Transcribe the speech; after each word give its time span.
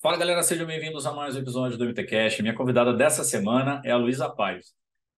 Fala 0.00 0.16
galera, 0.16 0.44
sejam 0.44 0.64
bem-vindos 0.64 1.06
a 1.06 1.12
mais 1.12 1.34
um 1.34 1.40
episódio 1.40 1.76
do 1.76 1.84
MTCast. 1.84 2.40
Minha 2.40 2.54
convidada 2.54 2.94
dessa 2.94 3.24
semana 3.24 3.82
é 3.84 3.90
a 3.90 3.96
Luísa 3.96 4.30
Paz. 4.30 4.72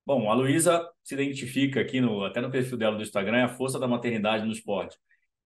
Bom, 0.06 0.30
a 0.30 0.34
Luísa 0.34 0.88
se 1.04 1.12
identifica 1.12 1.80
aqui 1.82 2.00
no, 2.00 2.24
até 2.24 2.40
no 2.40 2.50
perfil 2.50 2.78
dela 2.78 2.96
do 2.96 3.02
Instagram, 3.02 3.36
é 3.36 3.42
a 3.42 3.48
força 3.48 3.78
da 3.78 3.86
maternidade 3.86 4.46
no 4.46 4.52
esporte. 4.52 4.96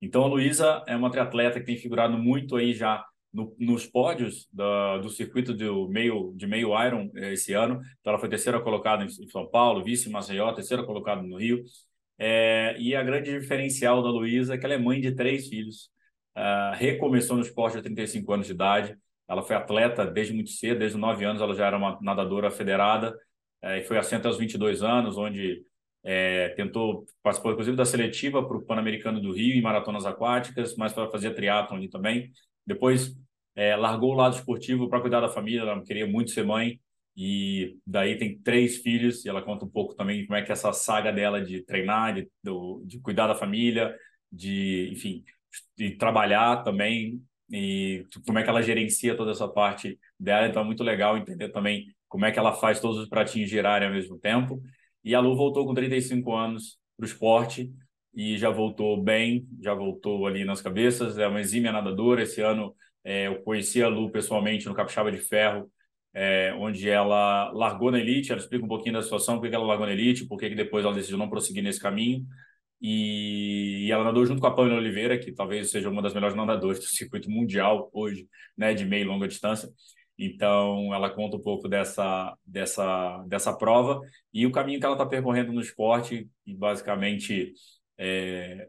Então 0.01 0.23
a 0.23 0.29
Luísa 0.29 0.85
é 0.87 0.95
uma 0.95 1.11
triatleta 1.11 1.59
que 1.59 1.67
tem 1.67 1.77
figurado 1.77 2.17
muito 2.17 2.55
aí 2.55 2.73
já 2.73 3.05
no, 3.33 3.57
nos 3.59 3.85
pódios 3.85 4.47
da, 4.53 4.99
do 4.99 5.09
circuito 5.11 5.53
do 5.53 5.89
meio, 5.89 6.33
de 6.37 6.47
meio 6.47 6.69
Iron 6.87 7.11
eh, 7.17 7.33
esse 7.33 7.53
ano. 7.55 7.81
Então 8.01 8.13
ela 8.13 8.21
foi 8.21 8.29
terceira 8.29 8.61
colocada 8.61 9.05
em 9.05 9.09
São 9.09 9.51
Paulo, 9.51 9.83
vice 9.83 10.09
em 10.09 10.13
Maceió, 10.13 10.53
terceira 10.53 10.85
colocada 10.85 11.21
no 11.23 11.39
Rio. 11.39 11.65
É, 12.19 12.77
e 12.79 12.95
a 12.95 13.03
grande 13.03 13.37
diferencial 13.37 14.01
da 14.01 14.11
Luísa 14.11 14.55
é 14.55 14.59
que 14.59 14.65
ela 14.65 14.75
é 14.75 14.79
mãe 14.79 15.01
de 15.01 15.11
três 15.13 15.49
filhos. 15.49 15.91
Uh, 16.37 16.75
recomeçou 16.77 17.37
no 17.37 17.43
esporte 17.43 17.77
aos 17.77 17.83
35 17.83 18.33
anos 18.33 18.47
de 18.47 18.53
idade. 18.53 18.97
Ela 19.35 19.43
foi 19.43 19.57
atleta 19.57 20.07
desde 20.07 20.33
muito 20.33 20.51
cedo, 20.51 20.79
desde 20.79 20.97
os 20.97 21.01
9 21.01 21.25
anos 21.25 21.43
ela 21.43 21.55
já 21.55 21.67
era 21.67 21.77
uma 21.77 21.99
nadadora 22.01 22.51
federada. 22.51 23.15
É, 23.61 23.79
e 23.81 23.83
foi 23.83 23.99
assim 23.99 24.15
até 24.15 24.29
os 24.29 24.39
22 24.39 24.83
anos, 24.83 25.19
onde 25.19 25.63
é, 26.05 26.51
tentou, 26.51 27.05
participou 27.23 27.53
inclusive 27.53 27.77
da 27.77 27.85
seletiva 27.85 28.47
para 28.47 28.57
o 28.57 28.63
Pan-Americano 28.63 29.21
do 29.21 29.33
Rio 29.33 29.57
em 29.57 29.63
maratonas 29.63 30.07
aquáticas, 30.07 30.77
mas 30.77 30.93
para 30.93 31.11
fazer 31.11 31.35
triatlon 31.35 31.79
ali 31.79 31.89
também. 31.89 32.31
Depois 32.67 33.15
é, 33.57 33.75
largou 33.75 34.13
o 34.13 34.15
lado 34.15 34.37
esportivo 34.37 34.89
para 34.89 35.01
cuidar 35.01 35.21
da 35.21 35.29
família, 35.29 35.63
ela 35.63 35.83
queria 35.83 36.07
muito 36.07 36.31
ser 36.31 36.45
mãe, 36.45 36.81
e 37.17 37.77
daí 37.87 38.17
tem 38.19 38.39
três 38.39 38.79
filhos, 38.79 39.25
e 39.25 39.29
ela 39.29 39.43
conta 39.43 39.65
um 39.65 39.69
pouco 39.69 39.95
também 39.95 40.27
como 40.27 40.37
é 40.37 40.43
que 40.43 40.51
é 40.51 40.53
essa 40.53 40.73
saga 40.73 41.13
dela 41.13 41.43
de 41.43 41.63
treinar, 41.63 42.15
de, 42.15 42.29
de 42.85 43.01
cuidar 43.01 43.27
da 43.29 43.35
família, 43.35 43.97
de, 44.31 44.91
enfim, 44.93 45.25
de 45.77 45.93
trabalhar 45.93 46.63
também, 46.65 47.23
e 47.51 48.07
como 48.27 48.39
é 48.39 48.43
que 48.43 48.49
ela 48.49 48.63
gerencia 48.63 49.17
toda 49.17 49.33
essa 49.33 49.49
parte 49.49 49.99
dela. 50.19 50.47
Então 50.47 50.63
é 50.63 50.65
muito 50.65 50.83
legal 50.83 51.17
entender 51.17 51.51
também 51.51 51.87
como 52.09 52.25
é 52.25 52.33
que 52.33 52.39
ela 52.39 52.53
faz 52.53 52.81
todos 52.81 52.99
os 52.99 53.09
pratinhos 53.09 53.51
girarem 53.51 53.89
ao 53.89 53.95
mesmo 53.95 54.19
tempo. 54.19 54.63
E 55.03 55.15
a 55.15 55.21
Lu 55.21 55.37
voltou 55.37 55.67
com 55.67 55.75
35 55.75 56.35
anos 56.35 56.79
para 56.97 57.05
o 57.05 57.07
esporte 57.07 57.71
e 58.15 58.39
já 58.39 58.51
voltou 58.51 59.03
bem, 59.03 59.47
já 59.61 59.75
voltou 59.75 60.27
ali 60.27 60.45
nas 60.45 60.63
cabeças. 60.63 61.19
É 61.19 61.27
uma 61.27 61.41
exímia 61.41 61.73
nadadora. 61.73 62.23
Esse 62.23 62.41
ano 62.41 62.75
é, 63.03 63.27
eu 63.27 63.43
conheci 63.43 63.83
a 63.83 63.89
Lu 63.89 64.11
pessoalmente 64.11 64.67
no 64.67 64.75
Capixaba 64.75 65.11
de 65.11 65.19
Ferro, 65.19 65.71
é, 66.15 66.55
onde 66.55 66.89
ela 66.89 67.51
largou 67.53 67.91
na 67.91 67.99
elite. 67.99 68.31
Ela 68.33 68.41
explica 68.41 68.65
um 68.65 68.69
pouquinho 68.69 68.95
da 68.95 69.03
situação, 69.03 69.39
por 69.39 69.49
que 69.49 69.55
ela 69.55 69.67
largou 69.67 69.87
na 69.87 69.93
elite, 69.93 70.27
por 70.27 70.39
que 70.39 70.49
depois 70.55 70.85
ela 70.85 70.95
decidiu 70.95 71.19
não 71.19 71.29
prosseguir 71.29 71.63
nesse 71.63 71.81
caminho. 71.81 72.25
E, 72.87 73.87
e, 73.87 73.91
ela 73.91 74.05
nadou 74.05 74.27
junto 74.27 74.43
com 74.43 74.47
a 74.47 74.55
Pamela 74.55 74.77
Oliveira, 74.77 75.19
que 75.19 75.33
talvez 75.33 75.71
seja 75.71 75.89
uma 75.89 76.03
das 76.03 76.13
melhores 76.13 76.37
nadadoras 76.37 76.79
do 76.79 76.85
circuito 76.85 77.31
mundial 77.31 77.89
hoje, 77.95 78.29
né, 78.55 78.75
de 78.75 78.85
meia 78.85 79.01
e 79.01 79.07
longa 79.07 79.27
distância. 79.27 79.71
Então, 80.19 80.93
ela 80.95 81.09
conta 81.09 81.39
um 81.39 81.41
pouco 81.41 81.67
dessa, 81.67 82.37
dessa, 82.45 83.25
dessa 83.27 83.57
prova 83.57 84.03
e 84.35 84.45
o 84.45 84.53
caminho 84.53 84.79
que 84.79 84.85
ela 84.85 84.97
está 84.97 85.07
percorrendo 85.07 85.51
no 85.51 85.63
esporte, 85.63 86.29
e 86.47 86.55
basicamente 86.55 87.55
é, 87.97 88.69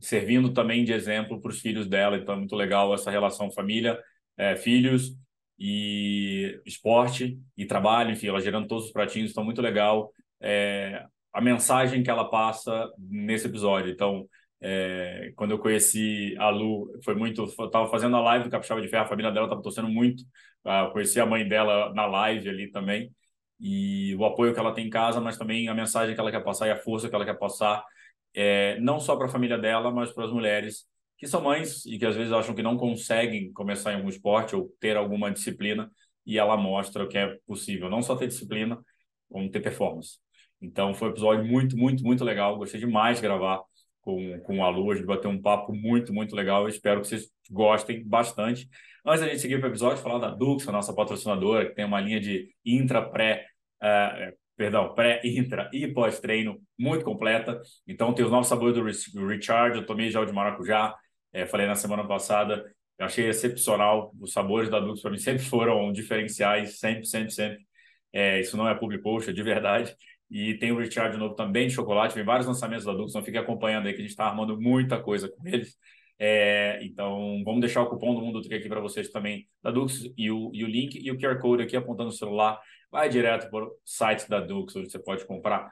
servindo 0.00 0.52
também 0.52 0.84
de 0.84 0.92
exemplo 0.92 1.40
para 1.40 1.52
os 1.52 1.60
filhos 1.60 1.86
dela. 1.86 2.16
Então, 2.16 2.34
é 2.34 2.38
muito 2.38 2.56
legal 2.56 2.92
essa 2.92 3.12
relação 3.12 3.48
família, 3.52 3.96
é, 4.36 4.56
filhos 4.56 5.16
e 5.56 6.60
esporte 6.66 7.38
e 7.56 7.64
trabalho, 7.64 8.10
enfim, 8.10 8.26
ela 8.26 8.40
gerando 8.40 8.66
todos 8.66 8.86
os 8.86 8.92
pratinhos, 8.92 9.30
então 9.30 9.44
muito 9.44 9.62
legal. 9.62 10.12
É, 10.40 11.06
a 11.32 11.40
mensagem 11.40 12.02
que 12.02 12.10
ela 12.10 12.28
passa 12.28 12.90
nesse 12.98 13.46
episódio. 13.46 13.90
Então, 13.90 14.28
é, 14.60 15.32
quando 15.34 15.52
eu 15.52 15.58
conheci 15.58 16.36
a 16.38 16.48
Lu, 16.50 16.88
foi 17.04 17.14
muito. 17.14 17.44
Eu 17.58 17.70
tava 17.70 17.88
fazendo 17.88 18.16
a 18.16 18.20
live 18.20 18.44
do 18.44 18.50
Capixaba 18.50 18.80
de 18.80 18.88
Ferro, 18.88 19.04
a 19.04 19.08
família 19.08 19.32
dela 19.32 19.46
estava 19.46 19.62
torcendo 19.62 19.88
muito. 19.88 20.22
Uh, 20.64 20.92
conheci 20.92 21.18
a 21.20 21.26
mãe 21.26 21.46
dela 21.46 21.92
na 21.94 22.06
live 22.06 22.48
ali 22.48 22.70
também. 22.70 23.12
E 23.58 24.14
o 24.16 24.24
apoio 24.24 24.54
que 24.54 24.60
ela 24.60 24.72
tem 24.74 24.86
em 24.86 24.90
casa, 24.90 25.20
mas 25.20 25.36
também 25.36 25.68
a 25.68 25.74
mensagem 25.74 26.14
que 26.14 26.20
ela 26.20 26.30
quer 26.30 26.42
passar 26.44 26.68
e 26.68 26.70
a 26.70 26.76
força 26.76 27.08
que 27.08 27.14
ela 27.14 27.24
quer 27.24 27.38
passar, 27.38 27.84
é, 28.34 28.78
não 28.80 29.00
só 29.00 29.16
para 29.16 29.26
a 29.26 29.28
família 29.28 29.58
dela, 29.58 29.90
mas 29.90 30.12
para 30.12 30.24
as 30.24 30.32
mulheres 30.32 30.86
que 31.18 31.26
são 31.28 31.40
mães 31.40 31.86
e 31.86 31.98
que 31.98 32.06
às 32.06 32.16
vezes 32.16 32.32
acham 32.32 32.54
que 32.54 32.62
não 32.62 32.76
conseguem 32.76 33.52
começar 33.52 33.92
em 33.92 33.96
algum 33.96 34.08
esporte 34.08 34.56
ou 34.56 34.74
ter 34.80 34.96
alguma 34.96 35.30
disciplina. 35.30 35.90
E 36.26 36.38
ela 36.38 36.56
mostra 36.56 37.06
que 37.06 37.18
é 37.18 37.36
possível 37.46 37.90
não 37.90 38.02
só 38.02 38.16
ter 38.16 38.28
disciplina, 38.28 38.80
como 39.28 39.50
ter 39.50 39.60
performance. 39.60 40.18
Então 40.62 40.94
foi 40.94 41.08
um 41.08 41.10
episódio 41.10 41.44
muito, 41.44 41.76
muito, 41.76 42.04
muito 42.04 42.24
legal. 42.24 42.56
Gostei 42.56 42.80
demais 42.80 43.16
de 43.16 43.22
gravar 43.22 43.60
com, 44.00 44.38
com 44.40 44.64
a 44.64 44.68
Lu. 44.70 44.90
A 44.92 44.94
gente 44.94 45.06
bateu 45.06 45.30
um 45.30 45.40
papo 45.40 45.74
muito, 45.74 46.12
muito 46.12 46.36
legal. 46.36 46.62
Eu 46.62 46.68
espero 46.68 47.00
que 47.00 47.08
vocês 47.08 47.28
gostem 47.50 48.06
bastante. 48.06 48.68
Antes 49.04 49.20
da 49.20 49.28
gente 49.28 49.40
seguir 49.40 49.58
para 49.58 49.68
o 49.68 49.72
episódio, 49.72 50.02
falar 50.02 50.18
da 50.18 50.30
Dux, 50.30 50.66
a 50.68 50.72
nossa 50.72 50.94
patrocinadora, 50.94 51.66
que 51.66 51.74
tem 51.74 51.84
uma 51.84 52.00
linha 52.00 52.20
de 52.20 52.48
intra, 52.64 53.02
pré, 53.02 53.46
uh, 53.82 54.32
perdão, 54.56 54.94
pré, 54.94 55.20
intra 55.24 55.68
e 55.72 55.88
pós-treino 55.88 56.60
muito 56.78 57.04
completa. 57.04 57.60
Então 57.86 58.14
tem 58.14 58.24
os 58.24 58.30
novos 58.30 58.46
sabores 58.46 58.76
do 59.12 59.26
Recharge, 59.26 59.78
eu 59.78 59.86
tomei 59.86 60.10
já 60.10 60.20
o 60.20 60.24
de 60.24 60.32
maracujá, 60.32 60.94
é, 61.32 61.46
falei 61.46 61.66
na 61.66 61.74
semana 61.74 62.06
passada, 62.06 62.64
eu 62.98 63.06
achei 63.06 63.28
excepcional. 63.28 64.12
Os 64.20 64.32
sabores 64.32 64.70
da 64.70 64.78
Dux 64.78 65.02
para 65.02 65.10
mim 65.10 65.18
sempre 65.18 65.42
foram 65.42 65.92
diferenciais, 65.92 66.78
sempre, 66.78 67.04
sempre, 67.06 67.30
sempre. 67.32 67.66
É, 68.12 68.40
isso 68.40 68.56
não 68.56 68.68
é 68.68 68.74
public 68.74 69.02
post, 69.02 69.30
é 69.30 69.32
de 69.32 69.42
verdade. 69.42 69.96
E 70.32 70.54
tem 70.54 70.72
o 70.72 70.78
Richard 70.78 71.14
novo 71.18 71.34
também 71.34 71.66
de 71.68 71.74
chocolate, 71.74 72.14
vem 72.14 72.24
vários 72.24 72.46
lançamentos 72.46 72.86
da 72.86 72.94
Dux, 72.94 73.10
então 73.10 73.22
fique 73.22 73.36
acompanhando 73.36 73.86
aí 73.86 73.92
que 73.92 73.98
a 73.98 74.02
gente 74.02 74.12
está 74.12 74.24
armando 74.24 74.58
muita 74.58 74.98
coisa 74.98 75.28
com 75.28 75.46
eles. 75.46 75.76
É, 76.18 76.82
então, 76.82 77.42
vamos 77.44 77.60
deixar 77.60 77.82
o 77.82 77.90
cupom 77.90 78.14
do 78.14 78.22
Mundo 78.22 78.40
Tri 78.40 78.54
aqui 78.54 78.66
para 78.66 78.80
vocês 78.80 79.10
também 79.10 79.46
da 79.62 79.70
Dux 79.70 80.10
e 80.16 80.30
o, 80.30 80.50
e 80.54 80.64
o 80.64 80.66
link 80.66 80.98
e 80.98 81.10
o 81.10 81.18
QR 81.18 81.38
Code 81.38 81.62
aqui 81.62 81.76
apontando 81.76 82.08
o 82.08 82.12
celular. 82.12 82.58
Vai 82.90 83.10
direto 83.10 83.50
para 83.50 83.66
o 83.66 83.76
site 83.84 84.26
da 84.26 84.40
Dux, 84.40 84.74
onde 84.74 84.90
você 84.90 84.98
pode 84.98 85.26
comprar 85.26 85.70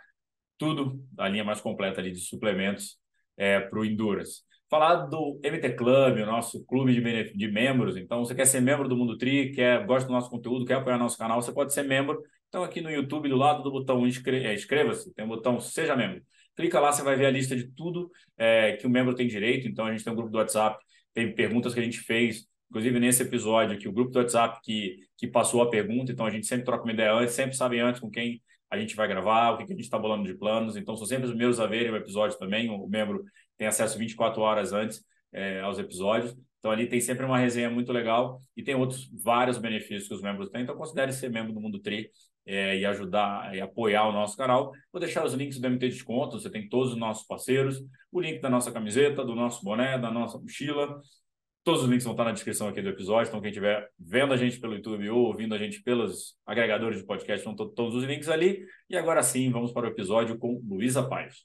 tudo, 0.58 1.02
a 1.16 1.26
linha 1.26 1.42
mais 1.42 1.62
completa 1.62 1.98
ali 2.02 2.12
de 2.12 2.20
suplementos 2.20 2.98
é, 3.38 3.60
para 3.60 3.78
o 3.78 3.84
Endurance. 3.84 4.42
Falar 4.68 5.06
do 5.06 5.40
MT 5.42 5.70
Club, 5.70 6.18
o 6.18 6.26
nosso 6.26 6.62
clube 6.66 6.92
de, 6.92 7.32
de 7.32 7.48
membros. 7.50 7.96
Então, 7.96 8.22
você 8.22 8.34
quer 8.34 8.44
ser 8.44 8.60
membro 8.60 8.86
do 8.86 8.96
Mundo 8.96 9.16
Tri, 9.16 9.52
quer, 9.52 9.86
gosta 9.86 10.06
do 10.06 10.12
nosso 10.12 10.28
conteúdo, 10.28 10.66
quer 10.66 10.74
apoiar 10.74 10.98
nosso 10.98 11.16
canal, 11.16 11.40
você 11.40 11.50
pode 11.50 11.72
ser 11.72 11.84
membro 11.84 12.22
então, 12.50 12.64
aqui 12.64 12.80
no 12.80 12.90
YouTube, 12.90 13.28
do 13.28 13.36
lado 13.36 13.62
do 13.62 13.70
botão 13.70 14.04
é, 14.04 14.54
inscreva-se, 14.54 15.14
tem 15.14 15.24
o 15.24 15.28
botão 15.28 15.60
Seja 15.60 15.94
Membro. 15.94 16.20
Clica 16.56 16.80
lá, 16.80 16.90
você 16.90 17.00
vai 17.00 17.14
ver 17.14 17.26
a 17.26 17.30
lista 17.30 17.54
de 17.54 17.70
tudo 17.72 18.10
é, 18.36 18.72
que 18.72 18.88
o 18.88 18.90
membro 18.90 19.14
tem 19.14 19.28
direito. 19.28 19.68
Então, 19.68 19.86
a 19.86 19.92
gente 19.92 20.02
tem 20.02 20.12
um 20.12 20.16
grupo 20.16 20.32
do 20.32 20.38
WhatsApp, 20.38 20.84
tem 21.14 21.32
perguntas 21.32 21.72
que 21.72 21.78
a 21.78 21.82
gente 21.82 22.00
fez, 22.00 22.44
inclusive 22.68 22.98
nesse 22.98 23.22
episódio 23.22 23.76
aqui, 23.76 23.86
o 23.86 23.92
grupo 23.92 24.10
do 24.10 24.18
WhatsApp 24.18 24.58
que, 24.64 24.96
que 25.16 25.28
passou 25.28 25.62
a 25.62 25.70
pergunta. 25.70 26.10
Então, 26.10 26.26
a 26.26 26.30
gente 26.30 26.44
sempre 26.44 26.64
troca 26.64 26.82
uma 26.82 26.92
ideia 26.92 27.14
antes, 27.14 27.34
sempre 27.34 27.56
sabe 27.56 27.78
antes 27.78 28.00
com 28.00 28.10
quem 28.10 28.42
a 28.68 28.76
gente 28.76 28.96
vai 28.96 29.06
gravar, 29.06 29.52
o 29.52 29.56
que, 29.56 29.62
a 29.62 29.66
gente 29.68 29.80
está 29.82 29.96
bolando 29.96 30.24
de 30.24 30.34
planos. 30.34 30.76
Então, 30.76 30.96
são 30.96 31.06
sempre 31.06 31.26
os 31.26 31.30
primeiros 31.30 31.60
a 31.60 31.68
verem 31.68 31.92
o 31.92 31.96
episódio 31.96 32.36
também. 32.36 32.68
O 32.68 32.88
membro 32.88 33.24
tem 33.56 33.68
acesso 33.68 33.96
24 33.96 34.42
horas 34.42 34.72
antes 34.72 35.04
é, 35.32 35.60
aos 35.60 35.78
episódios. 35.78 36.36
Então, 36.58 36.72
ali 36.72 36.88
tem 36.88 37.00
sempre 37.00 37.24
uma 37.24 37.38
resenha 37.38 37.70
muito 37.70 37.92
legal 37.92 38.40
e 38.56 38.62
tem 38.62 38.74
outros 38.74 39.08
vários 39.22 39.56
benefícios 39.56 40.08
que 40.08 40.14
os 40.14 40.20
membros 40.20 40.50
têm. 40.50 40.62
Então, 40.62 40.76
considere 40.76 41.12
ser 41.12 41.30
membro 41.30 41.52
do 41.52 41.60
Mundo 41.60 41.78
Tri 41.78 42.10
é, 42.50 42.76
e 42.76 42.84
ajudar 42.84 43.54
e 43.54 43.60
apoiar 43.60 44.08
o 44.08 44.12
nosso 44.12 44.36
canal. 44.36 44.72
Vou 44.92 44.98
deixar 44.98 45.24
os 45.24 45.34
links 45.34 45.60
do 45.60 45.70
MT 45.70 45.88
Desconto, 45.88 46.40
você 46.40 46.50
tem 46.50 46.68
todos 46.68 46.92
os 46.92 46.98
nossos 46.98 47.24
parceiros, 47.24 47.80
o 48.10 48.20
link 48.20 48.40
da 48.40 48.50
nossa 48.50 48.72
camiseta, 48.72 49.24
do 49.24 49.36
nosso 49.36 49.64
boné, 49.64 49.96
da 49.96 50.10
nossa 50.10 50.36
mochila. 50.36 51.00
Todos 51.62 51.84
os 51.84 51.88
links 51.88 52.02
vão 52.02 52.12
estar 52.12 52.24
na 52.24 52.32
descrição 52.32 52.66
aqui 52.66 52.82
do 52.82 52.88
episódio, 52.88 53.28
então 53.28 53.40
quem 53.40 53.50
estiver 53.50 53.88
vendo 53.96 54.32
a 54.32 54.36
gente 54.36 54.58
pelo 54.58 54.74
YouTube 54.74 55.08
ou 55.10 55.26
ouvindo 55.26 55.54
a 55.54 55.58
gente 55.58 55.80
pelos 55.80 56.34
agregadores 56.44 56.98
de 56.98 57.06
podcast, 57.06 57.48
estão 57.48 57.54
todos 57.54 57.94
os 57.94 58.02
links 58.02 58.28
ali. 58.28 58.66
E 58.88 58.96
agora 58.96 59.22
sim, 59.22 59.48
vamos 59.50 59.70
para 59.70 59.86
o 59.86 59.90
episódio 59.90 60.36
com 60.36 60.60
Luísa 60.68 61.08
Paz. 61.08 61.44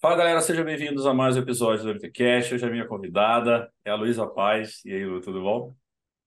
Fala 0.00 0.16
galera, 0.16 0.40
sejam 0.40 0.64
bem-vindos 0.64 1.06
a 1.06 1.12
mais 1.12 1.36
um 1.36 1.40
episódio 1.40 1.84
do 1.84 1.90
MTCast. 1.90 2.54
Hoje 2.54 2.66
a 2.66 2.70
minha 2.70 2.88
convidada 2.88 3.70
é 3.84 3.90
a 3.90 3.94
Luísa 3.94 4.26
Paz. 4.26 4.82
E 4.86 4.92
aí, 4.92 5.04
Lu, 5.04 5.20
tudo 5.20 5.42
bom? 5.42 5.81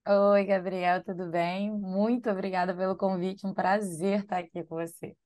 Oi, 0.08 0.44
Gabriel, 0.44 1.02
tudo 1.02 1.28
bem? 1.28 1.68
Muito 1.68 2.30
obrigada 2.30 2.72
pelo 2.72 2.96
convite, 2.96 3.44
um 3.44 3.52
prazer 3.52 4.20
estar 4.20 4.38
aqui 4.38 4.62
com 4.62 4.76
você. 4.76 5.16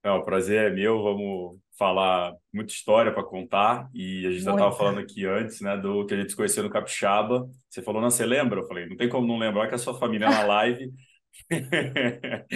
É, 0.00 0.10
o 0.12 0.22
prazer 0.22 0.70
é 0.70 0.74
meu, 0.74 1.02
vamos 1.02 1.58
falar 1.76 2.32
muita 2.54 2.72
história 2.72 3.12
para 3.12 3.24
contar. 3.24 3.88
E 3.92 4.26
a 4.26 4.30
gente 4.30 4.42
já 4.42 4.52
estava 4.52 4.70
falando 4.70 5.00
aqui 5.00 5.26
antes, 5.26 5.60
né, 5.60 5.76
do 5.76 6.06
que 6.06 6.14
a 6.14 6.16
gente 6.18 6.30
se 6.30 6.36
conheceu 6.36 6.62
no 6.62 6.70
Capixaba. 6.70 7.50
Você 7.68 7.82
falou, 7.82 8.00
não, 8.00 8.08
você 8.10 8.24
lembra? 8.24 8.60
Eu 8.60 8.66
falei, 8.68 8.86
não 8.86 8.96
tem 8.96 9.08
como 9.08 9.26
não 9.26 9.38
lembrar 9.38 9.66
que 9.68 9.74
a 9.74 9.78
sua 9.78 9.98
família 9.98 10.26
é 10.26 10.30
na 10.30 10.42
live. 10.44 10.92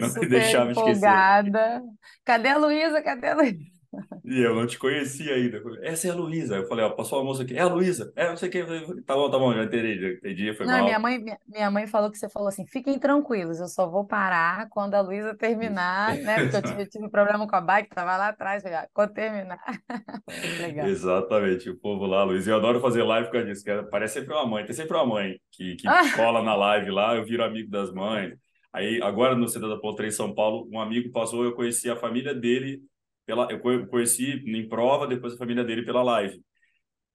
não 0.00 0.14
me 0.20 0.28
deixava 0.28 0.70
empolgada. 0.70 1.58
esquecer. 1.58 1.82
Cadê 2.24 2.48
a 2.48 2.58
Luísa? 2.58 3.02
Cadê 3.02 3.26
a 3.26 3.34
Luísa? 3.34 3.81
E 4.24 4.40
eu 4.40 4.54
não 4.54 4.66
te 4.66 4.78
conhecia 4.78 5.34
ainda. 5.34 5.60
Essa 5.82 6.08
é 6.08 6.10
a 6.10 6.14
Luísa. 6.14 6.56
Eu 6.56 6.66
falei, 6.66 6.84
ó, 6.84 6.90
passou 6.90 7.20
a 7.20 7.24
moça 7.24 7.42
aqui. 7.42 7.54
É 7.54 7.60
a 7.60 7.66
Luísa. 7.66 8.12
É, 8.16 8.28
não 8.28 8.36
sei 8.36 8.48
o 8.48 8.52
que. 8.52 9.02
Tá 9.02 9.14
bom, 9.14 9.30
tá 9.30 9.38
bom, 9.38 9.52
já 9.52 9.64
entendi, 9.64 10.00
já 10.00 10.08
entendi, 10.08 10.54
foi 10.54 10.66
Não, 10.66 10.74
mal. 10.74 10.84
minha 10.84 10.98
mãe, 10.98 11.18
minha, 11.18 11.38
minha 11.46 11.70
mãe 11.70 11.86
falou 11.86 12.10
que 12.10 12.18
você 12.18 12.28
falou 12.28 12.48
assim, 12.48 12.66
fiquem 12.66 12.98
tranquilos, 12.98 13.60
eu 13.60 13.68
só 13.68 13.88
vou 13.88 14.06
parar 14.06 14.68
quando 14.70 14.94
a 14.94 15.00
Luísa 15.00 15.34
terminar, 15.34 16.16
né? 16.22 16.40
Porque 16.42 16.56
eu 16.56 16.62
tive, 16.62 16.82
eu 16.82 16.88
tive 16.88 17.08
problema 17.08 17.46
com 17.46 17.56
a 17.56 17.60
bike, 17.60 17.90
tava 17.90 18.16
lá 18.16 18.28
atrás, 18.28 18.62
falei, 18.62 18.78
ah, 18.78 18.88
quando 18.94 19.12
terminar. 19.12 19.60
Legal. 20.60 20.86
Exatamente, 20.86 21.68
o 21.68 21.78
povo 21.78 22.06
lá, 22.06 22.24
Luiz. 22.24 22.46
Eu 22.46 22.56
adoro 22.56 22.80
fazer 22.80 23.02
live 23.02 23.30
com 23.30 23.36
a 23.36 23.42
disso, 23.42 23.64
que 23.64 23.82
parece 23.90 24.14
sempre 24.20 24.32
uma 24.34 24.46
mãe. 24.46 24.64
Tem 24.64 24.74
sempre 24.74 24.96
uma 24.96 25.06
mãe 25.06 25.38
que, 25.50 25.76
que 25.76 25.86
cola 26.16 26.42
na 26.42 26.54
live 26.54 26.90
lá, 26.90 27.16
eu 27.16 27.24
viro 27.24 27.44
amigo 27.44 27.70
das 27.70 27.92
mães. 27.92 28.34
Aí, 28.72 29.02
agora 29.02 29.34
no 29.36 29.48
Cidade 29.48 29.74
da 29.74 29.78
Poltrei 29.78 30.08
em 30.08 30.12
São 30.12 30.34
Paulo, 30.34 30.66
um 30.72 30.80
amigo 30.80 31.10
passou, 31.12 31.44
eu 31.44 31.52
conheci 31.52 31.90
a 31.90 31.96
família 31.96 32.34
dele, 32.34 32.80
pela, 33.26 33.48
eu 33.50 33.60
co- 33.60 33.86
conheci 33.88 34.32
em 34.46 34.68
prova, 34.68 35.06
depois 35.06 35.34
a 35.34 35.38
família 35.38 35.64
dele 35.64 35.84
pela 35.84 36.02
live. 36.02 36.42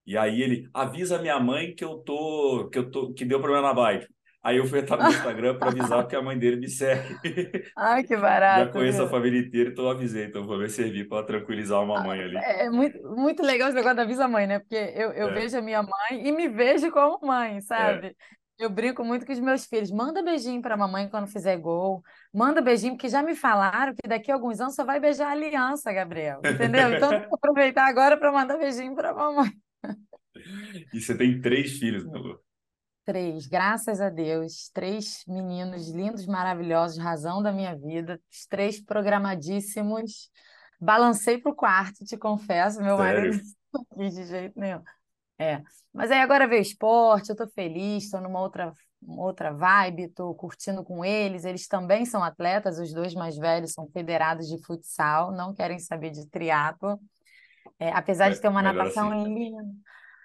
E 0.05 0.17
aí 0.17 0.41
ele 0.41 0.69
avisa 0.73 1.21
minha 1.21 1.39
mãe 1.39 1.75
que 1.75 1.83
eu 1.83 1.97
tô, 1.99 2.69
que 2.71 2.79
eu 2.79 2.89
tô, 2.91 3.13
que 3.13 3.25
deu 3.25 3.39
problema 3.41 3.67
na 3.69 3.73
bike. 3.73 4.07
Aí 4.43 4.57
eu 4.57 4.65
fui 4.65 4.79
entrar 4.79 4.97
no 5.03 5.09
Instagram 5.09 5.57
para 5.59 5.69
avisar 5.69 6.03
porque 6.03 6.15
a 6.15 6.21
mãe 6.21 6.37
dele 6.39 6.57
me 6.57 6.69
segue. 6.69 7.19
Ai, 7.75 8.03
que 8.03 8.17
Já 8.51 8.67
barato, 8.67 8.71
conheço 8.71 9.03
a 9.03 9.07
família 9.09 9.39
inteira, 9.41 9.71
então 9.71 9.85
eu 9.85 9.91
avisei, 9.91 10.25
então 10.25 10.45
vou 10.47 10.57
ver 10.59 10.69
servir 10.69 11.07
para 11.09 11.25
tranquilizar 11.25 11.81
uma 11.83 11.99
mãe 11.99 12.21
ali. 12.23 12.49
É 12.49 12.65
é 12.65 12.69
muito, 12.69 12.97
muito 13.15 13.41
legal 13.43 13.67
esse 13.69 13.75
negócio 13.75 13.97
da 13.97 14.05
Visa 14.05 14.27
Mãe, 14.27 14.47
né? 14.47 14.59
Porque 14.59 14.75
eu, 14.75 15.11
eu 15.13 15.31
É, 15.31 15.31
vejo 15.31 15.57
a 15.57 15.61
minha 15.61 15.81
mãe 15.83 16.27
e 16.27 16.31
me 16.31 16.47
vejo 16.49 16.91
como 16.91 17.19
mãe, 17.25 17.59
é. 17.75 18.07
Eu 18.57 18.71
brinco 18.71 19.03
muito 19.03 19.25
com 19.25 19.31
os 19.31 19.39
meus 19.39 19.65
filhos. 19.65 19.91
Manda 19.91 20.23
beijinho 20.23 20.61
para 20.61 20.73
a 20.73 20.77
mamãe 20.77 21.07
quando 21.07 21.27
fizer 21.27 21.57
gol. 21.57 22.01
Manda 22.33 22.59
beijinho, 22.59 22.93
porque 22.93 23.07
já 23.07 23.21
me 23.21 23.35
falaram 23.35 23.93
que 23.93 24.07
daqui 24.07 24.31
a 24.31 24.33
alguns 24.33 24.59
anos 24.59 24.73
só 24.73 24.83
vai 24.83 24.99
beijar 24.99 25.27
a 25.27 25.31
aliança, 25.31 25.93
Gabriel. 25.93 26.41
Entendeu? 26.43 26.93
Então, 26.93 27.09
que 27.09 27.27
aproveitar 27.31 27.87
agora 27.87 28.17
para 28.17 28.31
mandar 28.31 28.57
beijinho 28.57 28.95
para 28.95 29.11
a 29.11 29.13
mamãe. 29.13 29.51
E 30.93 31.01
você 31.01 31.17
tem 31.17 31.41
três 31.41 31.79
filhos, 31.79 32.05
né, 32.05 32.15
Lu? 32.15 32.39
Três, 33.03 33.47
graças 33.47 33.99
a 33.99 34.07
Deus. 34.09 34.69
Três 34.71 35.23
meninos 35.27 35.89
lindos, 35.89 36.27
maravilhosos, 36.27 36.99
razão 36.99 37.41
da 37.41 37.51
minha 37.51 37.75
vida. 37.75 38.21
Os 38.31 38.45
três 38.45 38.79
programadíssimos. 38.79 40.29
Balancei 40.79 41.39
pro 41.39 41.55
quarto, 41.55 42.05
te 42.05 42.15
confesso. 42.15 42.81
Meu 42.81 42.97
marido 42.97 43.33
Sério? 43.33 43.49
não 43.73 43.85
quis 43.97 44.13
de 44.13 44.25
jeito 44.25 44.59
nenhum. 44.59 44.83
É, 45.39 45.61
mas 45.93 46.09
aí 46.11 46.19
agora 46.19 46.47
veio 46.47 46.61
esporte, 46.61 47.29
eu 47.29 47.35
tô 47.35 47.47
feliz, 47.49 48.09
tô 48.09 48.19
numa 48.19 48.41
outra, 48.41 48.73
outra 49.07 49.53
vibe, 49.53 50.09
tô 50.09 50.33
curtindo 50.35 50.83
com 50.83 51.05
eles. 51.05 51.45
Eles 51.45 51.67
também 51.67 52.05
são 52.05 52.23
atletas, 52.23 52.79
os 52.79 52.91
dois 52.93 53.13
mais 53.13 53.37
velhos 53.37 53.73
são 53.73 53.87
federados 53.91 54.47
de 54.47 54.57
futsal, 54.65 55.31
não 55.31 55.53
querem 55.53 55.77
saber 55.79 56.09
de 56.11 56.27
triatlo. 56.29 56.99
É, 57.79 57.91
apesar 57.91 58.29
de 58.31 58.39
Me- 58.39 58.41
ter 58.41 58.49
uma 58.49 58.61
natação 58.63 59.11
assim. 59.11 59.25
linda. 59.25 59.63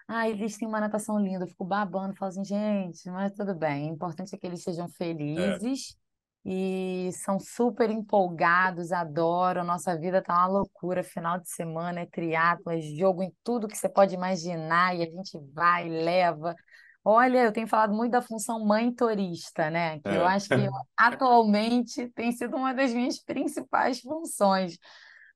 Ah, 0.08 0.28
eles 0.28 0.56
têm 0.58 0.68
uma 0.68 0.80
natação 0.80 1.18
linda, 1.18 1.44
eu 1.44 1.48
fico 1.48 1.64
babando, 1.64 2.14
falo 2.16 2.30
assim, 2.30 2.44
gente, 2.44 3.08
mas 3.10 3.32
tudo 3.32 3.54
bem. 3.54 3.90
O 3.90 3.94
importante 3.94 4.34
é 4.34 4.38
que 4.38 4.46
eles 4.46 4.62
sejam 4.62 4.88
É. 5.36 5.62
felizes 5.68 5.96
e 6.44 7.10
são 7.12 7.38
super 7.38 7.90
empolgados, 7.90 8.90
adoram. 8.92 9.64
Nossa 9.64 9.96
vida 9.98 10.22
tá 10.22 10.34
uma 10.34 10.46
loucura. 10.46 11.02
Final 11.02 11.38
de 11.40 11.48
semana 11.50 12.00
é 12.00 12.06
triatlo, 12.06 12.72
é 12.72 12.80
jogo 12.80 13.22
em 13.22 13.32
tudo 13.44 13.68
que 13.68 13.76
você 13.76 13.88
pode 13.88 14.14
imaginar 14.14 14.96
e 14.96 15.02
a 15.02 15.06
gente 15.06 15.38
vai, 15.52 15.88
leva. 15.88 16.54
Olha, 17.04 17.44
eu 17.44 17.52
tenho 17.52 17.66
falado 17.66 17.92
muito 17.92 18.12
da 18.12 18.22
função 18.22 18.64
mãe 18.64 18.92
turista, 18.92 19.70
né? 19.70 19.98
Que 20.00 20.08
eu 20.08 20.22
É. 20.22 20.34
acho 20.34 20.48
que 20.48 20.68
atualmente 20.96 22.08
tem 22.10 22.30
sido 22.32 22.56
uma 22.56 22.72
das 22.72 22.92
minhas 22.92 23.18
principais 23.22 24.00
funções. 24.00 24.78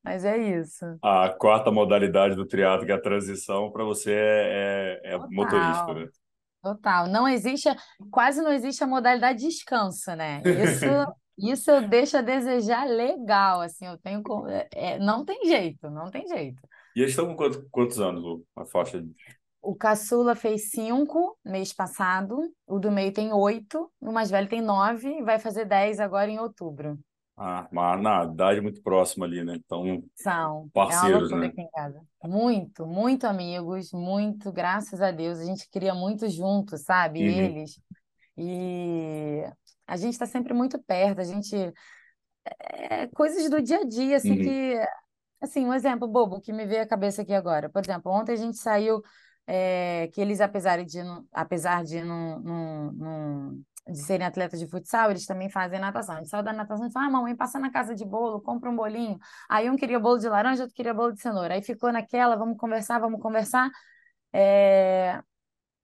Mas 0.02 0.24
é 0.24 0.38
isso. 0.38 0.84
A 1.02 1.28
quarta 1.30 1.72
modalidade 1.72 2.36
do 2.36 2.46
triatlo, 2.46 2.86
que 2.86 2.92
é 2.92 2.94
a 2.94 3.00
transição, 3.00 3.72
para 3.72 3.82
você 3.82 4.12
é, 4.12 5.00
é, 5.04 5.14
é 5.14 5.18
motorista, 5.18 5.94
né? 5.94 6.08
Total, 6.66 7.06
não 7.06 7.28
existe, 7.28 7.68
quase 8.10 8.42
não 8.42 8.50
existe 8.50 8.82
a 8.82 8.88
modalidade 8.88 9.38
descanso, 9.38 10.16
né? 10.16 10.42
Isso, 10.44 10.84
isso 11.54 11.70
eu 11.70 11.86
deixo 11.86 12.16
a 12.16 12.22
desejar 12.22 12.88
legal, 12.88 13.60
assim, 13.60 13.86
eu 13.86 13.96
tenho, 13.98 14.20
é, 14.48 14.68
é, 14.72 14.98
não 14.98 15.24
tem 15.24 15.44
jeito, 15.46 15.88
não 15.88 16.10
tem 16.10 16.26
jeito. 16.26 16.60
E 16.96 17.02
eles 17.02 17.12
estão 17.12 17.28
com 17.28 17.36
quantos, 17.36 17.62
quantos 17.70 18.00
anos, 18.00 18.20
Lu? 18.20 18.44
A 18.56 18.66
faixa 18.66 19.00
de... 19.00 19.14
O 19.62 19.76
caçula 19.76 20.34
fez 20.34 20.70
cinco 20.70 21.38
mês 21.44 21.72
passado, 21.72 22.36
o 22.66 22.80
do 22.80 22.90
meio 22.90 23.12
tem 23.12 23.32
oito, 23.32 23.88
o 24.00 24.10
mais 24.10 24.28
velho 24.28 24.48
tem 24.48 24.60
nove 24.60 25.08
e 25.08 25.22
vai 25.22 25.38
fazer 25.38 25.66
dez 25.66 26.00
agora 26.00 26.28
em 26.28 26.40
outubro. 26.40 26.98
Ah, 27.36 27.68
mas 27.72 28.00
na 28.02 28.24
idade 28.24 28.60
muito 28.60 28.82
próxima 28.82 29.26
ali, 29.26 29.44
né? 29.44 29.54
Então, 29.56 30.02
São, 30.14 30.70
é 30.88 30.96
uma 30.98 31.08
parceiros, 31.08 31.08
loucura 31.08 31.46
né? 31.46 31.48
aqui 31.48 31.60
em 31.60 31.70
casa. 31.70 32.00
Muito, 32.24 32.86
muito 32.86 33.26
amigos, 33.26 33.92
muito, 33.92 34.50
graças 34.52 35.00
a 35.02 35.10
Deus, 35.10 35.38
a 35.38 35.44
gente 35.44 35.68
cria 35.70 35.94
muito 35.94 36.28
junto, 36.28 36.76
sabe? 36.78 37.20
Uhum, 37.20 37.58
Eles. 37.60 37.78
E 38.36 39.42
a 39.86 39.96
gente 39.96 40.12
está 40.14 40.26
sempre 40.26 40.54
muito 40.54 40.82
perto, 40.82 41.20
a 41.20 41.24
gente 41.24 41.56
é 42.80 43.06
coisas 43.08 43.48
do 43.50 43.60
dia 43.62 43.78
a 43.80 43.84
dia, 43.84 44.16
assim, 44.16 44.36
uhum, 44.36 44.38
que, 44.38 44.74
assim, 45.40 45.66
um 45.66 45.74
exemplo 45.74 46.08
bobo 46.08 46.40
que 46.40 46.52
me 46.52 46.66
veio 46.66 46.82
à 46.82 46.86
cabeça 46.88 47.22
aqui 47.22 47.32
agora. 47.34 47.68
Por 47.70 47.82
exemplo, 47.82 48.12
ontem 48.12 48.32
a 48.34 48.36
gente 48.36 48.56
saiu, 48.58 49.02
é, 49.46 50.08
que 50.12 50.20
eles, 50.20 50.40
apesar 50.40 50.84
de, 50.84 50.98
apesar 51.32 51.84
de 51.84 52.02
não, 52.04 52.40
não, 52.40 52.92
não- 52.92 53.62
de 53.88 53.98
serem 53.98 54.26
atletas 54.26 54.58
de 54.58 54.66
futsal, 54.66 55.10
eles 55.10 55.26
também 55.26 55.48
fazem 55.48 55.78
natação. 55.78 56.16
A 56.16 56.18
gente 56.18 56.28
saiu 56.28 56.42
da 56.42 56.52
natação 56.52 56.86
e 56.86 56.92
falou, 56.92 57.08
ah, 57.08 57.12
mamãe, 57.12 57.36
passa 57.36 57.58
na 57.58 57.70
casa 57.70 57.94
de 57.94 58.04
bolo, 58.04 58.40
compra 58.40 58.68
um 58.68 58.76
bolinho. 58.76 59.18
Aí 59.48 59.70
um 59.70 59.76
queria 59.76 60.00
bolo 60.00 60.18
de 60.18 60.28
laranja, 60.28 60.62
outro 60.62 60.74
queria 60.74 60.92
bolo 60.92 61.12
de 61.12 61.20
cenoura. 61.20 61.54
Aí 61.54 61.62
ficou 61.62 61.92
naquela, 61.92 62.36
vamos 62.36 62.56
conversar, 62.58 62.98
vamos 62.98 63.20
conversar. 63.20 63.70
É, 64.32 65.22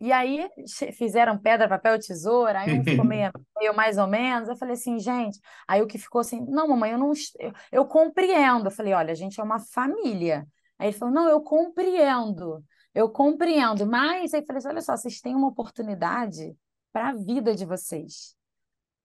e 0.01 0.11
aí 0.13 0.49
fizeram 0.95 1.39
pedra, 1.39 1.69
papel, 1.69 1.97
tesoura, 1.97 2.61
aí 2.61 2.73
um 2.77 2.83
ficou 2.83 3.05
meio, 3.05 3.31
meio 3.57 3.75
mais 3.75 3.99
ou 3.99 4.09
menos. 4.09 4.49
Eu 4.49 4.57
falei 4.57 4.75
assim, 4.75 4.99
gente. 4.99 5.39
Aí 5.69 5.81
o 5.81 5.87
que 5.87 5.97
ficou 5.97 6.21
assim, 6.21 6.45
não, 6.49 6.67
mamãe, 6.67 6.91
eu 6.91 6.99
não. 6.99 7.13
Eu, 7.39 7.53
eu 7.71 7.87
compreendo. 7.87 8.67
Eu 8.67 8.71
falei, 8.73 8.93
olha, 8.95 9.13
a 9.13 9.15
gente 9.15 9.41
é 9.41 9.45
uma 9.45 9.61
família. 9.61 10.45
Aí 10.77 10.89
ele 10.89 10.99
falou, 10.99 11.15
não, 11.15 11.29
eu 11.29 11.41
compreendo, 11.41 12.65
eu 12.93 13.09
compreendo. 13.11 13.87
Mas 13.87 14.35
aí 14.35 14.41
eu 14.41 14.47
falei 14.47 14.59
assim, 14.59 14.69
olha 14.69 14.81
só, 14.81 14.97
vocês 14.97 15.21
têm 15.21 15.37
uma 15.37 15.47
oportunidade 15.47 16.57
para 16.93 17.11
a 17.11 17.15
vida 17.15 17.55
de 17.55 17.65
vocês. 17.65 18.35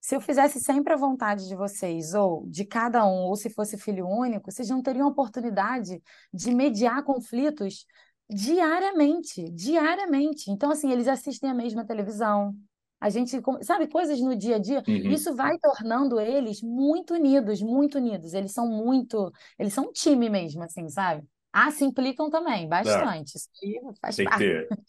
Se 0.00 0.14
eu 0.14 0.20
fizesse 0.20 0.60
sempre 0.60 0.92
a 0.92 0.96
vontade 0.96 1.48
de 1.48 1.56
vocês, 1.56 2.14
ou 2.14 2.46
de 2.46 2.64
cada 2.64 3.04
um, 3.04 3.26
ou 3.26 3.36
se 3.36 3.50
fosse 3.50 3.76
filho 3.76 4.06
único, 4.06 4.50
vocês 4.50 4.68
não 4.68 4.80
teriam 4.80 5.08
oportunidade 5.08 6.00
de 6.32 6.54
mediar 6.54 7.02
conflitos 7.02 7.84
diariamente, 8.30 9.50
diariamente. 9.50 10.50
Então, 10.50 10.70
assim, 10.70 10.92
eles 10.92 11.08
assistem 11.08 11.50
a 11.50 11.54
mesma 11.54 11.84
televisão. 11.84 12.54
A 13.00 13.10
gente, 13.10 13.40
sabe, 13.62 13.86
coisas 13.88 14.20
no 14.20 14.36
dia 14.36 14.56
a 14.56 14.58
dia, 14.58 14.82
uhum. 14.86 15.10
isso 15.10 15.34
vai 15.34 15.56
tornando 15.58 16.20
eles 16.20 16.62
muito 16.62 17.14
unidos, 17.14 17.62
muito 17.62 17.98
unidos. 17.98 18.34
Eles 18.34 18.52
são 18.52 18.68
muito, 18.68 19.32
eles 19.58 19.72
são 19.72 19.84
um 19.84 19.92
time 19.92 20.28
mesmo, 20.28 20.62
assim, 20.62 20.88
sabe? 20.88 21.24
Ah, 21.52 21.70
se 21.70 21.84
implicam 21.84 22.28
também, 22.28 22.64
É, 22.64 22.68
bastante. 22.68 23.36
Isso 23.36 23.48
aí 23.62 23.80
faz 24.00 24.16
tem 24.16 24.24
parte, 24.24 24.68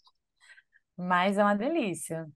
mas 0.96 1.38
é 1.38 1.42
uma 1.42 1.54
delícia. 1.54 2.28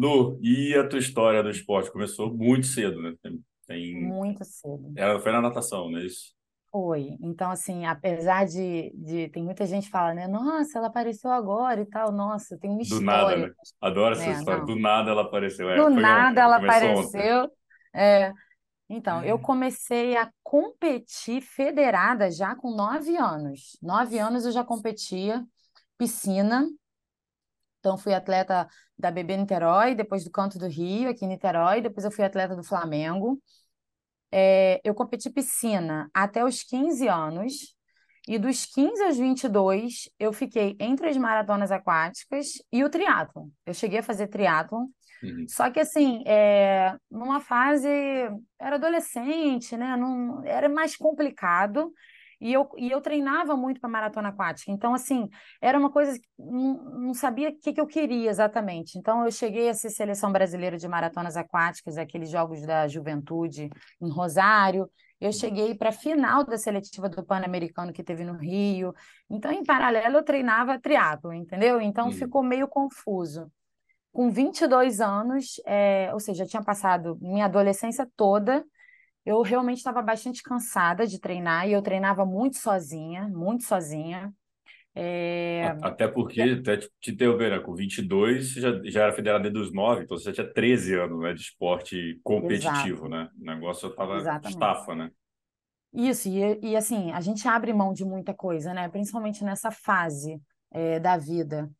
Lu, 0.00 0.38
e 0.40 0.74
a 0.74 0.88
tua 0.88 0.98
história 0.98 1.42
do 1.42 1.50
esporte? 1.50 1.92
Começou 1.92 2.32
muito 2.34 2.66
cedo, 2.66 3.02
né? 3.02 3.14
Tem, 3.22 3.44
tem... 3.66 4.02
Muito 4.02 4.42
cedo. 4.44 4.92
Ela 4.96 5.20
foi 5.20 5.30
na 5.30 5.42
natação, 5.42 5.90
não 5.90 5.98
é 5.98 6.06
isso? 6.06 6.32
Foi. 6.72 7.18
Então, 7.20 7.50
assim, 7.50 7.84
apesar 7.84 8.46
de, 8.46 8.92
de. 8.94 9.28
Tem 9.28 9.42
muita 9.42 9.66
gente 9.66 9.84
que 9.84 9.90
fala, 9.90 10.14
né? 10.14 10.26
Nossa, 10.26 10.78
ela 10.78 10.86
apareceu 10.86 11.30
agora 11.30 11.82
e 11.82 11.84
tal. 11.84 12.12
Nossa, 12.12 12.56
tem 12.56 12.70
uma 12.70 12.82
Do 12.82 13.00
nada, 13.00 13.18
história, 13.22 13.46
né? 13.48 13.52
Adoro 13.80 14.14
essa 14.14 14.26
né? 14.26 14.32
história. 14.32 14.58
Não. 14.60 14.66
Do 14.66 14.76
nada 14.76 15.10
ela 15.10 15.22
apareceu. 15.22 15.68
É, 15.68 15.76
Do 15.76 15.90
nada 15.90 16.30
ontem. 16.30 16.40
ela 16.40 16.56
apareceu. 16.56 17.50
É. 17.94 18.32
Então, 18.88 19.22
eu 19.22 19.38
comecei 19.38 20.16
a 20.16 20.30
competir 20.42 21.42
federada 21.42 22.30
já 22.30 22.54
com 22.54 22.74
nove 22.74 23.16
anos. 23.16 23.76
Nove 23.82 24.18
anos 24.18 24.46
eu 24.46 24.52
já 24.52 24.64
competia 24.64 25.44
piscina. 25.98 26.66
Então, 27.80 27.98
fui 27.98 28.14
atleta 28.14 28.68
da 28.96 29.10
BB 29.10 29.38
Niterói, 29.38 29.94
depois 29.94 30.22
do 30.22 30.30
Canto 30.30 30.58
do 30.58 30.68
Rio, 30.68 31.10
aqui 31.10 31.24
em 31.24 31.28
Niterói. 31.28 31.80
Depois 31.80 32.04
eu 32.04 32.10
fui 32.10 32.24
atleta 32.24 32.54
do 32.54 32.62
Flamengo. 32.62 33.40
É, 34.30 34.80
eu 34.84 34.94
competi 34.94 35.28
piscina 35.30 36.08
até 36.14 36.44
os 36.44 36.62
15 36.62 37.08
anos. 37.08 37.74
E 38.28 38.38
dos 38.38 38.66
15 38.66 39.02
aos 39.02 39.16
22, 39.16 40.10
eu 40.18 40.32
fiquei 40.32 40.76
entre 40.78 41.08
as 41.08 41.16
maratonas 41.16 41.72
aquáticas 41.72 42.52
e 42.70 42.84
o 42.84 42.90
triatlon. 42.90 43.48
Eu 43.66 43.74
cheguei 43.74 43.98
a 43.98 44.02
fazer 44.02 44.28
triatlon. 44.28 44.86
Uhum. 45.22 45.46
Só 45.48 45.70
que, 45.70 45.80
assim, 45.80 46.22
é, 46.26 46.94
numa 47.10 47.40
fase... 47.40 47.88
Era 48.58 48.76
adolescente, 48.76 49.76
né? 49.76 49.96
Não, 49.96 50.44
era 50.44 50.68
mais 50.68 50.96
complicado. 50.96 51.92
E 52.40 52.52
eu, 52.52 52.68
e 52.78 52.90
eu 52.90 53.00
treinava 53.02 53.54
muito 53.54 53.80
para 53.80 53.90
maratona 53.90 54.30
aquática. 54.30 54.72
Então, 54.72 54.94
assim, 54.94 55.28
era 55.60 55.78
uma 55.78 55.90
coisa 55.90 56.18
que 56.18 56.26
não, 56.38 56.74
não 57.00 57.14
sabia 57.14 57.50
o 57.50 57.58
que, 57.58 57.74
que 57.74 57.80
eu 57.80 57.86
queria 57.86 58.30
exatamente. 58.30 58.98
Então, 58.98 59.24
eu 59.24 59.30
cheguei 59.30 59.68
a 59.68 59.74
ser 59.74 59.90
seleção 59.90 60.32
brasileira 60.32 60.78
de 60.78 60.88
maratonas 60.88 61.36
aquáticas, 61.36 61.98
aqueles 61.98 62.30
jogos 62.30 62.62
da 62.62 62.88
juventude 62.88 63.68
em 64.00 64.10
Rosário. 64.10 64.90
Eu 65.20 65.32
cheguei 65.32 65.74
para 65.74 65.90
a 65.90 65.92
final 65.92 66.42
da 66.42 66.56
seletiva 66.56 67.06
do 67.06 67.22
Pan-Americano 67.22 67.92
que 67.92 68.02
teve 68.02 68.24
no 68.24 68.38
Rio. 68.38 68.94
Então, 69.28 69.52
em 69.52 69.62
paralelo, 69.62 70.16
eu 70.16 70.24
treinava 70.24 70.80
triatlo, 70.80 71.34
entendeu? 71.34 71.78
Então, 71.78 72.06
uhum. 72.06 72.12
ficou 72.12 72.42
meio 72.42 72.66
confuso. 72.66 73.52
Com 74.12 74.30
22 74.30 75.00
anos, 75.00 75.60
é, 75.66 76.08
ou 76.14 76.18
seja, 76.18 76.46
tinha 76.46 76.64
passado 76.64 77.18
minha 77.20 77.44
adolescência 77.44 78.08
toda 78.16 78.64
eu 79.30 79.42
realmente 79.42 79.78
estava 79.78 80.02
bastante 80.02 80.42
cansada 80.42 81.06
de 81.06 81.20
treinar 81.20 81.68
e 81.68 81.72
eu 81.72 81.82
treinava 81.82 82.26
muito 82.26 82.58
sozinha, 82.58 83.28
muito 83.28 83.64
sozinha. 83.64 84.32
É... 84.94 85.76
Até 85.82 86.08
porque, 86.08 86.42
até 86.42 86.78
te 86.78 87.12
interromper, 87.12 87.50
né? 87.50 87.60
com 87.60 87.74
22 87.74 88.54
você 88.54 88.60
já, 88.60 88.82
já 88.84 89.02
era 89.02 89.12
federada 89.12 89.48
dos 89.48 89.72
9, 89.72 90.02
então 90.02 90.18
você 90.18 90.24
já 90.24 90.32
tinha 90.32 90.52
13 90.52 90.98
anos 90.98 91.20
né, 91.20 91.32
de 91.32 91.40
esporte 91.40 92.20
competitivo, 92.24 93.06
Exato. 93.06 93.08
né? 93.08 93.30
O 93.40 93.44
negócio 93.44 93.88
estava 93.88 94.40
estafa, 94.48 94.94
né? 94.94 95.10
Isso, 95.92 96.28
e, 96.28 96.58
e 96.62 96.76
assim, 96.76 97.12
a 97.12 97.20
gente 97.20 97.46
abre 97.46 97.72
mão 97.72 97.92
de 97.92 98.04
muita 98.04 98.34
coisa, 98.34 98.74
né? 98.74 98.88
Principalmente 98.88 99.44
nessa 99.44 99.70
fase 99.70 100.40
é, 100.72 100.98
da 100.98 101.16
vida. 101.16 101.70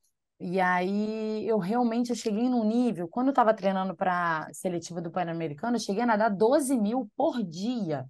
E 0.40 0.58
aí 0.58 1.46
eu 1.46 1.58
realmente 1.58 2.10
eu 2.10 2.16
cheguei 2.16 2.48
num 2.48 2.64
nível, 2.64 3.06
quando 3.08 3.28
eu 3.28 3.32
estava 3.32 3.52
treinando 3.54 3.94
para 3.94 4.48
seletiva 4.54 5.00
do 5.00 5.10
Pan-Americano, 5.10 5.76
eu 5.76 5.80
cheguei 5.80 6.02
a 6.02 6.06
nadar 6.06 6.30
12 6.30 6.78
mil 6.78 7.10
por 7.14 7.42
dia. 7.42 8.08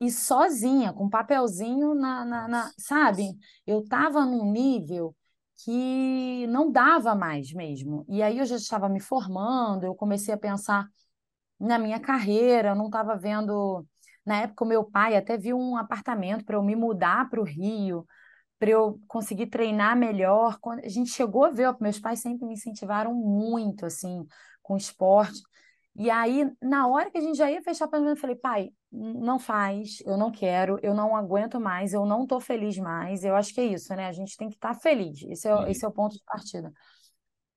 E 0.00 0.10
sozinha, 0.10 0.92
com 0.92 1.08
papelzinho 1.10 1.94
na, 1.94 2.24
na, 2.24 2.48
na 2.48 2.72
sabe? 2.78 3.36
Eu 3.66 3.80
estava 3.80 4.24
num 4.24 4.50
nível 4.52 5.14
que 5.64 6.46
não 6.48 6.70
dava 6.70 7.14
mais 7.16 7.52
mesmo. 7.52 8.04
E 8.08 8.22
aí 8.22 8.38
eu 8.38 8.46
já 8.46 8.56
estava 8.56 8.88
me 8.88 9.00
formando, 9.00 9.84
eu 9.84 9.94
comecei 9.94 10.32
a 10.32 10.38
pensar 10.38 10.88
na 11.60 11.78
minha 11.78 12.00
carreira, 12.00 12.70
eu 12.70 12.76
não 12.76 12.86
estava 12.86 13.16
vendo. 13.16 13.86
Na 14.24 14.42
época, 14.42 14.64
o 14.64 14.68
meu 14.68 14.84
pai 14.84 15.16
até 15.16 15.36
viu 15.38 15.58
um 15.58 15.76
apartamento 15.76 16.44
para 16.44 16.56
eu 16.56 16.62
me 16.62 16.76
mudar 16.76 17.28
para 17.30 17.40
o 17.40 17.44
Rio 17.44 18.06
para 18.58 18.70
eu 18.70 19.00
conseguir 19.06 19.46
treinar 19.46 19.96
melhor. 19.96 20.58
Quando 20.60 20.80
a 20.84 20.88
gente 20.88 21.10
chegou 21.10 21.44
a 21.44 21.50
ver, 21.50 21.74
meus 21.80 21.98
pais 21.98 22.20
sempre 22.20 22.46
me 22.46 22.54
incentivaram 22.54 23.14
muito 23.14 23.86
assim 23.86 24.26
com 24.62 24.76
esporte. 24.76 25.40
E 25.96 26.10
aí, 26.10 26.48
na 26.62 26.86
hora 26.86 27.10
que 27.10 27.18
a 27.18 27.20
gente 27.20 27.36
já 27.36 27.50
ia 27.50 27.60
fechar 27.60 27.88
planejamento, 27.88 28.18
eu 28.18 28.20
falei, 28.20 28.36
pai, 28.36 28.70
não 28.92 29.38
faz, 29.38 30.00
eu 30.06 30.16
não 30.16 30.30
quero, 30.30 30.78
eu 30.80 30.94
não 30.94 31.16
aguento 31.16 31.60
mais, 31.60 31.92
eu 31.92 32.06
não 32.06 32.22
estou 32.22 32.40
feliz 32.40 32.78
mais. 32.78 33.24
Eu 33.24 33.34
acho 33.34 33.52
que 33.52 33.60
é 33.60 33.64
isso, 33.64 33.94
né? 33.96 34.06
A 34.06 34.12
gente 34.12 34.36
tem 34.36 34.48
que 34.48 34.54
estar 34.54 34.74
tá 34.74 34.80
feliz. 34.80 35.22
Esse 35.24 35.48
é, 35.48 35.70
esse 35.70 35.84
é 35.84 35.88
o 35.88 35.92
ponto 35.92 36.14
de 36.14 36.22
partida. 36.24 36.72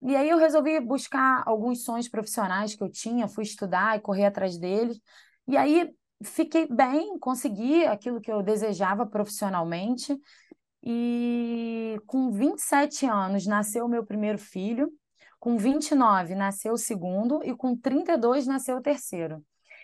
E 0.02 0.16
aí 0.16 0.28
eu 0.28 0.38
resolvi 0.38 0.80
buscar 0.80 1.44
alguns 1.46 1.84
sonhos 1.84 2.10
profissionais 2.10 2.76
que 2.76 2.84
eu 2.84 2.90
tinha, 2.90 3.28
fui 3.28 3.44
estudar 3.44 3.98
e 3.98 4.02
correr 4.02 4.26
atrás 4.26 4.58
deles. 4.58 5.00
E 5.48 5.56
aí 5.56 5.94
fiquei 6.24 6.68
bem, 6.68 7.20
consegui 7.20 7.86
aquilo 7.86 8.20
que 8.20 8.32
eu 8.32 8.42
desejava 8.42 9.06
profissionalmente. 9.06 10.18
E 10.84 12.00
com 12.08 12.32
27 12.32 13.06
anos 13.06 13.46
nasceu 13.46 13.86
o 13.86 13.90
meu 13.90 14.06
primeiro 14.06 14.38
filho, 14.38 14.92
com 15.40 15.58
29 15.58 16.36
nasceu 16.36 16.74
o 16.74 16.78
segundo 16.78 17.42
e 17.44 17.56
com 17.56 17.76
32 17.76 18.48
nasceu 18.48 18.78
o 18.78 18.82
terceiro. 18.82 19.44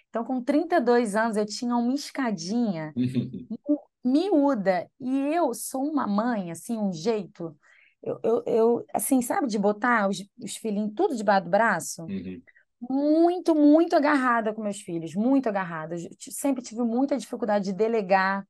Então, 0.09 0.23
com 0.23 0.41
32 0.41 1.15
anos, 1.15 1.37
eu 1.37 1.45
tinha 1.45 1.75
uma 1.75 1.93
escadinha 1.93 2.93
miúda. 4.03 4.89
E 4.99 5.33
eu 5.33 5.53
sou 5.53 5.83
uma 5.83 6.07
mãe, 6.07 6.51
assim, 6.51 6.77
um 6.77 6.93
jeito. 6.93 7.55
Eu, 8.01 8.19
eu, 8.23 8.43
eu 8.45 8.85
assim, 8.93 9.21
sabe, 9.21 9.47
de 9.47 9.57
botar 9.57 10.07
os, 10.09 10.23
os 10.41 10.55
filhinhos 10.55 10.93
tudo 10.95 11.15
debaixo 11.15 11.45
do 11.45 11.49
braço? 11.51 12.03
Uhum. 12.03 12.41
Muito, 12.79 13.55
muito 13.55 13.95
agarrada 13.95 14.53
com 14.53 14.61
meus 14.61 14.79
filhos, 14.79 15.15
muito 15.15 15.49
agarrada. 15.49 15.95
Eu 15.95 16.09
sempre 16.19 16.63
tive 16.63 16.81
muita 16.83 17.17
dificuldade 17.17 17.65
de 17.65 17.73
delegar, 17.73 18.47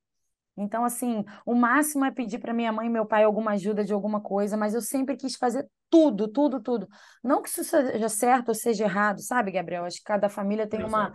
então, 0.58 0.84
assim, 0.84 1.24
o 1.46 1.54
máximo 1.54 2.04
é 2.04 2.12
pedir 2.12 2.40
para 2.40 2.54
minha 2.54 2.72
mãe 2.72 2.88
e 2.88 2.90
meu 2.90 3.06
pai 3.06 3.24
alguma 3.24 3.52
ajuda 3.52 3.86
de 3.86 3.94
alguma 3.94 4.20
coisa, 4.20 4.58
mas 4.58 4.74
eu 4.74 4.82
sempre 4.82 5.16
quis 5.16 5.36
fazer 5.36 5.70
tudo, 5.88 6.28
tudo, 6.28 6.60
tudo. 6.60 6.88
Não 7.24 7.42
que 7.44 7.50
isso 7.50 7.64
seja 7.64 8.10
certo 8.10 8.50
ou 8.50 8.56
seja 8.56 8.86
errado, 8.86 9.22
sabe, 9.22 9.52
Gabriel? 9.52 9.86
Acho 9.86 9.98
que 9.98 10.04
cada 10.04 10.28
família 10.28 10.68
tem 10.68 10.84
uma, 10.84 11.14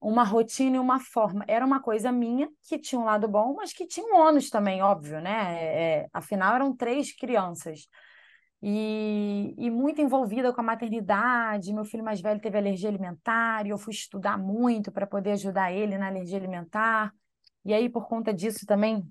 uma 0.00 0.22
rotina 0.22 0.76
e 0.76 0.78
uma 0.78 1.00
forma. 1.00 1.44
Era 1.48 1.66
uma 1.66 1.82
coisa 1.82 2.12
minha 2.12 2.48
que 2.68 2.78
tinha 2.78 3.00
um 3.00 3.04
lado 3.04 3.26
bom, 3.26 3.54
mas 3.56 3.72
que 3.72 3.84
tinha 3.84 4.06
um 4.06 4.16
ônus 4.16 4.48
também, 4.48 4.80
óbvio, 4.80 5.20
né? 5.20 5.60
É, 5.60 6.00
é 6.02 6.06
afinal, 6.12 6.54
eram 6.54 6.74
três 6.74 7.12
crianças. 7.12 7.88
E, 8.62 9.54
e, 9.56 9.70
muito 9.70 10.00
envolvida 10.00 10.52
com 10.52 10.60
a 10.60 10.64
maternidade. 10.64 11.72
Meu 11.72 11.84
filho 11.84 12.04
mais 12.04 12.20
velho 12.20 12.40
teve 12.40 12.58
alergia 12.58 12.88
alimentar 12.88 13.66
e 13.66 13.70
eu 13.70 13.78
fui 13.78 13.92
estudar 13.92 14.36
muito 14.36 14.90
para 14.90 15.06
poder 15.06 15.32
ajudar 15.32 15.72
ele 15.72 15.96
na 15.98 16.08
alergia 16.08 16.38
alimentar. 16.38 17.12
E 17.64 17.74
aí, 17.74 17.88
por 17.88 18.08
conta 18.08 18.32
disso 18.32 18.64
também, 18.66 19.06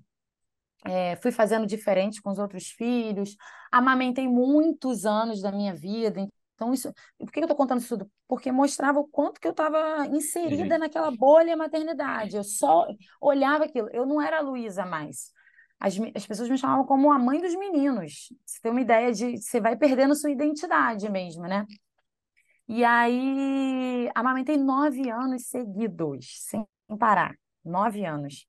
é, 0.84 1.16
fui 1.16 1.32
fazendo 1.32 1.66
diferente 1.66 2.22
com 2.22 2.30
os 2.30 2.38
outros 2.38 2.68
filhos. 2.68 3.36
Amamentei 3.70 4.28
muitos 4.28 5.04
anos 5.04 5.42
da 5.42 5.50
minha 5.50 5.74
vida. 5.74 6.28
Então, 6.54 6.72
isso. 6.72 6.92
Por 7.18 7.30
que 7.30 7.40
eu 7.40 7.44
estou 7.44 7.56
contando 7.56 7.80
isso 7.80 7.96
tudo? 7.96 8.10
Porque 8.26 8.50
mostrava 8.50 8.98
o 8.98 9.06
quanto 9.06 9.40
que 9.40 9.46
eu 9.46 9.52
estava 9.52 10.06
inserida 10.06 10.74
uhum. 10.74 10.80
naquela 10.80 11.10
bolha 11.10 11.56
maternidade. 11.56 12.36
Eu 12.36 12.44
só 12.44 12.86
olhava 13.20 13.64
aquilo. 13.64 13.88
Eu 13.92 14.06
não 14.06 14.20
era 14.20 14.38
a 14.38 14.42
Luísa 14.42 14.84
mais. 14.84 15.32
As, 15.80 15.94
as 16.14 16.26
pessoas 16.26 16.48
me 16.48 16.58
chamavam 16.58 16.84
como 16.84 17.12
a 17.12 17.18
mãe 17.18 17.40
dos 17.40 17.54
meninos. 17.54 18.32
Você 18.44 18.60
tem 18.60 18.72
uma 18.72 18.80
ideia 18.80 19.12
de. 19.12 19.38
Você 19.38 19.60
vai 19.60 19.76
perdendo 19.76 20.14
sua 20.14 20.30
identidade 20.30 21.08
mesmo, 21.08 21.42
né? 21.42 21.64
E 22.66 22.84
aí, 22.84 24.10
amamentei 24.14 24.56
nove 24.58 25.08
anos 25.08 25.46
seguidos, 25.46 26.44
sem 26.44 26.66
parar 26.98 27.34
nove 27.68 28.04
anos. 28.04 28.46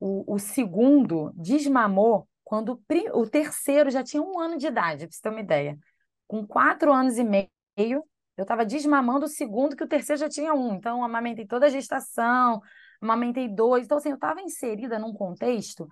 O, 0.00 0.34
o 0.34 0.38
segundo 0.38 1.32
desmamou 1.34 2.28
quando 2.42 2.72
o, 3.14 3.20
o 3.20 3.26
terceiro 3.28 3.90
já 3.90 4.02
tinha 4.02 4.22
um 4.22 4.38
ano 4.38 4.58
de 4.58 4.66
idade, 4.66 5.06
para 5.06 5.14
você 5.14 5.22
ter 5.22 5.28
uma 5.28 5.40
ideia. 5.40 5.78
Com 6.26 6.46
quatro 6.46 6.92
anos 6.92 7.18
e 7.18 7.24
meio, 7.24 8.04
eu 8.36 8.42
estava 8.42 8.64
desmamando 8.64 9.26
o 9.26 9.28
segundo, 9.28 9.76
que 9.76 9.84
o 9.84 9.88
terceiro 9.88 10.20
já 10.20 10.28
tinha 10.28 10.54
um. 10.54 10.74
Então, 10.74 11.04
amamentei 11.04 11.46
toda 11.46 11.66
a 11.66 11.70
gestação, 11.70 12.60
amamentei 13.00 13.48
dois. 13.48 13.84
Então, 13.84 13.98
assim, 13.98 14.10
eu 14.10 14.16
estava 14.16 14.40
inserida 14.40 14.98
num 14.98 15.12
contexto 15.12 15.88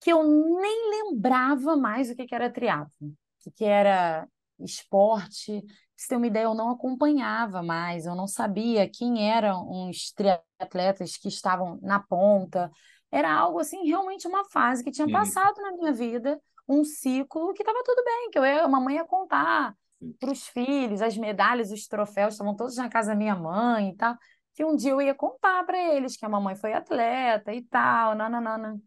que 0.00 0.12
eu 0.12 0.22
nem 0.22 0.90
lembrava 0.90 1.76
mais 1.76 2.10
o 2.10 2.14
que, 2.14 2.26
que 2.26 2.34
era 2.34 2.50
triatlo, 2.50 3.08
o 3.08 3.14
que, 3.40 3.50
que 3.50 3.64
era 3.64 4.28
esporte. 4.58 5.62
Você 5.96 6.08
ter 6.08 6.16
uma 6.16 6.26
ideia, 6.26 6.44
eu 6.44 6.54
não 6.54 6.70
acompanhava 6.70 7.62
mais, 7.62 8.04
eu 8.04 8.14
não 8.14 8.26
sabia 8.26 8.88
quem 8.88 9.30
eram 9.30 9.88
os 9.88 10.12
triatletas 10.12 11.16
que 11.16 11.28
estavam 11.28 11.78
na 11.82 12.00
ponta. 12.00 12.70
Era 13.10 13.32
algo 13.32 13.60
assim, 13.60 13.86
realmente 13.86 14.26
uma 14.26 14.44
fase 14.44 14.82
que 14.82 14.90
tinha 14.90 15.08
passado 15.10 15.60
na 15.62 15.72
minha 15.72 15.92
vida, 15.92 16.40
um 16.68 16.82
ciclo 16.82 17.52
que 17.54 17.62
estava 17.62 17.82
tudo 17.84 18.02
bem, 18.04 18.30
que 18.30 18.38
eu 18.38 18.44
ia, 18.44 18.64
a 18.64 18.68
mamãe 18.68 18.96
ia 18.96 19.04
contar 19.04 19.76
para 20.18 20.32
os 20.32 20.46
filhos, 20.48 21.00
as 21.00 21.16
medalhas, 21.16 21.70
os 21.70 21.86
troféus 21.86 22.34
estavam 22.34 22.56
todos 22.56 22.76
na 22.76 22.88
casa 22.88 23.12
da 23.12 23.16
minha 23.16 23.36
mãe 23.36 23.90
e 23.90 23.96
tal. 23.96 24.16
Que 24.52 24.64
um 24.64 24.76
dia 24.76 24.90
eu 24.90 25.00
ia 25.00 25.14
contar 25.14 25.64
para 25.64 25.78
eles 25.78 26.16
que 26.16 26.24
a 26.24 26.28
mamãe 26.28 26.56
foi 26.56 26.72
atleta 26.72 27.52
e 27.54 27.62
tal, 27.62 28.14
nananana. 28.14 28.80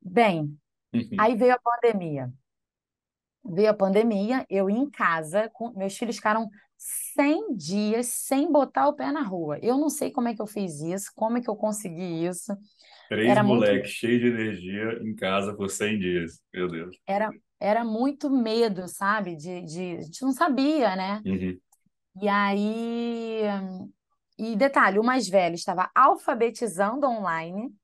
Bem, 0.00 0.58
uhum. 0.92 1.16
aí 1.18 1.34
veio 1.34 1.54
a 1.54 1.58
pandemia 1.58 2.32
veio 3.48 3.70
a 3.70 3.74
pandemia, 3.74 4.44
eu 4.48 4.68
em 4.68 4.88
casa, 4.88 5.50
com, 5.52 5.72
meus 5.76 5.96
filhos 5.96 6.16
ficaram 6.16 6.48
100 6.76 7.56
dias 7.56 8.06
sem 8.06 8.50
botar 8.50 8.88
o 8.88 8.94
pé 8.94 9.10
na 9.10 9.22
rua. 9.22 9.58
Eu 9.60 9.76
não 9.76 9.90
sei 9.90 10.10
como 10.10 10.28
é 10.28 10.34
que 10.34 10.40
eu 10.40 10.46
fiz 10.46 10.80
isso, 10.80 11.10
como 11.14 11.38
é 11.38 11.40
que 11.40 11.50
eu 11.50 11.56
consegui 11.56 12.24
isso. 12.24 12.56
Três 13.08 13.28
era 13.28 13.42
moleques 13.42 13.76
muito... 13.76 13.88
cheios 13.88 14.20
de 14.20 14.28
energia 14.28 15.00
em 15.02 15.14
casa 15.14 15.54
por 15.54 15.70
100 15.70 15.98
dias, 15.98 16.40
meu 16.52 16.68
Deus. 16.68 16.96
Era, 17.06 17.30
era 17.58 17.84
muito 17.84 18.30
medo, 18.30 18.86
sabe? 18.86 19.34
De, 19.34 19.62
de... 19.62 19.96
A 19.96 20.02
gente 20.02 20.22
não 20.22 20.32
sabia, 20.32 20.94
né? 20.94 21.22
Uhum. 21.24 21.58
E 22.22 22.28
aí... 22.28 23.42
E 24.38 24.54
detalhe, 24.54 25.00
o 25.00 25.04
mais 25.04 25.28
velho 25.28 25.56
estava 25.56 25.90
alfabetizando 25.92 27.08
online, 27.08 27.74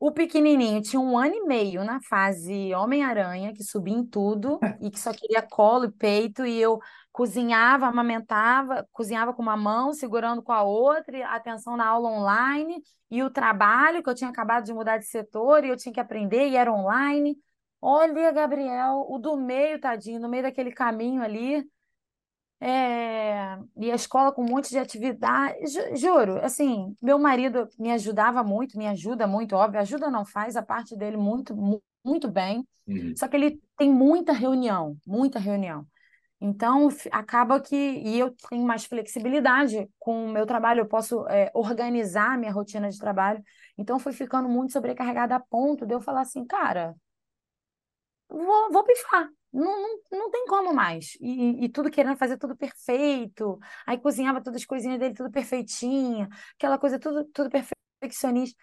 o 0.00 0.12
pequenininho 0.12 0.80
tinha 0.80 1.00
um 1.00 1.18
ano 1.18 1.34
e 1.34 1.44
meio 1.44 1.84
na 1.84 2.00
fase 2.00 2.72
Homem-Aranha, 2.74 3.52
que 3.52 3.64
subia 3.64 3.94
em 3.94 4.04
tudo 4.04 4.60
e 4.80 4.90
que 4.90 4.98
só 4.98 5.12
queria 5.12 5.42
colo 5.42 5.86
e 5.86 5.92
peito, 5.92 6.46
e 6.46 6.60
eu 6.60 6.78
cozinhava, 7.10 7.86
amamentava, 7.86 8.86
cozinhava 8.92 9.34
com 9.34 9.42
uma 9.42 9.56
mão, 9.56 9.92
segurando 9.92 10.40
com 10.40 10.52
a 10.52 10.62
outra, 10.62 11.26
atenção 11.28 11.76
na 11.76 11.86
aula 11.86 12.10
online, 12.10 12.80
e 13.10 13.22
o 13.24 13.30
trabalho, 13.30 14.02
que 14.02 14.08
eu 14.08 14.14
tinha 14.14 14.30
acabado 14.30 14.64
de 14.64 14.72
mudar 14.72 14.98
de 14.98 15.06
setor 15.06 15.64
e 15.64 15.68
eu 15.68 15.76
tinha 15.76 15.92
que 15.92 16.00
aprender, 16.00 16.48
e 16.48 16.56
era 16.56 16.72
online. 16.72 17.36
Olha, 17.80 18.30
Gabriel, 18.30 19.04
o 19.08 19.18
do 19.18 19.36
meio, 19.36 19.80
tadinho, 19.80 20.20
no 20.20 20.28
meio 20.28 20.44
daquele 20.44 20.70
caminho 20.72 21.22
ali, 21.22 21.64
É, 22.60 23.56
e 23.76 23.90
a 23.90 23.94
escola 23.94 24.32
com 24.32 24.42
um 24.42 24.46
monte 24.48 24.70
de 24.70 24.78
atividade. 24.78 25.66
Ju- 25.68 25.96
Juro, 25.96 26.44
assim, 26.44 26.96
meu 27.00 27.18
marido 27.18 27.68
me 27.78 27.92
ajudava 27.92 28.42
muito, 28.42 28.76
me 28.76 28.86
ajuda 28.88 29.26
muito, 29.26 29.54
óbvio, 29.54 29.80
ajuda 29.80 30.10
não 30.10 30.24
faz 30.26 30.56
a 30.56 30.62
parte 30.62 30.96
dele 30.96 31.16
muito, 31.16 31.54
mu- 31.56 31.82
muito 32.04 32.28
bem. 32.28 32.66
Uhum. 32.86 33.14
Só 33.16 33.28
que 33.28 33.36
ele 33.36 33.60
tem 33.76 33.92
muita 33.92 34.32
reunião, 34.32 34.96
muita 35.06 35.38
reunião. 35.38 35.86
Então, 36.40 36.88
acaba 37.12 37.60
que. 37.60 37.76
E 37.76 38.18
eu 38.18 38.34
tenho 38.50 38.64
mais 38.66 38.84
flexibilidade 38.86 39.88
com 39.98 40.26
o 40.26 40.28
meu 40.32 40.46
trabalho, 40.46 40.80
eu 40.82 40.86
posso, 40.86 41.26
é, 41.28 41.50
organizar 41.54 42.34
a 42.34 42.36
minha 42.38 42.52
rotina 42.52 42.88
de 42.90 42.98
trabalho. 42.98 43.42
Então, 43.76 43.98
fui 43.98 44.12
ficando 44.12 44.48
muito 44.48 44.72
sobrecarregada 44.72 45.36
a 45.36 45.40
ponto 45.40 45.84
de 45.86 45.94
eu 45.94 46.00
falar 46.00 46.22
assim, 46.22 46.44
cara. 46.46 46.94
Vou, 48.30 48.70
vou 48.72 48.84
pifar. 48.84 49.28
Não, 49.52 49.64
não, 49.82 50.00
não 50.12 50.30
tem 50.30 50.46
como 50.46 50.74
mais. 50.74 51.16
E, 51.20 51.64
e 51.64 51.68
tudo 51.68 51.90
querendo 51.90 52.16
fazer 52.16 52.36
tudo 52.36 52.56
perfeito. 52.56 53.58
Aí 53.86 53.98
cozinhava 53.98 54.42
todas 54.42 54.60
as 54.62 54.66
coisinhas 54.66 54.98
dele, 54.98 55.14
tudo 55.14 55.30
perfeitinha. 55.30 56.28
Aquela 56.56 56.78
coisa, 56.78 56.98
tudo, 56.98 57.24
tudo 57.26 57.50
perfeccionista. 57.50 58.56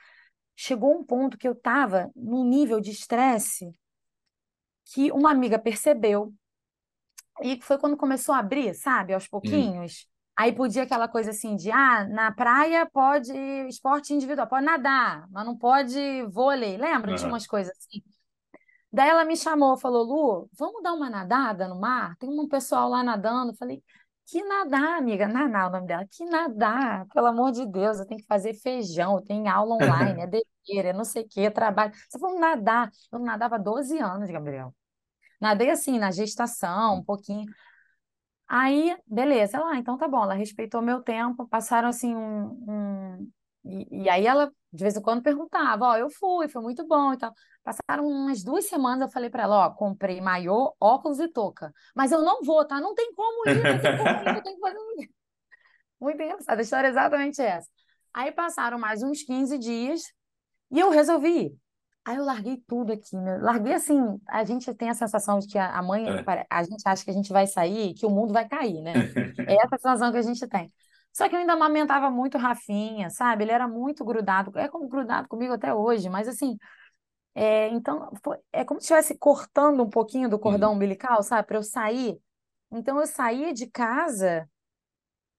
Chegou 0.56 0.94
um 1.00 1.04
ponto 1.06 1.38
que 1.38 1.48
eu 1.48 1.56
tava 1.56 2.12
num 2.16 2.46
nível 2.46 2.80
de 2.82 2.92
estresse 2.92 3.74
que 4.86 5.12
uma 5.12 5.32
amiga 5.32 5.60
percebeu. 5.60 6.34
E 7.42 7.60
foi 7.62 7.78
quando 7.78 7.98
começou 7.98 8.34
a 8.34 8.40
abrir, 8.40 8.74
sabe, 8.74 9.14
aos 9.14 9.28
Uhum. 9.44 9.74
pouquinhos. 9.74 10.08
Aí 10.38 10.54
podia 10.54 10.84
aquela 10.84 11.08
coisa 11.08 11.32
assim 11.32 11.56
de, 11.56 11.72
ah, 11.72 12.06
na 12.10 12.32
praia 12.32 12.86
pode 12.92 13.32
esporte 13.68 14.14
individual, 14.14 14.48
pode 14.48 14.66
nadar, 14.66 15.28
mas 15.32 15.46
não 15.46 15.58
pode 15.58 16.24
vôlei. 16.28 16.78
Lembra? 16.78 17.14
Tinha 17.14 17.28
Aham. 17.28 17.30
umas 17.30 17.48
coisas 17.48 17.74
assim. 17.78 18.02
Daí 18.96 19.10
ela 19.10 19.26
me 19.26 19.36
chamou, 19.36 19.78
falou, 19.78 20.04
Lu, 20.04 20.50
vamos 20.58 20.82
dar 20.82 20.94
uma 20.94 21.10
nadada 21.10 21.68
no 21.68 21.78
mar? 21.80 22.16
Tem 22.18 22.30
um 22.30 22.48
pessoal 22.48 22.90
lá 22.90 23.04
nadando. 23.04 23.52
Eu 23.52 23.56
Falei, 23.58 23.84
que 24.26 24.42
nadar, 24.44 24.98
amiga? 24.98 25.28
Naná, 25.28 25.64
é 25.64 25.68
o 25.68 25.70
nome 25.72 25.88
dela. 25.88 26.08
Que 26.10 26.24
nadar? 26.26 27.06
Pelo 27.14 27.28
amor 27.28 27.52
de 27.52 27.66
Deus, 27.66 28.00
eu 28.00 28.06
tenho 28.08 28.22
que 28.22 28.26
fazer 28.28 28.54
feijão, 28.54 29.22
tenho 29.22 29.48
aula 29.50 29.76
online, 29.76 30.22
é 30.22 30.28
dever, 30.28 30.86
é 30.86 30.94
não 30.94 31.04
sei 31.04 31.24
o 31.24 31.28
quê, 31.28 31.52
trabalho. 31.52 31.94
Você 32.10 32.18
falou 32.18 32.40
nadar. 32.40 32.90
Eu 33.12 33.20
nadava 33.20 33.56
há 33.56 33.60
12 33.60 33.98
anos, 34.00 34.30
Gabriel. 34.30 34.74
Nadei 35.42 35.70
assim, 35.72 36.00
na 36.00 36.12
gestação, 36.12 36.98
um 36.98 37.04
pouquinho. 37.04 37.46
Aí, 38.48 38.96
beleza, 39.08 39.58
ela, 39.58 39.72
ah, 39.72 39.78
então 39.78 39.98
tá 39.98 40.08
bom, 40.08 40.24
ela 40.24 40.36
respeitou 40.36 40.82
meu 40.82 41.02
tempo, 41.02 41.48
passaram 41.48 41.90
assim 41.90 42.16
um, 42.16 42.46
um- 42.70 43.32
E, 43.66 44.04
e 44.04 44.10
aí 44.10 44.26
ela, 44.28 44.52
de 44.72 44.84
vez 44.84 44.96
em 44.96 45.02
quando, 45.02 45.24
perguntava, 45.24 45.86
ó, 45.86 45.98
eu 45.98 46.10
fui, 46.10 46.48
foi 46.48 46.62
muito 46.62 46.86
bom 46.88 47.14
e 47.14 47.18
tal. 47.18 47.34
Passaram 47.64 48.08
umas 48.08 48.44
duas 48.44 48.66
semanas, 48.68 49.02
eu 49.08 49.12
falei 49.12 49.30
pra 49.30 49.44
ela, 49.44 49.66
ó, 49.68 49.70
comprei 49.72 50.22
maiô, 50.22 50.74
óculos 50.80 51.20
e 51.20 51.28
touca, 51.28 51.74
mas 51.96 52.12
eu 52.12 52.22
não 52.22 52.44
vou, 52.44 52.64
tá? 52.66 52.80
Não 52.80 52.94
tem 52.94 53.14
como 53.14 53.50
ir, 53.50 53.56
não 53.56 53.82
tem 53.82 53.98
como 53.98 54.10
ir, 54.10 54.36
eu 54.36 54.44
tenho 54.44 54.56
que 54.56 54.62
fazer... 54.62 55.10
Muito 56.00 56.22
engraçado, 56.22 56.60
a 56.60 56.62
história 56.62 56.88
é 56.88 56.92
exatamente 56.92 57.42
essa. 57.42 57.70
Aí 58.14 58.32
passaram 58.32 58.78
mais 58.78 59.02
uns 59.02 59.24
15 59.24 59.58
dias, 59.58 60.04
e 60.72 60.80
eu 60.80 60.90
resolvi 60.90 61.46
ir. 61.46 61.58
Aí 62.06 62.18
eu 62.18 62.24
larguei 62.24 62.62
tudo 62.68 62.94
aqui, 62.94 63.18
né? 63.18 63.38
Larguei 63.38 63.74
assim, 63.74 63.98
a 64.28 64.44
gente 64.44 64.72
tem 64.76 64.90
a 64.90 64.94
sensação 64.94 65.40
de 65.40 65.48
que 65.48 65.58
a 65.58 65.82
mãe, 65.82 66.06
É. 66.08 66.46
a 66.50 66.64
gente 66.64 66.84
acha 66.86 67.04
que 67.04 67.10
a 67.10 67.14
gente 67.14 67.32
vai 67.34 67.48
sair, 67.48 67.96
que 67.96 68.06
o 68.06 68.12
mundo 68.12 68.32
vai 68.32 68.48
cair, 68.48 68.82
né? 68.82 68.94
É 69.50 69.56
essa 69.56 69.78
sensação 69.78 70.12
que 70.12 70.18
a 70.18 70.22
gente 70.22 70.48
tem. 70.48 70.72
Só 71.16 71.30
que 71.30 71.36
eu 71.36 71.40
ainda 71.42 71.54
amamentava 71.54 72.12
muito 72.12 72.38
Rafinha, 72.38 73.10
sabe? 73.10 73.46
Ele 73.46 73.54
era 73.54 73.68
muito 73.68 74.06
grudado, 74.06 74.58
é 74.60 74.68
como 74.70 74.90
grudado 74.90 75.30
comigo 75.30 75.54
até 75.54 75.74
hoje, 75.74 76.10
mas 76.10 76.28
assim, 76.28 76.58
é, 77.36 77.70
então 77.70 78.12
foi- 78.24 78.40
é 78.54 78.66
como 78.66 78.80
se 78.82 78.86
estivesse 78.86 79.18
cortando 79.18 79.84
um 79.84 79.90
pouquinho 79.90 80.30
do 80.30 80.40
cordão 80.40 80.72
Uhum. 80.72 80.76
umbilical, 80.76 81.24
sabe? 81.24 81.48
Para 81.48 81.58
eu 81.58 81.64
sair. 81.64 82.20
Então 82.72 83.00
eu 83.00 83.08
saía 83.08 83.54
de 83.54 83.68
casa 83.68 84.50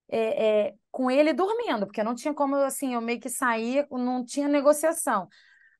é, 0.08 0.68
é, 0.68 0.74
com 0.90 1.10
ele 1.10 1.32
dormindo, 1.32 1.86
porque 1.86 2.02
não 2.02 2.14
tinha 2.14 2.34
como, 2.34 2.56
assim, 2.56 2.94
eu 2.94 3.00
meio 3.00 3.20
que 3.20 3.28
saía, 3.28 3.86
não 3.90 4.24
tinha 4.24 4.48
negociação. 4.48 5.28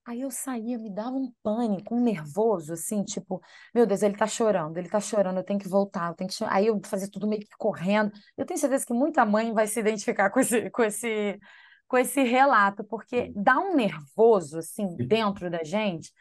Aí 0.07 0.21
eu 0.21 0.31
saía, 0.31 0.79
me 0.79 0.89
dava 0.89 1.17
um 1.17 1.33
pânico, 1.43 1.95
um 1.97 2.01
nervoso, 2.01 2.73
assim, 2.75 3.03
tipo, 3.03 3.43
meu 3.75 3.85
Deus, 3.87 4.03
ele 4.03 4.17
tá 4.17 4.27
chorando, 4.27 4.77
ele 4.79 4.89
tá 4.89 5.01
chorando, 5.01 5.39
eu 5.39 5.45
tenho 5.45 5.59
que 5.59 5.69
voltar, 5.69 6.11
eu 6.11 6.15
tenho 6.15 6.31
que. 6.31 6.45
Aí 6.45 6.67
eu 6.69 6.81
fazia 6.85 7.11
tudo 7.11 7.27
meio 7.27 7.41
que 7.43 7.49
correndo. 7.59 8.13
Eu 8.37 8.47
tenho 8.47 8.59
certeza 8.59 8.87
que 8.87 8.93
muita 8.95 9.27
mãe 9.27 9.53
vai 9.53 9.67
se 9.67 9.81
identificar 9.81 10.31
com 10.31 10.39
esse, 10.39 10.71
com 10.71 10.83
esse, 10.85 11.41
com 11.89 11.99
esse 11.99 12.23
relato, 12.23 12.85
porque 12.85 13.33
dá 13.35 13.59
um 13.59 13.75
nervoso, 13.75 14.59
assim, 14.59 14.97
dentro 14.97 15.51
da 15.51 15.65
gente. 15.65 16.13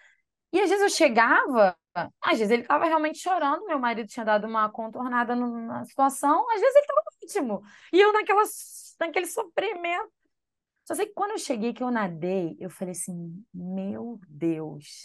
E 0.51 0.59
às 0.61 0.69
vezes 0.69 0.83
eu 0.83 0.89
chegava, 0.89 1.77
às 2.21 2.39
vezes 2.39 2.49
ele 2.51 2.63
estava 2.63 2.85
realmente 2.85 3.19
chorando, 3.19 3.65
meu 3.65 3.79
marido 3.79 4.07
tinha 4.07 4.25
dado 4.25 4.47
uma 4.47 4.69
contornada 4.69 5.35
na 5.35 5.83
situação, 5.85 6.49
às 6.51 6.61
vezes 6.61 6.75
ele 6.75 6.85
estava 6.85 7.01
ótimo. 7.23 7.61
E 7.93 8.01
eu 8.01 8.13
naquela, 8.13 8.43
naquele 8.99 9.27
sofrimento. 9.27 10.11
Só 10.85 10.93
sei 10.93 11.07
que 11.07 11.13
quando 11.13 11.31
eu 11.31 11.39
cheguei, 11.39 11.73
que 11.73 11.83
eu 11.83 11.89
nadei, 11.91 12.55
eu 12.59 12.69
falei 12.69 12.91
assim, 12.91 13.43
meu 13.53 14.19
Deus. 14.29 15.03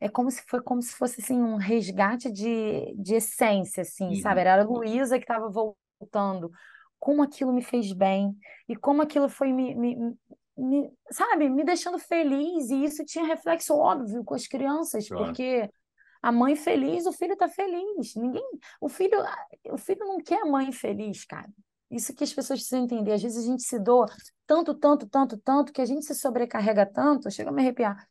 É 0.00 0.08
como 0.08 0.30
se 0.30 0.42
foi 0.48 0.60
como 0.60 0.82
se 0.82 0.94
fosse 0.96 1.20
assim 1.20 1.36
um 1.40 1.56
resgate 1.56 2.30
de, 2.30 2.92
de 2.96 3.14
essência, 3.14 3.82
assim, 3.82 4.14
sabe? 4.16 4.40
Uhum. 4.40 4.46
Era 4.48 4.62
a 4.62 4.64
Luísa 4.66 5.18
que 5.18 5.24
estava 5.24 5.48
voltando. 5.48 6.50
Como 6.98 7.22
aquilo 7.22 7.52
me 7.52 7.62
fez 7.62 7.92
bem 7.92 8.36
e 8.68 8.74
como 8.76 9.02
aquilo 9.02 9.28
foi 9.28 9.52
me, 9.52 9.74
me, 9.74 9.96
me- 10.56 10.92
sabe, 11.10 11.48
me 11.48 11.64
deixando 11.64 11.98
feliz. 11.98 12.70
E 12.70 12.84
isso 12.84 13.04
tinha 13.04 13.24
reflexo 13.24 13.74
óbvio 13.76 14.24
com 14.24 14.34
as 14.34 14.46
crianças, 14.48 15.08
Claro. 15.08 15.26
porque 15.26 15.70
a 16.20 16.32
mãe 16.32 16.56
feliz, 16.56 17.06
o 17.06 17.12
filho 17.12 17.34
está 17.34 17.48
feliz. 17.48 18.14
Ninguém, 18.16 18.44
o 18.80 18.88
filho, 18.88 19.18
o 19.70 19.78
filho 19.78 20.04
não 20.06 20.18
quer 20.18 20.42
a 20.42 20.46
mãe 20.46 20.72
feliz, 20.72 21.24
cara. 21.24 21.48
Isso 21.92 22.14
que 22.14 22.24
as 22.24 22.32
pessoas 22.32 22.58
precisam 22.58 22.84
entender. 22.84 23.12
Às 23.12 23.22
vezes 23.22 23.44
a 23.44 23.46
gente 23.46 23.62
se 23.62 23.78
doa 23.78 24.06
tanto, 24.46 24.74
tanto, 24.74 25.06
tanto, 25.06 25.36
tanto, 25.38 25.72
que 25.72 25.82
a 25.82 25.84
gente 25.84 26.06
se 26.06 26.14
sobrecarrega 26.14 26.86
tanto, 26.86 27.30
chega 27.30 27.50
a 27.50 27.52
me 27.52 27.60
arrepiar, 27.60 28.08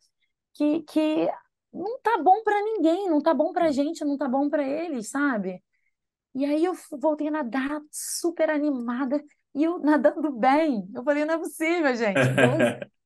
que, 0.53 0.81
que 0.83 1.27
não 1.73 1.99
tá 1.99 2.17
bom 2.21 2.43
para 2.43 2.61
ninguém, 2.61 3.09
não 3.09 3.19
tá 3.19 3.33
bom 3.33 3.51
pra 3.51 3.71
gente, 3.71 4.05
não 4.05 4.17
tá 4.17 4.27
bom 4.27 4.49
para 4.49 4.63
eles, 4.63 5.09
sabe? 5.09 5.63
E 6.35 6.45
aí 6.45 6.63
eu 6.63 6.73
voltei 6.91 7.27
a 7.27 7.31
nadar 7.31 7.81
super 7.91 8.49
animada 8.49 9.21
e 9.53 9.63
eu 9.63 9.79
nadando 9.79 10.31
bem. 10.31 10.87
Eu 10.93 11.03
falei, 11.03 11.25
não 11.25 11.33
é 11.33 11.37
possível, 11.37 11.93
gente. 11.95 12.15
12 12.15 12.91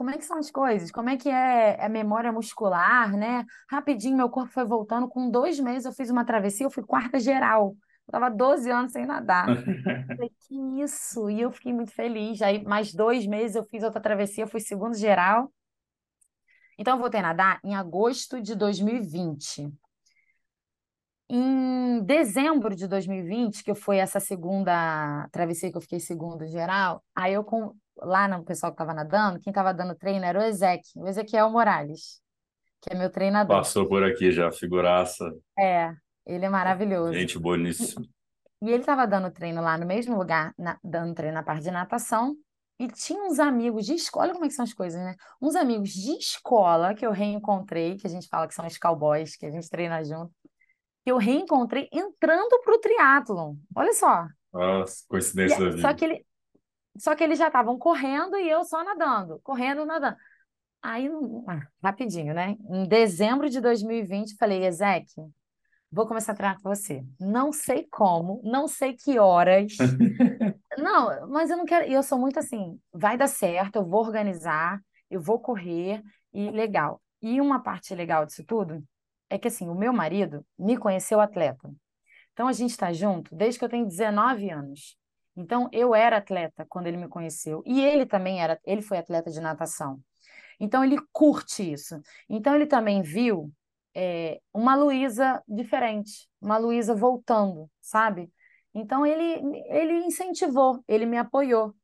como 0.00 0.08
é 0.08 0.16
que 0.16 0.24
são 0.24 0.38
as 0.38 0.50
coisas? 0.50 0.90
Como 0.90 1.10
é 1.10 1.16
que 1.18 1.28
é 1.28 1.84
a 1.84 1.86
memória 1.86 2.32
muscular, 2.32 3.14
né? 3.14 3.44
Rapidinho, 3.70 4.16
meu 4.16 4.30
corpo 4.30 4.50
foi 4.50 4.64
voltando. 4.64 5.06
Com 5.06 5.30
dois 5.30 5.60
meses, 5.60 5.84
eu 5.84 5.92
fiz 5.92 6.08
uma 6.08 6.24
travessia, 6.24 6.64
eu 6.64 6.70
fui 6.70 6.82
quarta 6.82 7.20
geral. 7.20 7.76
Eu 8.10 8.18
tava 8.18 8.28
12 8.28 8.68
anos 8.68 8.90
sem 8.90 9.06
nadar. 9.06 9.46
Falei, 10.16 10.32
que 10.48 10.82
isso? 10.82 11.30
E 11.30 11.40
eu 11.40 11.52
fiquei 11.52 11.72
muito 11.72 11.92
feliz. 11.92 12.42
Aí, 12.42 12.64
mais 12.64 12.92
dois 12.92 13.24
meses, 13.24 13.54
eu 13.54 13.64
fiz 13.64 13.84
outra 13.84 14.00
travessia, 14.00 14.48
fui 14.48 14.58
segundo 14.58 14.96
geral. 14.96 15.52
Então, 16.76 16.94
eu 16.94 17.00
voltei 17.00 17.20
a 17.20 17.22
nadar 17.22 17.60
em 17.62 17.76
agosto 17.76 18.42
de 18.42 18.56
2020. 18.56 19.72
Em 21.28 22.02
dezembro 22.02 22.74
de 22.74 22.88
2020, 22.88 23.62
que 23.62 23.74
foi 23.76 23.98
essa 23.98 24.18
segunda 24.18 25.28
travessia 25.30 25.70
que 25.70 25.76
eu 25.76 25.80
fiquei 25.80 26.00
segundo 26.00 26.44
geral, 26.48 27.04
aí 27.14 27.34
eu 27.34 27.44
com 27.44 27.76
lá 27.96 28.26
no 28.26 28.44
pessoal 28.44 28.72
que 28.72 28.82
estava 28.82 28.92
nadando, 28.92 29.38
quem 29.38 29.52
estava 29.52 29.72
dando 29.72 29.94
treino 29.94 30.24
era 30.24 30.40
o 30.40 30.42
Ezek, 30.42 30.82
o 30.96 31.06
Ezequiel 31.06 31.48
Morales, 31.48 32.20
que 32.80 32.92
é 32.92 32.98
meu 32.98 33.10
treinador. 33.10 33.56
Passou 33.56 33.86
por 33.86 34.02
aqui 34.02 34.32
já, 34.32 34.50
figuraça. 34.50 35.24
É, 35.56 35.94
ele 36.26 36.44
é 36.44 36.48
maravilhoso. 36.48 37.12
Gente 37.14 37.36
E, 37.36 37.40
boníssima. 37.40 38.06
e 38.62 38.68
ele 38.70 38.80
estava 38.82 39.06
dando 39.06 39.30
treino 39.30 39.62
lá 39.62 39.76
no 39.78 39.86
mesmo 39.86 40.16
lugar, 40.16 40.54
na- 40.58 40.78
dando 40.82 41.14
treino 41.14 41.34
na 41.34 41.42
parte 41.42 41.62
de 41.64 41.70
natação, 41.70 42.36
e 42.78 42.88
tinha 42.88 43.22
uns 43.24 43.38
amigos 43.38 43.84
de 43.84 43.94
escola, 43.94 44.26
olha 44.26 44.32
como 44.32 44.44
é 44.46 44.48
que 44.48 44.54
são 44.54 44.64
as 44.64 44.72
coisas, 44.72 44.98
né? 45.02 45.14
Uns 45.40 45.54
amigos 45.54 45.90
de 45.90 46.12
escola 46.12 46.94
que 46.94 47.04
eu 47.06 47.12
reencontrei, 47.12 47.96
que 47.96 48.06
a 48.06 48.10
gente 48.10 48.26
fala 48.28 48.48
que 48.48 48.54
são 48.54 48.66
os 48.66 48.78
cowboys, 48.78 49.36
que 49.36 49.44
a 49.46 49.50
gente 49.50 49.68
treina 49.68 50.02
junto, 50.02 50.32
que 51.04 51.10
eu 51.12 51.18
reencontrei 51.18 51.88
entrando 51.92 52.60
para 52.62 52.74
o 52.74 52.78
triatlon. 52.78 53.56
Olha 53.74 53.92
só. 53.92 54.26
Nossa, 54.52 55.04
E 55.04 55.08
coincidência 55.08 55.56
é- 55.56 55.58
da 55.58 55.70
só 55.72 55.76
vida. 55.76 55.94
que 55.94 56.04
ele, 56.06 56.26
só 56.98 57.14
que 57.14 57.24
eles 57.24 57.38
já 57.38 57.48
estavam 57.48 57.78
correndo 57.78 58.36
e 58.36 58.48
eu 58.50 58.64
só 58.64 58.82
nadando, 58.84 59.40
correndo, 59.42 59.84
nadando. 59.86 60.16
Aí, 60.82 61.08
ah, 61.48 61.60
rapidinho, 61.82 62.32
né? 62.34 62.56
Em 62.70 62.88
dezembro 62.88 63.50
de 63.50 63.60
2020, 63.60 64.36
falei, 64.36 64.64
Ezequiel, 64.64 65.30
vou 65.90 66.06
começar 66.06 66.32
a 66.32 66.34
treinar 66.34 66.60
com 66.60 66.68
você. 66.68 67.04
Não 67.18 67.52
sei 67.52 67.86
como, 67.90 68.40
não 68.44 68.68
sei 68.68 68.94
que 68.94 69.18
horas. 69.18 69.76
Não, 70.78 71.28
mas 71.28 71.50
eu 71.50 71.56
não 71.56 71.66
quero. 71.66 71.86
e 71.86 71.92
Eu 71.92 72.02
sou 72.02 72.18
muito 72.18 72.38
assim, 72.38 72.80
vai 72.92 73.18
dar 73.18 73.26
certo, 73.26 73.76
eu 73.76 73.84
vou 73.84 74.00
organizar, 74.00 74.80
eu 75.10 75.20
vou 75.20 75.38
correr 75.38 76.00
e 76.32 76.48
legal. 76.50 77.02
E 77.20 77.40
uma 77.40 77.60
parte 77.60 77.94
legal 77.94 78.24
disso 78.24 78.44
tudo 78.44 78.82
é 79.28 79.36
que 79.36 79.48
assim, 79.48 79.68
o 79.68 79.74
meu 79.74 79.92
marido 79.92 80.46
me 80.58 80.78
conheceu 80.78 81.20
atleta. 81.20 81.70
Então 82.32 82.48
a 82.48 82.52
gente 82.52 82.70
está 82.70 82.92
junto 82.92 83.34
desde 83.34 83.58
que 83.58 83.64
eu 83.64 83.68
tenho 83.68 83.86
19 83.86 84.48
anos. 84.50 84.96
Então 85.36 85.68
eu 85.72 85.94
era 85.94 86.16
atleta 86.16 86.64
quando 86.68 86.86
ele 86.86 86.96
me 86.96 87.08
conheceu 87.08 87.62
e 87.66 87.80
ele 87.80 88.06
também 88.06 88.40
era, 88.40 88.58
ele 88.64 88.80
foi 88.80 88.98
atleta 88.98 89.30
de 89.30 89.40
natação. 89.40 90.00
Então 90.58 90.84
ele 90.84 90.96
curte 91.12 91.72
isso. 91.72 92.00
Então 92.28 92.54
ele 92.54 92.66
também 92.66 93.02
viu 93.02 93.52
é, 93.94 94.40
uma 94.52 94.74
Luísa 94.74 95.42
diferente, 95.48 96.28
uma 96.40 96.58
Luísa 96.58 96.94
voltando, 96.94 97.70
sabe? 97.80 98.30
Então 98.74 99.04
ele, 99.04 99.40
ele 99.68 100.04
incentivou, 100.04 100.82
ele 100.86 101.06
me 101.06 101.16
apoiou. 101.16 101.74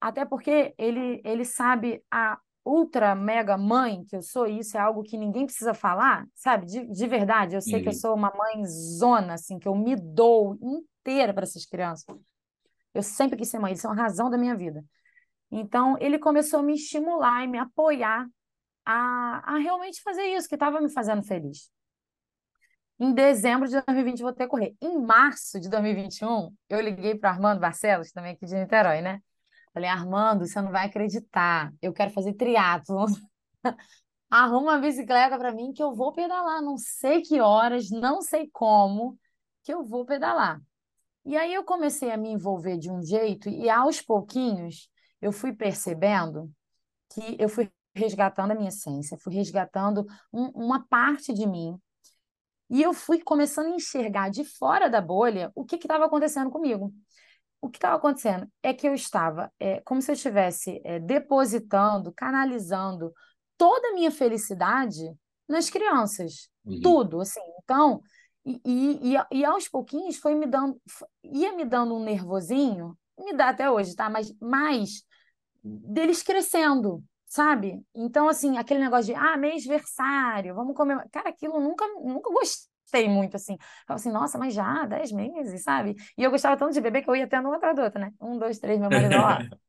Até 0.00 0.24
porque 0.24 0.74
ele, 0.78 1.20
ele 1.24 1.44
sabe 1.44 2.02
a 2.10 2.38
ultra 2.64 3.14
mega 3.14 3.56
mãe 3.56 4.04
que 4.04 4.14
eu 4.14 4.22
sou, 4.22 4.46
e 4.46 4.58
isso 4.58 4.76
é 4.76 4.80
algo 4.80 5.02
que 5.02 5.16
ninguém 5.16 5.46
precisa 5.46 5.72
falar, 5.72 6.26
sabe? 6.34 6.66
De, 6.66 6.86
de 6.86 7.06
verdade, 7.06 7.54
eu 7.54 7.62
sei 7.62 7.76
uhum. 7.76 7.82
que 7.82 7.88
eu 7.88 7.92
uhum. 7.92 7.98
sou 7.98 8.14
uma 8.14 8.32
mãe 8.36 8.64
zona, 8.66 9.34
assim, 9.34 9.58
que 9.58 9.66
eu 9.66 9.74
me 9.74 9.96
dou 9.96 10.58
inteira 10.60 11.32
para 11.32 11.44
essas 11.44 11.64
crianças. 11.64 12.04
Eu 12.92 13.02
sempre 13.02 13.38
quis 13.38 13.48
ser 13.48 13.58
mãe, 13.58 13.70
eles 13.70 13.80
são 13.80 13.92
a 13.92 13.94
razão 13.94 14.28
da 14.28 14.36
minha 14.36 14.54
vida. 14.54 14.84
Então, 15.50 15.96
ele 15.98 16.18
começou 16.18 16.60
a 16.60 16.62
me 16.62 16.74
estimular 16.74 17.42
e 17.42 17.48
me 17.48 17.58
apoiar 17.58 18.28
a, 18.88 19.42
a 19.44 19.58
realmente 19.58 20.00
fazer 20.00 20.24
isso, 20.34 20.48
que 20.48 20.54
estava 20.54 20.80
me 20.80 20.90
fazendo 20.90 21.22
feliz. 21.22 21.70
Em 22.98 23.12
dezembro 23.12 23.68
de 23.68 23.74
2020 23.82 24.20
eu 24.20 24.26
vou 24.26 24.34
ter 24.34 24.48
correr. 24.48 24.74
Em 24.80 24.98
março 24.98 25.60
de 25.60 25.68
2021, 25.68 26.50
eu 26.70 26.80
liguei 26.80 27.14
para 27.14 27.30
Armando 27.30 27.60
Barcelos, 27.60 28.10
também 28.10 28.32
aqui 28.32 28.46
de 28.46 28.54
Niterói, 28.54 29.02
né? 29.02 29.20
Falei, 29.74 29.90
Armando, 29.90 30.46
você 30.46 30.60
não 30.62 30.72
vai 30.72 30.86
acreditar. 30.86 31.70
Eu 31.82 31.92
quero 31.92 32.10
fazer 32.12 32.32
triatlo. 32.32 33.04
Arruma 34.30 34.72
uma 34.72 34.78
bicicleta 34.78 35.38
para 35.38 35.52
mim 35.52 35.72
que 35.72 35.82
eu 35.82 35.94
vou 35.94 36.12
pedalar. 36.12 36.62
Não 36.62 36.78
sei 36.78 37.20
que 37.20 37.40
horas, 37.40 37.90
não 37.90 38.22
sei 38.22 38.48
como, 38.50 39.18
que 39.62 39.72
eu 39.72 39.84
vou 39.84 40.06
pedalar. 40.06 40.60
E 41.26 41.36
aí 41.36 41.52
eu 41.52 41.62
comecei 41.62 42.10
a 42.10 42.16
me 42.16 42.30
envolver 42.30 42.78
de 42.78 42.90
um 42.90 43.02
jeito 43.02 43.50
e 43.50 43.68
aos 43.68 44.00
pouquinhos 44.00 44.88
eu 45.20 45.30
fui 45.30 45.52
percebendo 45.52 46.50
que 47.10 47.36
eu 47.38 47.48
fui 47.48 47.70
resgatando 47.98 48.52
a 48.52 48.54
minha 48.54 48.68
essência, 48.68 49.18
fui 49.18 49.34
resgatando 49.34 50.06
um, 50.32 50.46
uma 50.54 50.86
parte 50.88 51.32
de 51.32 51.46
mim. 51.46 51.78
E 52.70 52.82
eu 52.82 52.92
fui 52.92 53.20
começando 53.22 53.66
a 53.66 53.76
enxergar 53.76 54.30
de 54.30 54.44
fora 54.44 54.88
da 54.88 55.00
bolha 55.00 55.50
o 55.54 55.64
que 55.64 55.76
estava 55.76 56.04
acontecendo 56.04 56.50
comigo. 56.50 56.92
O 57.60 57.68
que 57.68 57.78
estava 57.78 57.96
acontecendo 57.96 58.46
é 58.62 58.72
que 58.72 58.86
eu 58.86 58.94
estava 58.94 59.50
é, 59.58 59.80
como 59.80 60.00
se 60.00 60.10
eu 60.10 60.14
estivesse 60.14 60.80
é, 60.84 61.00
depositando, 61.00 62.12
canalizando 62.12 63.12
toda 63.56 63.88
a 63.88 63.94
minha 63.94 64.10
felicidade 64.10 65.02
nas 65.48 65.68
crianças. 65.68 66.48
Uhum. 66.64 66.80
Tudo, 66.80 67.20
assim. 67.20 67.40
Então, 67.62 68.00
e, 68.44 68.60
e, 68.64 69.38
e, 69.38 69.44
aos 69.44 69.68
pouquinhos 69.68 70.16
foi 70.16 70.34
me 70.34 70.46
dando, 70.46 70.80
ia 71.24 71.54
me 71.54 71.64
dando 71.64 71.94
um 71.94 72.02
nervosinho, 72.04 72.96
me 73.18 73.34
dá 73.34 73.48
até 73.48 73.70
hoje, 73.70 73.94
tá? 73.94 74.08
Mas 74.08 74.32
mais 74.40 75.02
deles 75.62 76.22
crescendo, 76.22 77.02
sabe? 77.28 77.82
Então, 77.94 78.28
assim, 78.28 78.56
aquele 78.56 78.80
negócio 78.80 79.06
de, 79.06 79.14
ah, 79.14 79.36
mês-versário, 79.36 80.54
vamos 80.54 80.74
comer. 80.74 81.06
Cara, 81.12 81.28
aquilo 81.28 81.60
nunca, 81.60 81.86
nunca 82.02 82.30
gostei 82.30 83.08
muito, 83.08 83.36
assim. 83.36 83.56
Falava 83.86 84.00
assim, 84.00 84.10
nossa, 84.12 84.38
mas 84.38 84.54
já, 84.54 84.86
dez 84.86 85.12
meses, 85.12 85.62
sabe? 85.62 85.94
E 86.16 86.22
eu 86.22 86.30
gostava 86.30 86.56
tanto 86.56 86.72
de 86.72 86.80
bebê 86.80 87.02
que 87.02 87.10
eu 87.10 87.16
ia 87.16 87.28
tendo 87.28 87.48
uma 87.48 87.56
atrás 87.56 87.76
da 87.76 87.84
outra, 87.84 88.00
né? 88.00 88.12
Um, 88.20 88.38
dois, 88.38 88.58
três, 88.58 88.80
meu 88.80 88.90
marido, 88.90 89.14
ó. 89.16 89.38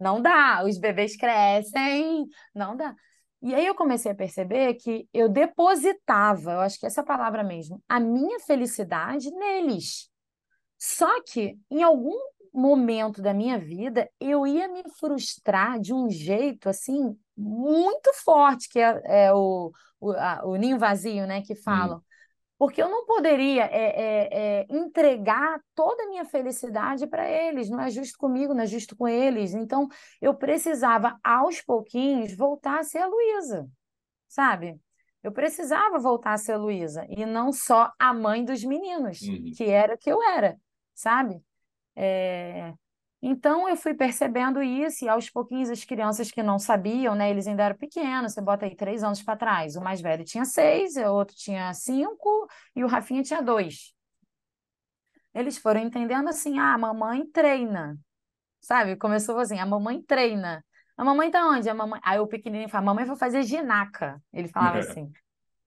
não 0.00 0.20
dá, 0.20 0.64
os 0.64 0.78
bebês 0.78 1.16
crescem, 1.16 2.26
não 2.54 2.76
dá. 2.76 2.94
E 3.42 3.54
aí 3.54 3.66
eu 3.66 3.74
comecei 3.74 4.10
a 4.10 4.14
perceber 4.14 4.74
que 4.74 5.08
eu 5.12 5.28
depositava, 5.28 6.52
eu 6.52 6.60
acho 6.60 6.80
que 6.80 6.86
essa 6.86 7.04
palavra 7.04 7.44
mesmo, 7.44 7.82
a 7.88 8.00
minha 8.00 8.40
felicidade 8.40 9.30
neles. 9.30 10.10
Só 10.78 11.22
que 11.22 11.58
em 11.70 11.82
algum 11.82 12.18
momento 12.56 13.20
da 13.20 13.34
minha 13.34 13.58
vida 13.58 14.08
eu 14.18 14.46
ia 14.46 14.66
me 14.68 14.82
frustrar 14.98 15.78
de 15.78 15.92
um 15.92 16.08
jeito 16.08 16.68
assim 16.68 17.16
muito 17.36 18.12
forte, 18.14 18.68
que 18.68 18.78
é, 18.78 19.02
é 19.04 19.32
o, 19.32 19.70
o, 20.00 20.12
a, 20.12 20.40
o, 20.44 20.56
ninho 20.56 20.78
vazio, 20.78 21.26
né, 21.26 21.42
que 21.42 21.54
falam. 21.54 21.98
Hum. 21.98 22.02
Porque 22.58 22.82
eu 22.82 22.88
não 22.88 23.04
poderia 23.04 23.64
é, 23.64 23.68
é, 23.76 24.28
é, 24.32 24.66
entregar 24.70 25.60
toda 25.74 26.04
a 26.04 26.08
minha 26.08 26.24
felicidade 26.24 27.06
para 27.06 27.30
eles, 27.30 27.68
não 27.68 27.80
é 27.80 27.90
justo 27.90 28.16
comigo, 28.16 28.54
não 28.54 28.62
é 28.62 28.66
justo 28.66 28.96
com 28.96 29.06
eles. 29.06 29.52
Então, 29.52 29.86
eu 30.22 30.34
precisava, 30.34 31.18
aos 31.22 31.60
pouquinhos, 31.60 32.34
voltar 32.34 32.78
a 32.80 32.82
ser 32.82 32.98
a 32.98 33.06
Luísa, 33.06 33.68
sabe? 34.26 34.80
Eu 35.22 35.32
precisava 35.32 35.98
voltar 35.98 36.32
a 36.32 36.38
ser 36.38 36.52
a 36.52 36.56
Luísa, 36.56 37.04
e 37.10 37.26
não 37.26 37.52
só 37.52 37.92
a 37.98 38.14
mãe 38.14 38.42
dos 38.42 38.64
meninos, 38.64 39.20
uhum. 39.20 39.52
que 39.54 39.64
era 39.64 39.98
que 39.98 40.10
eu 40.10 40.22
era, 40.22 40.56
sabe? 40.94 41.42
É... 41.96 42.74
Então, 43.22 43.68
eu 43.68 43.76
fui 43.76 43.94
percebendo 43.94 44.62
isso, 44.62 45.04
e 45.04 45.08
aos 45.08 45.30
pouquinhos 45.30 45.70
as 45.70 45.82
crianças 45.84 46.30
que 46.30 46.42
não 46.42 46.58
sabiam, 46.58 47.14
né, 47.14 47.30
eles 47.30 47.46
ainda 47.46 47.64
eram 47.64 47.76
pequenos, 47.76 48.34
você 48.34 48.40
bota 48.40 48.66
aí 48.66 48.76
três 48.76 49.02
anos 49.02 49.22
para 49.22 49.36
trás. 49.36 49.74
O 49.74 49.80
mais 49.80 50.00
velho 50.00 50.24
tinha 50.24 50.44
seis, 50.44 50.96
o 50.96 51.12
outro 51.12 51.34
tinha 51.34 51.72
cinco, 51.72 52.46
e 52.74 52.84
o 52.84 52.86
Rafinha 52.86 53.22
tinha 53.22 53.42
dois. 53.42 53.94
Eles 55.34 55.58
foram 55.58 55.80
entendendo 55.80 56.28
assim: 56.28 56.58
ah, 56.58 56.74
a 56.74 56.78
mamãe 56.78 57.26
treina, 57.26 57.98
sabe? 58.60 58.96
Começou 58.96 59.38
assim: 59.38 59.58
a 59.58 59.66
mamãe 59.66 60.00
treina. 60.02 60.64
A 60.96 61.04
mamãe 61.04 61.30
tá 61.30 61.46
onde? 61.46 61.68
A 61.68 61.74
mamãe... 61.74 62.00
Aí 62.02 62.18
o 62.18 62.26
pequenininho 62.26 62.70
fala: 62.70 62.86
mamãe 62.86 63.04
vai 63.04 63.16
fazer 63.16 63.42
ginaca. 63.42 64.22
Ele 64.32 64.48
falava 64.48 64.78
assim. 64.80 65.10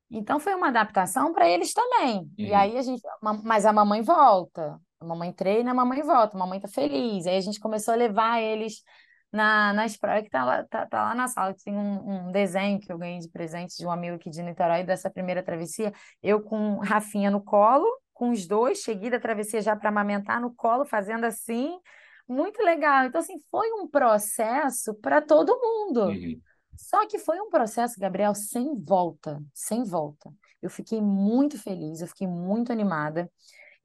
Então 0.10 0.40
foi 0.40 0.56
uma 0.56 0.70
adaptação 0.70 1.34
para 1.34 1.48
eles 1.48 1.72
também. 1.72 2.20
Uhum. 2.20 2.34
E 2.38 2.54
aí 2.54 2.78
a 2.78 2.82
gente, 2.82 3.02
mas 3.44 3.66
a 3.66 3.72
mamãe 3.72 4.02
volta. 4.02 4.80
A 5.00 5.06
mamãe 5.06 5.32
treina, 5.32 5.72
a 5.72 5.74
mamãe 5.74 6.02
volta, 6.02 6.36
a 6.36 6.40
mamãe 6.40 6.60
tá 6.60 6.68
feliz. 6.68 7.26
Aí 7.26 7.38
a 7.38 7.42
gente 7.42 7.60
começou 7.60 7.94
a 7.94 7.98
levar 7.98 8.42
eles 8.42 8.84
na, 9.32 9.74
nas 9.74 9.96
praias, 9.96 10.24
que 10.24 10.30
tá 10.30 10.44
lá, 10.44 10.64
tá, 10.64 10.86
tá 10.86 11.04
lá 11.04 11.16
na 11.16 11.28
sala, 11.28 11.56
tem 11.64 11.76
um, 11.76 12.28
um, 12.28 12.32
desenho 12.32 12.80
que 12.80 12.92
eu 12.92 12.98
ganhei 12.98 13.20
de 13.20 13.30
presente 13.30 13.78
de 13.78 13.86
um 13.86 13.92
amigo 13.92 14.16
aqui 14.16 14.30
de 14.30 14.42
Niterói, 14.42 14.84
dessa 14.84 15.10
primeira 15.10 15.44
travessia, 15.44 15.94
eu 16.22 16.42
com 16.42 16.80
Rafinha 16.80 17.30
no 17.30 17.42
colo, 17.42 17.88
com 18.14 18.32
os 18.32 18.48
dois, 18.48 18.80
cheguei 18.80 19.10
da 19.10 19.20
travessia 19.20 19.62
já 19.62 19.76
para 19.76 19.90
amamentar 19.90 20.42
no 20.42 20.54
colo, 20.54 20.84
fazendo 20.84 21.26
assim, 21.26 21.80
muito 22.28 22.62
legal. 22.62 23.06
Então, 23.06 23.22
assim, 23.22 23.40
foi 23.50 23.72
um 23.72 23.88
processo 23.88 24.94
para 24.96 25.22
todo 25.22 25.60
mundo. 25.60 26.08
Uhum. 26.08 26.42
Só 26.76 27.06
que 27.08 27.18
foi 27.18 27.40
um 27.40 27.50
processo, 27.50 28.00
Gabriel, 28.00 28.34
sem 28.36 28.76
volta, 28.76 29.42
sem 29.54 29.84
volta. 29.84 30.30
Eu 30.62 30.70
fiquei 30.70 31.02
muito 31.02 31.58
feliz, 31.58 32.02
eu 32.02 32.08
fiquei 32.08 32.28
muito 32.28 32.72
animada. 32.72 33.30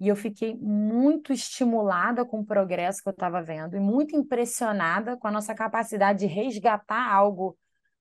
E 0.05 0.09
eu 0.09 0.17
fiquei 0.17 0.55
muito 0.61 1.33
estimulada 1.33 2.27
com 2.27 2.41
o 2.41 2.45
progresso 2.45 3.03
que 3.03 3.09
eu 3.09 3.13
estava 3.13 3.43
vendo 3.43 3.75
e 3.75 3.81
muito 3.81 4.15
impressionada 4.15 5.17
com 5.17 5.27
a 5.27 5.31
nossa 5.31 5.55
capacidade 5.55 6.19
de 6.19 6.27
resgatar 6.27 7.11
algo 7.11 7.57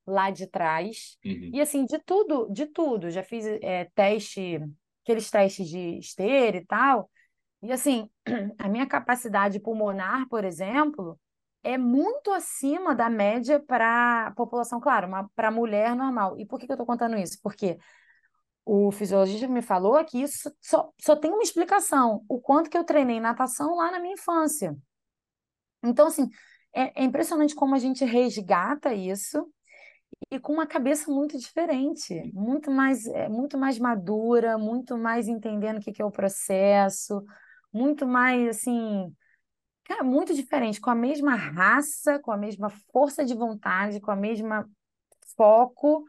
lá 0.06 0.30
de 0.30 0.46
trás. 0.46 1.18
Uhum. 1.24 1.52
E 1.54 1.62
assim, 1.62 1.86
de 1.86 1.98
tudo, 2.00 2.50
de 2.52 2.66
tudo. 2.66 3.10
Já 3.10 3.24
fiz 3.24 3.46
é, 3.46 3.86
teste, 3.96 4.60
aqueles 5.02 5.32
testes 5.32 5.66
de 5.70 5.98
esteira 5.98 6.58
e 6.58 6.66
tal. 6.66 7.10
E 7.62 7.72
assim, 7.72 8.10
a 8.60 8.68
minha 8.68 8.86
capacidade 8.86 9.62
pulmonar, 9.62 10.28
por 10.28 10.44
exemplo, 10.44 11.18
é 11.64 11.78
muito 11.78 12.32
acima 12.34 12.94
da 12.94 13.10
média 13.10 13.62
para 13.62 14.28
a 14.28 14.32
população, 14.32 14.82
claro, 14.82 15.08
para 15.34 15.48
a 15.48 15.52
mulher 15.52 15.96
normal. 15.96 16.38
E 16.38 16.46
por 16.46 16.60
que, 16.60 16.66
que 16.66 16.74
eu 16.74 16.76
estou 16.76 16.86
contando 16.86 17.16
isso? 17.18 17.40
Porque 17.42 17.78
o 18.66 18.92
fisiologista 18.92 19.48
me 19.48 19.62
falou 19.62 20.04
que 20.06 20.22
isso 20.22 20.52
só, 20.62 20.92
só 21.00 21.16
tem 21.16 21.32
uma 21.32 21.44
explicação: 21.44 22.24
o 22.28 22.40
quanto 22.40 22.70
que 22.70 22.78
eu 22.78 22.84
treinei 22.84 23.20
natação 23.20 23.76
lá 23.76 23.92
na 23.92 24.00
minha 24.00 24.14
infância. 24.14 24.76
Então, 25.84 26.08
assim, 26.08 26.30
é, 26.74 27.02
é 27.02 27.04
impressionante 27.04 27.56
como 27.56 27.76
a 27.76 27.80
gente 27.80 28.06
resgata 28.06 28.94
isso 28.94 29.46
e 30.32 30.40
com 30.40 30.54
uma 30.54 30.66
cabeça 30.66 31.12
muito 31.12 31.38
diferente, 31.38 32.32
muito 32.34 32.72
mais, 32.72 33.06
é, 33.08 33.28
muito 33.28 33.58
mais 33.58 33.78
madura, 33.78 34.58
muito 34.58 34.98
mais 34.98 35.28
entendendo 35.28 35.78
o 35.78 35.82
que, 35.82 35.92
que 35.92 36.02
é 36.02 36.06
o 36.06 36.12
processo, 36.12 37.24
muito 37.72 38.08
mais, 38.08 38.48
assim, 38.58 39.14
cara, 39.84 40.04
muito 40.04 40.34
diferente, 40.34 40.80
com 40.80 40.90
a 40.90 40.96
mesma 40.96 41.36
raça, 41.36 42.20
com 42.20 42.32
a 42.32 42.38
mesma 42.38 42.70
força 42.92 43.26
de 43.26 43.34
vontade, 43.34 44.00
com 44.00 44.12
a 44.12 44.16
mesma 44.16 44.70
foco, 45.36 46.06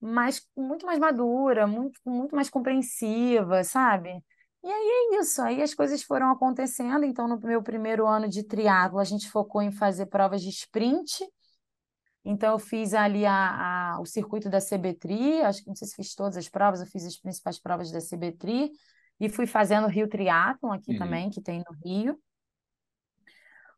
mas 0.00 0.46
muito 0.56 0.86
mais 0.86 0.98
madura, 0.98 1.66
muito, 1.66 2.00
muito 2.04 2.34
mais 2.34 2.48
compreensiva, 2.48 3.64
sabe? 3.64 4.22
E 4.62 4.68
aí 4.68 5.14
é 5.14 5.20
isso, 5.20 5.40
aí 5.40 5.62
as 5.62 5.74
coisas 5.74 6.02
foram 6.02 6.30
acontecendo. 6.30 7.04
Então, 7.04 7.28
no 7.28 7.38
meu 7.40 7.62
primeiro 7.62 8.06
ano 8.06 8.28
de 8.28 8.42
triatlo, 8.42 8.98
a 8.98 9.04
gente 9.04 9.30
focou 9.30 9.62
em 9.62 9.70
fazer 9.70 10.06
provas 10.06 10.42
de 10.42 10.48
sprint. 10.48 11.24
Então, 12.24 12.52
eu 12.52 12.58
fiz 12.58 12.92
ali 12.92 13.24
a, 13.24 13.94
a, 13.94 14.00
o 14.00 14.04
circuito 14.04 14.50
da 14.50 14.60
CBTRI, 14.60 15.42
acho 15.42 15.62
que 15.62 15.68
não 15.68 15.76
sei 15.76 15.88
se 15.88 15.94
fiz 15.94 16.14
todas 16.14 16.36
as 16.36 16.48
provas, 16.48 16.80
eu 16.80 16.86
fiz 16.86 17.06
as 17.06 17.16
principais 17.16 17.58
provas 17.58 17.90
da 17.90 18.00
CBTRI, 18.00 18.70
e 19.20 19.28
fui 19.28 19.46
fazendo 19.46 19.86
o 19.86 19.90
Rio 19.90 20.08
Triathlon 20.08 20.72
aqui 20.72 20.92
uhum. 20.92 20.98
também, 20.98 21.30
que 21.30 21.40
tem 21.40 21.58
no 21.58 21.76
Rio. 21.84 22.20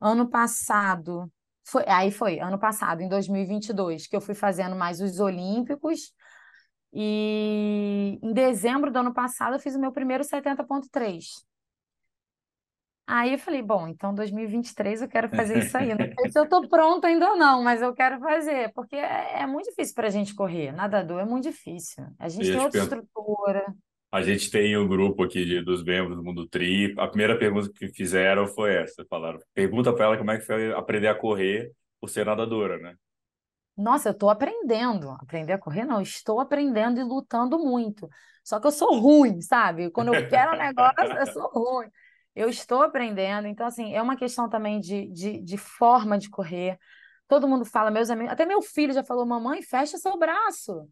Ano 0.00 0.28
passado, 0.28 1.30
foi, 1.70 1.84
aí 1.86 2.10
foi, 2.10 2.40
ano 2.40 2.58
passado, 2.58 3.00
em 3.00 3.08
2022, 3.08 4.06
que 4.06 4.16
eu 4.16 4.20
fui 4.20 4.34
fazendo 4.34 4.74
mais 4.74 5.00
os 5.00 5.20
Olímpicos. 5.20 6.12
E 6.92 8.18
em 8.20 8.32
dezembro 8.32 8.90
do 8.90 8.98
ano 8.98 9.14
passado 9.14 9.54
eu 9.54 9.60
fiz 9.60 9.76
o 9.76 9.80
meu 9.80 9.92
primeiro 9.92 10.24
70.3. 10.24 11.24
Aí 13.06 13.32
eu 13.32 13.38
falei, 13.38 13.62
bom, 13.62 13.86
então 13.88 14.14
2023 14.14 15.02
eu 15.02 15.08
quero 15.08 15.28
fazer 15.28 15.58
isso 15.58 15.76
aí. 15.76 15.88
Não 15.88 15.96
sei 15.96 16.30
se 16.30 16.38
eu 16.38 16.44
estou 16.44 16.66
pronta 16.68 17.06
ainda 17.06 17.30
ou 17.30 17.36
não, 17.36 17.62
mas 17.62 17.80
eu 17.82 17.94
quero 17.94 18.18
fazer, 18.20 18.72
porque 18.72 18.96
é, 18.96 19.42
é 19.42 19.46
muito 19.46 19.68
difícil 19.68 19.94
para 19.94 20.08
a 20.08 20.10
gente 20.10 20.34
correr. 20.34 20.72
Nadador 20.72 21.20
é 21.20 21.24
muito 21.24 21.44
difícil. 21.44 22.04
A 22.18 22.28
gente 22.28 22.50
tem 22.50 22.60
outra 22.60 22.80
estrutura. 22.80 23.64
A 24.12 24.22
gente 24.22 24.50
tem 24.50 24.76
um 24.76 24.88
grupo 24.88 25.22
aqui 25.22 25.44
de, 25.44 25.62
dos 25.62 25.84
membros 25.84 26.16
do 26.16 26.24
Mundo 26.24 26.48
Tri. 26.48 26.92
A 26.98 27.06
primeira 27.06 27.38
pergunta 27.38 27.70
que 27.72 27.88
fizeram 27.88 28.46
foi 28.48 28.74
essa. 28.74 29.04
Falaram, 29.08 29.38
pergunta 29.54 29.92
para 29.92 30.06
ela 30.06 30.18
como 30.18 30.32
é 30.32 30.38
que 30.38 30.44
foi 30.44 30.72
aprender 30.72 31.06
a 31.06 31.14
correr 31.14 31.70
por 32.00 32.08
ser 32.08 32.26
nadadora, 32.26 32.76
né? 32.78 32.96
Nossa, 33.76 34.08
eu 34.08 34.12
estou 34.12 34.28
aprendendo. 34.28 35.10
Aprender 35.10 35.52
a 35.52 35.58
correr, 35.58 35.84
não. 35.84 36.02
Estou 36.02 36.40
aprendendo 36.40 36.98
e 36.98 37.04
lutando 37.04 37.56
muito. 37.56 38.08
Só 38.42 38.58
que 38.58 38.66
eu 38.66 38.72
sou 38.72 38.98
ruim, 38.98 39.40
sabe? 39.40 39.90
Quando 39.90 40.12
eu 40.12 40.28
quero 40.28 40.54
um 40.54 40.58
negócio, 40.58 41.16
eu 41.16 41.26
sou 41.28 41.48
ruim. 41.48 41.86
Eu 42.34 42.48
estou 42.48 42.82
aprendendo. 42.82 43.46
Então, 43.46 43.64
assim, 43.64 43.94
é 43.94 44.02
uma 44.02 44.16
questão 44.16 44.48
também 44.48 44.80
de, 44.80 45.06
de, 45.12 45.40
de 45.40 45.56
forma 45.56 46.18
de 46.18 46.28
correr. 46.28 46.76
Todo 47.28 47.46
mundo 47.46 47.64
fala, 47.64 47.92
meus 47.92 48.10
amigos, 48.10 48.32
até 48.32 48.44
meu 48.44 48.60
filho 48.60 48.92
já 48.92 49.04
falou, 49.04 49.24
mamãe, 49.24 49.62
fecha 49.62 49.96
seu 49.98 50.18
braço 50.18 50.88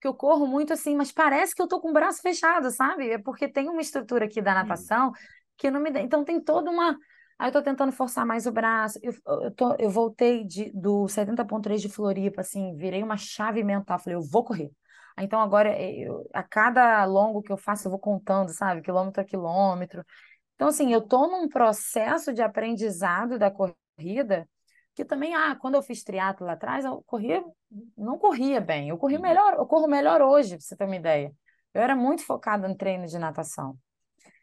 que 0.00 0.06
eu 0.08 0.14
corro 0.14 0.46
muito 0.46 0.72
assim, 0.72 0.96
mas 0.96 1.12
parece 1.12 1.54
que 1.54 1.62
eu 1.62 1.68
tô 1.68 1.80
com 1.80 1.90
o 1.90 1.92
braço 1.92 2.20
fechado, 2.22 2.70
sabe? 2.70 3.10
É 3.10 3.18
porque 3.18 3.48
tem 3.48 3.68
uma 3.68 3.80
estrutura 3.80 4.26
aqui 4.26 4.40
da 4.40 4.54
natação 4.54 5.12
que 5.56 5.70
não 5.70 5.80
me 5.80 5.90
dá. 5.90 6.00
Então 6.00 6.24
tem 6.24 6.40
toda 6.40 6.70
uma. 6.70 6.96
Aí 7.38 7.48
eu 7.48 7.52
tô 7.52 7.62
tentando 7.62 7.92
forçar 7.92 8.26
mais 8.26 8.46
o 8.46 8.52
braço. 8.52 8.98
Eu, 9.02 9.12
eu, 9.42 9.50
tô, 9.54 9.74
eu 9.78 9.90
voltei 9.90 10.44
de, 10.44 10.70
do 10.72 11.08
70.3 11.08 11.80
de 11.80 11.88
Floripa, 11.88 12.40
assim, 12.40 12.76
virei 12.76 13.02
uma 13.02 13.16
chave 13.16 13.62
mental. 13.64 13.98
Falei, 13.98 14.16
eu 14.16 14.22
vou 14.22 14.44
correr. 14.44 14.70
Então 15.20 15.40
agora, 15.40 15.70
é, 15.70 15.92
eu, 15.98 16.28
a 16.32 16.42
cada 16.42 17.04
longo 17.04 17.42
que 17.42 17.52
eu 17.52 17.56
faço, 17.56 17.86
eu 17.86 17.90
vou 17.90 18.00
contando, 18.00 18.50
sabe? 18.50 18.82
Quilômetro 18.82 19.20
a 19.20 19.24
quilômetro. 19.24 20.04
Então, 20.54 20.68
assim, 20.68 20.92
eu 20.92 21.00
tô 21.00 21.28
num 21.28 21.48
processo 21.48 22.32
de 22.32 22.42
aprendizado 22.42 23.38
da 23.38 23.50
corrida 23.50 24.48
que 24.98 25.04
também, 25.04 25.32
ah, 25.32 25.54
quando 25.54 25.76
eu 25.76 25.82
fiz 25.82 26.02
triatlo 26.02 26.44
lá 26.44 26.54
atrás, 26.54 26.84
eu 26.84 27.00
corria, 27.06 27.40
não 27.96 28.18
corria 28.18 28.60
bem. 28.60 28.88
Eu 28.88 28.98
corri 28.98 29.14
uhum. 29.14 29.22
melhor, 29.22 29.54
eu 29.54 29.64
corro 29.64 29.86
melhor 29.86 30.20
hoje, 30.20 30.56
pra 30.56 30.60
você 30.60 30.76
ter 30.76 30.84
uma 30.86 30.96
ideia. 30.96 31.32
Eu 31.72 31.80
era 31.80 31.94
muito 31.94 32.24
focada 32.24 32.66
no 32.66 32.76
treino 32.76 33.06
de 33.06 33.16
natação. 33.16 33.78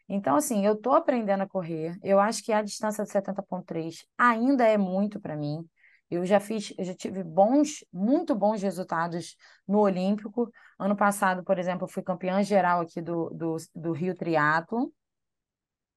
Então, 0.08 0.34
assim, 0.34 0.64
eu 0.64 0.74
tô 0.74 0.94
aprendendo 0.94 1.42
a 1.42 1.46
correr. 1.46 1.98
Eu 2.02 2.18
acho 2.18 2.42
que 2.42 2.54
a 2.54 2.62
distância 2.62 3.04
de 3.04 3.10
70.3 3.10 4.06
ainda 4.16 4.66
é 4.66 4.78
muito 4.78 5.20
para 5.20 5.36
mim. 5.36 5.62
Eu 6.10 6.24
já 6.24 6.40
fiz, 6.40 6.72
eu 6.78 6.86
já 6.86 6.94
tive 6.94 7.22
bons, 7.22 7.84
muito 7.92 8.34
bons 8.34 8.62
resultados 8.62 9.36
no 9.68 9.80
Olímpico. 9.80 10.50
Ano 10.78 10.96
passado, 10.96 11.44
por 11.44 11.58
exemplo, 11.58 11.84
eu 11.84 11.92
fui 11.92 12.02
campeã 12.02 12.42
geral 12.42 12.80
aqui 12.80 13.02
do, 13.02 13.28
do, 13.28 13.56
do 13.74 13.92
Rio 13.92 14.14
Triatlo. 14.14 14.90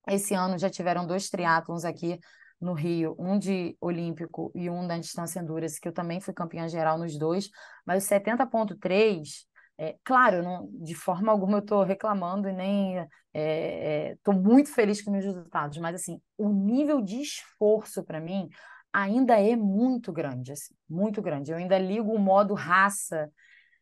Esse 0.06 0.34
ano 0.34 0.58
já 0.58 0.70
tiveram 0.70 1.08
dois 1.08 1.30
triatlons 1.30 1.86
aqui 1.86 2.20
no 2.60 2.74
Rio, 2.74 3.16
um 3.18 3.38
de 3.38 3.78
olímpico 3.80 4.52
e 4.54 4.70
um 4.70 4.86
da 4.88 4.98
distância 4.98 5.40
endurance, 5.40 5.80
que 5.80 5.88
eu 5.88 5.94
também 5.94 6.20
fui 6.20 6.34
campeã 6.34 6.68
geral 6.68 6.98
nos 6.98 7.18
dois, 7.18 7.50
mas 7.86 8.04
o 8.04 8.08
70.3, 8.08 9.48
é, 9.78 9.96
claro, 10.04 10.44
não, 10.44 10.70
de 10.74 10.94
forma 10.94 11.32
alguma 11.32 11.58
eu 11.58 11.62
estou 11.62 11.84
reclamando 11.84 12.50
e 12.50 12.54
nem 12.54 12.98
estou 12.98 14.34
é, 14.34 14.38
é, 14.38 14.38
muito 14.38 14.74
feliz 14.74 15.02
com 15.02 15.12
meus 15.12 15.24
resultados, 15.24 15.78
mas 15.78 15.96
assim, 15.96 16.20
o 16.38 16.50
nível 16.50 17.02
de 17.02 17.22
esforço 17.22 18.04
para 18.04 18.20
mim 18.20 18.50
ainda 18.92 19.40
é 19.40 19.56
muito 19.56 20.12
grande, 20.12 20.52
assim, 20.52 20.74
muito 20.90 21.22
grande. 21.22 21.52
Eu 21.52 21.58
ainda 21.58 21.78
ligo 21.78 22.12
o 22.12 22.20
modo 22.20 22.54
raça, 22.54 23.32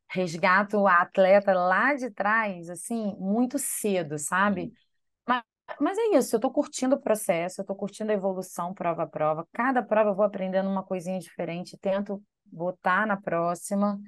resgato 0.09 0.85
a 0.87 1.01
atleta 1.01 1.53
lá 1.53 1.93
de 1.93 2.11
trás, 2.11 2.69
assim, 2.69 3.15
muito 3.17 3.57
cedo, 3.57 4.17
sabe? 4.17 4.71
Mas 5.79 5.97
é 5.97 6.17
isso, 6.17 6.35
eu 6.35 6.37
estou 6.37 6.51
curtindo 6.51 6.95
o 6.95 7.01
processo, 7.01 7.59
eu 7.59 7.63
estou 7.63 7.75
curtindo 7.75 8.11
a 8.11 8.15
evolução 8.15 8.73
prova 8.73 9.03
a 9.03 9.07
prova. 9.07 9.47
Cada 9.51 9.83
prova 9.83 10.11
eu 10.11 10.15
vou 10.15 10.25
aprendendo 10.25 10.69
uma 10.69 10.83
coisinha 10.83 11.19
diferente, 11.19 11.77
tento 11.77 12.23
botar 12.45 13.05
na 13.05 13.17
próxima. 13.17 13.99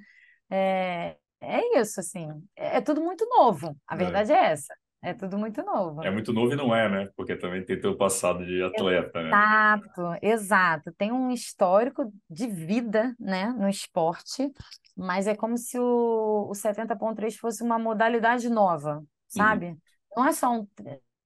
É, 0.50 1.16
é 1.40 1.80
isso, 1.80 2.00
assim. 2.00 2.28
É, 2.56 2.78
é 2.78 2.80
tudo 2.80 3.00
muito 3.00 3.26
novo. 3.26 3.76
A 3.86 3.94
é. 3.94 3.98
verdade 3.98 4.32
é. 4.32 4.36
é 4.36 4.44
essa. 4.52 4.74
É 5.02 5.14
tudo 5.14 5.38
muito 5.38 5.62
novo. 5.62 6.02
É 6.04 6.10
muito 6.10 6.30
novo 6.30 6.52
e 6.52 6.56
não 6.56 6.74
é, 6.74 6.86
né? 6.86 7.08
Porque 7.16 7.34
também 7.34 7.64
tem 7.64 7.80
teu 7.80 7.96
passado 7.96 8.44
de 8.44 8.62
atleta, 8.62 9.22
né? 9.22 9.28
Exato, 9.28 10.18
exato. 10.20 10.92
Tem 10.92 11.10
um 11.10 11.30
histórico 11.30 12.12
de 12.28 12.46
vida, 12.46 13.14
né, 13.18 13.46
no 13.58 13.66
esporte, 13.66 14.52
mas 14.94 15.26
é 15.26 15.34
como 15.34 15.56
se 15.56 15.78
o, 15.78 16.48
o 16.50 16.52
70.3 16.52 17.34
fosse 17.38 17.62
uma 17.62 17.78
modalidade 17.78 18.50
nova, 18.50 18.96
uhum. 18.96 19.06
sabe? 19.28 19.66
Uhum. 19.68 19.78
Não 20.18 20.26
é 20.26 20.32
só 20.32 20.52
um 20.52 20.66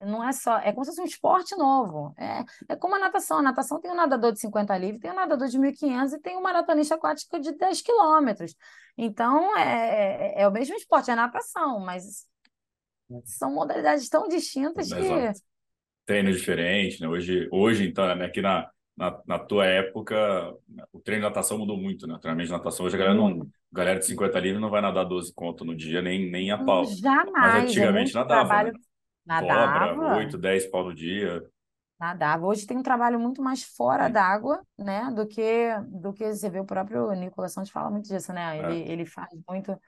não 0.04 0.26
é 0.26 0.32
só, 0.32 0.58
é 0.58 0.72
como 0.72 0.84
se 0.84 0.90
fosse 0.90 1.00
um 1.00 1.04
esporte 1.04 1.56
novo. 1.56 2.14
É, 2.16 2.44
é 2.68 2.76
como 2.76 2.94
a 2.94 2.98
natação. 2.98 3.38
A 3.38 3.42
natação 3.42 3.80
tem 3.80 3.90
um 3.90 3.96
nadador 3.96 4.32
de 4.32 4.40
50 4.40 4.76
livre, 4.78 5.00
tem 5.00 5.10
um 5.10 5.14
nadador 5.14 5.48
de 5.48 5.58
1.500 5.58 6.12
e 6.12 6.20
tem 6.20 6.36
um 6.36 6.42
maratonista 6.42 6.94
aquático 6.94 7.38
de 7.38 7.52
10 7.52 7.82
quilômetros. 7.82 8.54
Então, 8.96 9.56
é, 9.56 9.62
é, 9.62 10.42
é, 10.42 10.48
o 10.48 10.52
mesmo 10.52 10.76
esporte, 10.76 11.10
é 11.10 11.14
natação, 11.14 11.80
mas 11.80 12.26
são 13.24 13.52
modalidades 13.52 14.08
tão 14.08 14.28
distintas 14.28 14.90
Exato. 14.90 15.02
que... 15.02 15.40
Treino 16.06 16.32
diferente, 16.32 17.00
né? 17.00 17.08
Hoje, 17.08 17.48
hoje 17.50 17.88
então, 17.88 18.14
né, 18.14 18.26
aqui 18.26 18.42
na, 18.42 18.68
na, 18.96 19.20
na, 19.26 19.38
tua 19.38 19.64
época, 19.66 20.54
o 20.92 21.00
treino 21.00 21.22
de 21.22 21.28
natação 21.28 21.58
mudou 21.58 21.76
muito, 21.76 22.06
né? 22.06 22.14
O 22.14 22.18
treinamento 22.18 22.48
de 22.48 22.52
natação, 22.52 22.84
hoje 22.84 22.94
a 22.94 22.98
galera, 22.98 23.16
não, 23.16 23.48
galera 23.72 23.98
de 23.98 24.06
50 24.06 24.38
livre 24.38 24.60
não 24.60 24.70
vai 24.70 24.82
nadar 24.82 25.04
12 25.04 25.32
conto 25.34 25.64
no 25.64 25.74
dia, 25.74 26.02
nem, 26.02 26.30
nem 26.30 26.50
a 26.50 26.62
pau. 26.62 26.84
Jamais. 26.84 27.32
Mas 27.32 27.64
antigamente 27.64 28.10
é 28.10 28.14
nadava, 28.14 28.48
trabalho... 28.48 28.72
né? 28.72 28.78
Nadava. 29.26 29.94
Cobra, 29.94 30.16
8, 30.16 30.38
10 30.38 30.66
pau 30.66 30.84
no 30.84 30.94
dia. 30.94 31.42
Nadava. 31.98 32.46
Hoje 32.46 32.66
tem 32.66 32.76
um 32.76 32.82
trabalho 32.82 33.18
muito 33.18 33.42
mais 33.42 33.62
fora 33.62 34.08
d'água, 34.08 34.62
né? 34.78 35.10
Do 35.14 35.26
que, 35.26 35.68
do 35.88 36.12
que 36.12 36.34
você 36.34 36.50
vê 36.50 36.60
o 36.60 36.64
próprio 36.64 37.10
Nicolas 37.12 37.52
Santos 37.52 37.70
fala 37.70 37.90
muito 37.90 38.08
disso, 38.08 38.32
né? 38.32 38.58
Ele, 38.58 38.82
é. 38.82 38.92
ele 38.92 39.06
faz 39.06 39.30
muito. 39.48 39.78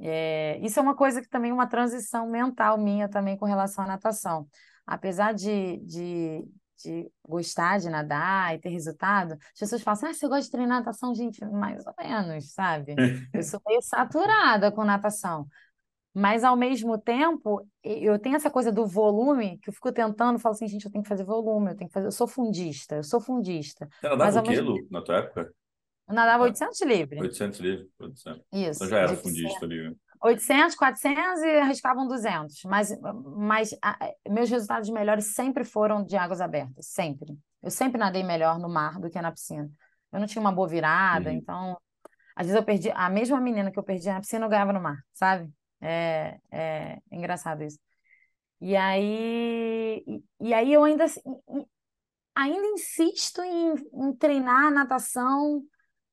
É... 0.00 0.58
Isso 0.62 0.78
é 0.78 0.82
uma 0.82 0.94
coisa 0.94 1.20
que 1.20 1.28
também, 1.28 1.52
uma 1.52 1.66
transição 1.66 2.28
mental 2.28 2.78
minha 2.78 3.08
também 3.08 3.36
com 3.36 3.44
relação 3.44 3.84
à 3.84 3.86
natação. 3.86 4.48
Apesar 4.86 5.34
de, 5.34 5.78
de, 5.78 6.44
de 6.82 7.12
gostar 7.26 7.78
de 7.78 7.90
nadar 7.90 8.54
e 8.54 8.58
ter 8.58 8.70
resultado, 8.70 9.34
as 9.34 9.58
pessoas 9.58 9.82
falam 9.82 9.98
assim, 9.98 10.06
ah, 10.06 10.14
você 10.14 10.28
gosta 10.28 10.44
de 10.44 10.50
treinar 10.50 10.78
natação? 10.78 11.14
Gente, 11.14 11.44
mais 11.44 11.84
ou 11.86 11.94
menos, 11.98 12.52
sabe? 12.52 12.94
Eu 13.34 13.42
sou 13.42 13.60
meio 13.66 13.82
saturada 13.82 14.72
com 14.72 14.84
natação. 14.84 15.46
Mas, 16.12 16.42
ao 16.42 16.56
mesmo 16.56 16.98
tempo, 16.98 17.64
eu 17.84 18.18
tenho 18.18 18.34
essa 18.34 18.50
coisa 18.50 18.72
do 18.72 18.84
volume, 18.84 19.58
que 19.58 19.70
eu 19.70 19.72
fico 19.72 19.92
tentando, 19.92 20.38
falo 20.38 20.54
assim, 20.54 20.66
gente, 20.66 20.84
eu 20.84 20.90
tenho 20.90 21.04
que 21.04 21.08
fazer 21.08 21.24
volume, 21.24 21.70
eu 21.70 21.76
tenho 21.76 21.88
que 21.88 21.94
fazer, 21.94 22.08
eu 22.08 22.12
sou 22.12 22.26
fundista, 22.26 22.96
eu 22.96 23.04
sou 23.04 23.20
fundista. 23.20 23.88
Você 24.00 24.08
nadava 24.08 24.40
o 24.40 24.42
quê, 24.42 24.60
Lu, 24.60 24.76
na 24.90 25.02
tua 25.02 25.18
época? 25.18 25.52
Eu 26.08 26.14
nadava 26.14 26.42
800 26.44 26.80
livre. 26.82 27.20
800 27.20 27.60
livre, 27.60 27.88
800. 28.00 28.42
Isso. 28.52 28.70
Então 28.84 28.88
já 28.88 28.98
era 28.98 29.16
fundista 29.16 29.64
ali, 29.64 29.88
né? 29.88 29.94
800, 30.22 30.74
400 30.74 31.42
e 31.42 31.58
arriscavam 31.60 32.06
200. 32.08 32.64
Mas, 32.64 33.00
mas 33.36 33.74
a, 33.80 33.96
meus 34.28 34.50
resultados 34.50 34.90
melhores 34.90 35.34
sempre 35.34 35.64
foram 35.64 36.04
de 36.04 36.16
águas 36.16 36.40
abertas, 36.40 36.86
sempre. 36.88 37.38
Eu 37.62 37.70
sempre 37.70 37.98
nadei 37.98 38.24
melhor 38.24 38.58
no 38.58 38.68
mar 38.68 38.98
do 38.98 39.08
que 39.08 39.20
na 39.20 39.30
piscina. 39.30 39.70
Eu 40.12 40.18
não 40.18 40.26
tinha 40.26 40.40
uma 40.40 40.52
boa 40.52 40.66
virada, 40.66 41.30
uhum. 41.30 41.36
então... 41.36 41.78
Às 42.34 42.46
vezes 42.46 42.58
eu 42.58 42.64
perdi... 42.64 42.90
A 42.90 43.08
mesma 43.08 43.40
menina 43.40 43.70
que 43.70 43.78
eu 43.78 43.82
perdia 43.82 44.14
na 44.14 44.20
piscina, 44.20 44.46
eu 44.46 44.50
ganhava 44.50 44.72
no 44.72 44.80
mar, 44.80 44.98
sabe? 45.12 45.48
É, 45.80 46.38
é 46.50 46.98
engraçado 47.10 47.62
isso. 47.62 47.78
E 48.60 48.76
aí, 48.76 50.04
e, 50.06 50.24
e 50.40 50.54
aí 50.54 50.72
eu 50.72 50.84
ainda, 50.84 51.04
assim, 51.04 51.20
ainda 52.34 52.66
insisto 52.68 53.42
em, 53.42 53.74
em 53.94 54.12
treinar 54.16 54.70
natação, 54.70 55.62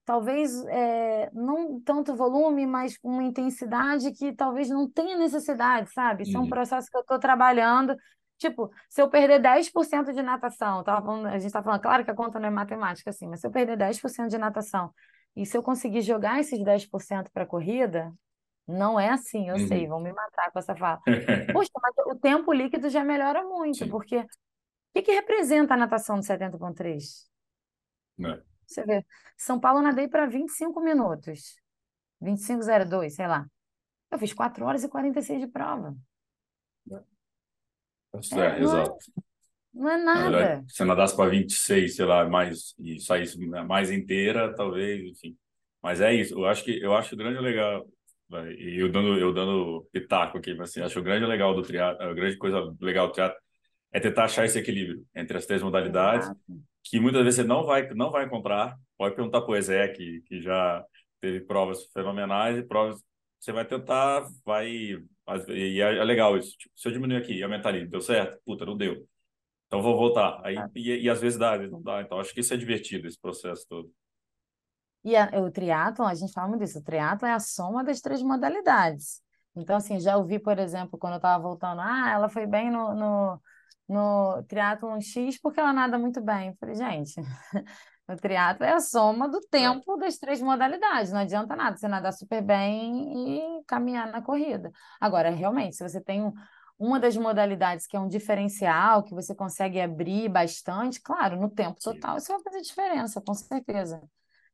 talvez 0.05 0.53
é, 0.67 1.29
não 1.33 1.81
tanto 1.81 2.15
volume, 2.15 2.65
mas 2.65 2.97
com 2.97 3.09
uma 3.09 3.23
intensidade 3.23 4.11
que 4.13 4.31
talvez 4.33 4.69
não 4.69 4.89
tenha 4.89 5.17
necessidade, 5.17 5.91
sabe? 5.91 6.23
Isso 6.23 6.37
é 6.37 6.39
um 6.39 6.43
uhum. 6.43 6.49
processo 6.49 6.89
que 6.89 6.95
eu 6.95 7.01
estou 7.01 7.19
trabalhando. 7.19 7.93
Tipo, 8.37 8.71
se 8.89 9.01
eu 9.01 9.09
perder 9.09 9.41
10% 9.41 10.13
de 10.13 10.21
natação, 10.21 10.83
tava 10.83 11.05
falando, 11.05 11.25
a 11.25 11.31
gente 11.37 11.47
está 11.47 11.61
falando, 11.61 11.81
claro 11.81 12.05
que 12.05 12.11
a 12.11 12.15
conta 12.15 12.39
não 12.39 12.47
é 12.47 12.51
matemática 12.51 13.09
assim, 13.09 13.27
mas 13.27 13.41
se 13.41 13.47
eu 13.47 13.51
perder 13.51 13.77
10% 13.77 14.29
de 14.29 14.37
natação 14.37 14.93
e 15.35 15.45
se 15.45 15.57
eu 15.57 15.63
conseguir 15.63 16.01
jogar 16.01 16.39
esses 16.39 16.59
10% 16.63 17.29
para 17.33 17.43
a 17.43 17.47
corrida, 17.47 18.13
não 18.67 18.99
é 18.99 19.09
assim, 19.09 19.47
eu 19.47 19.55
uhum. 19.55 19.67
sei, 19.67 19.87
vão 19.87 20.01
me 20.01 20.11
matar 20.11 20.51
com 20.51 20.59
essa 20.59 20.75
fala. 20.75 20.99
Poxa, 21.53 21.71
mas 21.81 21.95
o 22.05 22.15
tempo 22.15 22.51
líquido 22.51 22.89
já 22.89 23.03
melhora 23.03 23.43
muito, 23.43 23.77
Sim. 23.77 23.89
porque 23.89 24.17
o 24.19 24.27
que, 24.93 25.03
que 25.03 25.11
representa 25.13 25.73
a 25.73 25.77
natação 25.77 26.19
de 26.19 26.27
70.3? 26.27 27.27
É. 28.19 28.41
Você 28.65 28.83
vê, 28.83 29.05
São 29.37 29.59
Paulo 29.59 29.79
eu 29.79 29.83
nadei 29.83 30.09
para 30.09 30.25
25 30.25 30.81
minutos, 30.81 31.55
25,02, 32.21 33.11
sei 33.11 33.27
lá. 33.27 33.45
Eu 34.11 34.19
fiz 34.19 34.33
4 34.33 34.65
horas 34.65 34.83
e 34.83 34.89
46 34.89 35.39
de 35.39 35.47
prova. 35.47 35.95
É, 36.91 36.95
é, 38.39 38.59
exato. 38.61 38.97
Não 39.73 39.89
é 39.89 39.97
nada. 39.97 40.29
Verdade, 40.29 40.73
se 40.73 40.83
nadasse 40.83 41.15
para 41.15 41.29
26, 41.29 41.95
sei 41.95 42.05
lá, 42.05 42.27
mais, 42.27 42.73
e 42.79 42.99
saísse 42.99 43.37
mais 43.47 43.91
inteira, 43.91 44.53
talvez, 44.55 45.03
enfim. 45.11 45.37
Mas 45.81 46.01
é 46.01 46.13
isso. 46.13 46.33
Eu 46.33 46.45
acho 46.47 46.63
que 46.63 46.81
eu 46.81 46.95
acho 46.95 47.15
grande 47.15 47.39
legal 47.39 47.87
e 48.57 48.81
eu 48.81 48.91
dando, 48.91 49.17
eu 49.17 49.33
dando 49.33 49.87
pitaco 49.91 50.37
aqui, 50.37 50.51
assim, 50.61 50.81
acho 50.81 50.99
o 50.99 51.03
grande 51.03 51.25
legal 51.25 51.53
do 51.53 51.61
triatlo, 51.61 52.03
a 52.03 52.13
grande 52.13 52.37
coisa 52.37 52.73
legal 52.81 53.07
do 53.07 53.13
triatlo 53.13 53.37
é 53.93 53.99
tentar 53.99 54.25
achar 54.25 54.45
esse 54.45 54.59
equilíbrio 54.59 55.05
entre 55.15 55.37
as 55.37 55.45
três 55.45 55.63
modalidades, 55.63 56.27
Exato. 56.27 56.41
que 56.83 56.99
muitas 56.99 57.23
vezes 57.23 57.41
você 57.41 57.47
não 57.47 57.65
vai, 57.65 57.87
não 57.93 58.11
vai 58.11 58.25
encontrar. 58.25 58.77
Pode 58.97 59.15
perguntar 59.15 59.41
para 59.41 59.51
o 59.51 59.55
Ezé, 59.55 59.87
que, 59.89 60.21
que 60.25 60.41
já 60.41 60.83
teve 61.21 61.41
provas 61.41 61.85
fenomenais 61.93 62.57
e 62.57 62.63
provas 62.63 63.01
você 63.39 63.51
vai 63.51 63.65
tentar, 63.65 64.27
vai, 64.45 64.67
E 65.49 65.81
é, 65.81 65.97
é 65.97 66.03
legal 66.03 66.37
isso. 66.37 66.57
Tipo, 66.57 66.73
se 66.75 66.87
eu 66.87 66.91
diminuir 66.91 67.17
aqui 67.17 67.41
aumentar 67.43 67.69
ali, 67.69 67.85
deu 67.87 68.01
certo? 68.01 68.39
Puta, 68.45 68.65
não 68.65 68.75
deu. 68.75 69.07
Então 69.67 69.81
vou 69.81 69.95
voltar. 69.95 70.41
Aí, 70.43 70.57
ah. 70.57 70.69
e, 70.75 71.03
e, 71.03 71.09
às 71.09 71.21
vezes 71.21 71.37
dá, 71.37 71.53
às 71.53 71.59
vezes 71.59 71.71
não 71.71 71.81
dá. 71.81 72.01
Então 72.01 72.19
acho 72.19 72.33
que 72.33 72.39
isso 72.39 72.53
é 72.53 72.57
divertido, 72.57 73.07
esse 73.07 73.19
processo 73.19 73.65
todo. 73.67 73.91
E 75.07 75.15
a, 75.15 75.29
o 75.39 75.49
triatlo, 75.49 76.03
a 76.05 76.13
gente 76.13 76.33
fala 76.33 76.49
muito 76.49 76.59
disso, 76.59 76.79
o 76.79 76.83
triatlo 76.83 77.25
é 77.25 77.31
a 77.31 77.39
soma 77.39 77.81
das 77.81 78.01
três 78.01 78.21
modalidades. 78.21 79.21
Então, 79.55 79.77
assim, 79.77 80.01
já 80.01 80.17
ouvi, 80.17 80.37
por 80.37 80.59
exemplo, 80.59 80.99
quando 80.99 81.13
eu 81.13 81.17
estava 81.17 81.41
voltando, 81.41 81.79
ah, 81.79 82.11
ela 82.11 82.27
foi 82.27 82.45
bem 82.45 82.69
no, 82.69 82.93
no, 82.93 83.41
no 83.87 84.43
triatlon 84.49 84.99
X 84.99 85.39
porque 85.39 85.61
ela 85.61 85.71
nada 85.71 85.97
muito 85.97 86.19
bem. 86.19 86.49
Eu 86.49 86.55
falei, 86.59 86.75
gente, 86.75 87.21
o 88.05 88.17
triatlo 88.17 88.65
é 88.65 88.73
a 88.73 88.81
soma 88.81 89.29
do 89.29 89.39
tempo 89.49 89.95
é. 89.95 89.99
das 89.99 90.17
três 90.17 90.41
modalidades. 90.41 91.13
Não 91.13 91.21
adianta 91.21 91.55
nada 91.55 91.77
você 91.77 91.87
nadar 91.87 92.11
super 92.11 92.41
bem 92.41 93.59
e 93.59 93.63
caminhar 93.65 94.11
na 94.11 94.21
corrida. 94.21 94.73
Agora, 94.99 95.29
realmente, 95.29 95.77
se 95.77 95.87
você 95.87 96.01
tem 96.01 96.21
um, 96.21 96.33
uma 96.77 96.99
das 96.99 97.15
modalidades 97.15 97.87
que 97.87 97.95
é 97.95 97.99
um 97.99 98.09
diferencial, 98.09 99.03
que 99.03 99.13
você 99.13 99.33
consegue 99.33 99.79
abrir 99.79 100.27
bastante, 100.27 100.99
claro, 101.01 101.39
no 101.39 101.49
tempo 101.49 101.79
total 101.79 102.17
isso 102.17 102.27
vai 102.33 102.41
fazer 102.43 102.59
diferença, 102.59 103.21
com 103.21 103.33
certeza. 103.33 104.01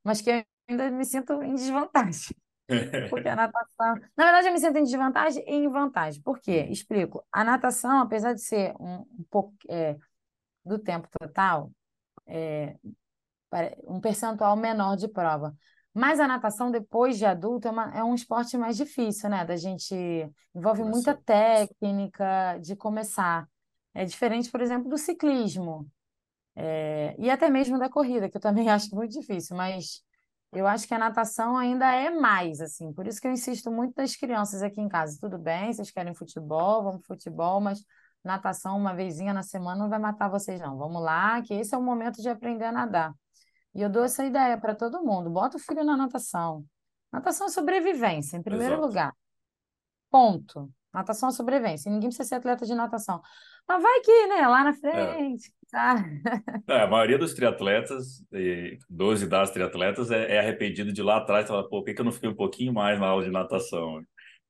Mas 0.03 0.21
que 0.21 0.29
eu 0.29 0.43
ainda 0.67 0.91
me 0.91 1.05
sinto 1.05 1.41
em 1.41 1.55
desvantagem. 1.55 2.35
Porque 3.09 3.27
a 3.27 3.35
natação. 3.35 3.95
Na 4.15 4.23
verdade, 4.25 4.47
eu 4.47 4.53
me 4.53 4.59
sinto 4.59 4.77
em 4.77 4.83
desvantagem 4.83 5.43
e 5.47 5.55
em 5.55 5.69
vantagem. 5.69 6.21
Por 6.21 6.39
quê? 6.39 6.65
Hum. 6.67 6.71
Explico. 6.71 7.25
A 7.31 7.43
natação, 7.43 8.01
apesar 8.01 8.33
de 8.33 8.41
ser 8.41 8.73
um, 8.79 9.05
um 9.19 9.25
pouco 9.29 9.53
é, 9.69 9.95
do 10.65 10.79
tempo 10.79 11.07
total, 11.19 11.71
é, 12.27 12.75
um 13.87 13.99
percentual 13.99 14.55
menor 14.55 14.95
de 14.95 15.07
prova. 15.07 15.55
Mas 15.93 16.19
a 16.19 16.27
natação, 16.27 16.71
depois 16.71 17.17
de 17.17 17.25
adulto, 17.25 17.67
é, 17.67 17.71
uma, 17.71 17.95
é 17.95 18.03
um 18.03 18.15
esporte 18.15 18.57
mais 18.57 18.75
difícil, 18.75 19.29
né? 19.29 19.45
Da 19.45 19.55
gente. 19.55 19.93
Envolve 20.55 20.83
muita 20.83 21.15
técnica 21.15 22.57
de 22.59 22.75
começar. 22.75 23.47
É 23.93 24.03
diferente, 24.05 24.49
por 24.49 24.61
exemplo, 24.61 24.89
do 24.89 24.97
ciclismo. 24.97 25.87
É, 26.55 27.15
e 27.17 27.29
até 27.29 27.49
mesmo 27.49 27.79
da 27.79 27.89
corrida, 27.89 28.29
que 28.29 28.37
eu 28.37 28.41
também 28.41 28.69
acho 28.69 28.95
muito 28.95 29.11
difícil, 29.11 29.55
mas 29.55 30.03
eu 30.51 30.67
acho 30.67 30.87
que 30.87 30.93
a 30.93 30.99
natação 30.99 31.57
ainda 31.57 31.91
é 31.93 32.09
mais, 32.11 32.61
assim. 32.61 32.93
Por 32.93 33.07
isso 33.07 33.19
que 33.19 33.27
eu 33.27 33.31
insisto 33.31 33.71
muito 33.71 33.95
das 33.95 34.15
crianças 34.15 34.61
aqui 34.61 34.79
em 34.79 34.87
casa. 34.87 35.17
Tudo 35.19 35.37
bem, 35.37 35.73
vocês 35.73 35.91
querem 35.91 36.13
futebol, 36.13 36.83
vamos 36.83 37.05
futebol, 37.05 37.59
mas 37.59 37.83
natação 38.23 38.77
uma 38.77 38.93
vezinha 38.93 39.33
na 39.33 39.43
semana 39.43 39.81
não 39.81 39.89
vai 39.89 39.99
matar 39.99 40.29
vocês, 40.29 40.61
não. 40.61 40.77
Vamos 40.77 41.01
lá, 41.01 41.41
que 41.41 41.53
esse 41.53 41.73
é 41.73 41.77
o 41.77 41.81
momento 41.81 42.21
de 42.21 42.29
aprender 42.29 42.65
a 42.65 42.71
nadar. 42.71 43.13
E 43.73 43.81
eu 43.81 43.89
dou 43.89 44.03
essa 44.03 44.23
ideia 44.23 44.57
para 44.57 44.75
todo 44.75 45.03
mundo. 45.03 45.29
Bota 45.29 45.57
o 45.57 45.59
filho 45.59 45.83
na 45.83 45.97
natação. 45.97 46.63
Natação 47.11 47.47
é 47.47 47.49
sobrevivência, 47.49 48.37
em 48.37 48.43
primeiro 48.43 48.75
Exato. 48.75 48.87
lugar. 48.87 49.13
Ponto. 50.09 50.71
Natação 50.93 51.29
é 51.29 51.31
sobrevivência. 51.31 51.91
Ninguém 51.91 52.09
precisa 52.09 52.29
ser 52.29 52.35
atleta 52.35 52.65
de 52.65 52.75
natação. 52.75 53.21
Mas 53.67 53.81
vai 53.81 53.99
que, 54.01 54.27
né? 54.27 54.47
Lá 54.47 54.63
na 54.63 54.69
é. 54.69 54.73
frente. 54.73 55.47
É. 55.49 55.63
Tá. 55.71 55.95
É, 56.67 56.81
a 56.83 56.87
maioria 56.87 57.17
dos 57.17 57.33
triatletas, 57.33 58.23
12 58.89 59.27
das 59.27 59.49
triatletas, 59.49 60.11
é, 60.11 60.35
é 60.35 60.39
arrependido 60.39 60.93
de 60.93 61.01
lá 61.01 61.17
atrás. 61.17 61.47
Fala, 61.47 61.63
pô, 61.63 61.79
por 61.79 61.85
que, 61.85 61.93
que 61.95 62.01
eu 62.01 62.05
não 62.05 62.11
fiquei 62.11 62.29
um 62.29 62.35
pouquinho 62.35 62.71
mais 62.71 62.99
na 62.99 63.07
aula 63.07 63.23
de 63.23 63.31
natação? 63.31 64.01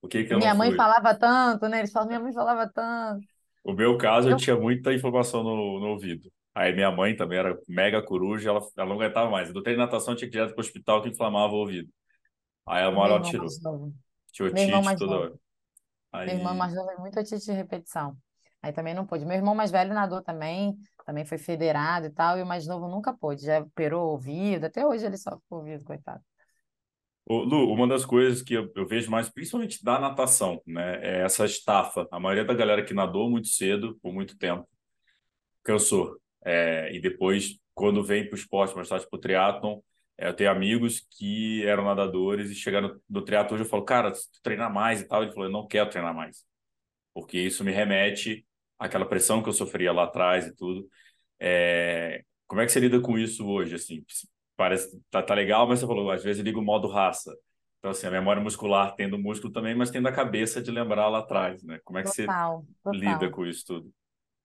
Por 0.02 0.10
que, 0.10 0.26
que 0.26 0.34
eu 0.34 0.38
minha 0.38 0.54
mãe 0.54 0.70
fui? 0.70 0.78
falava 0.78 1.16
tanto, 1.16 1.68
né? 1.70 1.80
Eles 1.80 1.92
falam, 1.92 2.10
minha 2.10 2.20
mãe 2.20 2.34
falava 2.34 2.70
tanto. 2.70 3.26
O 3.64 3.72
meu 3.74 3.98
caso, 3.98 4.28
eu, 4.28 4.34
eu 4.34 4.38
tinha 4.38 4.56
muita 4.58 4.94
informação 4.94 5.44
no, 5.44 5.80
no 5.80 5.88
ouvido. 5.88 6.30
Aí 6.54 6.74
minha 6.74 6.92
mãe 6.92 7.16
também 7.16 7.40
era 7.40 7.58
mega 7.68 8.02
coruja, 8.02 8.50
ela, 8.50 8.60
ela 8.78 8.88
não 8.90 8.96
aguentava 8.96 9.30
mais. 9.30 9.52
Do 9.52 9.64
treino 9.64 9.80
de 9.82 9.86
natação 9.86 10.16
tinha 10.16 10.30
que 10.30 10.36
ir 10.36 10.40
direto 10.40 10.54
para 10.54 10.62
o 10.62 10.66
hospital 10.66 11.02
que 11.02 11.10
inflamava 11.10 11.54
o 11.54 11.58
ouvido. 11.58 11.90
Aí 12.68 12.84
a 12.84 12.90
hora 12.90 13.14
ela 13.14 13.22
tirou. 13.22 13.48
Tinha 14.32 14.50
otite 14.50 14.98
toda 14.98 15.16
hora. 15.16 15.34
Aí... 16.14 16.28
Meu 16.28 16.36
irmão 16.38 16.56
mais 16.56 16.74
novo 16.74 16.92
é 16.92 16.98
muito 16.98 17.20
otite 17.20 17.44
de 17.44 17.52
repetição. 17.52 18.16
Aí 18.62 18.72
também 18.72 18.94
não 18.94 19.06
pôde. 19.06 19.26
Meu 19.26 19.36
irmão 19.36 19.54
mais 19.54 19.72
velho 19.72 19.94
nadou 19.94 20.22
também, 20.22 20.78
também 21.06 21.26
foi 21.26 21.38
federado 21.38 22.06
e 22.06 22.10
tal, 22.10 22.38
e 22.38 22.44
o 22.44 22.46
mais 22.46 22.66
novo 22.66 22.88
nunca 22.88 23.14
pôde. 23.14 23.46
Já 23.46 23.60
operou 23.60 24.06
o 24.06 24.12
ouvido, 24.12 24.66
até 24.66 24.86
hoje 24.86 25.06
ele 25.06 25.18
sofre 25.18 25.42
com 25.50 25.56
o 25.56 25.60
ouvido, 25.60 25.84
coitado. 25.84 26.24
Ô, 27.26 27.40
Lu, 27.40 27.74
uma 27.74 27.88
das 27.88 28.06
coisas 28.06 28.42
que 28.42 28.54
eu, 28.54 28.72
eu, 28.76 28.88
vejo 28.88 29.10
mais, 29.10 29.30
principalmente 29.30 29.84
da 29.84 30.00
natação, 30.00 30.62
né, 30.68 31.00
é 31.02 31.22
essa 31.24 31.46
estafa. 31.46 32.08
A 32.12 32.20
maioria 32.20 32.46
da 32.46 32.54
galera 32.54 32.84
que 32.84 32.94
nadou 32.94 33.30
muito 33.30 33.48
cedo, 33.48 33.98
por 34.02 34.14
muito 34.14 34.38
tempo, 34.38 34.68
cansou. 35.64 36.18
É, 36.46 36.94
e 36.94 37.00
depois, 37.00 37.58
quando 37.74 38.04
vem 38.04 38.26
para 38.26 38.36
o 38.36 38.38
esporte, 38.38 38.76
mais 38.76 38.90
tarde 38.90 39.08
para 39.10 39.18
o 39.18 39.20
triatlon, 39.20 39.80
eu 40.18 40.34
tenho 40.34 40.52
amigos 40.52 41.06
que 41.18 41.66
eram 41.66 41.86
nadadores 41.86 42.50
e 42.50 42.56
chegaram 42.56 43.00
no 43.10 43.22
triatlon 43.24 43.56
hoje 43.56 43.64
eu 43.64 43.70
falo, 43.70 43.84
cara, 43.84 44.14
se 44.14 44.32
tu 44.32 44.42
treinar 44.42 44.72
mais 44.72 45.02
e 45.02 45.08
tal, 45.08 45.24
ele 45.24 45.32
falou, 45.32 45.46
eu 45.48 45.52
não 45.52 45.68
quero 45.68 45.90
treinar 45.90 46.14
mais. 46.14 46.46
Porque 47.14 47.40
isso 47.40 47.64
me 47.64 47.72
remete 47.72 48.46
àquela 48.78 49.06
pressão 49.06 49.42
que 49.42 49.50
eu 49.50 49.54
sofria 49.54 49.92
lá 49.92 50.04
atrás 50.04 50.48
e 50.48 50.56
tudo. 50.56 50.88
É, 51.40 52.24
como 52.48 52.62
é 52.62 52.66
que 52.66 52.72
você 52.72 52.80
lida 52.80 53.00
com 53.00 53.18
isso 53.18 53.48
hoje? 53.48 53.76
Assim, 53.76 54.04
parece 54.56 55.00
tá, 55.10 55.22
tá 55.22 55.34
legal, 55.34 55.68
mas 55.68 55.80
você 55.80 55.88
falou, 55.88 56.12
às 56.12 56.24
vezes 56.24 56.44
liga 56.44 56.60
o 56.60 56.64
modo 56.64 56.88
raça. 56.88 57.36
Então, 57.80 57.92
assim, 57.92 58.08
a 58.08 58.12
memória 58.12 58.42
muscular 58.42 58.96
tendo 58.96 59.18
músculo 59.18 59.52
também, 59.52 59.76
mas 59.76 59.92
tendo 59.92 60.08
a 60.08 60.12
cabeça 60.12 60.62
de 60.62 60.72
lembrar 60.72 61.10
lá 61.10 61.20
atrás, 61.20 61.62
né? 61.64 61.80
Como 61.84 62.00
é 62.00 62.04
que 62.04 62.10
total, 62.10 62.62
você 62.62 62.82
total. 62.82 63.00
lida 63.00 63.30
com 63.30 63.46
isso 63.46 63.66
tudo? 63.66 63.94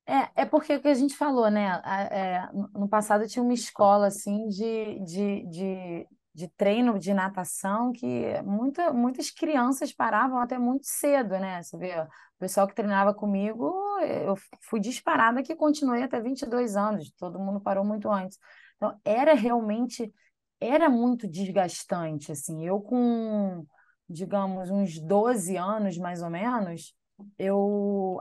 É, 0.09 0.43
é 0.43 0.45
porque 0.47 0.75
o 0.75 0.81
que 0.81 0.89
a 0.89 0.95
gente 0.95 1.15
falou, 1.15 1.51
né? 1.51 1.83
É, 2.11 2.49
no 2.73 2.89
passado 2.89 3.29
tinha 3.29 3.43
uma 3.43 3.53
escola 3.53 4.07
assim 4.07 4.49
de, 4.49 4.99
de, 5.05 5.47
de, 5.47 6.09
de 6.35 6.49
treino 6.57 6.99
de 6.99 7.13
natação 7.13 7.93
que 7.93 8.41
muita, 8.43 8.91
muitas 8.91 9.31
crianças 9.31 9.93
paravam 9.93 10.41
até 10.41 10.59
muito 10.59 10.87
cedo, 10.87 11.39
né? 11.39 11.63
Você 11.63 11.77
vê, 11.77 12.01
o 12.01 12.09
pessoal 12.39 12.67
que 12.67 12.75
treinava 12.75 13.13
comigo, 13.13 13.71
eu 14.01 14.35
fui 14.63 14.81
disparada 14.81 15.43
que 15.43 15.55
continuei 15.55 16.03
até 16.03 16.19
22 16.23 16.75
anos, 16.75 17.11
todo 17.19 17.39
mundo 17.39 17.61
parou 17.61 17.85
muito 17.85 18.11
antes. 18.11 18.39
Então, 18.77 18.99
era 19.05 19.35
realmente, 19.35 20.11
era 20.59 20.89
muito 20.89 21.29
desgastante, 21.29 22.33
assim. 22.33 22.65
Eu 22.65 22.81
com, 22.81 23.67
digamos, 24.09 24.71
uns 24.71 24.99
12 24.99 25.55
anos, 25.59 25.99
mais 25.99 26.23
ou 26.23 26.31
menos, 26.31 26.95
eu 27.39 28.19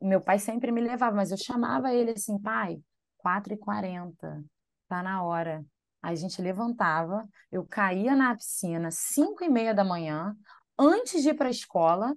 meu 0.00 0.20
pai 0.20 0.38
sempre 0.38 0.70
me 0.72 0.80
levava, 0.80 1.16
mas 1.16 1.30
eu 1.30 1.36
chamava 1.36 1.92
ele 1.92 2.12
assim, 2.12 2.38
pai, 2.38 2.78
4h40, 3.18 4.44
tá 4.88 5.02
na 5.02 5.22
hora. 5.22 5.64
Aí 6.02 6.12
a 6.12 6.16
gente 6.16 6.40
levantava, 6.40 7.28
eu 7.50 7.64
caía 7.66 8.14
na 8.14 8.34
piscina 8.34 8.90
5 8.90 9.42
e 9.42 9.48
meia 9.48 9.74
da 9.74 9.84
manhã, 9.84 10.36
antes 10.78 11.22
de 11.22 11.30
ir 11.30 11.34
para 11.34 11.48
a 11.48 11.50
escola, 11.50 12.16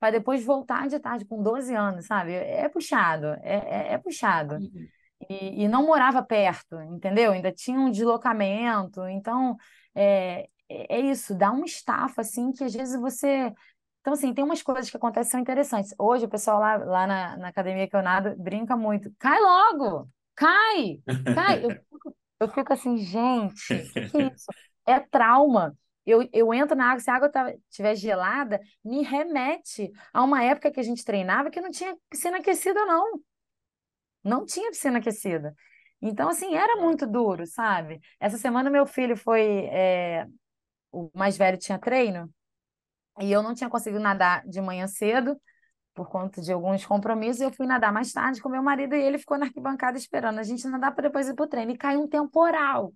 para 0.00 0.12
depois 0.12 0.44
voltar 0.44 0.88
de 0.88 0.98
tarde 0.98 1.24
com 1.24 1.42
12 1.42 1.74
anos, 1.74 2.06
sabe? 2.06 2.32
É 2.32 2.68
puxado, 2.68 3.26
é, 3.42 3.90
é, 3.90 3.92
é 3.94 3.98
puxado. 3.98 4.54
Uhum. 4.56 4.88
E, 5.28 5.64
e, 5.64 5.68
não 5.68 5.84
morava 5.84 6.22
perto, 6.22 6.80
entendeu? 6.80 7.32
Ainda 7.32 7.52
tinha 7.52 7.78
um 7.78 7.90
deslocamento. 7.90 9.06
Então, 9.08 9.56
é, 9.94 10.48
é 10.68 11.00
isso, 11.00 11.34
dá 11.34 11.50
uma 11.50 11.66
estafa, 11.66 12.20
assim, 12.20 12.52
que 12.52 12.62
às 12.62 12.72
vezes 12.72 12.98
você 13.00 13.52
então, 14.08 14.14
assim, 14.14 14.32
tem 14.32 14.42
umas 14.42 14.62
coisas 14.62 14.88
que 14.88 14.96
acontecem 14.96 15.26
que 15.26 15.32
são 15.32 15.40
interessantes. 15.40 15.94
Hoje, 15.98 16.24
o 16.24 16.30
pessoal 16.30 16.58
lá, 16.58 16.76
lá 16.78 17.06
na, 17.06 17.36
na 17.36 17.48
academia 17.48 17.86
que 17.86 17.94
eu 17.94 18.02
nado 18.02 18.34
brinca 18.38 18.74
muito. 18.74 19.12
Cai 19.18 19.38
logo! 19.38 20.08
Cai! 20.34 21.02
Cai! 21.34 21.62
eu, 21.62 21.68
fico, 21.92 22.16
eu 22.40 22.48
fico 22.48 22.72
assim, 22.72 22.96
gente, 22.96 23.74
o 23.74 23.92
que, 23.92 24.08
que 24.08 24.16
é 24.16 24.26
isso? 24.32 24.46
É 24.86 24.98
trauma. 24.98 25.76
Eu, 26.06 26.26
eu 26.32 26.54
entro 26.54 26.74
na 26.74 26.86
água, 26.86 27.00
se 27.00 27.10
a 27.10 27.16
água 27.16 27.30
estiver 27.68 27.90
tá, 27.90 27.94
gelada, 27.94 28.60
me 28.82 29.02
remete 29.02 29.92
a 30.10 30.24
uma 30.24 30.42
época 30.42 30.70
que 30.70 30.80
a 30.80 30.82
gente 30.82 31.04
treinava 31.04 31.50
que 31.50 31.60
não 31.60 31.70
tinha 31.70 31.94
piscina 32.08 32.38
aquecida, 32.38 32.86
não. 32.86 33.20
Não 34.24 34.46
tinha 34.46 34.70
piscina 34.70 35.00
aquecida. 35.00 35.54
Então, 36.00 36.30
assim, 36.30 36.54
era 36.54 36.80
muito 36.80 37.06
duro, 37.06 37.44
sabe? 37.46 38.00
Essa 38.18 38.38
semana 38.38 38.70
meu 38.70 38.86
filho 38.86 39.18
foi. 39.18 39.66
É... 39.66 40.26
O 40.90 41.10
mais 41.14 41.36
velho 41.36 41.58
tinha 41.58 41.78
treino, 41.78 42.32
e 43.20 43.30
eu 43.30 43.42
não 43.42 43.54
tinha 43.54 43.70
conseguido 43.70 44.02
nadar 44.02 44.46
de 44.46 44.60
manhã 44.60 44.86
cedo, 44.86 45.40
por 45.98 46.08
conta 46.08 46.40
de 46.40 46.52
alguns 46.52 46.86
compromissos. 46.86 47.42
Eu 47.42 47.52
fui 47.52 47.66
nadar 47.66 47.92
mais 47.92 48.12
tarde 48.12 48.40
com 48.40 48.48
meu 48.48 48.62
marido 48.62 48.94
e 48.94 49.02
ele 49.02 49.18
ficou 49.18 49.36
na 49.36 49.46
arquibancada 49.46 49.98
esperando 49.98 50.38
a 50.38 50.44
gente 50.44 50.66
nadar 50.68 50.94
para 50.94 51.08
depois 51.08 51.28
ir 51.28 51.34
para 51.34 51.44
o 51.44 51.48
treino. 51.48 51.72
E 51.72 51.76
caiu 51.76 52.00
um 52.02 52.08
temporal. 52.08 52.92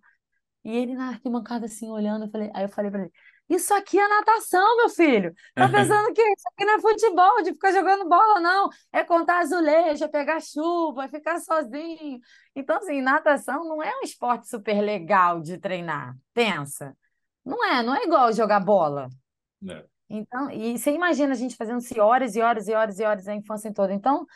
E 0.64 0.76
ele 0.76 0.94
na 0.94 1.08
arquibancada 1.08 1.66
assim, 1.66 1.90
olhando, 1.90 2.26
eu 2.26 2.30
falei, 2.30 2.50
aí 2.54 2.64
eu 2.64 2.68
falei 2.68 2.90
para 2.90 3.02
ele: 3.02 3.10
Isso 3.48 3.74
aqui 3.74 3.98
é 3.98 4.06
natação, 4.06 4.76
meu 4.76 4.88
filho. 4.88 5.34
Tá 5.54 5.66
pensando 5.68 6.12
que 6.14 6.22
isso 6.22 6.48
aqui 6.52 6.64
não 6.64 6.74
é 6.74 6.80
futebol, 6.80 7.42
de 7.42 7.52
ficar 7.52 7.72
jogando 7.72 8.08
bola, 8.08 8.40
não. 8.40 8.68
É 8.92 9.02
contar 9.02 9.40
azulejo, 9.40 10.04
é 10.04 10.08
pegar 10.08 10.40
chuva, 10.40 11.04
é 11.04 11.08
ficar 11.08 11.40
sozinho. 11.40 12.20
Então, 12.54 12.76
assim, 12.76 13.02
natação 13.02 13.64
não 13.64 13.82
é 13.82 13.90
um 13.98 14.02
esporte 14.04 14.48
super 14.48 14.80
legal 14.80 15.40
de 15.40 15.58
treinar. 15.58 16.16
Pensa. 16.32 16.96
Não 17.44 17.64
é, 17.64 17.82
não 17.82 17.94
é 17.96 18.04
igual 18.04 18.32
jogar 18.32 18.60
bola. 18.60 19.08
Não. 19.60 19.91
Então, 20.14 20.50
e 20.50 20.78
você 20.78 20.92
imagina 20.92 21.32
a 21.32 21.36
gente 21.36 21.56
fazendo-se 21.56 21.98
horas 21.98 22.36
e 22.36 22.42
horas 22.42 22.68
e 22.68 22.74
horas 22.74 22.98
e 22.98 23.02
horas 23.02 23.26
a 23.26 23.34
infância 23.34 23.72
toda. 23.72 23.94
Então, 23.94 24.26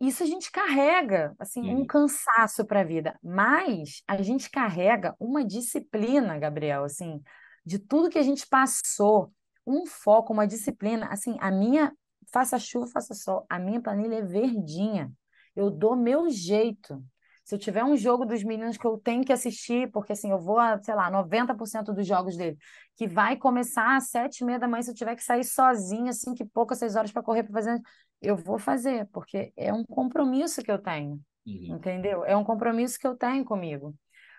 isso 0.00 0.22
a 0.22 0.26
gente 0.26 0.50
carrega, 0.50 1.34
assim, 1.38 1.60
um 1.60 1.80
uhum. 1.80 1.86
cansaço 1.86 2.64
para 2.64 2.80
a 2.80 2.84
vida. 2.84 3.18
Mas 3.22 4.02
a 4.08 4.22
gente 4.22 4.50
carrega 4.50 5.14
uma 5.20 5.44
disciplina, 5.44 6.38
Gabriel, 6.38 6.84
assim, 6.84 7.22
de 7.66 7.78
tudo 7.78 8.08
que 8.08 8.18
a 8.18 8.22
gente 8.22 8.46
passou, 8.46 9.30
um 9.66 9.84
foco, 9.84 10.32
uma 10.32 10.46
disciplina. 10.46 11.06
Assim, 11.08 11.36
a 11.38 11.50
minha, 11.50 11.92
faça 12.32 12.58
chuva, 12.58 12.86
faça 12.86 13.12
sol, 13.12 13.44
a 13.50 13.58
minha 13.58 13.80
planilha 13.80 14.16
é 14.16 14.22
verdinha. 14.22 15.12
Eu 15.54 15.70
dou 15.70 15.94
meu 15.94 16.30
jeito. 16.30 17.04
Se 17.44 17.54
eu 17.54 17.58
tiver 17.58 17.84
um 17.84 17.96
jogo 17.96 18.24
dos 18.24 18.44
meninos 18.44 18.76
que 18.76 18.86
eu 18.86 18.98
tenho 18.98 19.24
que 19.24 19.32
assistir, 19.32 19.90
porque 19.90 20.12
assim, 20.12 20.30
eu 20.30 20.38
vou 20.38 20.58
a, 20.58 20.80
sei 20.80 20.94
lá, 20.94 21.10
90% 21.10 21.92
dos 21.92 22.06
jogos 22.06 22.36
dele, 22.36 22.56
que 22.96 23.08
vai 23.08 23.36
começar 23.36 23.96
às 23.96 24.10
sete 24.10 24.40
e 24.40 24.44
meia 24.44 24.58
da 24.58 24.68
manhã, 24.68 24.82
se 24.82 24.90
eu 24.90 24.94
tiver 24.94 25.16
que 25.16 25.24
sair 25.24 25.44
sozinha, 25.44 26.10
assim, 26.10 26.34
que 26.34 26.44
poucas 26.44 26.78
seis 26.78 26.94
horas 26.94 27.10
para 27.10 27.22
correr 27.22 27.42
para 27.42 27.52
fazer, 27.52 27.80
eu 28.20 28.36
vou 28.36 28.58
fazer, 28.58 29.08
porque 29.12 29.52
é 29.56 29.72
um 29.72 29.84
compromisso 29.84 30.62
que 30.62 30.70
eu 30.70 30.78
tenho, 30.78 31.20
uhum. 31.44 31.76
entendeu? 31.76 32.24
É 32.24 32.36
um 32.36 32.44
compromisso 32.44 32.98
que 32.98 33.06
eu 33.06 33.16
tenho 33.16 33.44
comigo. 33.44 33.94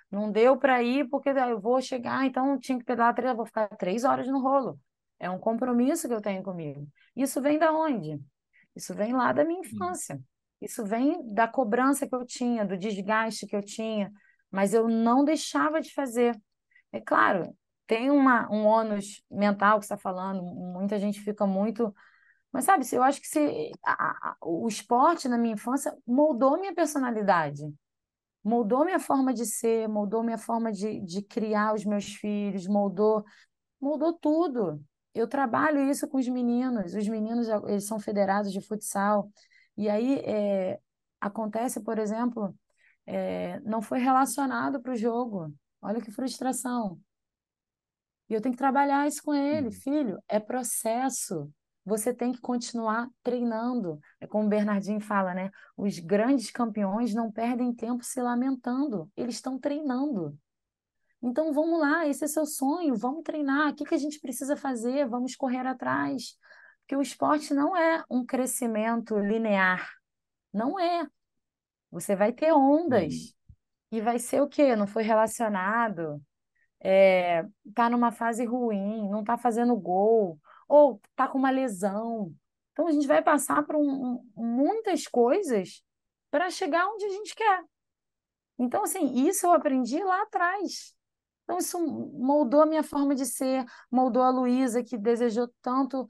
Não 0.09 0.31
deu 0.31 0.57
para 0.57 0.81
ir 0.81 1.09
porque 1.09 1.29
eu 1.29 1.59
vou 1.59 1.81
chegar, 1.81 2.25
então 2.25 2.57
tinha 2.57 2.77
que 2.77 2.85
pedalar 2.85 3.13
três, 3.13 3.31
eu 3.31 3.35
vou 3.35 3.45
ficar 3.45 3.67
três 3.69 4.03
horas 4.03 4.27
no 4.27 4.39
rolo. 4.39 4.79
É 5.19 5.29
um 5.29 5.39
compromisso 5.39 6.07
que 6.07 6.13
eu 6.13 6.21
tenho 6.21 6.43
comigo. 6.43 6.87
Isso 7.15 7.41
vem 7.41 7.57
da 7.57 7.73
onde? 7.73 8.19
Isso 8.75 8.93
vem 8.93 9.13
lá 9.13 9.33
da 9.33 9.43
minha 9.43 9.59
uhum. 9.59 9.69
Isso 10.63 10.85
vem 10.85 11.21
da 11.33 11.47
cobrança 11.47 12.07
que 12.07 12.15
eu 12.15 12.25
tinha, 12.25 12.65
do 12.65 12.77
desgaste 12.77 13.45
que 13.45 13.55
eu 13.55 13.61
tinha, 13.61 14.11
mas 14.49 14.73
eu 14.73 14.87
não 14.87 15.25
deixava 15.25 15.81
de 15.81 15.93
fazer. 15.93 16.39
É 16.91 17.01
claro, 17.01 17.55
tem 17.85 18.09
uma, 18.09 18.49
um 18.51 18.65
ônus 18.65 19.23
mental 19.29 19.79
que 19.79 19.85
está 19.85 19.97
falando, 19.97 20.41
muita 20.43 20.97
gente 20.97 21.19
fica 21.21 21.45
muito. 21.45 21.93
Mas 22.51 22.65
sabe, 22.65 22.85
eu 22.93 23.03
acho 23.03 23.19
que 23.19 23.27
se, 23.27 23.71
a, 23.83 24.29
a, 24.31 24.37
o 24.41 24.67
esporte 24.67 25.27
na 25.27 25.37
minha 25.37 25.55
infância 25.55 25.95
moldou 26.07 26.59
minha 26.59 26.73
personalidade, 26.73 27.63
moldou 28.43 28.85
minha 28.85 28.99
forma 28.99 29.33
de 29.33 29.45
ser, 29.45 29.87
moldou 29.89 30.23
minha 30.23 30.37
forma 30.37 30.71
de, 30.71 31.01
de 31.01 31.21
criar 31.23 31.73
os 31.73 31.83
meus 31.83 32.13
filhos, 32.15 32.67
moldou, 32.67 33.23
moldou 33.81 34.13
tudo. 34.13 34.81
Eu 35.13 35.27
trabalho 35.27 35.81
isso 35.89 36.07
com 36.07 36.17
os 36.17 36.27
meninos, 36.27 36.93
os 36.93 37.07
meninos 37.07 37.47
eles 37.67 37.85
são 37.85 37.99
federados 37.99 38.51
de 38.51 38.61
futsal, 38.61 39.31
e 39.77 39.89
aí 39.89 40.19
é, 40.19 40.79
acontece, 41.19 41.81
por 41.81 41.97
exemplo, 41.97 42.55
é, 43.05 43.59
não 43.61 43.81
foi 43.81 43.99
relacionado 43.99 44.81
para 44.81 44.93
o 44.93 44.97
jogo. 44.97 45.53
Olha 45.81 46.01
que 46.01 46.11
frustração. 46.11 46.99
E 48.29 48.33
eu 48.33 48.41
tenho 48.41 48.53
que 48.53 48.59
trabalhar 48.59 49.07
isso 49.07 49.21
com 49.23 49.33
ele, 49.33 49.67
uhum. 49.67 49.71
filho. 49.71 50.23
É 50.27 50.39
processo. 50.39 51.51
Você 51.85 52.13
tem 52.13 52.31
que 52.31 52.39
continuar 52.39 53.09
treinando. 53.21 53.99
É 54.21 54.25
como 54.25 54.45
o 54.45 54.49
Bernardinho 54.49 55.01
fala, 55.01 55.33
né? 55.33 55.51
Os 55.75 55.99
grandes 55.99 56.49
campeões 56.49 57.13
não 57.13 57.31
perdem 57.31 57.73
tempo 57.73 58.03
se 58.03 58.21
lamentando. 58.21 59.11
Eles 59.17 59.35
estão 59.35 59.59
treinando. 59.59 60.37
Então 61.21 61.53
vamos 61.53 61.79
lá, 61.79 62.05
esse 62.05 62.25
é 62.25 62.27
seu 62.27 62.45
sonho, 62.45 62.95
vamos 62.95 63.23
treinar. 63.23 63.71
O 63.71 63.75
que, 63.75 63.85
que 63.85 63.95
a 63.95 63.97
gente 63.97 64.19
precisa 64.19 64.57
fazer? 64.57 65.07
Vamos 65.07 65.35
correr 65.35 65.65
atrás. 65.65 66.37
Porque 66.83 66.95
o 66.95 67.01
esporte 67.01 67.53
não 67.53 67.75
é 67.75 68.03
um 68.09 68.25
crescimento 68.25 69.17
linear. 69.17 69.89
Não 70.53 70.79
é. 70.79 71.07
Você 71.89 72.15
vai 72.15 72.31
ter 72.31 72.51
ondas. 72.51 73.13
Uhum. 73.13 73.55
E 73.91 74.01
vai 74.01 74.19
ser 74.19 74.41
o 74.41 74.47
quê? 74.47 74.75
Não 74.75 74.87
foi 74.87 75.03
relacionado, 75.03 76.21
é, 76.79 77.45
tá 77.73 77.89
numa 77.89 78.11
fase 78.11 78.43
ruim, 78.43 79.09
não 79.09 79.23
tá 79.23 79.37
fazendo 79.37 79.75
gol, 79.75 80.37
ou 80.67 80.99
tá 81.15 81.27
com 81.27 81.37
uma 81.37 81.49
lesão. 81.49 82.33
Então 82.71 82.87
a 82.87 82.91
gente 82.91 83.07
vai 83.07 83.21
passar 83.21 83.63
por 83.63 83.75
um, 83.75 84.21
muitas 84.35 85.07
coisas 85.07 85.83
para 86.29 86.49
chegar 86.49 86.87
onde 86.87 87.05
a 87.05 87.09
gente 87.09 87.35
quer. 87.35 87.63
Então, 88.57 88.83
assim, 88.83 89.27
isso 89.27 89.45
eu 89.45 89.51
aprendi 89.51 90.03
lá 90.03 90.23
atrás. 90.23 90.95
Então, 91.43 91.57
isso 91.57 91.79
moldou 91.79 92.61
a 92.61 92.65
minha 92.65 92.83
forma 92.83 93.13
de 93.13 93.25
ser, 93.25 93.65
moldou 93.91 94.21
a 94.23 94.29
Luísa, 94.29 94.83
que 94.83 94.97
desejou 94.97 95.47
tanto 95.61 96.07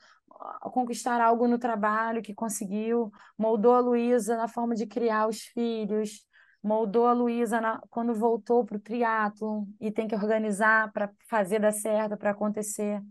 conquistar 0.72 1.22
algo 1.22 1.48
no 1.48 1.58
trabalho, 1.58 2.22
que 2.22 2.34
conseguiu, 2.34 3.12
moldou 3.38 3.74
a 3.74 3.80
Luísa 3.80 4.36
na 4.36 4.48
forma 4.48 4.76
de 4.76 4.86
criar 4.86 5.28
os 5.28 5.42
filhos, 5.42 6.26
moldou 6.62 7.08
a 7.08 7.14
Luísa 7.14 7.60
quando 7.90 8.14
voltou 8.14 8.66
para 8.66 8.78
o 8.78 8.80
triatlo 8.80 9.68
e 9.80 9.92
tem 9.92 10.08
que 10.08 10.16
organizar 10.16 10.92
para 10.92 11.12
fazer 11.28 11.60
dar 11.60 11.72
certo, 11.72 12.18
para 12.18 12.32
acontecer. 12.32 13.02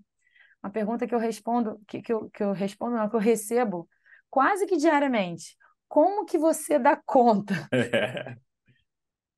Uma 0.63 0.71
pergunta 0.71 1.07
que 1.07 1.15
eu 1.15 1.19
respondo, 1.19 1.81
que, 1.87 2.01
que, 2.01 2.13
eu, 2.13 2.31
que 2.31 2.43
eu 2.43 2.53
respondo, 2.53 2.97
não, 2.97 3.09
que 3.09 3.17
eu 3.17 3.21
recebo 3.21 3.89
quase 4.31 4.67
que 4.67 4.77
diariamente. 4.77 5.57
Como 5.89 6.25
que 6.25 6.39
você 6.39 6.79
dá 6.79 6.97
conta? 6.97 7.55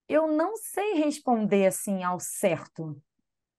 eu 0.09 0.29
não 0.29 0.57
sei 0.57 0.95
responder 0.95 1.67
assim 1.67 2.05
ao 2.05 2.21
certo. 2.21 2.97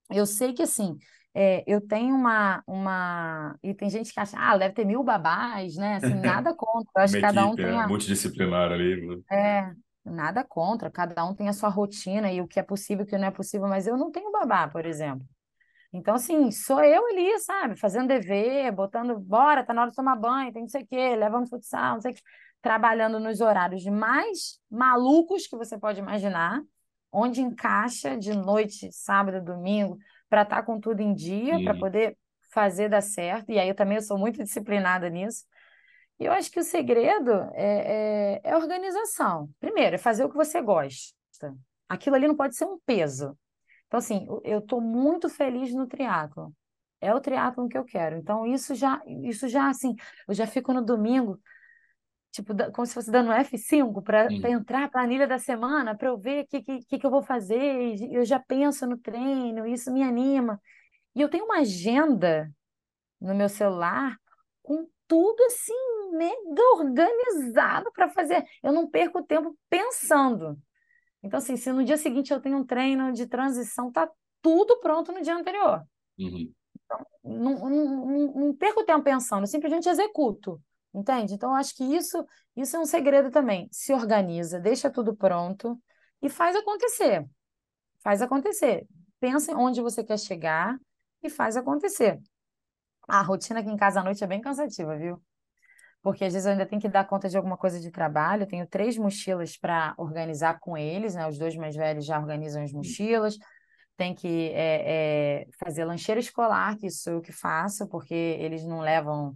Eu 0.10 0.26
sei 0.26 0.54
que 0.54 0.62
assim, 0.62 0.98
é, 1.36 1.64
eu 1.68 1.82
tenho 1.82 2.16
uma, 2.16 2.64
uma. 2.66 3.60
E 3.62 3.74
tem 3.74 3.90
gente 3.90 4.14
que 4.14 4.20
acha, 4.20 4.38
ah, 4.40 4.58
deve 4.58 4.74
ter 4.74 4.86
mil 4.86 5.04
babás, 5.04 5.76
né? 5.76 5.98
Assim, 5.98 6.14
nada 6.16 6.54
contra. 6.56 6.90
Eu 6.96 7.04
acho 7.04 7.14
que 7.14 7.22
cada 7.22 7.46
um 7.46 7.56
tem. 7.56 7.66
É, 7.66 7.78
a... 7.78 7.88
multidisciplinar 7.88 8.72
ali. 8.72 9.06
Né? 9.06 9.22
É, 9.30 9.72
nada 10.10 10.44
contra. 10.44 10.90
Cada 10.90 11.26
um 11.26 11.36
tem 11.36 11.50
a 11.50 11.54
sua 11.54 11.70
rotina 11.70 12.32
e 12.32 12.42
o 12.42 12.48
que 12.48 12.60
é 12.60 12.64
possível 12.64 13.04
e 13.04 13.08
o 13.08 13.10
que 13.10 13.18
não 13.18 13.28
é 13.28 13.32
possível, 13.32 13.68
mas 13.68 13.86
eu 13.86 13.98
não 13.98 14.12
tenho 14.12 14.32
babá, 14.32 14.68
por 14.68 14.86
exemplo. 14.86 15.26
Então, 15.92 16.16
assim, 16.16 16.52
sou 16.52 16.84
eu 16.84 17.06
ali, 17.08 17.40
sabe? 17.40 17.80
Fazendo 17.80 18.08
dever, 18.08 18.72
botando, 18.72 19.18
bora, 19.20 19.64
tá 19.64 19.74
na 19.74 19.82
hora 19.82 19.92
de 19.92 19.96
tomar 19.96 20.16
banho, 20.16 20.52
tem 20.52 20.64
não 20.64 20.70
sei 20.70 20.84
o 20.84 20.88
quê, 20.88 21.16
levando 21.16 21.50
futsal, 21.50 21.96
não 21.96 22.02
sei 22.02 22.12
o 22.12 22.16
quê 22.16 22.22
trabalhando 22.66 23.20
nos 23.20 23.42
horários 23.42 23.86
mais 23.86 24.60
malucos 24.72 25.46
que 25.46 25.56
você 25.56 25.78
pode 25.78 26.00
imaginar, 26.00 26.64
onde 27.12 27.40
encaixa 27.40 28.18
de 28.18 28.36
noite, 28.36 28.92
sábado, 28.92 29.40
domingo, 29.40 30.00
para 30.36 30.42
estar 30.42 30.58
tá 30.58 30.64
com 30.64 30.82
tudo 30.82 31.00
em 31.00 31.14
dia, 31.14 31.64
para 31.64 31.74
poder 31.80 32.18
fazer 32.52 32.90
dar 32.90 33.00
certo. 33.00 33.50
E 33.50 33.58
aí 33.58 33.70
eu 33.70 33.76
também 33.76 34.02
sou 34.02 34.18
muito 34.18 34.44
disciplinada 34.44 35.10
nisso. 35.10 35.46
E 36.20 36.26
eu 36.26 36.34
acho 36.34 36.52
que 36.52 36.60
o 36.60 36.64
segredo 36.64 37.32
é, 37.54 38.42
é, 38.44 38.52
é 38.52 38.58
organização. 38.58 39.50
Primeiro, 39.62 39.96
é 39.96 39.98
fazer 39.98 40.26
o 40.26 40.30
que 40.30 40.36
você 40.36 40.62
gosta. 40.62 41.56
Aquilo 41.88 42.18
ali 42.18 42.28
não 42.28 42.36
pode 42.36 42.58
ser 42.58 42.66
um 42.66 42.78
peso. 42.86 43.38
Então, 43.88 43.98
assim, 43.98 44.28
eu 44.44 44.60
estou 44.60 44.82
muito 44.82 45.30
feliz 45.30 45.74
no 45.74 45.88
triatlo. 45.88 46.54
É 47.00 47.16
o 47.16 47.22
triatlo 47.22 47.70
que 47.70 47.78
eu 47.78 47.86
quero. 47.86 48.18
Então, 48.18 48.46
isso 48.46 48.76
já, 48.76 49.02
isso 49.24 49.48
já, 49.48 49.70
assim, 49.70 49.96
eu 50.28 50.34
já 50.34 50.46
fico 50.46 50.74
no 50.74 50.84
domingo 50.84 51.40
tipo, 52.36 52.54
como 52.74 52.86
se 52.86 52.94
fosse 52.94 53.10
dando 53.10 53.32
F5 53.32 54.04
para 54.04 54.28
entrar 54.50 54.84
a 54.84 54.90
planilha 54.90 55.26
da 55.26 55.40
semana, 55.40 55.96
para 55.96 56.10
eu 56.10 56.18
ver 56.18 56.44
o 56.44 56.48
que, 56.48 56.62
que, 56.62 57.00
que 57.00 57.06
eu 57.06 57.10
vou 57.10 57.24
fazer, 57.24 57.96
eu 58.12 58.26
já 58.26 58.40
penso 58.40 58.86
no 58.86 58.98
treino, 58.98 59.66
isso 59.66 59.92
me 59.92 60.04
anima. 60.04 60.62
E 61.16 61.22
eu 61.22 61.30
tenho 61.30 61.46
uma 61.46 61.60
agenda 61.60 62.52
no 63.22 63.34
meu 63.34 63.48
celular 63.48 64.18
com 64.62 64.86
tudo 65.08 65.42
assim, 65.44 65.74
mega 66.12 66.62
organizado 66.76 67.90
para 67.94 68.10
fazer. 68.10 68.44
Eu 68.62 68.74
não 68.74 68.90
perco 68.90 69.24
tempo 69.24 69.58
pensando. 69.70 70.58
Então, 71.24 71.38
assim, 71.38 71.56
se 71.56 71.72
no 71.72 71.86
dia 71.86 71.98
seguinte 71.98 72.34
eu 72.34 72.42
tenho 72.42 72.58
um 72.58 72.66
treino 72.66 73.14
de 73.14 73.28
transição, 73.28 73.92
tá 73.92 74.10
tudo 74.42 74.80
pronto 74.80 75.12
no 75.12 75.22
dia 75.22 75.36
anterior. 75.36 75.84
Uhum. 76.20 76.52
Então, 76.84 77.06
não, 77.24 77.70
não, 77.70 78.06
não, 78.06 78.34
não 78.34 78.56
perco 78.56 78.84
tempo 78.84 79.04
pensando, 79.04 79.44
eu 79.44 79.48
simplesmente 79.48 79.88
executo. 79.88 80.62
Entende? 80.96 81.34
Então, 81.34 81.54
acho 81.54 81.76
que 81.76 81.84
isso, 81.84 82.26
isso 82.56 82.78
é 82.78 82.80
um 82.80 82.86
segredo 82.86 83.30
também. 83.30 83.68
Se 83.70 83.92
organiza, 83.94 84.62
deixa 84.62 84.90
tudo 84.90 85.14
pronto 85.14 85.78
e 86.22 86.30
faz 86.30 86.56
acontecer. 86.56 87.28
Faz 88.02 88.22
acontecer. 88.22 88.88
Pensa 89.20 89.54
onde 89.58 89.82
você 89.82 90.06
quer 90.06 90.18
chegar 90.18 90.78
e 91.22 91.30
faz 91.30 91.58
acontecer. 91.58 92.18
A 93.10 93.22
rotina 93.22 93.60
aqui 93.60 93.70
em 93.70 93.76
casa 93.76 94.00
à 94.00 94.04
noite 94.04 94.24
é 94.24 94.28
bem 94.28 94.40
cansativa, 94.40 94.96
viu? 94.96 95.22
Porque 96.02 96.24
às 96.24 96.32
vezes 96.32 96.46
eu 96.46 96.54
ainda 96.54 96.66
tenho 96.66 96.82
que 96.82 96.88
dar 96.88 97.04
conta 97.04 97.28
de 97.28 97.36
alguma 97.36 97.58
coisa 97.58 97.78
de 97.78 97.92
trabalho. 97.92 98.44
Eu 98.44 98.48
tenho 98.48 98.66
três 98.66 98.98
mochilas 98.98 99.58
para 99.58 99.94
organizar 99.98 100.60
com 100.62 100.78
eles, 100.78 101.14
né? 101.14 101.28
Os 101.28 101.38
dois 101.38 101.58
mais 101.58 101.76
velhos 101.76 102.06
já 102.06 102.18
organizam 102.18 102.64
as 102.64 102.72
mochilas. 102.72 103.38
Tem 103.98 104.16
que 104.16 104.50
é, 104.54 105.42
é, 105.42 105.46
fazer 105.60 105.84
lancheira 105.84 106.22
escolar, 106.22 106.78
que 106.78 106.88
isso 106.88 107.10
eu 107.10 107.22
que 107.22 107.34
faço, 107.34 107.86
porque 107.90 108.14
eles 108.14 108.64
não 108.64 108.80
levam 108.80 109.36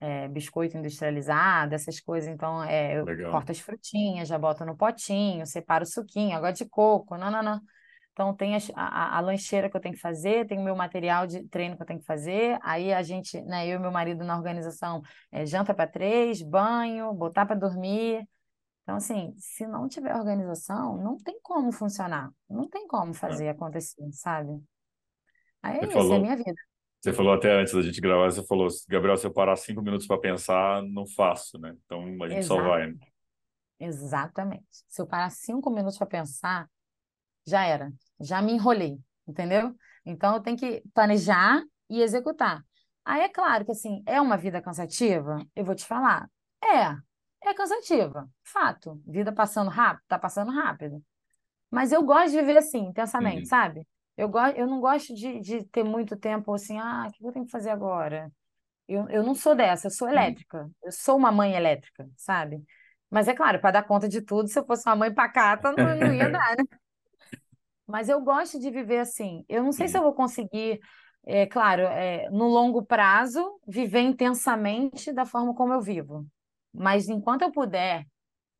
é, 0.00 0.28
biscoito 0.28 0.76
industrializado, 0.76 1.74
essas 1.74 2.00
coisas. 2.00 2.28
Então, 2.28 2.62
é, 2.62 2.98
eu 2.98 3.30
corto 3.30 3.52
as 3.52 3.58
frutinhas, 3.58 4.28
já 4.28 4.38
boto 4.38 4.64
no 4.64 4.76
potinho, 4.76 5.46
separo 5.46 5.84
o 5.84 5.86
suquinho, 5.86 6.36
água 6.36 6.52
de 6.52 6.64
coco, 6.64 7.16
não, 7.16 7.30
não, 7.30 7.42
não. 7.42 7.60
Então, 8.12 8.34
tem 8.34 8.56
a, 8.56 8.58
a, 8.74 9.18
a, 9.18 9.20
lancheira 9.20 9.68
que 9.68 9.76
eu 9.76 9.80
tenho 9.80 9.94
que 9.94 10.00
fazer, 10.00 10.46
tem 10.46 10.58
o 10.58 10.64
meu 10.64 10.74
material 10.74 11.26
de 11.26 11.46
treino 11.48 11.76
que 11.76 11.82
eu 11.82 11.86
tenho 11.86 12.00
que 12.00 12.06
fazer. 12.06 12.58
Aí 12.62 12.90
a 12.90 13.02
gente, 13.02 13.38
né, 13.42 13.66
eu 13.66 13.76
e 13.76 13.78
meu 13.78 13.90
marido 13.90 14.24
na 14.24 14.36
organização, 14.36 15.02
é, 15.30 15.44
janta 15.44 15.74
para 15.74 15.86
três, 15.86 16.40
banho, 16.40 17.12
botar 17.12 17.44
para 17.44 17.56
dormir. 17.56 18.26
Então, 18.82 18.96
assim, 18.96 19.34
se 19.36 19.66
não 19.66 19.86
tiver 19.86 20.16
organização, 20.16 20.96
não 20.96 21.18
tem 21.18 21.38
como 21.42 21.70
funcionar. 21.70 22.30
Não 22.48 22.66
tem 22.66 22.86
como 22.86 23.12
fazer 23.12 23.46
é. 23.46 23.50
acontecer, 23.50 24.10
sabe? 24.12 24.62
Aí, 25.62 25.78
essa 25.80 25.98
é 25.98 26.16
a 26.16 26.18
minha 26.18 26.36
vida. 26.36 26.54
Você 27.00 27.12
falou 27.12 27.32
até 27.34 27.52
antes 27.52 27.72
da 27.72 27.82
gente 27.82 28.00
gravar, 28.00 28.30
você 28.30 28.44
falou, 28.46 28.68
Gabriel, 28.88 29.16
se 29.16 29.26
eu 29.26 29.32
parar 29.32 29.56
cinco 29.56 29.80
minutos 29.80 30.06
para 30.06 30.18
pensar, 30.18 30.82
não 30.82 31.06
faço, 31.06 31.58
né? 31.58 31.74
Então 31.84 32.02
a 32.22 32.28
gente 32.28 32.44
só 32.44 32.56
vai. 32.60 32.88
Né? 32.88 32.94
Exatamente. 33.78 34.64
Se 34.88 35.00
eu 35.00 35.06
parar 35.06 35.30
cinco 35.30 35.70
minutos 35.70 35.98
para 35.98 36.06
pensar, 36.06 36.68
já 37.46 37.64
era. 37.64 37.92
Já 38.18 38.42
me 38.42 38.52
enrolei, 38.52 38.98
entendeu? 39.26 39.74
Então 40.04 40.34
eu 40.34 40.40
tenho 40.40 40.56
que 40.56 40.82
planejar 40.94 41.62
e 41.88 42.00
executar. 42.00 42.64
Aí 43.04 43.22
é 43.22 43.28
claro 43.28 43.64
que 43.64 43.70
assim, 43.70 44.02
é 44.04 44.20
uma 44.20 44.36
vida 44.36 44.60
cansativa? 44.60 45.38
Eu 45.54 45.64
vou 45.64 45.74
te 45.74 45.84
falar. 45.84 46.28
É, 46.62 47.48
é 47.48 47.54
cansativa. 47.54 48.28
Fato. 48.42 49.00
Vida 49.06 49.32
passando 49.32 49.70
rápido, 49.70 50.02
tá 50.08 50.18
passando 50.18 50.50
rápido. 50.50 51.00
Mas 51.70 51.92
eu 51.92 52.02
gosto 52.02 52.30
de 52.30 52.38
viver 52.38 52.56
assim, 52.56 52.86
intensamente, 52.86 53.40
Uhum. 53.40 53.44
sabe? 53.44 53.86
Eu, 54.16 54.28
go 54.28 54.38
eu 54.56 54.66
não 54.66 54.80
gosto 54.80 55.14
de, 55.14 55.40
de 55.40 55.64
ter 55.66 55.84
muito 55.84 56.16
tempo 56.16 56.52
assim, 56.54 56.78
ah, 56.78 57.06
o 57.08 57.12
que 57.12 57.24
eu 57.26 57.32
tenho 57.32 57.44
que 57.46 57.50
fazer 57.50 57.70
agora? 57.70 58.32
Eu, 58.88 59.08
eu 59.10 59.22
não 59.24 59.34
sou 59.34 59.54
dessa, 59.54 59.88
eu 59.88 59.90
sou 59.90 60.08
Uhum. 60.14 60.14
elétrica. 60.14 60.70
Eu 60.82 60.92
sou 60.92 61.16
uma 61.16 61.32
mãe 61.32 61.54
elétrica, 61.54 62.08
sabe? 62.16 62.64
Mas 63.10 63.28
é 63.28 63.34
claro, 63.34 63.60
para 63.60 63.72
dar 63.72 63.84
conta 63.84 64.08
de 64.08 64.22
tudo, 64.22 64.48
se 64.48 64.58
eu 64.58 64.66
fosse 64.66 64.88
uma 64.88 64.96
mãe 64.96 65.14
pacata, 65.14 65.72
não, 65.72 65.96
não 65.96 66.12
ia 66.12 66.28
dar, 66.30 66.56
né? 66.58 66.64
Mas 67.86 68.08
eu 68.08 68.20
gosto 68.20 68.58
de 68.58 68.70
viver 68.70 68.98
assim. 68.98 69.44
Eu 69.48 69.62
não 69.62 69.72
sei 69.72 69.88
se 69.88 69.96
eu 69.96 70.02
vou 70.02 70.14
conseguir, 70.14 70.80
é, 71.24 71.46
claro, 71.46 71.82
é, 71.82 72.28
no 72.30 72.46
longo 72.48 72.84
prazo, 72.84 73.60
viver 73.66 74.00
intensamente 74.00 75.12
da 75.12 75.24
forma 75.24 75.54
como 75.54 75.72
eu 75.72 75.80
vivo. 75.80 76.26
Mas 76.72 77.08
enquanto 77.08 77.42
eu 77.42 77.52
puder, 77.52 78.04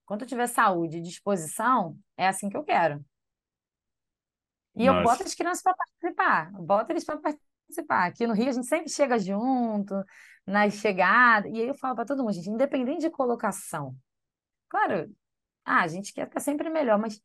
enquanto 0.04 0.22
eu 0.22 0.28
tiver 0.28 0.48
saúde 0.48 0.98
e 0.98 1.02
disposição, 1.02 1.98
é 2.16 2.28
assim 2.28 2.48
que 2.50 2.57
eu 2.57 2.64
quero. 2.64 3.04
E 4.77 4.85
eu 4.85 4.95
boto 4.95 5.09
Nossa. 5.09 5.24
as 5.24 5.35
crianças 5.35 5.62
para 5.62 5.74
participar, 5.74 6.53
boto 6.53 6.93
eles 6.93 7.05
para 7.05 7.18
participar. 7.18 8.07
Aqui 8.07 8.27
no 8.27 8.35
Rio 8.35 8.49
a 8.49 8.53
gente 8.53 8.66
sempre 8.66 8.91
chega 8.91 9.18
junto, 9.18 9.95
nas 10.47 10.74
chegadas, 10.74 11.51
e 11.53 11.62
aí 11.62 11.68
eu 11.68 11.74
falo 11.74 11.97
para 11.97 12.05
todo 12.05 12.22
mundo, 12.22 12.33
gente, 12.33 12.51
independente 12.51 13.01
de 13.01 13.11
colocação. 13.11 13.97
Claro, 14.68 15.11
ah, 15.64 15.83
a 15.83 15.89
gente 15.89 16.12
quer 16.12 16.27
ficar 16.27 16.41
sempre 16.41 16.68
melhor, 16.68 16.99
mas 16.99 17.20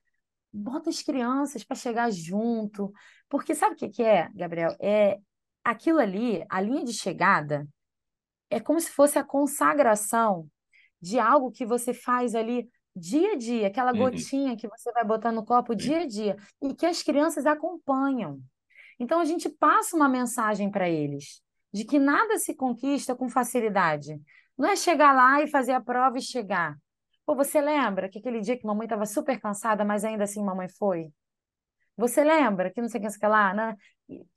bota 0.52 0.89
as 0.89 1.02
crianças 1.02 1.64
para 1.64 1.76
chegar 1.76 2.10
junto, 2.12 2.91
porque 3.30 3.54
sabe 3.54 3.76
o 3.76 3.78
que 3.78 3.89
que 3.89 4.04
é, 4.04 4.30
Gabriel? 4.34 4.76
É 4.80 5.20
aquilo 5.64 5.99
ali, 5.99 6.43
a 6.49 6.62
linha 6.62 6.84
de 6.84 6.93
chegada, 6.93 7.68
é 8.49 8.60
como 8.60 8.80
se 8.80 8.91
fosse 8.91 9.20
a 9.20 9.24
consagração 9.24 10.49
de 11.02 11.20
algo 11.20 11.52
que 11.52 11.66
você 11.66 11.93
faz 11.93 12.36
ali 12.36 12.70
dia 12.95 13.33
a 13.33 13.35
dia, 13.35 13.67
aquela 13.67 13.91
Uhum. 13.91 13.99
gotinha 13.99 14.55
que 14.57 14.67
você 14.67 14.91
vai 14.91 15.03
botar 15.03 15.31
no 15.31 15.45
copo 15.45 15.75
dia 15.75 16.01
a 16.01 16.07
dia, 16.07 16.35
e 16.61 16.73
que 16.73 16.85
as 16.85 17.01
crianças 17.01 17.45
acompanham. 17.45 18.39
Então 18.99 19.19
a 19.19 19.25
gente 19.25 19.49
passa 19.49 19.95
uma 19.95 20.09
mensagem 20.09 20.69
para 20.69 20.89
eles 20.89 21.41
de 21.73 21.85
que 21.85 21.97
nada 21.97 22.37
se 22.37 22.53
conquista 22.53 23.15
com 23.15 23.29
facilidade. 23.29 24.19
Não 24.57 24.69
é 24.69 24.75
chegar 24.75 25.13
lá 25.13 25.41
e 25.41 25.47
fazer 25.47 25.71
a 25.71 25.81
prova 25.81 26.17
e 26.17 26.21
chegar. 26.21 26.77
Pô, 27.25 27.33
você 27.35 27.61
lembra 27.61 28.09
que 28.09 28.19
aquele 28.19 28.41
dia 28.41 28.57
que 28.57 28.65
mamãe 28.65 28.85
estava 28.85 29.05
super 29.05 29.39
cansada, 29.39 29.85
mas 29.85 30.03
ainda 30.03 30.25
assim 30.25 30.43
mamãe 30.43 30.67
foi? 30.67 31.11
Você 31.97 32.23
lembra 32.23 32.71
que 32.71 32.81
não 32.81 32.87
sei 32.87 32.99
o 32.99 33.01
que, 33.01 33.05
não 33.05 33.11
sei 33.11 33.17
o 33.17 33.21
que 33.21 33.27
lá, 33.27 33.53
né? 33.53 33.75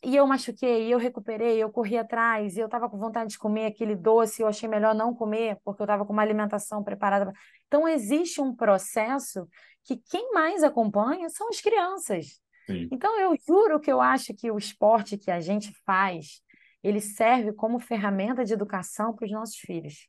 E 0.03 0.15
eu 0.15 0.27
machuquei, 0.27 0.87
e 0.87 0.91
eu 0.91 0.99
recuperei, 0.99 1.63
eu 1.63 1.71
corri 1.71 1.99
atrás, 1.99 2.57
e 2.57 2.61
eu 2.61 2.67
estava 2.67 2.89
com 2.89 2.99
vontade 2.99 3.31
de 3.31 3.39
comer 3.39 3.67
aquele 3.67 3.97
doce, 3.97 4.43
eu 4.43 4.47
achei 4.47 4.69
melhor 4.69 4.95
não 4.95 5.15
comer, 5.15 5.59
porque 5.65 5.83
eu 5.83 5.85
estava 5.85 6.05
com 6.05 6.13
uma 6.13 6.23
alimentação 6.23 6.83
preparada. 6.83 7.33
Então, 7.67 7.89
existe 7.89 8.41
um 8.41 8.55
processo 8.55 9.49
que 9.85 9.97
quem 9.97 10.33
mais 10.33 10.63
acompanha 10.63 11.29
são 11.29 11.49
as 11.49 11.61
crianças. 11.61 12.41
Sim. 12.67 12.89
Então, 12.93 13.19
eu 13.19 13.37
juro 13.47 13.81
que 13.81 13.91
eu 13.91 14.01
acho 14.01 14.35
que 14.35 14.51
o 14.51 14.59
esporte 14.59 15.19
que 15.19 15.31
a 15.31 15.41
gente 15.41 15.73
faz, 15.85 16.41
ele 16.83 17.01
serve 17.01 17.53
como 17.53 17.81
ferramenta 17.81 18.45
de 18.45 18.53
educação 18.53 19.15
para 19.15 19.25
os 19.25 19.33
nossos 19.33 19.57
filhos. 19.57 20.09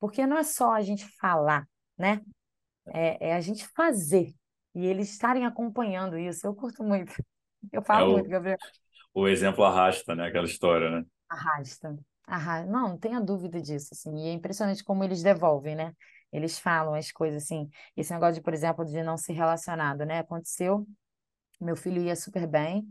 Porque 0.00 0.26
não 0.26 0.38
é 0.38 0.42
só 0.42 0.72
a 0.72 0.82
gente 0.82 1.06
falar, 1.18 1.66
né? 1.98 2.20
É, 2.88 3.30
é 3.30 3.34
a 3.34 3.40
gente 3.40 3.66
fazer. 3.68 4.34
E 4.74 4.86
eles 4.86 5.10
estarem 5.10 5.46
acompanhando 5.46 6.18
isso. 6.18 6.46
Eu 6.46 6.54
curto 6.54 6.82
muito. 6.84 7.14
Eu 7.72 7.82
É 7.90 8.02
falo 8.02 8.08
muito, 8.08 8.28
o, 8.28 8.30
Gabriel. 8.30 8.58
o 9.14 9.28
exemplo 9.28 9.64
arrasta, 9.64 10.14
né? 10.14 10.26
Aquela 10.28 10.46
história, 10.46 10.90
né? 10.90 11.06
Arrasta. 11.28 11.96
Arrasta. 12.26 12.70
Não, 12.70 12.88
não 12.90 12.98
tenha 12.98 13.20
dúvida 13.20 13.60
disso, 13.60 13.90
assim. 13.92 14.14
E 14.18 14.28
é 14.28 14.32
impressionante 14.32 14.84
como 14.84 15.04
eles 15.04 15.22
devolvem, 15.22 15.74
né? 15.74 15.94
Eles 16.32 16.58
falam 16.58 16.94
as 16.94 17.12
coisas 17.12 17.42
assim. 17.44 17.68
Esse 17.96 18.12
negócio 18.12 18.34
de, 18.36 18.40
por 18.42 18.54
exemplo, 18.54 18.84
de 18.84 19.02
não 19.02 19.16
ser 19.16 19.32
relacionado, 19.34 20.04
né? 20.04 20.20
Aconteceu, 20.20 20.86
meu 21.60 21.76
filho 21.76 22.02
ia 22.02 22.16
super 22.16 22.46
bem, 22.48 22.86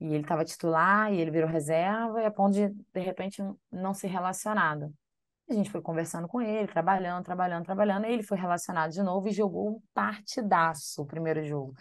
e 0.00 0.06
ele 0.14 0.22
estava 0.24 0.44
titular, 0.44 1.12
e 1.12 1.20
ele 1.20 1.30
virou 1.32 1.48
reserva, 1.50 2.22
e 2.22 2.26
a 2.26 2.30
ponto 2.30 2.54
de, 2.54 2.68
de 2.70 3.00
repente, 3.00 3.42
não 3.72 3.94
ser 3.94 4.08
relacionado. 4.08 4.94
A 5.48 5.52
gente 5.52 5.70
foi 5.70 5.82
conversando 5.82 6.26
com 6.26 6.40
ele, 6.40 6.66
trabalhando, 6.66 7.24
trabalhando, 7.24 7.64
trabalhando, 7.64 8.06
e 8.06 8.12
ele 8.12 8.22
foi 8.22 8.38
relacionado 8.38 8.90
de 8.92 9.02
novo 9.02 9.28
e 9.28 9.32
jogou 9.32 9.76
um 9.76 9.82
partidaço 9.92 11.02
o 11.02 11.06
primeiro 11.06 11.44
jogo. 11.44 11.74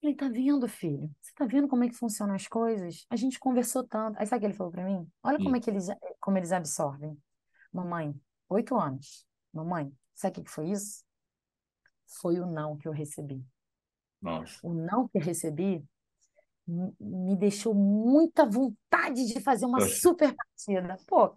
Ele 0.00 0.14
tá 0.14 0.28
vendo, 0.28 0.66
filho? 0.68 1.10
Você 1.20 1.32
tá 1.34 1.44
vendo 1.44 1.68
como 1.68 1.84
é 1.84 1.88
que 1.88 1.94
funcionam 1.94 2.34
as 2.34 2.46
coisas? 2.46 3.04
A 3.10 3.16
gente 3.16 3.38
conversou 3.38 3.86
tanto. 3.86 4.18
Aí 4.18 4.26
sabe 4.26 4.38
o 4.38 4.40
que 4.40 4.46
ele 4.46 4.54
falou 4.54 4.72
pra 4.72 4.84
mim? 4.84 5.06
Olha 5.22 5.36
como 5.38 5.50
Hum. 5.50 5.56
é 5.56 5.60
que 5.60 5.68
eles, 5.68 5.86
como 6.20 6.38
eles 6.38 6.52
absorvem. 6.52 7.18
Mamãe, 7.72 8.14
oito 8.48 8.76
anos. 8.78 9.26
Mamãe, 9.52 9.92
sabe 10.14 10.40
o 10.40 10.44
que 10.44 10.50
foi 10.50 10.70
isso? 10.70 11.04
Foi 12.20 12.38
o 12.40 12.46
não 12.46 12.76
que 12.76 12.88
eu 12.88 12.92
recebi. 12.92 13.44
Nossa. 14.22 14.58
O 14.62 14.72
não 14.72 15.06
que 15.08 15.18
eu 15.18 15.22
recebi 15.22 15.84
me 16.66 17.34
deixou 17.36 17.74
muita 17.74 18.44
vontade 18.46 19.26
de 19.26 19.40
fazer 19.40 19.66
uma 19.66 19.80
super 19.80 20.34
partida. 20.34 20.96
Pô, 21.06 21.36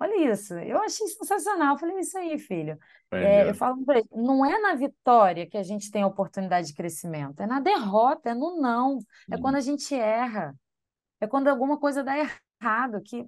olha 0.00 0.32
isso. 0.32 0.54
Eu 0.54 0.78
achei 0.82 1.06
sensacional. 1.08 1.74
Eu 1.74 1.78
falei, 1.78 1.98
isso 2.00 2.18
aí, 2.18 2.38
filho. 2.38 2.78
É, 3.12 3.48
eu 3.50 3.54
falo 3.54 3.84
pra 3.84 3.98
ele, 3.98 4.08
não 4.12 4.44
é 4.44 4.58
na 4.60 4.74
vitória 4.74 5.46
que 5.48 5.56
a 5.58 5.62
gente 5.62 5.90
tem 5.90 6.02
a 6.02 6.06
oportunidade 6.06 6.68
de 6.68 6.74
crescimento, 6.74 7.40
é 7.42 7.46
na 7.46 7.60
derrota, 7.60 8.30
é 8.30 8.34
no 8.34 8.60
não. 8.60 8.98
É 9.30 9.36
quando 9.38 9.54
Uhum. 9.54 9.58
a 9.58 9.60
gente 9.60 9.94
erra, 9.94 10.54
é 11.20 11.26
quando 11.26 11.48
alguma 11.48 11.78
coisa 11.78 12.02
dá 12.04 12.14
errado, 12.18 13.02
que 13.02 13.26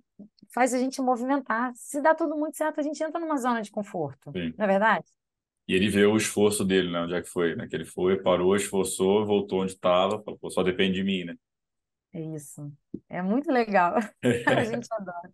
faz 0.55 0.75
a 0.75 0.79
gente 0.79 1.01
movimentar. 1.03 1.73
Se 1.75 2.01
dá 2.01 2.14
tudo 2.14 2.37
muito 2.37 2.57
certo, 2.57 2.81
a 2.81 2.83
gente 2.83 3.03
entra 3.03 3.20
numa 3.20 3.37
zona 3.39 3.62
de 3.62 3.70
conforto, 3.70 4.37
Sim. 4.37 4.55
não 4.57 4.64
é 4.64 4.68
verdade? 4.68 5.07
E 5.68 5.75
ele 5.75 5.89
vê 5.89 6.05
o 6.07 6.16
esforço 6.16 6.64
dele, 6.64 6.91
né? 6.91 7.01
Onde 7.01 7.14
é 7.14 7.23
que 7.23 7.29
foi, 7.29 7.55
né? 7.57 7.66
Que 7.68 7.75
ele 7.77 7.85
foi, 7.85 8.20
parou, 8.23 8.55
esforçou, 8.57 9.25
voltou 9.27 9.62
onde 9.62 9.73
estava, 9.73 10.23
falou, 10.23 10.51
só 10.51 10.62
depende 10.62 10.95
de 10.95 11.05
mim, 11.05 11.25
né? 11.25 11.37
É 12.12 12.20
isso. 12.20 12.73
É 13.09 13.23
muito 13.23 13.51
legal. 13.51 13.95
A 14.47 14.64
gente 14.64 14.87
adora. 14.93 15.33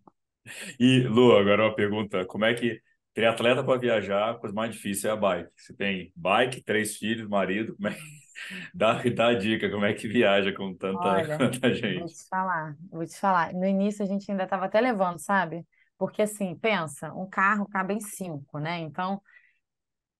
E, 0.79 1.01
Lu, 1.07 1.35
agora 1.37 1.63
uma 1.65 1.75
pergunta: 1.75 2.25
como 2.25 2.45
é 2.45 2.53
que 2.53 2.81
ter 3.13 3.25
atleta 3.25 3.63
para 3.63 3.79
viajar, 3.79 4.31
a 4.31 4.35
coisa 4.35 4.55
mais 4.55 4.73
difícil 4.75 5.09
é 5.09 5.13
a 5.13 5.15
bike? 5.15 5.51
Você 5.55 5.73
tem 5.75 6.11
bike, 6.15 6.61
três 6.63 6.97
filhos, 6.97 7.27
marido, 7.27 7.75
como 7.75 7.87
é 7.89 7.93
que 7.95 8.01
dá, 8.73 9.01
dá 9.03 9.27
a 9.29 9.33
dica, 9.35 9.69
como 9.69 9.85
é 9.85 9.93
que 9.93 10.07
viaja 10.07 10.53
com 10.53 10.73
tanta, 10.75 11.09
Olha, 11.11 11.39
tanta 11.39 11.73
vou 11.93 12.07
gente? 12.07 12.11
te 12.11 12.27
falar, 12.27 12.75
vou 12.91 13.05
te 13.05 13.15
falar. 13.17 13.53
No 13.53 13.65
início 13.65 14.03
a 14.03 14.07
gente 14.07 14.29
ainda 14.31 14.43
estava 14.43 14.65
até 14.65 14.81
levando, 14.81 15.19
sabe? 15.19 15.65
Porque 15.97 16.21
assim, 16.23 16.55
pensa, 16.55 17.13
um 17.13 17.29
carro 17.29 17.67
cabe 17.69 17.93
em 17.93 17.99
cinco, 17.99 18.57
né? 18.59 18.79
Então 18.79 19.21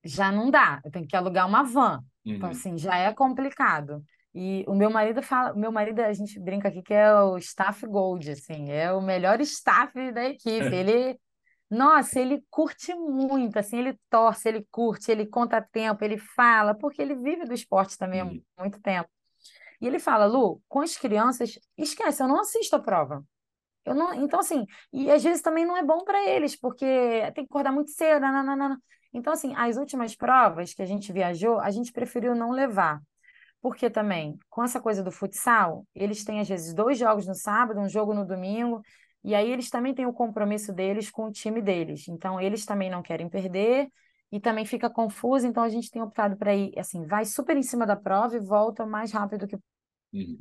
já 0.04 0.32
não 0.32 0.50
dá. 0.52 0.82
Eu 0.84 0.92
tenho 0.92 1.08
que 1.08 1.16
alugar 1.16 1.48
uma 1.48 1.64
van. 1.64 2.04
Então, 2.36 2.50
Uhum. 2.50 2.52
assim, 2.52 2.78
já 2.78 2.96
é 2.98 3.14
complicado. 3.14 4.04
E 4.34 4.64
o 4.68 4.76
meu 4.76 4.90
marido 4.92 5.22
fala, 5.24 5.54
o 5.54 5.60
meu 5.60 5.72
marido, 5.72 6.02
a 6.02 6.14
gente 6.14 6.40
brinca 6.40 6.68
aqui 6.70 6.82
que 6.84 6.94
é 6.94 7.14
o 7.14 7.38
staff 7.38 7.86
gold, 7.88 8.30
assim, 8.32 8.70
é 8.72 8.92
o 8.94 9.02
melhor 9.02 9.42
staff 9.42 10.12
da 10.12 10.26
equipe. 10.26 10.60
Ele, 10.76 11.20
nossa, 11.70 12.20
ele 12.20 12.44
curte 12.50 12.94
muito, 12.96 13.58
assim, 13.60 13.78
ele 13.80 14.00
torce, 14.10 14.50
ele 14.50 14.68
curte, 14.72 15.12
ele 15.12 15.26
conta 15.28 15.62
tempo, 15.62 16.04
ele 16.04 16.18
fala, 16.18 16.76
porque 16.76 17.02
ele 17.02 17.16
vive 17.16 17.46
do 17.46 17.54
esporte 17.54 17.98
também 17.98 18.22
há 18.22 18.26
Uhum. 18.26 18.42
muito 18.60 18.82
tempo. 18.82 19.10
E 19.82 19.88
ele 19.88 20.00
fala, 20.00 20.26
Lu, 20.26 20.62
com 20.68 20.82
as 20.82 20.98
crianças, 20.98 21.58
esquece, 21.78 22.22
eu 22.24 22.28
não 22.28 22.40
assisto 22.42 22.76
a 22.76 22.80
prova. 22.80 23.24
Eu 23.86 23.96
não, 23.96 24.14
então, 24.14 24.40
assim, 24.40 24.66
e 24.94 25.12
às 25.12 25.24
vezes 25.24 25.42
também 25.42 25.66
não 25.66 25.78
é 25.78 25.84
bom 25.84 26.04
para 26.04 26.28
eles, 26.30 26.56
porque 26.56 26.86
tem 27.36 27.46
que 27.46 27.52
acordar 27.52 27.72
muito 27.72 27.92
cedo. 27.92 28.22
nananana. 28.22 28.82
Então, 29.14 29.34
assim, 29.34 29.56
as 29.56 29.78
últimas 29.78 30.16
provas 30.16 30.74
que 30.74 30.82
a 30.82 30.86
gente 30.86 31.12
viajou, 31.14 31.60
a 31.60 31.72
gente 31.72 31.92
preferiu 31.92 32.36
não 32.36 32.52
levar. 32.52 33.02
Porque 33.62 33.90
também, 33.90 34.38
com 34.50 34.64
essa 34.64 34.80
coisa 34.80 35.04
do 35.04 35.12
futsal, 35.12 35.86
eles 35.94 36.24
têm 36.24 36.40
às 36.40 36.48
vezes 36.48 36.74
dois 36.74 36.98
jogos 36.98 37.28
no 37.28 37.36
sábado, 37.36 37.80
um 37.80 37.90
jogo 37.90 38.14
no 38.14 38.26
domingo, 38.26 38.82
e 39.24 39.36
aí 39.36 39.52
eles 39.52 39.70
também 39.70 39.94
têm 39.94 40.06
o 40.06 40.14
compromisso 40.14 40.72
deles 40.74 41.10
com 41.12 41.26
o 41.26 41.32
time 41.32 41.62
deles. 41.62 42.08
Então, 42.08 42.40
eles 42.40 42.66
também 42.66 42.90
não 42.90 43.02
querem 43.02 43.28
perder 43.30 43.90
e 44.32 44.40
também 44.40 44.66
fica 44.66 44.90
confuso. 44.90 45.46
Então, 45.46 45.62
a 45.64 45.70
gente 45.70 45.92
tem 45.92 46.02
optado 46.02 46.38
para 46.38 46.56
ir, 46.56 46.78
assim, 46.80 47.06
vai 47.06 47.26
super 47.26 47.58
em 47.58 47.64
cima 47.64 47.86
da 47.86 47.96
prova 47.98 48.36
e 48.36 48.40
volta 48.40 48.84
o 48.84 48.90
mais 48.90 49.12
rápido 49.12 49.48
que 49.48 49.58
Uhum. 50.12 50.40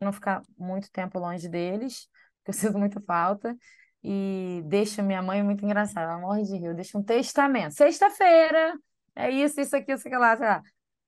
não 0.00 0.12
ficar 0.12 0.42
muito 0.58 0.90
tempo 0.90 1.18
longe 1.18 1.48
deles, 1.48 2.08
que 2.44 2.50
eu 2.50 2.54
sinto 2.54 2.78
muita 2.78 3.00
falta. 3.00 3.56
E 4.04 4.62
deixa 4.66 5.02
minha 5.02 5.22
mãe 5.22 5.42
muito 5.42 5.64
engraçada, 5.64 6.12
ela 6.12 6.20
morre 6.20 6.42
de 6.42 6.56
rir. 6.56 6.66
Eu 6.66 6.74
deixo 6.74 6.98
um 6.98 7.02
testamento. 7.02 7.72
Sexta-feira, 7.74 8.74
é 9.14 9.30
isso, 9.30 9.60
isso 9.60 9.76
aqui, 9.76 9.92
isso 9.92 10.06
aqui 10.08 10.16
lá, 10.16 10.36
sei 10.36 10.46
lá. 10.46 10.62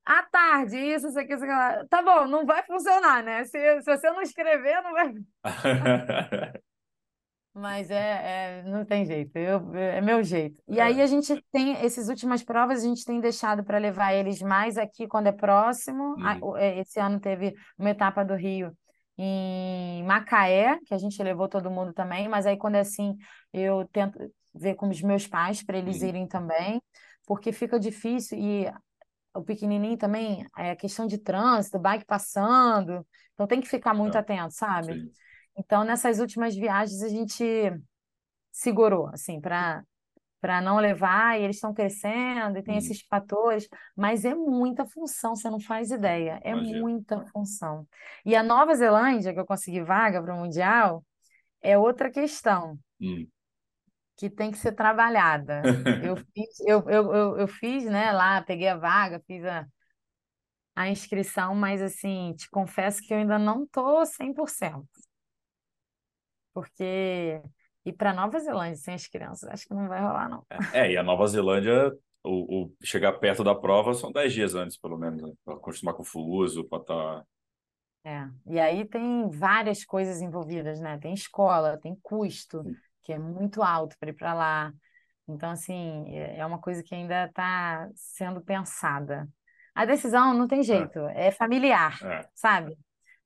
À 0.07 0.22
tarde, 0.24 0.76
isso, 0.78 1.09
isso 1.09 1.18
aqui, 1.18 1.32
isso 1.34 1.44
aqui. 1.44 1.88
Tá 1.88 2.02
bom, 2.02 2.26
não 2.26 2.44
vai 2.44 2.62
funcionar, 2.64 3.22
né? 3.22 3.44
Se, 3.44 3.82
se 3.82 3.96
você 3.96 4.11
não 4.11 4.20
escrever, 4.22 4.82
não 4.82 4.92
vai. 4.92 5.14
Mas 7.57 7.88
é, 7.88 8.59
é- 8.61 8.62
não 8.64 8.84
tem 8.84 9.05
jeito, 9.05 9.36
eu, 9.36 9.72
é 9.76 10.00
meu 10.00 10.24
jeito. 10.24 10.61
E 10.68 10.80
aí 10.80 11.00
É. 11.00 11.05
a 11.05 11.07
gente 11.07 11.40
tem, 11.52 11.76
essas 11.76 12.09
últimas 12.09 12.42
provas, 12.42 12.82
a 12.82 12.86
gente 12.88 13.05
tem 13.05 13.20
deixado 13.20 13.62
para 13.62 13.78
levar 13.78 14.12
eles 14.12 14.42
mais 14.42 14.76
aqui 14.76 15.07
quando 15.07 15.28
é 15.28 15.32
próximo. 15.32 16.16
Uhum. 16.16 16.57
é, 16.57 16.80
Esse 16.80 16.98
ano 16.98 17.20
teve 17.20 17.55
uma 17.78 17.90
etapa 17.90 18.24
do 18.24 18.34
Rio 18.34 18.76
em 19.16 20.02
Macaé, 20.02 20.80
que 20.84 20.92
a 20.92 20.98
gente 20.98 21.22
levou 21.22 21.48
todo 21.48 21.70
mundo 21.70 21.92
também, 21.92 22.28
mas 22.28 22.44
aí 22.44 22.57
quando 22.57 22.74
é 22.74 22.80
assim, 22.80 23.16
eu 23.52 23.86
tento 23.92 24.18
ver 24.52 24.74
com 24.74 24.88
os 24.88 25.00
meus 25.00 25.24
pais 25.28 25.62
para 25.62 25.78
eles 25.78 26.00
Uhum. 26.00 26.09
irem 26.09 26.26
também, 26.26 26.82
porque 27.24 27.52
fica 27.52 27.78
difícil 27.78 28.36
e 28.36 28.72
o 29.35 29.43
pequenininho 29.43 29.97
também, 29.99 30.47
é 30.57 30.76
questão 30.76 31.07
de 31.07 31.18
trânsito, 31.18 31.78
bike 31.78 32.05
passando, 32.07 33.07
então 33.35 33.47
tem 33.47 33.61
que 33.61 33.68
ficar 33.68 33.95
muito 33.95 34.16
É, 34.16 34.18
atento, 34.18 34.55
sabe? 34.55 35.01
sim. 35.01 35.14
Então 35.57 35.85
nessas 35.85 36.20
últimas 36.20 36.55
viagens 36.57 37.03
a 37.03 37.09
gente 37.09 37.45
segurou, 38.53 39.09
assim, 39.09 39.41
para 39.41 39.85
para 40.41 40.61
não 40.61 40.78
levar, 40.78 41.39
e 41.41 41.45
eles 41.45 41.57
estão 41.57 41.74
crescendo, 41.74 42.59
e 42.59 42.62
tem 42.62 42.76
Uhum. 42.76 42.78
esses 42.78 43.03
fatores, 43.03 43.68
mas 43.97 44.24
é 44.24 44.35
muita 44.35 44.87
função, 44.87 45.37
você 45.37 45.51
não 45.51 45.61
faz 45.61 45.91
ideia, 45.91 46.41
é 46.45 46.55
Imagino. 46.55 46.85
muita 46.85 47.20
função. 47.32 47.87
E 48.26 48.37
a 48.37 48.43
Nova 48.43 48.74
Zelândia, 48.74 49.35
que 49.35 49.41
eu 49.41 49.47
consegui 49.47 49.82
vaga 49.82 50.22
para 50.22 50.35
o 50.35 50.39
Mundial, 50.39 51.05
é 51.62 51.78
outra 51.78 52.11
questão 52.11 52.78
Hum. 53.01 53.30
Que 54.16 54.30
tem 54.30 54.50
que 54.50 54.58
ser 54.58 54.72
trabalhada. 54.72 55.62
Eu 56.00 56.16
fiz, 56.34 56.60
eu, 56.60 56.88
eu, 56.88 57.14
eu, 57.14 57.38
eu 57.38 57.48
fiz, 57.48 57.84
né, 57.84 58.12
lá, 58.12 58.42
peguei 58.42 58.68
a 58.68 58.76
vaga, 58.76 59.20
fiz 59.26 59.44
a, 59.44 59.66
a 60.74 60.88
inscrição, 60.88 61.54
mas 61.54 61.80
assim, 61.80 62.34
te 62.36 62.48
confesso 62.50 63.00
que 63.02 63.12
eu 63.12 63.18
ainda 63.18 63.38
não 63.38 63.66
tô 63.66 64.04
100%, 64.04 64.86
porque 66.52 67.40
ir 67.84 67.92
para 67.92 68.12
Nova 68.12 68.38
Zelândia 68.38 68.76
sem 68.76 68.94
as 68.94 69.06
crianças, 69.06 69.48
acho 69.48 69.66
que 69.66 69.74
não 69.74 69.88
vai 69.88 70.00
rolar, 70.00 70.28
não. 70.28 70.44
É, 70.72 70.92
e 70.92 70.96
a 70.96 71.02
Nova 71.02 71.26
Zelândia, 71.26 71.92
o, 72.22 72.64
o 72.64 72.72
chegar 72.82 73.12
perto 73.14 73.44
da 73.44 73.54
prova 73.54 73.94
são 73.94 74.10
10 74.10 74.32
dias 74.32 74.54
antes, 74.54 74.76
pelo 74.76 74.96
menos, 74.96 75.22
né? 75.22 75.32
Para 75.44 75.54
acostumar 75.54 75.94
com 75.94 76.02
o 76.02 76.06
fuso, 76.06 76.64
para 76.64 76.80
estar. 76.80 77.24
É, 78.04 78.28
e 78.46 78.60
aí 78.60 78.84
tem 78.84 79.30
várias 79.30 79.84
coisas 79.84 80.20
envolvidas, 80.20 80.80
né? 80.80 80.98
Tem 80.98 81.14
escola, 81.14 81.78
tem 81.78 81.96
custo, 82.02 82.62
que 83.05 83.12
é 83.12 83.18
muito 83.18 83.62
alto 83.62 83.96
para 84.00 84.11
ir 84.11 84.14
para 84.14 84.34
lá. 84.34 84.72
Então, 85.28 85.50
assim, 85.50 86.05
é 86.16 86.38
é 86.40 86.46
uma 86.46 86.61
coisa 86.61 86.82
que 86.82 86.94
ainda 86.94 87.26
está 87.26 87.88
sendo 87.96 88.40
pensada. 88.42 89.28
A 89.74 89.84
decisão 89.86 90.34
não 90.34 90.48
tem 90.48 90.62
jeito, 90.62 90.98
é 91.09 91.30
familiar, 91.32 91.98
É. 92.00 92.28
sabe? 92.34 92.76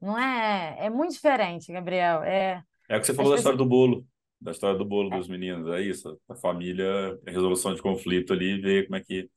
Não 0.01 0.19
é, 0.19 0.87
é 0.87 0.91
muito 0.91 1.13
diferente, 1.15 1.73
Gabriel. 1.73 2.23
É, 2.25 2.63
É 2.89 2.97
o 2.97 3.01
que 3.01 3.07
você 3.07 3.15
as 3.15 3.15
falou 3.15 3.31
da 3.33 3.37
pessoas, 3.37 3.39
história 3.39 3.59
do 3.59 3.67
bolo, 3.67 4.07
da 4.41 4.51
história 4.53 4.79
do 4.79 4.85
bolo 4.85 5.11
dos 5.11 5.29
meninos, 5.29 5.69
é 5.73 5.81
isso. 5.83 6.21
A 6.29 6.35
família, 6.35 6.87
a 7.27 7.31
resolução 7.31 7.75
de 7.75 7.83
conflito 7.83 8.33
ali, 8.33 8.61
ver 8.61 8.85
como 8.87 8.97
é 8.97 9.01
que. 9.03 9.31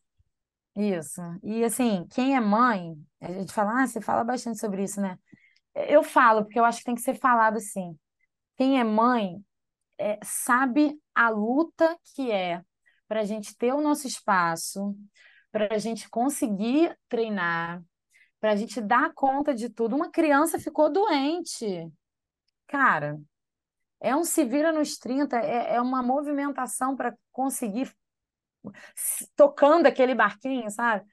isso. 0.76 1.22
E 1.44 1.64
assim, 1.64 2.08
quem 2.14 2.36
é 2.36 2.39
mãe, 2.39 2.96
a 3.20 3.32
gente 3.32 3.54
fala, 3.54 3.84
ah, 3.84 3.88
você 3.88 4.02
fala 4.02 4.24
bastante 4.24 4.60
sobre 4.60 4.84
isso, 4.84 5.02
né? 5.02 5.18
Eu 5.76 6.04
falo, 6.04 6.44
porque 6.46 6.60
eu 6.60 6.66
acho 6.66 6.80
que 6.80 6.86
tem 6.86 6.96
que 6.96 7.02
ser 7.02 7.16
falado 7.16 7.58
assim. 7.58 7.98
Quem 8.58 8.80
é 8.80 8.84
mãe 8.84 9.44
é, 10.02 10.20
sabe 10.24 10.99
a 11.16 11.30
luta 11.30 11.97
que 12.16 12.32
é 12.32 12.64
para 13.08 13.22
a 13.22 13.26
gente 13.26 13.56
ter 13.58 13.74
o 13.74 13.82
nosso 13.82 14.08
espaço, 14.08 14.95
para 15.52 15.76
a 15.76 15.78
gente 15.78 16.10
conseguir 16.10 16.97
treinar, 17.10 17.84
para 18.39 18.54
a 18.54 18.56
gente 18.56 18.82
dar 18.82 19.14
conta 19.14 19.54
de 19.54 19.70
tudo. 19.70 19.95
Uma 19.95 20.12
criança 20.12 20.60
ficou 20.60 20.91
doente. 20.91 21.91
Cara, 22.68 23.20
é 23.99 24.16
um 24.16 24.24
se 24.24 24.43
vira 24.45 24.72
nos 24.72 24.97
30, 24.97 25.38
é, 25.39 25.76
é 25.76 25.82
uma 25.82 26.04
movimentação 26.04 26.95
para 26.95 27.16
conseguir 27.32 27.93
tocando 29.36 29.86
aquele 29.88 30.16
barquinho, 30.16 30.70
sabe? 30.70 31.06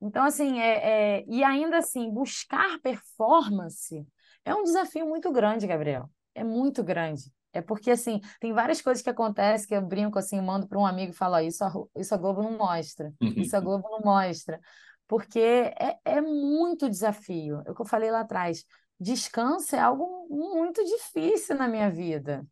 Então, 0.00 0.24
assim, 0.24 0.60
é, 0.60 1.18
é- 1.20 1.24
e 1.28 1.44
ainda 1.44 1.78
assim, 1.78 2.10
buscar 2.10 2.78
performance 2.80 4.06
é 4.44 4.54
um 4.54 4.64
desafio 4.64 5.06
muito 5.06 5.30
grande, 5.32 5.66
Gabriel. 5.66 6.10
É 6.34 6.44
muito 6.44 6.82
grande. 6.84 7.24
É 7.52 7.60
porque, 7.60 7.90
assim, 7.90 8.20
tem 8.40 8.52
várias 8.52 8.80
coisas 8.80 9.02
que 9.02 9.10
acontecem 9.10 9.68
que 9.68 9.74
eu 9.74 9.82
brinco, 9.82 10.18
assim, 10.18 10.40
mando 10.40 10.66
para 10.66 10.78
um 10.78 10.86
amigo 10.86 11.12
e 11.12 11.14
falo, 11.14 11.38
isso, 11.40 11.64
a, 11.64 11.72
isso 11.96 12.14
a 12.14 12.18
Globo 12.18 12.42
não 12.42 12.56
mostra, 12.56 13.12
isso 13.36 13.56
a 13.56 13.60
Globo 13.60 13.88
não 13.90 14.00
mostra. 14.00 14.60
Porque 15.06 15.38
é, 15.38 15.98
é 16.04 16.20
muito 16.20 16.88
desafio. 16.88 17.62
É 17.66 17.70
o 17.70 17.74
que 17.74 17.82
eu 17.82 17.86
falei 17.86 18.10
lá 18.10 18.20
atrás. 18.20 18.64
Descanso 18.98 19.76
é 19.76 19.80
algo 19.80 20.26
muito 20.30 20.82
difícil 20.84 21.56
na 21.56 21.68
minha 21.68 21.90
vida, 21.90 22.46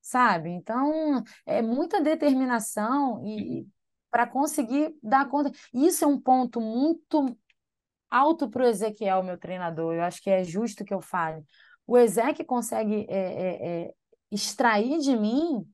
sabe? 0.00 0.50
Então, 0.50 1.24
é 1.44 1.60
muita 1.62 2.00
determinação 2.00 3.24
e 3.26 3.66
para 4.10 4.26
conseguir 4.26 4.94
dar 5.02 5.28
conta. 5.28 5.50
Isso 5.74 6.04
é 6.04 6.06
um 6.06 6.20
ponto 6.20 6.60
muito 6.60 7.36
alto 8.10 8.48
para 8.48 8.64
o 8.64 8.66
Ezequiel, 8.66 9.22
meu 9.22 9.38
treinador. 9.38 9.94
Eu 9.94 10.02
acho 10.02 10.22
que 10.22 10.30
é 10.30 10.44
justo 10.44 10.84
que 10.84 10.94
eu 10.94 11.00
fale. 11.00 11.44
O 11.86 11.98
Ezequiel 11.98 12.46
consegue 12.46 13.06
é, 13.08 13.18
é, 13.18 13.68
é, 13.84 13.94
extrair 14.30 14.98
de 14.98 15.16
mim 15.16 15.66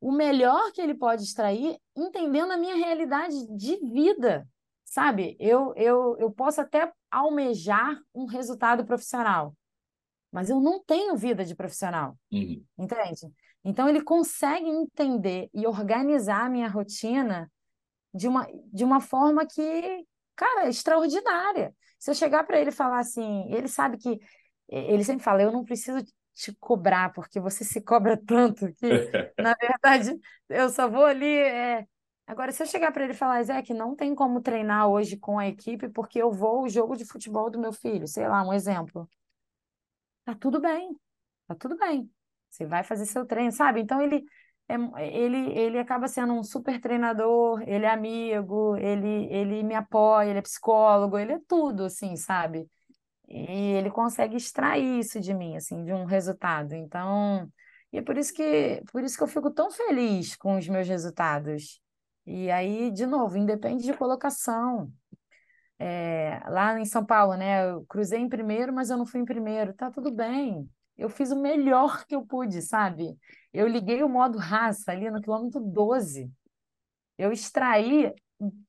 o 0.00 0.12
melhor 0.12 0.72
que 0.72 0.80
ele 0.80 0.94
pode 0.94 1.24
extrair, 1.24 1.76
entendendo 1.96 2.52
a 2.52 2.56
minha 2.56 2.76
realidade 2.76 3.34
de 3.56 3.76
vida, 3.76 4.48
sabe? 4.84 5.36
Eu, 5.40 5.74
eu, 5.76 6.16
eu 6.18 6.30
posso 6.30 6.60
até 6.60 6.92
almejar 7.10 7.98
um 8.14 8.26
resultado 8.26 8.84
profissional, 8.84 9.54
mas 10.30 10.50
eu 10.50 10.60
não 10.60 10.82
tenho 10.84 11.16
vida 11.16 11.44
de 11.44 11.54
profissional, 11.54 12.16
Uhum. 12.30 12.64
entende? 12.78 13.32
Então 13.64 13.88
ele 13.88 14.02
consegue 14.02 14.66
entender 14.68 15.50
e 15.52 15.66
organizar 15.66 16.46
a 16.46 16.50
minha 16.50 16.68
rotina 16.68 17.50
de 18.14 18.28
uma, 18.28 18.46
de 18.72 18.84
uma 18.84 19.00
forma 19.00 19.44
que, 19.46 20.06
cara, 20.36 20.66
é 20.66 20.68
extraordinária. 20.68 21.74
Se 21.98 22.10
eu 22.10 22.14
chegar 22.14 22.44
para 22.44 22.60
ele 22.60 22.70
e 22.70 22.72
falar 22.72 23.00
assim, 23.00 23.52
ele 23.52 23.66
sabe 23.68 23.98
que 23.98 24.18
ele 24.68 25.02
sempre 25.02 25.24
fala, 25.24 25.42
eu 25.42 25.50
não 25.50 25.64
preciso 25.64 25.98
te 26.38 26.54
cobrar, 26.60 27.12
porque 27.12 27.40
você 27.40 27.64
se 27.64 27.80
cobra 27.80 28.16
tanto 28.24 28.72
que, 28.74 28.86
na 29.38 29.54
verdade, 29.54 30.18
eu 30.48 30.70
só 30.70 30.88
vou 30.88 31.04
ali. 31.04 31.26
é. 31.26 31.86
Agora, 32.26 32.52
se 32.52 32.62
eu 32.62 32.66
chegar 32.66 32.92
para 32.92 33.04
ele 33.04 33.14
e 33.14 33.16
falar, 33.16 33.42
Zé, 33.42 33.62
que 33.62 33.72
não 33.74 33.96
tem 33.96 34.14
como 34.14 34.42
treinar 34.42 34.86
hoje 34.88 35.16
com 35.16 35.38
a 35.38 35.48
equipe 35.48 35.88
porque 35.88 36.20
eu 36.20 36.30
vou 36.30 36.60
ao 36.60 36.68
jogo 36.68 36.94
de 36.96 37.06
futebol 37.06 37.50
do 37.50 37.58
meu 37.58 37.72
filho, 37.72 38.06
sei 38.06 38.28
lá, 38.28 38.46
um 38.46 38.52
exemplo. 38.52 39.08
Tá 40.24 40.34
tudo 40.34 40.60
bem, 40.60 40.94
tá 41.46 41.54
tudo 41.54 41.76
bem. 41.78 42.10
Você 42.50 42.66
vai 42.66 42.84
fazer 42.84 43.06
seu 43.06 43.26
treino, 43.26 43.50
sabe? 43.52 43.80
Então 43.80 44.00
ele 44.02 44.24
é, 44.68 44.74
ele, 45.16 45.58
ele 45.58 45.78
acaba 45.78 46.06
sendo 46.06 46.34
um 46.34 46.42
super 46.42 46.78
treinador, 46.80 47.62
ele 47.66 47.86
é 47.86 47.90
amigo, 47.90 48.76
ele, 48.76 49.26
ele 49.32 49.62
me 49.62 49.74
apoia, 49.74 50.28
ele 50.28 50.38
é 50.40 50.42
psicólogo, 50.42 51.16
ele 51.18 51.32
é 51.32 51.40
tudo, 51.48 51.84
assim, 51.84 52.14
sabe? 52.16 52.68
E 53.28 53.74
ele 53.76 53.90
consegue 53.90 54.36
extrair 54.36 55.00
isso 55.00 55.20
de 55.20 55.34
mim, 55.34 55.56
assim, 55.56 55.84
de 55.84 55.92
um 55.92 56.04
resultado. 56.04 56.74
Então, 56.74 57.50
e 57.92 57.98
é 57.98 58.02
por 58.02 58.16
isso 58.16 58.32
que, 58.32 58.82
por 58.90 59.02
isso 59.04 59.16
que 59.16 59.22
eu 59.22 59.28
fico 59.28 59.50
tão 59.50 59.70
feliz 59.70 60.34
com 60.36 60.56
os 60.56 60.66
meus 60.68 60.88
resultados. 60.88 61.80
E 62.26 62.50
aí, 62.50 62.90
de 62.90 63.06
novo, 63.06 63.36
independe 63.36 63.84
de 63.84 63.94
colocação. 63.94 64.90
É, 65.78 66.40
lá 66.48 66.78
em 66.80 66.84
São 66.84 67.04
Paulo, 67.04 67.34
né? 67.36 67.70
Eu 67.70 67.84
cruzei 67.86 68.18
em 68.18 68.28
primeiro, 68.28 68.72
mas 68.72 68.90
eu 68.90 68.96
não 68.96 69.06
fui 69.06 69.20
em 69.20 69.24
primeiro. 69.24 69.74
Tá 69.74 69.90
tudo 69.90 70.10
bem. 70.10 70.68
Eu 70.96 71.08
fiz 71.08 71.30
o 71.30 71.40
melhor 71.40 72.04
que 72.06 72.14
eu 72.14 72.26
pude, 72.26 72.60
sabe? 72.62 73.16
Eu 73.52 73.68
liguei 73.68 74.02
o 74.02 74.08
modo 74.08 74.38
raça 74.38 74.90
ali 74.90 75.10
no 75.10 75.20
quilômetro 75.20 75.60
12. 75.60 76.30
Eu 77.16 77.30
extraí 77.32 78.12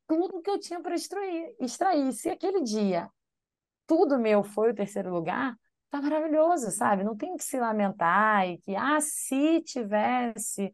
tudo 0.08 0.42
que 0.42 0.50
eu 0.50 0.60
tinha 0.60 0.82
para 0.82 0.96
extrair. 0.96 1.56
extrair. 1.60 2.12
Se 2.14 2.30
aquele 2.30 2.62
dia 2.62 3.10
tudo 3.90 4.20
meu 4.20 4.44
foi 4.46 4.72
o 4.72 4.76
terceiro 4.76 5.12
lugar, 5.14 5.56
tá 5.92 6.02
maravilhoso, 6.02 6.72
sabe? 6.72 7.04
Não 7.06 7.18
tem 7.18 7.36
que 7.38 7.44
se 7.46 7.60
lamentar 7.60 8.48
e 8.50 8.60
que, 8.60 8.76
ah, 8.78 9.02
se 9.02 9.62
tivesse. 9.64 10.72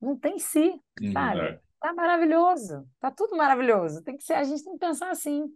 Não 0.00 0.18
tem 0.18 0.38
se, 0.40 0.80
Uhum, 1.00 1.12
sabe? 1.12 1.40
é. 1.40 1.60
Tá 1.80 1.94
maravilhoso. 1.94 2.88
Tá 3.00 3.10
tudo 3.12 3.36
maravilhoso. 3.36 4.04
Tem 4.04 4.16
que 4.18 4.24
ser, 4.24 4.34
a 4.34 4.44
gente 4.44 4.64
tem 4.64 4.74
que 4.74 4.80
pensar 4.80 5.10
assim. 5.12 5.46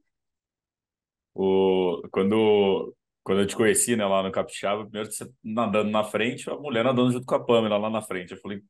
O, 1.34 2.02
quando, 2.10 2.94
quando 3.22 3.40
eu 3.42 3.46
te 3.46 3.56
conheci, 3.56 3.96
né, 3.96 4.04
lá 4.06 4.22
no 4.22 4.30
Capixaba, 4.32 4.84
primeiro 4.84 5.10
você 5.10 5.30
nadando 5.42 5.90
na 5.90 6.04
frente, 6.04 6.50
a 6.50 6.56
mulher 6.56 6.84
nadando 6.84 7.12
junto 7.12 7.26
com 7.26 7.34
a 7.34 7.44
Pamela 7.44 7.78
lá 7.78 7.90
na 7.90 8.02
frente. 8.02 8.32
Eu 8.32 8.38
falei, 8.40 8.60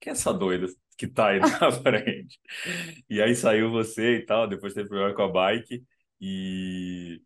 que 0.00 0.08
é 0.10 0.12
essa 0.12 0.32
doida 0.34 0.66
que 0.98 1.06
tá 1.08 1.28
aí 1.30 1.40
na 1.40 1.72
frente? 1.72 2.40
E 3.10 3.20
aí 3.22 3.34
saiu 3.36 3.70
você 3.70 4.18
e 4.18 4.26
tal, 4.26 4.48
depois 4.48 4.74
teve 4.74 4.88
problema 4.88 5.14
com 5.14 5.22
a 5.22 5.28
bike. 5.28 5.84
E 6.20 7.22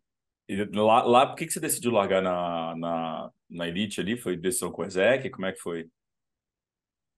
lá, 0.73 1.03
lá, 1.03 1.27
por 1.27 1.35
que, 1.35 1.45
que 1.45 1.53
você 1.53 1.59
decidiu 1.59 1.91
largar 1.91 2.21
na, 2.21 2.75
na, 2.75 3.31
na 3.49 3.67
Elite 3.67 4.01
ali? 4.01 4.17
Foi 4.17 4.35
decisão 4.35 4.71
com 4.71 4.81
o 4.81 4.85
Ezek? 4.85 5.29
Como 5.29 5.45
é 5.45 5.51
que 5.51 5.59
foi? 5.59 5.89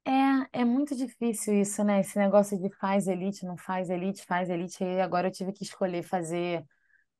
É, 0.05 0.61
é 0.61 0.65
muito 0.65 0.95
difícil 0.95 1.59
isso, 1.61 1.83
né? 1.83 2.01
Esse 2.01 2.17
negócio 2.17 2.59
de 2.59 2.69
faz 2.77 3.07
elite, 3.07 3.45
não 3.45 3.57
faz 3.57 3.89
elite, 3.89 4.25
faz 4.25 4.49
elite. 4.49 4.83
E 4.83 4.99
agora 4.99 5.27
eu 5.27 5.31
tive 5.31 5.53
que 5.53 5.63
escolher 5.63 6.03
fazer 6.03 6.65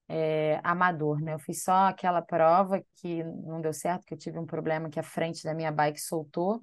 é, 0.09 0.59
amador, 0.63 1.21
né? 1.21 1.33
Eu 1.33 1.39
fiz 1.39 1.63
só 1.63 1.87
aquela 1.87 2.21
prova 2.21 2.83
que 2.97 3.23
não 3.23 3.61
deu 3.61 3.73
certo, 3.73 4.05
que 4.05 4.13
eu 4.13 4.17
tive 4.17 4.37
um 4.39 4.45
problema 4.45 4.89
que 4.89 4.99
a 4.99 5.03
frente 5.03 5.43
da 5.43 5.53
minha 5.53 5.71
bike 5.71 5.99
soltou. 6.01 6.61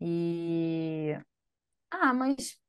E. 0.00 1.16
Ah, 1.90 2.14
mas 2.14 2.59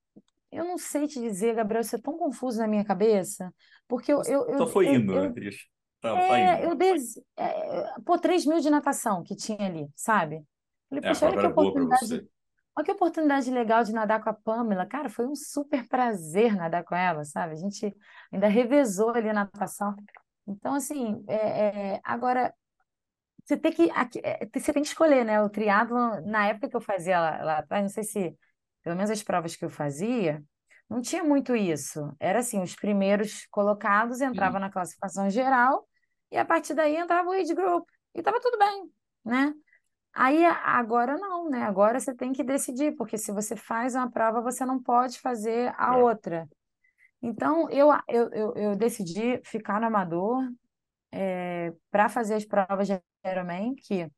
eu 0.51 0.65
não 0.65 0.77
sei 0.77 1.07
te 1.07 1.19
dizer, 1.21 1.55
Gabriel, 1.55 1.81
isso 1.81 1.95
é 1.95 2.01
tão 2.01 2.17
confuso 2.17 2.59
na 2.59 2.67
minha 2.67 2.85
cabeça, 2.85 3.53
porque 3.87 4.11
eu, 4.11 4.21
eu, 4.25 4.49
Só 4.57 4.65
eu, 4.65 4.67
foi 4.67 4.87
eu, 4.87 4.93
indo, 4.95 5.13
né, 5.19 5.27
eu 5.27 5.33
Cris? 5.33 5.55
Tá, 5.99 6.17
É, 6.17 6.27
tá 6.27 6.39
indo. 6.39 6.63
eu 6.65 6.75
des... 6.75 7.17
é, 7.37 7.99
pô, 8.05 8.17
3 8.19 8.45
mil 8.45 8.59
de 8.59 8.69
natação 8.69 9.23
que 9.23 9.35
tinha 9.35 9.65
ali, 9.65 9.87
sabe? 9.95 10.43
Falei, 10.89 11.03
É, 11.03 11.07
poxa, 11.07 11.25
olha 11.25 11.33
prova 11.33 11.39
que 11.39 11.45
para 11.47 11.49
oportunidade, 11.49 12.05
você. 12.07 12.27
olha 12.77 12.85
que 12.85 12.91
oportunidade 12.91 13.51
legal 13.51 13.83
de 13.83 13.93
nadar 13.93 14.23
com 14.23 14.29
a 14.29 14.33
Pamela. 14.33 14.85
Cara, 14.85 15.09
foi 15.09 15.25
um 15.27 15.35
super 15.35 15.87
prazer 15.87 16.55
nadar 16.55 16.83
com 16.83 16.95
ela, 16.95 17.23
sabe? 17.25 17.53
A 17.53 17.55
gente 17.57 17.95
ainda 18.31 18.47
revezou 18.47 19.11
ali 19.11 19.29
a 19.29 19.33
natação. 19.33 19.95
Então, 20.47 20.75
assim, 20.75 21.23
é, 21.27 21.95
é, 21.95 22.01
agora 22.03 22.53
você 23.43 23.57
tem 23.57 23.71
que, 23.71 23.89
é, 24.23 24.47
você 24.53 24.73
tem 24.73 24.81
que 24.83 24.87
escolher, 24.89 25.25
né? 25.25 25.41
O 25.41 25.49
triatlo, 25.49 25.97
na 26.25 26.47
época 26.47 26.69
que 26.69 26.75
eu 26.75 26.81
fazia 26.81 27.19
lá, 27.19 27.43
lá 27.43 27.57
atrás, 27.59 27.83
não 27.83 27.89
sei 27.89 28.03
se, 28.03 28.37
pelo 28.83 28.95
menos 28.95 29.11
as 29.11 29.23
provas 29.23 29.55
que 29.55 29.65
eu 29.65 29.69
fazia, 29.69 30.43
não 30.89 31.01
tinha 31.01 31.23
muito 31.23 31.55
isso. 31.55 32.13
Era 32.19 32.39
assim, 32.39 32.61
os 32.61 32.75
primeiros 32.75 33.45
colocados 33.51 34.21
entravam 34.21 34.59
Uhum. 34.59 34.61
na 34.61 34.71
classificação 34.71 35.29
geral 35.29 35.87
e 36.31 36.37
a 36.37 36.45
partir 36.45 36.73
daí 36.73 36.95
entrava 36.97 37.29
o 37.29 37.31
age 37.33 37.53
group 37.53 37.87
e 38.15 38.19
estava 38.19 38.39
tudo 38.41 38.57
bem, 38.57 38.91
né? 39.25 39.53
Aí 40.13 40.45
agora 40.45 41.17
não, 41.17 41.49
né? 41.49 41.63
Agora 41.63 41.99
você 41.99 42.13
tem 42.15 42.33
que 42.33 42.43
decidir, 42.43 42.95
porque 42.97 43.17
se 43.17 43.31
você 43.31 43.55
faz 43.55 43.95
uma 43.95 44.11
prova, 44.11 44.41
você 44.41 44.65
não 44.65 44.81
pode 44.81 45.19
fazer 45.19 45.73
a 45.77 45.95
É. 45.95 45.97
outra. 45.97 46.49
Então, 47.21 47.69
eu, 47.69 47.89
eu, 48.09 48.29
eu, 48.33 48.53
eu 48.55 48.75
decidi 48.75 49.41
ficar 49.45 49.79
no 49.81 49.87
amador 49.87 50.43
para 51.89 52.09
fazer 52.09 52.35
as 52.35 52.45
provas 52.45 52.87
de 52.87 52.99
Ironman, 53.25 53.75
que 53.75 54.09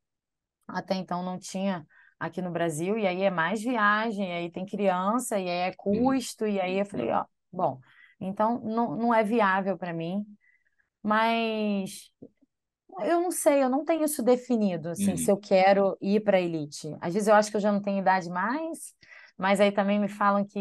até 0.68 0.94
então 0.96 1.22
não 1.24 1.38
tinha 1.38 1.86
aqui 2.26 2.42
no 2.42 2.50
Brasil, 2.50 2.98
e 2.98 3.06
aí 3.06 3.22
é 3.22 3.30
mais 3.30 3.62
viagem, 3.62 4.28
e 4.30 4.32
aí 4.32 4.50
tem 4.50 4.66
criança, 4.66 5.38
e 5.38 5.48
aí 5.48 5.70
é 5.70 5.72
custo, 5.74 6.46
e 6.46 6.60
aí 6.60 6.78
eu 6.80 6.86
falei, 6.86 7.10
É. 7.10 7.12
ó, 7.12 7.24
bom, 7.52 7.80
então 8.20 8.60
não, 8.62 8.96
não 8.96 9.14
é 9.14 9.22
viável 9.24 9.76
para 9.78 9.92
mim, 9.92 10.24
mas 11.02 12.10
eu 13.00 13.20
não 13.20 13.30
sei, 13.30 13.62
eu 13.62 13.68
não 13.68 13.84
tenho 13.84 14.04
isso 14.04 14.22
definido, 14.22 14.88
assim, 14.90 15.16
se 15.16 15.30
Uhum. 15.30 15.30
eu 15.30 15.36
quero 15.36 15.96
ir 16.00 16.20
para 16.22 16.36
a 16.36 16.40
elite. 16.40 16.96
Às 17.00 17.14
vezes 17.14 17.28
eu 17.28 17.34
acho 17.34 17.50
que 17.50 17.56
eu 17.56 17.60
já 17.60 17.72
não 17.72 17.82
tenho 17.82 17.98
idade 18.00 18.28
mais, 18.30 18.94
mas 19.36 19.60
aí 19.60 19.72
também 19.72 19.98
me 19.98 20.08
falam 20.08 20.44
que 20.46 20.58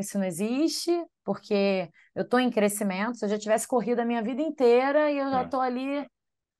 isso 0.00 0.18
não 0.18 0.24
existe, 0.26 0.90
porque 1.24 1.88
eu 2.14 2.22
estou 2.24 2.40
em 2.40 2.50
crescimento. 2.50 3.16
Se 3.16 3.24
eu 3.24 3.28
já 3.28 3.38
tivesse 3.38 3.66
corrido 3.68 4.00
a 4.00 4.04
minha 4.04 4.22
vida 4.22 4.42
inteira 4.42 5.10
e 5.10 5.18
eu 5.18 5.30
já 5.30 5.42
É. 5.42 5.44
estou 5.44 5.60
ali, 5.60 6.04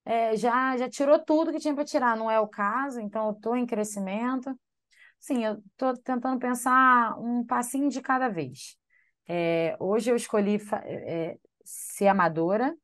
é, 0.08 0.36
já, 0.36 0.76
já 0.78 0.88
tirou 0.90 1.18
tudo 1.20 1.52
que 1.52 1.60
tinha 1.60 1.74
para 1.74 1.84
tirar, 1.84 2.16
não 2.16 2.30
é 2.30 2.40
o 2.40 2.48
caso, 2.48 3.00
então 3.00 3.26
eu 3.28 3.32
estou 3.32 3.56
em 3.56 3.66
crescimento. 3.66 4.58
Sim, 5.20 5.44
eu 5.44 5.54
estou 5.72 5.96
tentando 5.98 6.38
pensar 6.40 7.18
um 7.20 7.44
passinho 7.46 7.90
de 7.90 8.00
cada 8.02 8.28
vez. 8.28 8.76
É, 9.28 9.76
hoje 9.80 10.10
eu 10.10 10.16
escolhi 10.16 10.58
fa- 10.58 10.82
é, 10.84 11.38
ser 11.64 12.08
amadora. 12.08 12.76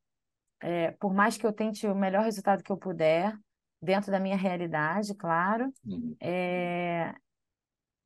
É, 0.61 0.91
por 0.93 1.13
mais 1.13 1.37
que 1.37 1.45
eu 1.45 1.53
tente 1.53 1.87
o 1.87 1.95
melhor 1.95 2.23
resultado 2.23 2.63
que 2.63 2.71
eu 2.71 2.77
puder, 2.77 3.37
dentro 3.81 4.11
da 4.11 4.19
minha 4.19 4.37
realidade, 4.37 5.13
claro, 5.15 5.71
Uhum. 5.85 6.15
é, 6.21 7.13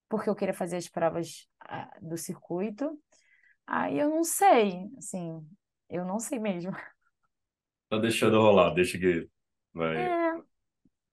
porque 0.07 0.29
eu 0.29 0.35
queria 0.35 0.53
fazer 0.53 0.77
as 0.77 0.87
provas 0.89 1.47
do 2.01 2.17
circuito. 2.17 2.99
Aí 3.67 3.99
eu 3.99 4.09
não 4.09 4.23
sei, 4.23 4.89
assim, 4.97 5.47
eu 5.89 6.05
não 6.05 6.19
sei 6.19 6.39
mesmo. 6.39 6.71
Tá 7.89 7.97
deixando 7.97 8.39
rolar, 8.41 8.73
deixa 8.73 8.97
que 8.99 9.27
vai. 9.73 10.15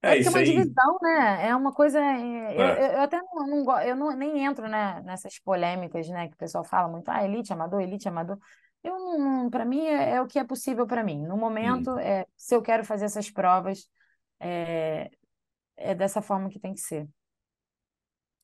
É, 0.03 0.11
é 0.11 0.15
É 0.15 0.17
porque 0.17 0.29
é 0.29 0.31
isso 0.31 0.33
uma 0.33 0.43
aí. 0.43 0.43
divisão, 0.43 0.99
né? 1.03 1.49
É 1.49 1.57
uma 1.57 1.73
coisa. 1.73 2.01
é, 2.01 2.55
eu, 2.63 2.65
É. 2.65 2.87
eu, 2.87 2.93
eu 2.95 3.01
até 3.03 3.21
não, 3.23 3.47
não, 3.47 3.65
go- 3.65 3.79
eu 3.81 3.97
não, 3.97 4.17
nem 4.17 4.45
entro, 4.45 4.69
né, 4.69 5.01
nessas 5.03 5.39
polêmicas, 5.41 6.09
né, 6.09 6.29
que 6.29 6.35
o 6.35 6.37
pessoal 6.39 6.65
fala 6.65 6.89
muito, 6.89 7.09
ah, 7.11 7.25
elite, 7.25 7.53
amador, 7.53 7.81
elite, 7.83 8.09
amador. 8.09 8.39
Eu 8.85 8.99
não, 8.99 9.51
para 9.51 9.65
mim 9.65 9.81
é, 9.87 10.13
é 10.17 10.23
o 10.23 10.27
que 10.29 10.39
é 10.39 10.45
possível 10.45 10.87
para 10.87 11.03
mim. 11.05 11.27
No 11.27 11.37
momento, 11.37 11.91
Uhum. 11.91 11.99
é, 11.99 12.27
se 12.37 12.55
eu 12.55 12.63
quero 12.63 12.85
fazer 12.85 13.07
essas 13.07 13.31
provas, 13.31 13.89
é, 14.41 15.11
é 15.77 15.95
dessa 15.95 16.23
forma 16.23 16.51
que 16.51 16.61
tem 16.61 16.75
que 16.75 16.81
ser. 16.81 17.09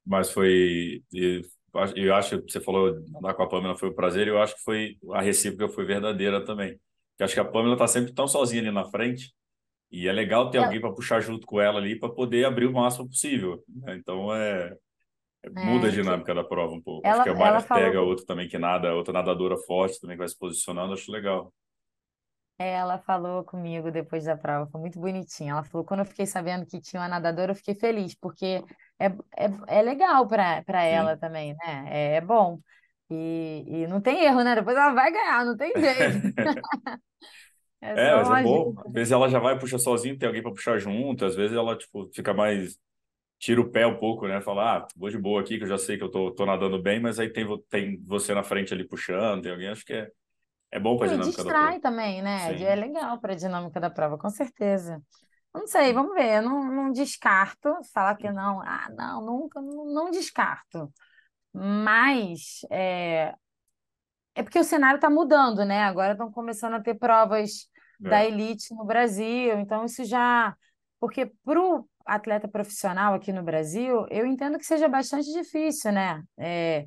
Mas 0.05 0.31
foi. 0.33 1.03
e 1.13 1.43
Eu 1.97 2.15
acho 2.15 2.41
que 2.43 2.53
você 2.53 2.61
falou 2.61 2.93
lá 3.23 3.33
com 3.35 3.43
a 3.43 3.49
Pamela 3.49 3.77
foi 3.79 3.89
um 3.91 3.95
prazer, 3.95 4.27
e 4.27 4.31
eu 4.31 4.41
acho 4.43 4.55
que 4.57 4.63
foi 4.63 4.99
a 5.13 5.21
recíproca 5.23 5.73
foi 5.73 5.85
verdadeira 5.87 6.45
também. 6.45 6.79
Porque 7.23 7.25
acho 7.25 7.35
que 7.35 7.41
a 7.41 7.45
Pamela 7.45 7.77
tá 7.77 7.87
sempre 7.89 8.13
tão 8.15 8.29
sozinha 8.29 8.63
ali 8.63 8.71
na 8.71 8.85
frente, 8.91 9.33
e 9.91 10.09
é 10.09 10.13
legal 10.13 10.51
ter 10.51 10.59
Ela- 10.59 10.59
alguém 10.59 10.81
para 10.81 10.93
puxar 10.95 11.21
junto 11.21 11.47
com 11.47 11.61
ela 11.61 11.79
ali 11.81 11.99
para 11.99 12.11
poder 12.13 12.45
abrir 12.47 12.67
o 12.67 12.73
máximo 12.75 13.09
possível. 13.09 13.65
né? 13.69 13.97
Então 13.97 14.35
é, 14.35 14.77
é- 15.45 15.51
muda 15.51 15.89
a 15.89 15.91
é, 15.91 15.99
que 15.99 16.11
dinâmica 16.11 16.35
da 16.35 16.45
prova 16.45 16.75
um 16.75 16.83
pouco. 16.83 17.11
Acho 17.11 17.21
ela, 17.21 17.23
que 17.23 17.29
a 17.31 17.35
ela 17.37 17.61
Mayra 17.61 17.63
pega 17.73 18.01
falou, 18.01 18.03
outra 18.03 18.27
também 18.27 18.49
que 18.49 18.59
nada, 18.59 18.95
outra 18.95 19.13
nadadora 19.15 19.57
forte 19.59 20.01
também 20.01 20.17
que 20.17 20.21
vai 20.21 20.29
se 20.29 20.39
posicionando, 20.39 20.95
acho 20.95 21.11
legal. 21.13 21.53
ela 22.59 22.99
falou 22.99 23.43
comigo 23.45 23.91
depois 23.91 24.25
da 24.25 24.37
prova, 24.37 24.71
foi 24.71 24.81
muito 24.81 25.01
bonitinha. 25.01 25.53
Ela 25.53 25.65
falou, 25.65 25.85
quando 25.85 26.01
eu 26.01 26.07
fiquei 26.07 26.27
sabendo 26.27 26.65
que 26.67 26.81
tinha 26.81 27.01
uma 27.03 27.09
nadadora, 27.09 27.53
eu 27.53 27.57
fiquei 27.57 27.75
feliz, 27.75 28.15
porque 28.15 28.63
é, 28.99 29.07
é, 29.37 29.79
é 29.79 29.83
legal 29.83 30.27
para 30.29 30.63
ela 30.85 31.17
também, 31.17 31.55
né? 31.55 31.85
É, 31.89 32.17
é 32.17 32.21
bom. 32.21 32.61
E, 33.11 33.65
e 33.69 33.87
não 33.87 34.01
tem 34.01 34.25
erro, 34.25 34.43
né? 34.43 34.55
Depois 34.55 34.77
ela 34.77 34.95
vai 34.95 35.13
ganhar, 35.13 35.45
não 35.45 35.57
tem 35.57 35.77
jeito. 35.79 36.23
É 37.81 37.97
É, 37.97 38.15
mas 38.15 38.31
é 38.31 38.37
bom. 38.37 38.75
Às 38.87 38.93
vezes 38.93 39.13
ela 39.13 39.29
já 39.29 39.39
vai 39.39 39.59
puxa 39.59 39.79
sozinho, 39.79 40.17
tem 40.19 40.27
alguém 40.27 40.43
para 40.43 40.53
puxar 40.53 40.79
junto. 40.79 41.25
Às 41.25 41.35
vezes 41.37 41.57
ela 41.57 41.77
tipo 41.77 42.09
fica 42.15 42.33
mais 42.33 42.79
tira 43.39 43.61
o 43.61 43.71
pé 43.71 43.87
um 43.87 43.99
pouco, 43.99 44.29
né? 44.29 44.41
Fala, 44.41 44.79
ah, 44.79 44.89
vou 44.97 45.11
de 45.11 45.19
boa 45.19 45.41
aqui, 45.43 45.59
que 45.59 45.65
eu 45.65 45.69
já 45.69 45.79
sei 45.79 45.99
que 45.99 46.05
eu 46.05 46.11
tô, 46.11 46.33
tô 46.33 46.47
nadando 46.47 46.83
bem, 46.83 47.01
mas 47.01 47.19
aí 47.21 47.31
tem, 47.33 47.47
tem 47.71 48.03
você 48.07 48.35
na 48.35 48.43
frente 48.45 48.75
ali 48.75 48.87
puxando, 48.89 49.43
tem 49.43 49.53
alguém. 49.53 49.69
Acho 49.69 49.85
que 49.85 49.95
é, 49.95 50.09
é 50.73 50.81
bom 50.81 50.97
para 50.99 51.07
a 51.09 51.11
e 51.11 51.11
dinâmica 51.11 51.45
da 51.45 51.55
prova. 51.55 51.57
distrai 51.57 51.81
também, 51.81 52.23
né? 52.23 52.63
É 52.63 52.75
Sim. 52.75 52.77
legal 52.77 53.21
para 53.21 53.33
a 53.33 53.37
dinâmica 53.37 53.81
da 53.81 53.91
prova, 53.91 54.19
com 54.19 54.31
certeza. 54.31 55.03
Não 55.55 55.67
sei, 55.67 55.93
vamos 55.93 56.15
ver. 56.15 56.37
Eu 56.39 56.43
não, 56.43 56.65
não 56.73 56.93
descarto 56.93 57.71
falar 57.93 58.17
que 58.17 58.31
não. 58.31 58.61
Ah, 58.63 58.89
não, 58.97 59.21
nunca, 59.25 59.61
não, 59.61 59.85
não 59.87 60.11
descarto. 60.11 60.93
Mas 61.53 62.61
é, 62.71 63.35
é 64.35 64.43
porque 64.43 64.59
o 64.59 64.65
cenário 64.65 64.97
está 64.97 65.11
mudando, 65.11 65.65
né? 65.65 65.83
Agora 65.83 66.13
estão 66.13 66.31
começando 66.31 66.75
a 66.75 66.81
ter 66.83 66.95
provas 66.95 67.69
da 68.05 68.25
É, 68.25 68.27
elite 68.27 68.75
no 68.75 68.85
Brasil, 68.85 69.59
então 69.59 69.85
isso 69.85 70.05
já. 70.05 70.57
Porque 70.99 71.27
para 71.45 71.61
o 71.61 71.89
atleta 72.07 72.49
profissional 72.49 73.15
aqui 73.15 73.33
no 73.33 73.43
Brasil, 73.43 74.07
eu 74.11 74.27
entendo 74.27 74.59
que 74.59 74.65
seja 74.67 74.89
bastante 74.89 75.31
difícil, 75.33 75.93
né? 75.93 76.23
É, 76.39 76.87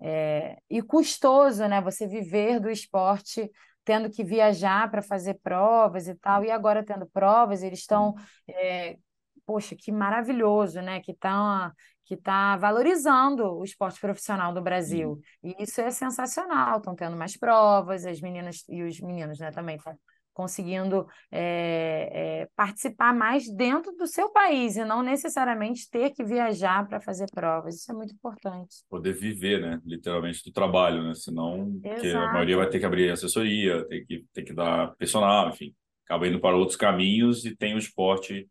é, 0.00 0.56
e 0.70 0.82
custoso, 0.82 1.66
né? 1.68 1.80
Você 1.82 2.06
viver 2.06 2.60
do 2.60 2.70
esporte 2.70 3.50
tendo 3.84 4.10
que 4.10 4.24
viajar 4.24 4.90
para 4.90 5.00
fazer 5.02 5.34
provas 5.42 6.08
e 6.08 6.14
tal, 6.16 6.44
e 6.44 6.50
agora 6.50 6.84
tendo 6.84 7.06
provas, 7.06 7.62
eles 7.62 7.80
estão. 7.80 8.14
é, 8.48 8.98
poxa, 9.44 9.76
que 9.76 9.92
maravilhoso, 9.92 10.80
né? 10.82 11.00
Que 11.00 11.12
está 11.12 11.72
que 12.06 12.16
tá 12.16 12.56
valorizando 12.56 13.58
o 13.58 13.64
esporte 13.64 14.00
profissional 14.00 14.52
do 14.52 14.58
Uhum. 14.58 14.64
Brasil. 14.64 15.20
E 15.42 15.54
isso 15.62 15.80
é 15.80 15.90
sensacional. 15.90 16.78
Estão 16.78 16.94
tendo 16.94 17.16
mais 17.16 17.36
provas, 17.36 18.06
as 18.06 18.20
meninas 18.20 18.64
e 18.68 18.82
os 18.82 19.00
meninos, 19.00 19.38
né, 19.40 19.50
também 19.50 19.76
estão 19.76 19.92
conseguindo 20.32 21.06
é, 21.32 22.10
é, 22.42 22.48
participar 22.54 23.14
mais 23.14 23.48
dentro 23.48 23.90
do 23.96 24.06
seu 24.06 24.28
país 24.28 24.76
e 24.76 24.84
não 24.84 25.02
necessariamente 25.02 25.88
ter 25.90 26.10
que 26.10 26.22
viajar 26.22 26.86
para 26.86 27.00
fazer 27.00 27.24
provas. 27.34 27.76
Isso 27.76 27.90
é 27.90 27.94
muito 27.94 28.12
importante. 28.12 28.84
Poder 28.90 29.14
viver, 29.14 29.62
né? 29.62 29.80
Literalmente 29.82 30.44
do 30.44 30.52
trabalho, 30.52 31.02
né? 31.02 31.14
Senão, 31.14 31.72
a 31.82 32.32
maioria 32.34 32.58
vai 32.58 32.68
ter 32.68 32.78
que 32.78 32.84
abrir 32.84 33.10
assessoria, 33.10 33.82
tem 33.88 34.04
que, 34.04 34.26
tem 34.34 34.44
que 34.44 34.52
dar 34.52 34.94
personal, 34.96 35.48
enfim. 35.48 35.74
Acaba 36.04 36.28
indo 36.28 36.38
para 36.38 36.54
outros 36.54 36.76
caminhos 36.76 37.46
e 37.46 37.56
tem 37.56 37.74
o 37.74 37.78
esporte 37.78 38.46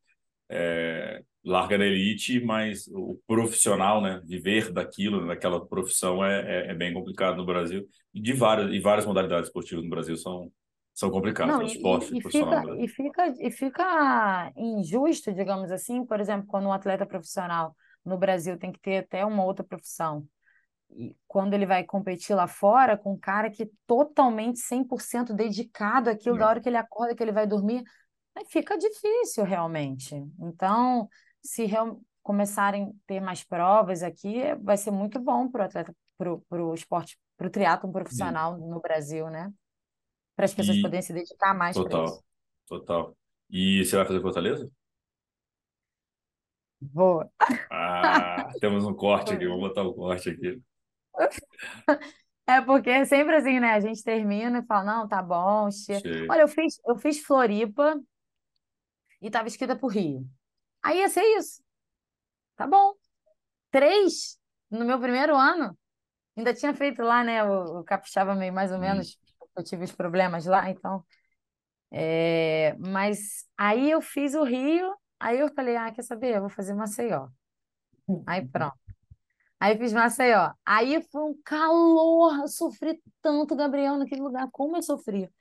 é, 0.49 1.21
larga 1.43 1.77
da 1.77 1.85
elite, 1.85 2.39
mas 2.43 2.87
o 2.87 3.19
profissional, 3.27 4.01
né, 4.01 4.21
viver 4.25 4.71
daquilo, 4.71 5.27
daquela 5.27 5.65
profissão 5.65 6.23
é, 6.25 6.67
é, 6.67 6.71
é 6.71 6.73
bem 6.75 6.93
complicado 6.93 7.37
no 7.37 7.45
Brasil 7.45 7.85
e 8.13 8.21
de 8.21 8.33
várias 8.33 8.71
e 8.73 8.79
várias 8.79 9.05
modalidades 9.05 9.47
esportivas 9.49 9.83
no 9.83 9.89
Brasil 9.89 10.17
são 10.17 10.51
são 10.93 11.11
complicadas, 11.11 11.53
Não, 11.53 11.59
né? 11.59 11.65
E, 11.65 11.71
esporte 11.73 12.13
e, 12.13 12.17
e 12.17 12.21
profissional 12.21 12.61
fica, 12.63 12.75
e 12.77 12.87
fica, 12.87 13.33
e 13.39 13.51
fica 13.51 14.51
injusto, 14.55 15.33
digamos 15.33 15.71
assim, 15.71 16.05
por 16.05 16.19
exemplo, 16.19 16.47
quando 16.47 16.67
um 16.67 16.73
atleta 16.73 17.05
profissional 17.05 17.75
no 18.03 18.17
Brasil 18.17 18.57
tem 18.57 18.71
que 18.71 18.79
ter 18.79 18.97
até 18.97 19.25
uma 19.25 19.43
outra 19.43 19.63
profissão. 19.65 20.25
E 20.91 21.15
quando 21.27 21.53
ele 21.53 21.65
vai 21.65 21.83
competir 21.83 22.35
lá 22.35 22.47
fora 22.47 22.97
com 22.97 23.13
um 23.13 23.19
cara 23.19 23.49
que 23.49 23.63
é 23.63 23.69
totalmente 23.85 24.59
100% 24.59 25.33
dedicado 25.33 26.09
àquilo, 26.09 26.37
da 26.37 26.45
É. 26.45 26.47
hora 26.47 26.61
que 26.61 26.69
ele 26.69 26.77
acorda, 26.77 27.15
que 27.15 27.23
ele 27.23 27.31
vai 27.31 27.45
dormir, 27.45 27.83
aí 28.35 28.45
fica 28.45 28.77
difícil 28.77 29.43
realmente. 29.43 30.15
Então, 30.39 31.09
se 31.43 31.65
real- 31.65 32.01
começarem 32.23 32.85
a 32.89 32.91
ter 33.07 33.19
mais 33.19 33.43
provas 33.43 34.01
aqui, 34.03 34.55
vai 34.61 34.77
ser 34.77 34.91
muito 34.91 35.19
bom 35.19 35.49
para 35.49 35.63
o 35.63 35.65
atleta, 35.65 35.95
para 36.17 36.63
o 36.63 36.73
esporte, 36.73 37.19
para 37.37 37.47
o 37.47 37.49
triatlon 37.49 37.91
Sim. 38.09 38.39
profissional 38.39 38.57
no 38.57 38.79
Brasil, 38.81 39.29
né? 39.29 39.53
Para 40.35 40.45
as 40.45 40.53
pessoas 40.55 40.77
E 40.77 40.79
poderem 40.79 41.03
se 41.03 41.13
dedicar 41.13 41.53
mais 41.55 41.79
para 41.81 41.95
isso. 41.95 42.19
total, 42.19 42.23
total. 42.67 43.17
E 43.49 43.85
você 43.85 43.95
vai 43.97 44.05
fazer 44.05 44.21
Fortaleza? 44.21 44.69
Vou. 46.93 47.29
Ah, 47.69 48.51
temos 48.59 48.85
um 48.85 48.93
corte 48.95 49.33
aqui, 49.33 49.45
vamos 49.47 49.61
botar 49.69 49.83
um 49.83 49.93
corte 49.93 50.29
aqui. 50.29 50.61
É 52.47 52.61
porque 52.61 52.89
é 52.89 53.05
sempre 53.05 53.35
assim, 53.35 53.59
né? 53.59 53.71
A 53.73 53.79
gente 53.79 54.03
termina 54.03 54.59
e 54.59 54.65
fala, 54.65 54.83
não, 54.83 55.07
tá 55.07 55.21
bom, 55.21 55.69
chega. 55.71 56.05
Olha, 56.27 56.41
eu 56.41 56.47
fiz, 56.47 56.79
eu 56.85 56.95
fiz 56.97 57.19
Floripa 57.25 57.99
e 59.25 59.31
tava 59.31 59.47
escrita 59.47 59.75
pro 59.75 59.87
Rio. 59.87 60.23
Aí 60.83 60.99
ia 60.99 61.09
ser 61.09 61.23
isso. 61.37 61.63
Tá 62.55 62.67
bom. 62.67 62.93
Três 63.71 64.37
no 64.69 64.85
meu 64.85 64.99
primeiro 64.99 65.35
ano. 65.35 65.75
Ainda 66.37 66.53
tinha 66.53 66.75
feito 66.75 67.01
lá, 67.01 67.23
né? 67.23 67.43
O, 67.43 67.79
o 67.79 67.83
capixaba 67.83 68.35
meio 68.35 68.53
mais 68.53 68.71
ou 68.71 68.77
hum. 68.77 68.81
menos. 68.81 69.17
Eu 69.57 69.63
tive 69.63 69.83
os 69.83 69.91
problemas 69.91 70.45
lá, 70.45 70.69
então. 70.69 71.03
É, 71.91 72.75
mas 72.77 73.45
aí 73.57 73.89
eu 73.89 73.99
fiz 73.99 74.35
o 74.35 74.43
Rio, 74.43 74.95
aí 75.19 75.39
eu 75.39 75.51
falei, 75.55 75.75
ah, 75.75 75.91
quer 75.91 76.03
saber? 76.03 76.35
Eu 76.35 76.41
vou 76.41 76.49
fazer 76.49 76.75
Maceió. 76.75 77.27
Aí 78.27 78.45
pronto. 78.49 78.77
Aí 79.59 79.75
fiz 79.77 79.91
Maceió. 79.91 80.53
Aí 80.63 81.01
foi 81.11 81.23
um 81.23 81.41
calor, 81.43 82.41
eu 82.41 82.47
sofri 82.47 83.01
tanto, 83.23 83.55
Gabriel, 83.55 83.97
naquele 83.97 84.21
lugar, 84.21 84.47
como 84.51 84.77
eu 84.77 84.83
sofri. 84.83 85.31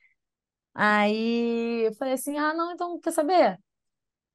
Aí 0.75 1.87
eu 1.87 1.95
falei 1.95 2.15
assim: 2.15 2.39
ah, 2.39 2.55
não, 2.55 2.73
então 2.73 2.99
quer 3.01 3.13
saber? 3.13 3.59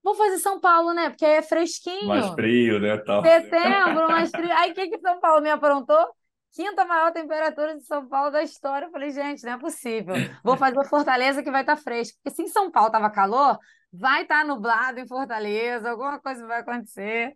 Vou 0.04 0.16
fazer 0.16 0.38
São 0.38 0.60
Paulo, 0.60 0.94
né? 0.94 1.10
Porque 1.10 1.26
aí 1.26 1.34
é 1.34 1.42
fresquinho. 1.42 2.08
Mais 2.08 2.28
frio, 2.30 2.80
né? 2.80 2.98
Tal. 2.98 3.22
Setembro, 3.22 4.08
mais 4.08 4.30
frio. 4.30 4.52
Aí 4.52 4.72
o 4.72 4.74
que, 4.74 4.90
que 4.90 5.00
São 5.00 5.20
Paulo 5.20 5.42
me 5.42 5.50
aprontou? 5.50 6.08
Quinta 6.52 6.86
maior 6.86 7.12
temperatura 7.12 7.76
de 7.76 7.84
São 7.84 8.08
Paulo 8.08 8.32
da 8.32 8.42
história. 8.42 8.86
Eu 8.86 8.92
falei, 8.92 9.12
gente, 9.12 9.44
não 9.44 9.54
é 9.54 9.58
possível. 9.58 10.16
Vou 10.44 10.58
fazer 10.58 10.84
Fortaleza 10.88 11.44
que 11.44 11.52
vai 11.52 11.62
estar 11.62 11.76
tá 11.76 11.82
fresco. 11.82 12.18
Porque 12.24 12.36
se 12.36 12.44
em 12.44 12.48
São 12.48 12.72
Paulo 12.72 12.92
tava 12.92 13.10
calor, 13.10 13.58
vai 13.92 14.24
estar 14.24 14.42
tá 14.42 14.48
nublado 14.48 15.00
em 15.00 15.08
Fortaleza, 15.08 15.92
alguma 15.92 16.20
coisa 16.20 16.46
vai 16.48 16.62
acontecer. 16.62 17.36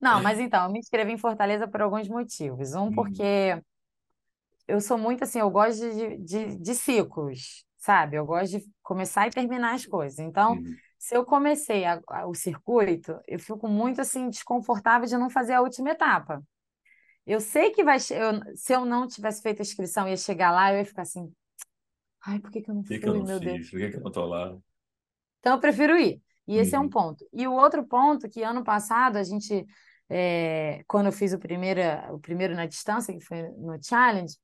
Não, 0.00 0.22
mas 0.22 0.38
então, 0.38 0.64
eu 0.64 0.70
me 0.70 0.78
inscrevi 0.78 1.12
em 1.12 1.18
Fortaleza 1.18 1.66
por 1.66 1.80
alguns 1.80 2.08
motivos. 2.08 2.74
Um, 2.74 2.84
hum. 2.84 2.94
porque 2.94 3.58
eu 4.68 4.80
sou 4.80 4.98
muito 4.98 5.24
assim, 5.24 5.40
eu 5.40 5.50
gosto 5.50 5.80
de, 5.80 6.18
de, 6.18 6.56
de 6.56 6.74
ciclos, 6.74 7.64
sabe? 7.78 8.16
Eu 8.16 8.24
gosto 8.24 8.58
de 8.58 8.64
começar 8.82 9.26
e 9.26 9.30
terminar 9.30 9.74
as 9.74 9.86
coisas. 9.86 10.18
Então, 10.18 10.52
uhum. 10.52 10.74
Se 11.04 11.14
eu 11.14 11.22
comecei 11.22 11.84
a, 11.84 12.00
a, 12.08 12.26
o 12.26 12.34
circuito, 12.34 13.20
eu 13.28 13.38
fico 13.38 13.68
muito 13.68 14.00
assim, 14.00 14.30
desconfortável 14.30 15.06
de 15.06 15.18
não 15.18 15.28
fazer 15.28 15.52
a 15.52 15.60
última 15.60 15.90
etapa. 15.90 16.42
Eu 17.26 17.42
sei 17.42 17.72
que 17.72 17.84
vai. 17.84 17.98
Eu, 17.98 18.56
se 18.56 18.72
eu 18.72 18.86
não 18.86 19.06
tivesse 19.06 19.42
feito 19.42 19.60
a 19.60 19.62
inscrição 19.62 20.08
ia 20.08 20.16
chegar 20.16 20.50
lá, 20.50 20.72
eu 20.72 20.78
ia 20.78 20.84
ficar 20.84 21.02
assim. 21.02 21.30
Ai, 22.24 22.38
por 22.38 22.50
que, 22.50 22.62
que 22.62 22.70
eu 22.70 22.74
não 22.74 22.82
fui, 22.82 22.98
que 22.98 23.06
eu 23.06 23.12
não 23.12 23.22
meu 23.22 23.38
fiz? 23.38 23.52
Deus? 23.52 23.70
Por 23.70 23.80
que, 23.80 23.90
que 23.90 23.96
eu 23.98 24.00
não 24.00 24.10
tô 24.10 24.24
lá? 24.24 24.56
Então, 25.40 25.52
eu 25.52 25.60
prefiro 25.60 25.94
ir. 25.94 26.22
E 26.48 26.56
esse 26.56 26.70
uhum. 26.70 26.76
é 26.76 26.80
um 26.80 26.84
uhum. 26.84 26.90
ponto. 26.90 27.28
E 27.34 27.46
o 27.46 27.52
outro 27.52 27.86
ponto, 27.86 28.26
que 28.26 28.42
ano 28.42 28.64
passado 28.64 29.18
a 29.18 29.22
gente, 29.22 29.62
é, 30.08 30.82
quando 30.86 31.06
eu 31.06 31.12
fiz 31.12 31.34
o 31.34 31.38
primeiro, 31.38 31.82
o 32.14 32.18
primeiro 32.18 32.54
na 32.54 32.64
distância, 32.64 33.12
que 33.12 33.22
foi 33.22 33.42
no 33.58 33.78
Challenge, 33.82 34.34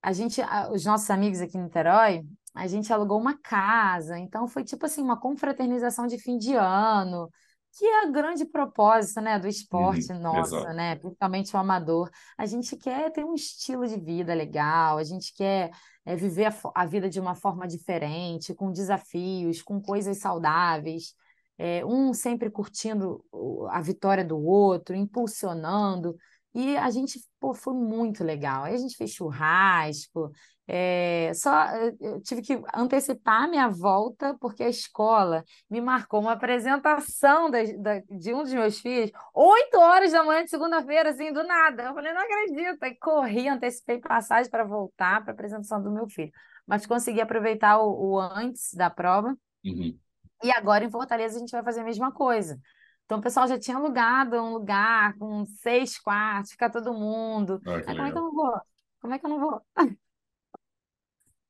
a 0.00 0.12
gente, 0.12 0.40
os 0.70 0.84
nossos 0.84 1.10
amigos 1.10 1.40
aqui 1.40 1.58
em 1.58 1.64
Niterói, 1.64 2.22
a 2.56 2.66
gente 2.66 2.92
alugou 2.92 3.20
uma 3.20 3.36
casa, 3.38 4.18
então 4.18 4.48
foi 4.48 4.64
tipo 4.64 4.86
assim, 4.86 5.02
uma 5.02 5.20
confraternização 5.20 6.06
de 6.06 6.18
fim 6.18 6.38
de 6.38 6.54
ano, 6.54 7.30
que 7.78 7.84
é 7.84 8.06
o 8.06 8.12
grande 8.12 8.46
propósito, 8.46 9.20
né, 9.20 9.38
do 9.38 9.46
esporte 9.46 10.10
uhum, 10.10 10.20
nosso, 10.20 10.56
exato. 10.56 10.72
né, 10.72 10.96
principalmente 10.96 11.54
o 11.54 11.58
amador. 11.58 12.10
A 12.38 12.46
gente 12.46 12.74
quer 12.76 13.12
ter 13.12 13.24
um 13.24 13.34
estilo 13.34 13.86
de 13.86 14.00
vida 14.00 14.32
legal, 14.32 14.96
a 14.96 15.04
gente 15.04 15.34
quer 15.34 15.70
é, 16.04 16.16
viver 16.16 16.46
a, 16.46 16.54
a, 16.74 16.86
vida 16.86 17.10
de 17.10 17.20
uma 17.20 17.34
forma 17.34 17.68
diferente, 17.68 18.54
com 18.54 18.72
desafios, 18.72 19.60
com 19.60 19.80
coisas 19.80 20.18
saudáveis, 20.18 21.14
é, 21.58 21.84
um 21.84 22.14
sempre 22.14 22.50
curtindo 22.50 23.22
a 23.70 23.80
vitória 23.80 24.24
do 24.24 24.38
outro, 24.38 24.94
impulsionando. 24.94 26.16
E 26.56 26.74
a 26.78 26.88
gente, 26.90 27.20
pô, 27.38 27.52
foi 27.52 27.74
muito 27.74 28.24
legal. 28.24 28.64
Aí 28.64 28.74
a 28.74 28.78
gente 28.78 28.96
fez 28.96 29.10
churrasco, 29.10 30.32
é, 30.66 31.30
só 31.34 31.66
eu 32.00 32.18
tive 32.22 32.40
que 32.40 32.58
antecipar 32.74 33.46
minha 33.46 33.68
volta, 33.68 34.34
porque 34.40 34.62
a 34.64 34.68
escola 34.70 35.44
me 35.68 35.82
marcou 35.82 36.18
uma 36.18 36.32
apresentação 36.32 37.50
da, 37.50 37.58
da, 37.78 38.00
de 38.08 38.32
um 38.32 38.42
dos 38.42 38.54
meus 38.54 38.80
filhos, 38.80 39.10
oito 39.34 39.78
horas 39.78 40.12
da 40.12 40.24
manhã 40.24 40.44
de 40.44 40.50
segunda-feira, 40.50 41.10
assim, 41.10 41.30
do 41.30 41.44
nada. 41.44 41.82
Eu 41.82 41.94
falei, 41.94 42.14
não 42.14 42.22
acredito. 42.22 42.82
Aí 42.82 42.96
corri, 42.96 43.48
antecipei 43.50 43.98
passagem 43.98 44.50
para 44.50 44.64
voltar 44.64 45.20
para 45.20 45.32
a 45.32 45.34
apresentação 45.34 45.82
do 45.82 45.92
meu 45.92 46.08
filho. 46.08 46.32
Mas 46.66 46.86
consegui 46.86 47.20
aproveitar 47.20 47.78
o, 47.80 48.14
o 48.14 48.18
antes 48.18 48.72
da 48.72 48.88
prova. 48.88 49.36
Uhum. 49.62 49.94
E 50.42 50.50
agora 50.52 50.86
em 50.86 50.90
Fortaleza 50.90 51.36
a 51.36 51.38
gente 51.38 51.52
vai 51.52 51.62
fazer 51.62 51.82
a 51.82 51.84
mesma 51.84 52.10
coisa. 52.10 52.58
Então, 53.06 53.18
o 53.18 53.22
pessoal 53.22 53.48
já 53.48 53.58
tinha 53.58 53.76
alugado 53.78 54.36
um 54.36 54.52
lugar 54.54 55.16
com 55.18 55.46
seis 55.46 55.98
quartos, 55.98 56.52
fica 56.52 56.70
todo 56.70 56.92
mundo. 56.92 57.62
Ah, 57.66 57.82
Aí, 57.86 57.96
como 57.96 58.02
é 58.08 58.12
que 58.12 58.18
eu 58.18 58.22
não 58.22 58.32
vou? 58.34 58.60
Como 59.00 59.14
é 59.14 59.18
que 59.18 59.26
eu 59.26 59.30
não 59.30 59.40
vou? 59.40 59.62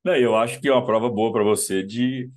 Não, 0.05 0.15
eu 0.15 0.37
acho 0.37 0.61
que 0.61 0.69
é 0.69 0.73
uma 0.73 0.85
prova 0.85 1.09
boa 1.11 1.33
para 1.33 1.43
você 1.43 1.83
de. 1.83 2.31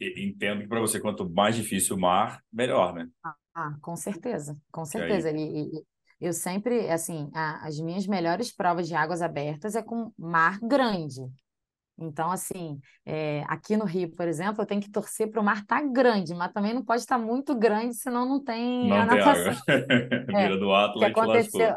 Entendo 0.00 0.62
que 0.62 0.68
para 0.68 0.80
você, 0.80 1.00
quanto 1.00 1.28
mais 1.30 1.56
difícil 1.56 1.96
o 1.96 2.00
mar, 2.00 2.42
melhor, 2.52 2.92
né? 2.94 3.08
Ah, 3.54 3.76
com 3.80 3.96
certeza, 3.96 4.56
com 4.72 4.84
certeza. 4.84 5.30
E, 5.30 5.78
e, 5.78 5.84
eu 6.20 6.32
sempre, 6.32 6.90
assim, 6.90 7.30
a, 7.34 7.66
as 7.66 7.78
minhas 7.80 8.06
melhores 8.06 8.52
provas 8.52 8.88
de 8.88 8.94
águas 8.94 9.22
abertas 9.22 9.74
é 9.76 9.82
com 9.82 10.12
mar 10.18 10.58
grande. 10.60 11.20
Então, 11.96 12.30
assim, 12.30 12.80
é, 13.06 13.44
aqui 13.46 13.76
no 13.76 13.84
Rio, 13.84 14.10
por 14.10 14.26
exemplo, 14.26 14.62
eu 14.62 14.66
tenho 14.66 14.80
que 14.80 14.90
torcer 14.90 15.30
para 15.30 15.40
o 15.40 15.44
mar 15.44 15.58
estar 15.58 15.80
tá 15.80 15.86
grande, 15.86 16.34
mas 16.34 16.52
também 16.52 16.74
não 16.74 16.84
pode 16.84 17.02
estar 17.02 17.18
muito 17.18 17.54
grande, 17.54 17.94
senão 17.94 18.26
não 18.26 18.42
tem 18.42 18.88
não 18.88 18.96
a 18.96 19.06
tem 19.06 19.18
natação. 19.18 19.52
Água. 19.52 20.26
Vira 20.26 20.58
do 20.58 20.74
Atlas 20.74 20.98
que 20.98 21.04
aconteceu, 21.20 21.76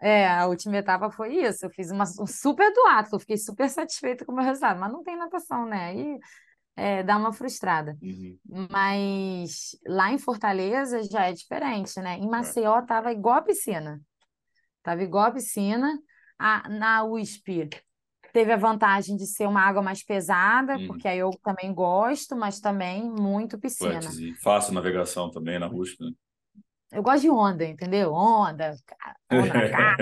é, 0.00 0.28
a 0.28 0.46
última 0.46 0.76
etapa 0.76 1.10
foi 1.10 1.36
isso. 1.44 1.66
Eu 1.66 1.70
fiz 1.70 1.90
uma, 1.90 2.04
um 2.20 2.26
super 2.26 2.72
do 2.72 2.86
Atlas, 2.86 3.22
fiquei 3.22 3.36
super 3.36 3.68
satisfeita 3.68 4.24
com 4.24 4.32
o 4.32 4.34
meu 4.34 4.44
resultado, 4.44 4.78
mas 4.78 4.92
não 4.92 5.02
tem 5.02 5.16
natação, 5.16 5.66
né? 5.66 5.86
Aí 5.86 6.18
é, 6.76 7.02
dá 7.02 7.16
uma 7.16 7.32
frustrada. 7.32 7.96
Uhum. 8.00 8.38
Mas 8.70 9.76
lá 9.86 10.12
em 10.12 10.18
Fortaleza 10.18 11.02
já 11.02 11.26
é 11.26 11.32
diferente, 11.32 12.00
né? 12.00 12.16
Em 12.16 12.26
é. 12.26 12.30
Maceió 12.30 12.80
tava 12.82 13.12
igual 13.12 13.36
a 13.36 13.42
piscina. 13.42 14.00
Tava 14.82 15.02
igual 15.02 15.26
a 15.26 15.32
piscina. 15.32 15.98
A, 16.38 16.68
na 16.68 17.02
USP 17.02 17.68
teve 18.32 18.52
a 18.52 18.56
vantagem 18.56 19.16
de 19.16 19.26
ser 19.26 19.46
uma 19.46 19.60
água 19.60 19.82
mais 19.82 20.04
pesada, 20.04 20.76
uhum. 20.76 20.86
porque 20.86 21.08
aí 21.08 21.18
eu 21.18 21.30
também 21.42 21.72
gosto, 21.72 22.36
mas 22.36 22.60
também 22.60 23.10
muito 23.10 23.58
piscina. 23.58 24.00
Fácil 24.42 24.74
navegação 24.74 25.30
também 25.30 25.58
na 25.58 25.68
USP, 25.68 26.04
né? 26.04 26.10
Eu 26.90 27.02
gosto 27.02 27.22
de 27.22 27.30
onda, 27.30 27.64
entendeu? 27.64 28.12
Onda, 28.12 28.74
onda 29.30 29.54
na 29.70 29.96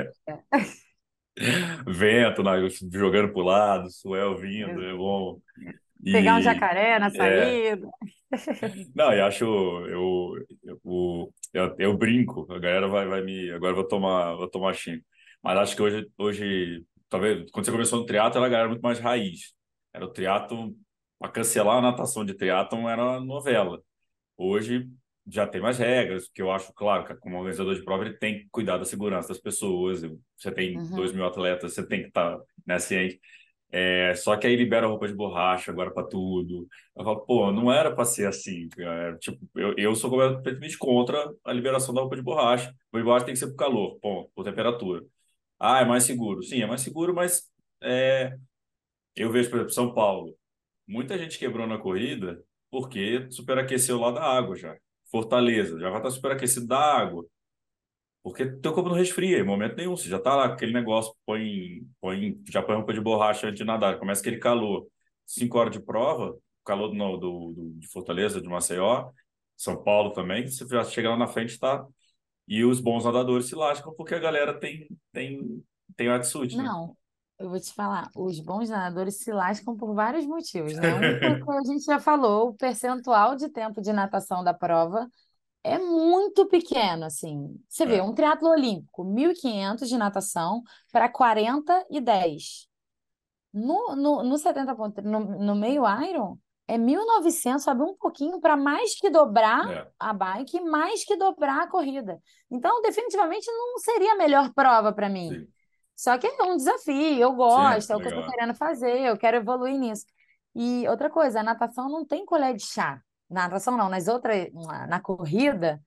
Vento 1.86 2.42
na, 2.42 2.56
jogando 2.92 3.30
para 3.32 3.42
o 3.42 3.44
lado, 3.44 3.90
suel 3.90 4.36
vindo, 4.38 4.82
é 4.82 4.94
bom. 4.94 5.38
E, 6.02 6.12
Pegar 6.12 6.36
um 6.36 6.40
jacaré 6.40 6.98
na 6.98 7.08
é. 7.08 7.10
saída. 7.10 7.88
É... 7.92 8.86
Não, 8.94 9.12
eu 9.12 9.24
acho, 9.26 9.44
eu, 9.44 10.46
eu, 10.62 11.34
eu, 11.52 11.76
eu, 11.78 11.96
brinco, 11.96 12.50
a 12.50 12.58
galera 12.58 12.88
vai, 12.88 13.06
vai 13.06 13.22
me, 13.22 13.50
agora 13.50 13.72
eu 13.72 13.76
vou 13.76 13.86
tomar, 13.86 14.34
vou 14.34 14.48
tomar 14.48 14.74
xingo. 14.74 15.02
Mas 15.42 15.58
acho 15.58 15.76
que 15.76 15.82
hoje, 15.82 16.08
hoje 16.16 16.84
talvez, 17.08 17.50
quando 17.50 17.64
você 17.64 17.72
começou 17.72 18.00
no 18.00 18.06
triatlo, 18.06 18.38
era 18.38 18.46
a 18.46 18.50
galera 18.50 18.68
muito 18.68 18.82
mais 18.82 18.98
raiz. 18.98 19.54
Era 19.92 20.04
o 20.04 20.12
triatlo, 20.12 20.74
para 21.18 21.30
cancelar 21.30 21.78
a 21.78 21.82
natação 21.82 22.24
de 22.24 22.34
triatlo 22.34 22.88
era 22.88 23.20
novela. 23.20 23.80
Hoje, 24.36 24.88
já 25.26 25.46
tem 25.46 25.60
mais 25.60 25.78
regras, 25.78 26.28
que 26.28 26.40
eu 26.40 26.50
acho, 26.50 26.72
claro, 26.74 27.04
que 27.04 27.14
como 27.16 27.36
organizador 27.36 27.74
de 27.74 27.82
prova, 27.82 28.04
ele 28.04 28.16
tem 28.16 28.40
que 28.40 28.48
cuidar 28.50 28.78
da 28.78 28.84
segurança 28.84 29.28
das 29.28 29.38
pessoas. 29.38 30.02
Você 30.36 30.52
tem 30.52 30.76
uhum. 30.76 30.94
dois 30.94 31.12
mil 31.12 31.26
atletas, 31.26 31.74
você 31.74 31.86
tem 31.86 32.02
que 32.02 32.08
estar 32.08 32.36
tá, 32.36 32.42
né, 32.66 32.78
ciente. 32.78 33.20
É, 33.70 34.14
só 34.14 34.36
que 34.36 34.46
aí 34.46 34.54
libera 34.54 34.86
roupa 34.86 35.08
de 35.08 35.14
borracha 35.14 35.72
agora 35.72 35.90
para 35.92 36.06
tudo. 36.06 36.68
Eu 36.96 37.04
falo, 37.04 37.20
pô, 37.20 37.52
não 37.52 37.72
era 37.72 37.92
para 37.92 38.04
ser 38.04 38.26
assim. 38.28 38.68
Cara. 38.68 39.18
Tipo, 39.18 39.38
eu, 39.56 39.74
eu 39.76 39.94
sou 39.94 40.08
completamente 40.08 40.78
contra 40.78 41.18
a 41.44 41.52
liberação 41.52 41.92
da 41.92 42.00
roupa 42.00 42.16
de 42.16 42.22
borracha. 42.22 42.72
O 42.92 42.98
de 42.98 43.04
borracha 43.04 43.26
tem 43.26 43.34
que 43.34 43.40
ser 43.40 43.48
por 43.48 43.56
calor, 43.56 43.98
ponto, 44.00 44.30
por 44.34 44.44
temperatura. 44.44 45.02
Ah, 45.58 45.80
é 45.80 45.84
mais 45.84 46.04
seguro. 46.04 46.42
Sim, 46.42 46.60
é 46.62 46.66
mais 46.66 46.82
seguro, 46.82 47.14
mas 47.14 47.48
é, 47.82 48.36
eu 49.16 49.32
vejo, 49.32 49.50
por 49.50 49.56
exemplo, 49.58 49.74
São 49.74 49.94
Paulo. 49.94 50.36
Muita 50.88 51.18
gente 51.18 51.38
quebrou 51.38 51.66
na 51.66 51.78
corrida 51.78 52.42
porque 52.70 53.30
superaqueceu 53.30 53.98
lá 54.00 54.10
da 54.12 54.22
água 54.24 54.56
já. 54.56 54.76
Fortaleza, 55.10 55.78
já 55.80 55.90
vai 55.90 55.98
estar 56.00 56.10
superaquecido 56.12 56.66
da 56.68 56.78
água. 56.78 57.26
Porque 58.22 58.46
teu 58.46 58.72
corpo 58.74 58.88
não 58.90 58.96
resfria 58.96 59.38
em 59.38 59.44
momento 59.44 59.76
nenhum. 59.76 59.96
Você 59.96 60.08
já 60.08 60.16
está 60.18 60.34
lá, 60.36 60.46
aquele 60.46 60.72
negócio, 60.72 61.14
põe, 61.24 61.82
põe, 62.00 62.40
já 62.50 62.62
põe 62.62 62.76
roupa 62.76 62.92
de 62.92 63.00
borracha 63.00 63.46
antes 63.48 63.58
de 63.58 63.64
nadar, 63.64 63.98
começa 63.98 64.20
aquele 64.20 64.38
calor. 64.38 64.86
Cinco 65.24 65.58
horas 65.58 65.72
de 65.72 65.80
prova, 65.80 66.36
calor 66.64 66.88
do, 66.88 67.16
do, 67.16 67.52
do, 67.54 67.72
de 67.80 67.86
Fortaleza, 67.88 68.40
de 68.40 68.48
Maceió, 68.48 69.10
São 69.56 69.82
Paulo 69.82 70.12
também, 70.12 70.46
você 70.46 70.66
já 70.66 70.84
chega 70.84 71.10
lá 71.10 71.16
na 71.16 71.26
frente, 71.28 71.58
tá? 71.58 71.84
E 72.46 72.64
os 72.64 72.80
bons 72.80 73.04
nadadores 73.04 73.46
se 73.46 73.54
lascam 73.54 73.92
porque 73.94 74.14
a 74.14 74.20
galera 74.20 74.58
tem, 74.58 74.88
tem, 75.12 75.64
tem 75.96 76.08
altitude. 76.08 76.56
Né? 76.56 76.62
Não, 76.62 76.96
eu 77.38 77.50
vou 77.50 77.60
te 77.60 77.72
falar, 77.72 78.10
os 78.16 78.40
bons 78.40 78.68
nadadores 78.70 79.18
se 79.18 79.32
lascam 79.32 79.76
por 79.76 79.94
vários 79.94 80.24
motivos, 80.26 80.74
né? 80.74 80.94
Um, 80.94 81.38
porque 81.44 81.58
a 81.58 81.64
gente 81.64 81.84
já 81.84 81.98
falou, 81.98 82.50
o 82.50 82.54
percentual 82.54 83.36
de 83.36 83.48
tempo 83.48 83.80
de 83.82 83.92
natação 83.92 84.42
da 84.42 84.54
prova 84.54 85.08
é 85.62 85.78
muito 85.78 86.46
pequeno, 86.46 87.04
assim. 87.04 87.60
Você 87.68 87.84
vê, 87.84 87.96
é. 87.96 88.02
um 88.02 88.14
triatlo 88.14 88.48
olímpico, 88.48 89.04
1.500 89.04 89.86
de 89.86 89.98
natação 89.98 90.62
para 90.92 91.08
40 91.08 91.86
e 91.90 92.00
10. 92.00 92.68
No, 93.52 93.96
no, 93.96 94.22
no 94.22 94.36
70.3, 94.36 95.02
no, 95.02 95.38
no 95.38 95.54
meio 95.56 95.82
Iron, 96.08 96.38
é 96.68 96.76
1.900, 96.78 97.64
sobe 97.64 97.82
um 97.82 97.94
pouquinho 97.96 98.40
para 98.40 98.56
mais 98.56 98.98
que 98.98 99.10
dobrar 99.10 99.68
É. 99.70 99.90
a 99.98 100.12
bike, 100.12 100.60
mais 100.60 101.04
que 101.04 101.16
dobrar 101.16 101.62
a 101.64 101.68
corrida. 101.68 102.20
Então, 102.50 102.82
definitivamente 102.82 103.46
não 103.50 103.78
seria 103.78 104.12
a 104.12 104.16
melhor 104.16 104.52
prova 104.54 104.92
para 104.92 105.08
mim. 105.08 105.28
Sim. 105.28 105.46
Só 105.94 106.18
que 106.18 106.26
é 106.26 106.42
um 106.42 106.56
desafio, 106.56 107.18
eu 107.20 107.30
Sim, 107.30 107.36
gosto, 107.36 107.90
é 107.92 107.96
o 107.96 108.00
que 108.00 108.08
eu 108.08 108.10
legal. 108.16 108.30
querendo 108.30 108.54
fazer, 108.54 109.00
eu 109.00 109.16
quero 109.16 109.38
evoluir 109.38 109.78
nisso. 109.78 110.04
E 110.54 110.86
outra 110.88 111.10
coisa, 111.10 111.40
a 111.40 111.42
natação 111.42 111.88
não 111.88 112.04
tem 112.04 112.24
colher 112.24 112.54
de 112.54 112.64
chá. 112.64 113.00
Na 113.28 113.42
natação 113.44 113.76
não, 113.76 113.88
nas 113.88 114.08
outras, 114.08 114.48
na, 114.52 114.86
na 114.86 115.00
corrida 115.00 115.80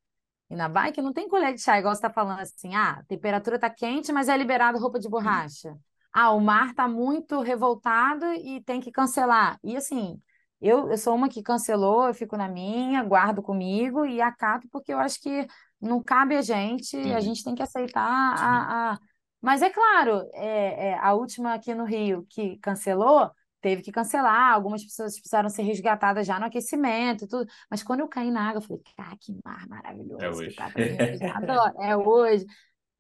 e 0.49 0.55
na 0.55 0.67
bike 0.69 1.01
não 1.01 1.13
tem 1.13 1.27
colher 1.27 1.53
de 1.53 1.61
chá, 1.61 1.79
igual 1.79 1.93
você 1.95 1.99
está 1.99 2.09
falando 2.11 2.39
assim, 2.41 2.75
ah, 2.75 2.99
a 2.99 3.03
temperatura 3.05 3.55
está 3.57 3.69
quente, 3.69 4.11
mas 4.11 4.27
é 4.29 4.37
liberado 4.37 4.79
roupa 4.79 4.99
de 4.99 5.09
borracha. 5.09 5.75
Ah, 6.13 6.31
o 6.31 6.39
mar 6.41 6.69
está 6.71 6.87
muito 6.87 7.39
revoltado 7.41 8.25
e 8.33 8.61
tem 8.63 8.81
que 8.81 8.91
cancelar. 8.91 9.59
E 9.63 9.77
assim, 9.77 10.19
eu, 10.61 10.89
eu 10.89 10.97
sou 10.97 11.15
uma 11.15 11.29
que 11.29 11.41
cancelou, 11.43 12.07
eu 12.07 12.13
fico 12.13 12.37
na 12.37 12.47
minha, 12.47 13.03
guardo 13.03 13.41
comigo 13.41 14.05
e 14.05 14.21
acato, 14.21 14.67
porque 14.71 14.93
eu 14.93 14.99
acho 14.99 15.19
que 15.21 15.47
não 15.81 16.03
cabe 16.03 16.35
a 16.35 16.41
gente, 16.41 16.95
a 17.13 17.19
Uhum. 17.19 17.21
gente 17.21 17.43
tem 17.43 17.55
que 17.55 17.63
aceitar 17.63 18.01
a, 18.03 18.93
a... 18.93 18.99
Mas 19.41 19.61
é 19.61 19.69
claro, 19.69 20.29
é, 20.33 20.89
é, 20.89 20.93
a 20.99 21.13
última 21.13 21.53
aqui 21.53 21.73
no 21.73 21.85
Rio 21.85 22.25
que 22.29 22.57
cancelou, 22.59 23.31
teve 23.61 23.81
que 23.81 23.91
cancelar, 23.91 24.53
algumas 24.53 24.83
pessoas 24.83 25.13
precisaram 25.15 25.49
ser 25.49 25.63
resgatadas 25.63 26.25
já 26.27 26.39
no 26.39 26.45
aquecimento 26.45 27.23
e 27.25 27.27
tudo. 27.27 27.49
Mas 27.69 27.81
quando 27.83 28.01
eu 28.01 28.07
caí 28.07 28.31
na 28.31 28.49
água, 28.49 28.57
eu 28.59 28.61
falei, 28.61 28.81
cara, 28.97 29.15
que 29.19 29.33
mar 29.45 29.67
maravilhoso 29.67 30.19
É 30.19 30.29
que 30.43 30.51
hoje. 30.51 30.55
tá 30.55 30.69
mim, 30.75 30.97
eu 31.13 31.17
já 31.19 31.37
adoro, 31.37 31.73
é 31.81 31.95
hoje. 31.95 32.45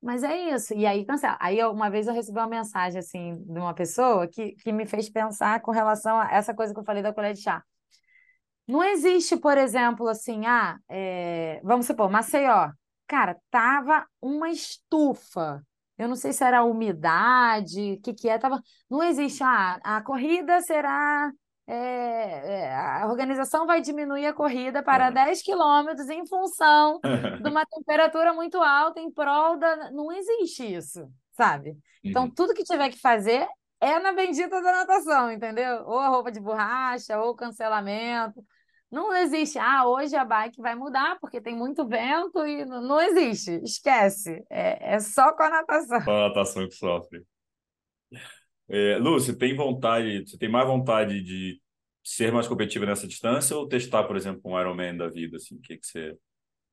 Mas 0.01 0.23
é 0.23 0.53
isso, 0.55 0.73
e 0.73 0.85
aí 0.85 1.05
cancela. 1.05 1.37
Aí 1.41 1.61
uma 1.65 1.89
vez 1.89 2.07
eu 2.07 2.13
recebi 2.13 2.37
uma 2.39 2.47
mensagem 2.47 2.99
assim 2.99 3.35
de 3.43 3.59
uma 3.59 3.73
pessoa 3.73 4.27
que, 4.27 4.53
que 4.53 4.71
me 4.71 4.85
fez 4.85 5.09
pensar 5.09 5.61
com 5.61 5.71
relação 5.71 6.17
a 6.17 6.31
essa 6.31 6.53
coisa 6.53 6.73
que 6.73 6.79
eu 6.79 6.85
falei 6.85 7.03
da 7.03 7.13
colher 7.13 7.33
de 7.33 7.41
chá. 7.41 7.63
Não 8.67 8.83
existe, 8.83 9.35
por 9.35 9.57
exemplo, 9.57 10.07
assim, 10.07 10.45
ah, 10.45 10.77
é, 10.87 11.59
vamos 11.63 11.87
supor, 11.87 12.09
Maceió. 12.09 12.71
Cara, 13.07 13.35
tava 13.49 14.05
uma 14.21 14.49
estufa. 14.49 15.65
Eu 15.97 16.07
não 16.07 16.15
sei 16.15 16.31
se 16.31 16.43
era 16.43 16.63
umidade, 16.63 17.93
o 17.93 18.01
que 18.01 18.13
que 18.13 18.29
é, 18.29 18.37
tava... 18.37 18.61
Não 18.89 19.03
existe, 19.03 19.43
ah, 19.43 19.79
a 19.83 20.01
corrida 20.03 20.61
será... 20.61 21.31
é, 21.71 22.61
é, 22.61 22.75
a 22.75 23.07
organização 23.07 23.67
vai 23.67 23.79
diminuir 23.79 24.25
a 24.25 24.33
corrida 24.33 24.81
para 24.81 25.05
Aham. 25.05 25.13
10 25.13 25.41
quilômetros 25.43 26.09
em 26.09 26.25
função 26.25 26.99
de 26.99 27.03
uma 27.47 27.63
temperatura 27.63 28.33
muito 28.33 28.57
alta 28.57 28.99
em 28.99 29.11
prol 29.11 29.55
da... 29.57 29.91
Não 29.91 30.11
existe 30.11 30.63
isso, 30.63 31.07
sabe? 31.33 31.77
Então, 32.03 32.27
tudo 32.27 32.55
que 32.55 32.63
tiver 32.63 32.89
que 32.89 32.99
fazer 32.99 33.47
é 33.79 33.99
na 33.99 34.11
bendita 34.11 34.61
da 34.61 34.71
natação, 34.71 35.31
entendeu? 35.31 35.83
Ou 35.85 35.99
a 35.99 36.07
roupa 36.07 36.31
de 36.31 36.39
borracha, 36.39 37.19
ou 37.19 37.35
cancelamento. 37.35 38.43
Não 38.91 39.13
existe, 39.15 39.59
ah, 39.59 39.85
hoje 39.85 40.15
a 40.15 40.25
bike 40.25 40.59
vai 40.59 40.73
mudar 40.73 41.19
porque 41.21 41.39
tem 41.39 41.55
muito 41.55 41.87
vento 41.87 42.47
e 42.47 42.65
não, 42.65 42.81
não 42.81 42.99
existe, 42.99 43.61
esquece. 43.63 44.43
É, 44.49 44.95
é 44.95 44.99
só 44.99 45.31
com 45.33 45.43
a 45.43 45.49
natação. 45.51 46.01
Só 46.01 46.11
a 46.11 46.27
natação 46.29 46.67
que 46.67 46.73
sofre. 46.73 47.23
É, 48.69 48.97
Lu, 48.97 49.13
você 49.13 49.35
tem 49.35 49.55
vontade, 49.55 50.27
você 50.27 50.37
tem 50.37 50.47
mais 50.47 50.67
vontade 50.67 51.23
de 51.23 51.59
ser 52.03 52.31
mais 52.31 52.47
competitiva 52.47 52.85
nessa 52.85 53.07
distância 53.07 53.55
ou 53.57 53.67
testar, 53.67 54.03
por 54.03 54.15
exemplo, 54.15 54.41
um 54.45 54.59
Ironman 54.59 54.95
da 54.95 55.09
vida, 55.09 55.37
assim, 55.37 55.55
o 55.55 55.61
que 55.61 55.77
que 55.77 55.85
você... 55.85 56.17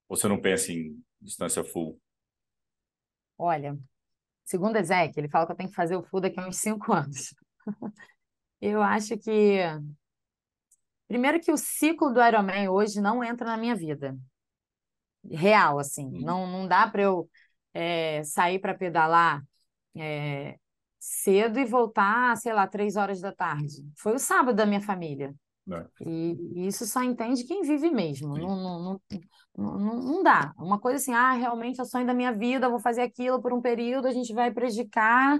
Ou 0.09 0.16
você 0.16 0.28
não 0.28 0.40
pensa 0.40 0.72
em 0.72 0.97
distância 1.20 1.64
full? 1.64 2.01
Olha, 3.38 3.76
segundo 4.44 4.76
Ezequiel, 4.76 5.12
ele 5.16 5.28
fala 5.28 5.47
que 5.47 5.53
eu 5.53 5.57
tenho 5.57 5.70
que 5.70 5.74
fazer 5.74 5.97
o 5.97 6.03
full 6.03 6.20
daqui 6.20 6.38
a 6.38 6.47
uns 6.47 6.59
cinco 6.59 6.92
anos. 6.94 7.34
Eu 8.61 8.82
acho 8.82 9.18
que, 9.18 9.59
primeiro 11.09 11.40
que 11.40 11.51
o 11.51 11.57
ciclo 11.57 12.12
do 12.12 12.22
Ironman 12.22 12.68
hoje 12.68 13.01
não 13.01 13.24
entra 13.24 13.47
na 13.47 13.57
minha 13.57 13.74
vida. 13.74 14.16
Real, 15.28 15.78
assim. 15.78 16.07
Uhum. 16.07 16.20
Não, 16.20 16.47
não 16.47 16.68
dá 16.68 16.88
para 16.88 17.03
eu 17.03 17.28
é, 17.74 18.22
sair 18.22 18.59
para 18.59 18.74
pedalar 18.74 19.42
é, 19.94 20.59
cedo 21.09 21.59
e 21.59 21.64
voltar, 21.64 22.36
sei 22.36 22.52
lá, 22.52 22.66
três 22.66 22.96
horas 22.96 23.20
da 23.20 23.32
tarde. 23.32 23.84
Foi 23.96 24.14
o 24.14 24.18
sábado 24.18 24.57
da 24.57 24.66
minha 24.66 24.80
família. 24.80 25.34
Né? 25.66 25.86
E, 26.00 26.36
e 26.54 26.66
isso 26.66 26.84
só 26.86 27.02
entende 27.02 27.44
quem 27.44 27.62
vive 27.62 27.90
mesmo. 27.90 28.36
Não, 28.36 28.57
não, 28.57 28.82
não, 28.82 29.00
não, 29.57 30.02
não- 30.02 30.22
dá. 30.22 30.52
Uma 30.59 30.78
coisa 30.80 30.96
assim, 30.96 31.12
ah, 31.14 31.32
realmente 31.32 31.78
é 31.80 31.82
o 31.82 31.86
sonho 31.86 32.07
da 32.07 32.14
minha 32.14 32.32
vida, 32.32 32.68
vou 32.68 32.80
fazer 32.80 33.02
aquilo 33.02 33.40
por 33.40 33.52
um 33.52 33.61
período, 33.61 34.07
a 34.09 34.12
gente 34.12 34.32
vai 34.32 34.50
prejudicar. 34.52 35.38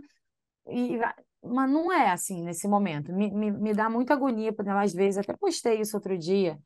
E, 0.69 0.99
mas 1.43 1.71
não 1.71 1.93
é 1.93 2.11
assim 2.11 2.43
nesse 2.43 2.69
momento. 2.69 3.13
Me, 3.13 3.31
me, 3.33 3.51
me 3.51 3.75
dá 3.75 3.91
muita 3.91 4.15
agonia, 4.15 4.53
porque 4.53 4.71
às 4.71 4.93
vezes, 4.93 5.19
até 5.19 5.37
postei 5.37 5.81
isso 5.81 5.97
outro 5.97 6.17
dia, 6.19 6.59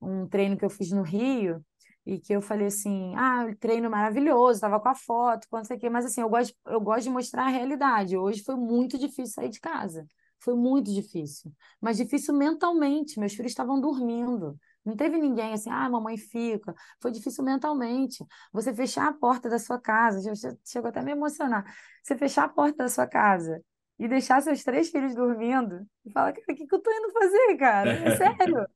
um 0.00 0.26
treino 0.28 0.56
que 0.56 0.64
eu 0.64 0.70
fiz 0.70 0.90
no 0.92 1.02
Rio, 1.02 1.64
e 2.06 2.20
que 2.20 2.32
eu 2.32 2.40
falei 2.40 2.68
assim, 2.68 3.14
ah, 3.16 3.46
treino 3.58 3.90
maravilhoso, 3.90 4.52
estava 4.54 4.78
com 4.80 4.88
a 4.88 4.94
foto, 4.94 5.46
quanto 5.50 5.66
sei 5.66 5.76
o 5.76 5.80
quê, 5.80 5.90
mas 5.90 6.06
assim, 6.06 6.20
eu 6.20 6.28
gosto, 6.28 6.54
eu 6.66 6.80
gosto 6.80 7.04
de 7.04 7.10
mostrar 7.10 7.46
a 7.46 7.48
realidade. 7.48 8.16
Hoje 8.16 8.42
foi 8.44 8.54
muito 8.56 8.96
difícil 8.98 9.34
sair 9.34 9.48
de 9.48 9.60
casa. 9.60 10.06
Foi 10.38 10.54
muito 10.54 10.92
difícil. 10.92 11.52
Mas 11.80 11.96
difícil 11.96 12.34
mentalmente. 12.34 13.18
Meus 13.18 13.34
filhos 13.34 13.50
estavam 13.52 13.80
dormindo. 13.80 14.56
Não 14.84 14.94
teve 14.94 15.18
ninguém 15.18 15.52
assim, 15.54 15.70
ah, 15.70 15.88
mamãe 15.90 16.16
fica. 16.16 16.74
Foi 17.00 17.10
difícil 17.10 17.42
mentalmente. 17.42 18.24
Você 18.52 18.72
fechar 18.72 19.08
a 19.08 19.12
porta 19.12 19.48
da 19.48 19.58
sua 19.58 19.80
casa, 19.80 20.32
chegou 20.64 20.88
até 20.90 21.00
a 21.00 21.02
me 21.02 21.12
emocionar. 21.12 21.64
Você 22.02 22.16
fechar 22.16 22.44
a 22.44 22.48
porta 22.48 22.84
da 22.84 22.88
sua 22.88 23.06
casa 23.06 23.60
e 23.98 24.06
deixar 24.06 24.40
seus 24.42 24.62
três 24.62 24.90
filhos 24.90 25.14
dormindo 25.14 25.84
e 26.04 26.10
falar, 26.12 26.32
cara, 26.32 26.44
o 26.50 26.54
que 26.54 26.66
que 26.66 26.74
eu 26.74 26.80
tô 26.80 26.90
indo 26.92 27.12
fazer, 27.12 27.56
cara? 27.56 27.92
É 28.04 28.10
sério. 28.10 28.66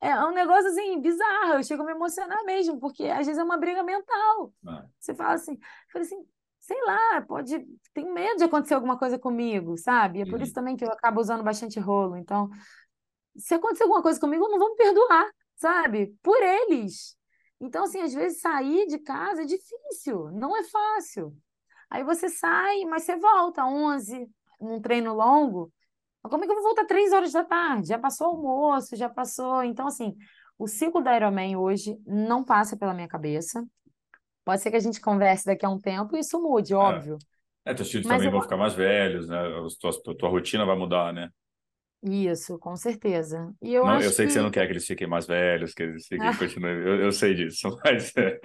É 0.00 0.14
um 0.24 0.32
negócio 0.32 0.68
assim, 0.70 1.00
bizarro. 1.00 1.54
Eu 1.54 1.62
chego 1.64 1.82
a 1.82 1.86
me 1.86 1.92
emocionar 1.92 2.44
mesmo, 2.44 2.78
porque 2.78 3.04
às 3.04 3.26
vezes 3.26 3.38
é 3.38 3.44
uma 3.44 3.56
briga 3.58 3.82
mental. 3.82 4.52
Ah, 4.66 4.86
Você 4.98 5.14
fala 5.14 5.34
assim, 5.34 5.52
eu 5.54 5.58
falei 5.92 6.06
assim, 6.06 6.26
sei 6.60 6.80
lá, 6.84 7.22
pode, 7.22 7.58
tenho 7.94 8.12
medo 8.12 8.38
de 8.38 8.44
acontecer 8.44 8.74
alguma 8.74 8.98
coisa 8.98 9.18
comigo, 9.18 9.76
sabe? 9.76 10.20
É 10.22 10.26
por 10.26 10.40
isso 10.40 10.52
Uhum. 10.52 10.54
também 10.54 10.76
que 10.76 10.84
eu 10.84 10.90
acabo 10.92 11.20
usando 11.20 11.42
bastante 11.42 11.80
rolo. 11.80 12.16
Então, 12.16 12.48
se 13.36 13.54
acontecer 13.54 13.84
alguma 13.84 14.02
coisa 14.02 14.20
comigo, 14.20 14.48
não 14.48 14.58
vão 14.58 14.70
me 14.70 14.76
perdoar, 14.76 15.30
sabe? 15.56 16.14
Por 16.22 16.36
eles. 16.42 17.16
Então, 17.60 17.84
assim, 17.84 18.00
às 18.02 18.14
vezes 18.14 18.40
sair 18.40 18.86
de 18.86 18.98
casa 18.98 19.42
é 19.42 19.44
difícil, 19.44 20.30
não 20.32 20.56
é 20.56 20.64
fácil. 20.64 21.36
Aí 21.90 22.04
você 22.04 22.28
sai, 22.28 22.84
mas 22.84 23.04
você 23.04 23.16
volta 23.16 23.64
11, 23.66 24.28
num 24.60 24.80
treino 24.80 25.14
longo. 25.14 25.72
Mas 26.22 26.30
como 26.30 26.44
é 26.44 26.46
que 26.46 26.52
eu 26.52 26.56
vou 26.56 26.64
voltar 26.64 26.84
três 26.86 27.12
horas 27.12 27.32
da 27.32 27.44
tarde? 27.44 27.88
Já 27.88 27.98
passou 27.98 28.28
o 28.28 28.30
almoço, 28.36 28.96
já 28.96 29.08
passou. 29.08 29.62
Então, 29.62 29.86
assim, 29.86 30.16
o 30.58 30.66
ciclo 30.66 31.02
da 31.02 31.16
Ironman 31.16 31.56
hoje 31.56 31.96
não 32.06 32.44
passa 32.44 32.76
pela 32.76 32.94
minha 32.94 33.08
cabeça. 33.08 33.64
Pode 34.44 34.62
ser 34.62 34.70
que 34.70 34.76
a 34.76 34.80
gente 34.80 35.00
converse 35.00 35.46
daqui 35.46 35.66
a 35.66 35.70
um 35.70 35.80
tempo 35.80 36.16
e 36.16 36.20
isso 36.20 36.40
mude, 36.42 36.74
óbvio. 36.74 37.18
É, 37.64 37.74
teus 37.74 37.90
filhos 37.90 38.06
também 38.06 38.26
eu- 38.26 38.32
vão 38.32 38.40
ficar 38.42 38.56
mais 38.56 38.74
velhos, 38.74 39.28
né? 39.28 39.38
A 39.38 39.66
tua, 39.80 40.16
tua 40.16 40.28
rotina 40.28 40.64
vai 40.64 40.76
mudar, 40.76 41.12
né? 41.12 41.30
Isso, 42.02 42.58
com 42.58 42.76
certeza. 42.76 43.54
E 43.62 43.72
eu 43.74 43.84
Não, 43.84 44.00
eu 44.00 44.10
sei 44.12 44.26
que 44.26 44.32
você 44.32 44.40
que 44.40 44.42
não 44.42 44.50
quer 44.50 44.66
que 44.66 44.72
eles 44.72 44.86
fiquem 44.86 45.06
mais 45.06 45.26
velhos, 45.26 45.72
que 45.72 45.82
eles 45.84 46.06
fiquem, 46.06 46.34
continuem. 46.34 46.72
Eu, 46.78 47.00
eu 47.04 47.12
sei 47.12 47.34
disso, 47.34 47.68
mas 47.84 48.12
é. 48.16 48.38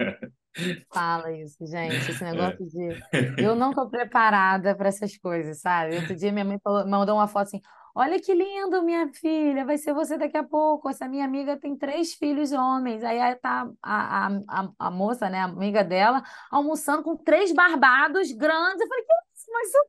Fala 0.92 1.32
isso, 1.32 1.64
gente. 1.66 2.10
Esse 2.10 2.22
É. 2.24 2.30
negócio 2.32 2.64
de 2.68 3.42
eu 3.42 3.54
não 3.56 3.72
tô 3.72 3.88
preparada 3.88 4.74
para 4.74 4.88
essas 4.88 5.16
coisas, 5.18 5.60
sabe? 5.60 5.96
Outro 5.96 6.14
dia 6.14 6.32
minha 6.32 6.44
mãe 6.44 6.58
falou- 6.62 6.86
mandou 6.86 7.16
uma 7.16 7.26
foto 7.28 7.48
assim: 7.48 7.60
Olha 7.96 8.20
que 8.20 8.34
lindo, 8.34 8.82
minha 8.82 9.08
filha, 9.12 9.64
vai 9.64 9.78
ser 9.78 9.92
você 9.94 10.18
daqui 10.18 10.36
a 10.36 10.42
pouco. 10.44 10.88
Essa 10.88 11.08
minha 11.08 11.24
amiga 11.24 11.56
tem 11.56 11.76
três 11.76 12.14
filhos 12.14 12.50
homens. 12.52 13.04
Aí 13.04 13.34
tá 13.36 13.68
a, 13.82 14.26
a, 14.48 14.68
a, 14.78 14.90
moça, 14.90 15.30
né, 15.30 15.38
a 15.40 15.44
amiga 15.44 15.84
dela, 15.84 16.22
almoçando 16.50 17.02
com 17.02 17.16
três 17.16 17.52
barbados 17.52 18.32
grandes. 18.32 18.80
Eu 18.80 18.88
falei: 18.88 19.04
Que 19.04 19.12
isso? 19.34 19.50
Mas 19.52 19.70
são 19.70 19.84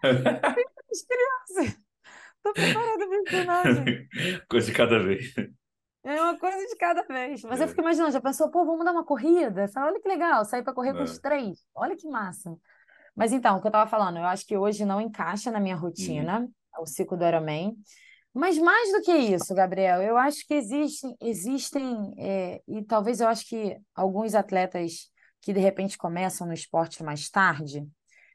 três 0.54 1.06
crianças. 1.06 1.80
Tô 2.42 2.52
preparada 2.52 3.06
para 3.08 3.22
isso, 3.22 3.44
não, 3.46 3.84
gente. 3.84 4.46
Coisa 4.48 4.66
de 4.66 4.72
cada 4.76 4.98
vez. 5.02 5.34
É 6.04 6.22
uma 6.22 6.38
coisa 6.38 6.58
de 6.66 6.76
cada 6.76 7.02
vez. 7.02 7.42
Mas 7.42 7.60
É. 7.60 7.64
eu 7.64 7.68
fico 7.68 7.80
imaginando, 7.80 8.12
já 8.12 8.20
pensou, 8.20 8.50
pô, 8.50 8.64
vamos 8.64 8.84
dar 8.84 8.92
uma 8.92 9.04
corrida? 9.04 9.68
Fala, 9.68 9.88
Olha 9.88 10.00
que 10.00 10.08
legal, 10.08 10.44
sair 10.44 10.62
para 10.62 10.72
correr 10.72 10.92
com 10.92 11.00
É. 11.00 11.04
os 11.04 11.18
três. 11.18 11.58
Olha 11.74 11.96
que 11.96 12.08
massa. 12.08 12.56
Mas 13.14 13.32
então, 13.32 13.56
o 13.56 13.60
que 13.60 13.66
eu 13.66 13.70
estava 13.70 13.90
falando, 13.90 14.18
eu 14.18 14.24
acho 14.24 14.46
que 14.46 14.56
hoje 14.56 14.84
não 14.84 15.00
encaixa 15.00 15.50
na 15.50 15.58
minha 15.60 15.74
rotina 15.76 16.48
o 16.78 16.86
ciclo 16.86 17.16
do 17.16 17.24
Ironman. 17.26 17.76
Mas 18.32 18.56
mais 18.56 18.92
do 18.92 19.02
que 19.02 19.12
isso, 19.12 19.52
Gabriel, 19.54 20.00
eu 20.00 20.16
acho 20.16 20.46
que 20.46 20.54
existem, 20.54 21.16
existem 21.20 22.14
é, 22.16 22.62
e 22.68 22.84
talvez 22.84 23.20
eu 23.20 23.26
acho 23.26 23.44
que 23.48 23.76
alguns 23.92 24.34
atletas 24.36 25.10
que 25.40 25.52
de 25.52 25.58
repente 25.58 25.98
começam 25.98 26.46
no 26.46 26.52
esporte 26.52 27.02
mais 27.02 27.28
tarde, 27.28 27.84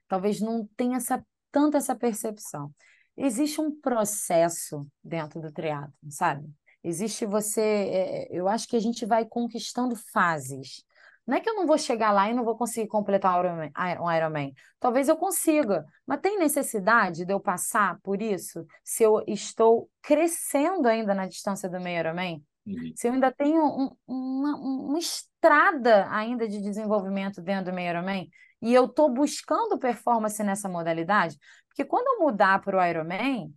talvez 0.07 0.41
não 0.41 0.67
tenham 0.75 0.95
essa, 0.95 1.23
tanto 1.51 1.77
essa 1.77 1.95
percepção. 1.95 2.69
Existe 3.15 3.61
um 3.61 3.71
processo 3.79 4.85
dentro 5.01 5.39
do 5.39 5.51
triatlo, 5.53 5.93
sabe? 6.09 6.49
Existe 6.83 7.25
você, 7.25 7.61
é, 7.61 8.27
eu 8.31 8.47
acho 8.47 8.67
que 8.67 8.75
a 8.75 8.79
gente 8.79 9.05
vai 9.05 9.25
conquistando 9.25 9.95
fases. 9.95 10.83
Não 11.25 11.37
é 11.37 11.39
que 11.39 11.49
eu 11.49 11.55
não 11.55 11.65
vou 11.65 11.77
chegar 11.77 12.11
lá 12.11 12.29
e 12.29 12.33
não 12.33 12.43
vou 12.43 12.57
conseguir 12.57 12.87
completar 12.87 13.45
um 13.45 14.11
Ironman. 14.11 14.53
Talvez 14.79 15.07
eu 15.07 15.15
consiga, 15.15 15.85
mas 16.05 16.19
tem 16.19 16.37
necessidade 16.37 17.25
de 17.25 17.31
eu 17.31 17.39
passar 17.39 17.97
por 18.03 18.21
isso 18.21 18.65
se 18.83 19.03
eu 19.03 19.23
estou 19.25 19.89
crescendo 20.01 20.85
ainda 20.87 21.13
na 21.13 21.25
distância 21.25 21.69
do 21.69 21.79
meio 21.79 21.99
Ironman? 21.99 22.43
Uhum. 22.65 22.93
Se 22.95 23.07
eu 23.07 23.13
ainda 23.13 23.31
tenho 23.31 23.63
um, 23.63 23.95
uma, 24.05 24.57
uma 24.57 24.99
estrada 24.99 26.07
ainda 26.09 26.47
de 26.47 26.61
desenvolvimento 26.61 27.41
dentro 27.41 27.71
do 27.71 27.75
meio 27.75 27.91
Ironman 27.91 28.29
e 28.61 28.73
eu 28.73 28.85
estou 28.85 29.09
buscando 29.09 29.79
performance 29.79 30.41
nessa 30.43 30.67
modalidade, 30.67 31.37
porque 31.69 31.85
quando 31.85 32.07
eu 32.07 32.25
mudar 32.25 32.61
para 32.61 32.77
o 32.77 32.85
Ironman, 32.85 33.53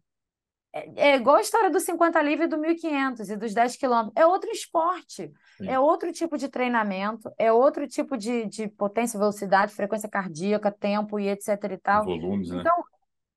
é, 0.77 1.13
é 1.13 1.17
igual 1.17 1.37
a 1.37 1.41
história 1.41 1.71
do 1.71 1.81
50 1.81 2.21
livre 2.21 2.45
e 2.45 2.49
do 2.49 2.59
1500 2.59 3.31
e 3.31 3.37
dos 3.37 3.55
10 3.55 3.77
quilômetros. 3.77 4.13
É 4.15 4.27
outro 4.27 4.51
esporte, 4.51 5.33
Sim. 5.57 5.69
é 5.69 5.81
outro 5.81 6.13
tipo 6.13 6.37
de 6.37 6.49
treinamento, 6.49 7.33
é 7.39 7.51
outro 7.51 7.89
tipo 7.89 8.17
de, 8.17 8.47
de 8.47 8.69
potência, 8.69 9.19
velocidade, 9.19 9.73
frequência 9.73 10.09
cardíaca, 10.09 10.71
tempo 10.71 11.19
e 11.19 11.29
etc 11.29 11.49
e 11.71 11.79
tal. 11.79 12.05
Volumes, 12.05 12.51
né? 12.51 12.61
Então, 12.61 12.85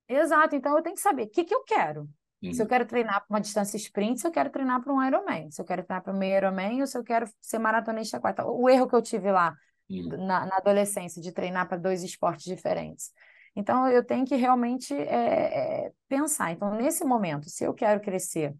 exato. 0.07 0.55
Então, 0.55 0.75
eu 0.75 0.83
tenho 0.83 0.95
que 0.95 1.01
saber 1.01 1.23
o 1.23 1.29
que, 1.29 1.45
que 1.45 1.55
eu 1.55 1.63
quero. 1.63 2.09
Uhum. 2.43 2.53
Se 2.53 2.61
eu 2.61 2.67
quero 2.67 2.85
treinar 2.85 3.25
para 3.25 3.35
uma 3.35 3.41
distância 3.41 3.77
sprint, 3.77 4.19
se 4.19 4.27
eu 4.27 4.31
quero 4.31 4.49
treinar 4.49 4.81
para 4.81 4.93
um 4.93 5.01
Ironman. 5.01 5.49
Se 5.51 5.61
eu 5.61 5.65
quero 5.65 5.83
treinar 5.83 6.03
para 6.03 6.13
um 6.13 6.17
meio 6.17 6.37
Ironman 6.37 6.81
ou 6.81 6.87
se 6.87 6.97
eu 6.97 7.03
quero 7.03 7.25
ser 7.39 7.59
maratonista 7.59 8.19
quarta. 8.19 8.45
O 8.45 8.69
erro 8.69 8.87
que 8.87 8.95
eu 8.95 9.01
tive 9.01 9.31
lá 9.31 9.53
uhum. 9.89 10.25
na, 10.25 10.45
na 10.45 10.57
adolescência 10.57 11.21
de 11.21 11.31
treinar 11.31 11.67
para 11.67 11.77
dois 11.77 12.03
esportes 12.03 12.45
diferentes. 12.45 13.11
Então, 13.59 13.89
eu 13.89 14.01
tenho 14.05 14.25
que 14.25 14.37
realmente 14.37 14.93
é, 14.93 15.87
é, 15.87 15.91
pensar. 16.07 16.53
Então, 16.53 16.73
nesse 16.75 17.03
momento, 17.03 17.49
se 17.49 17.65
eu 17.65 17.73
quero 17.73 17.99
crescer 17.99 18.55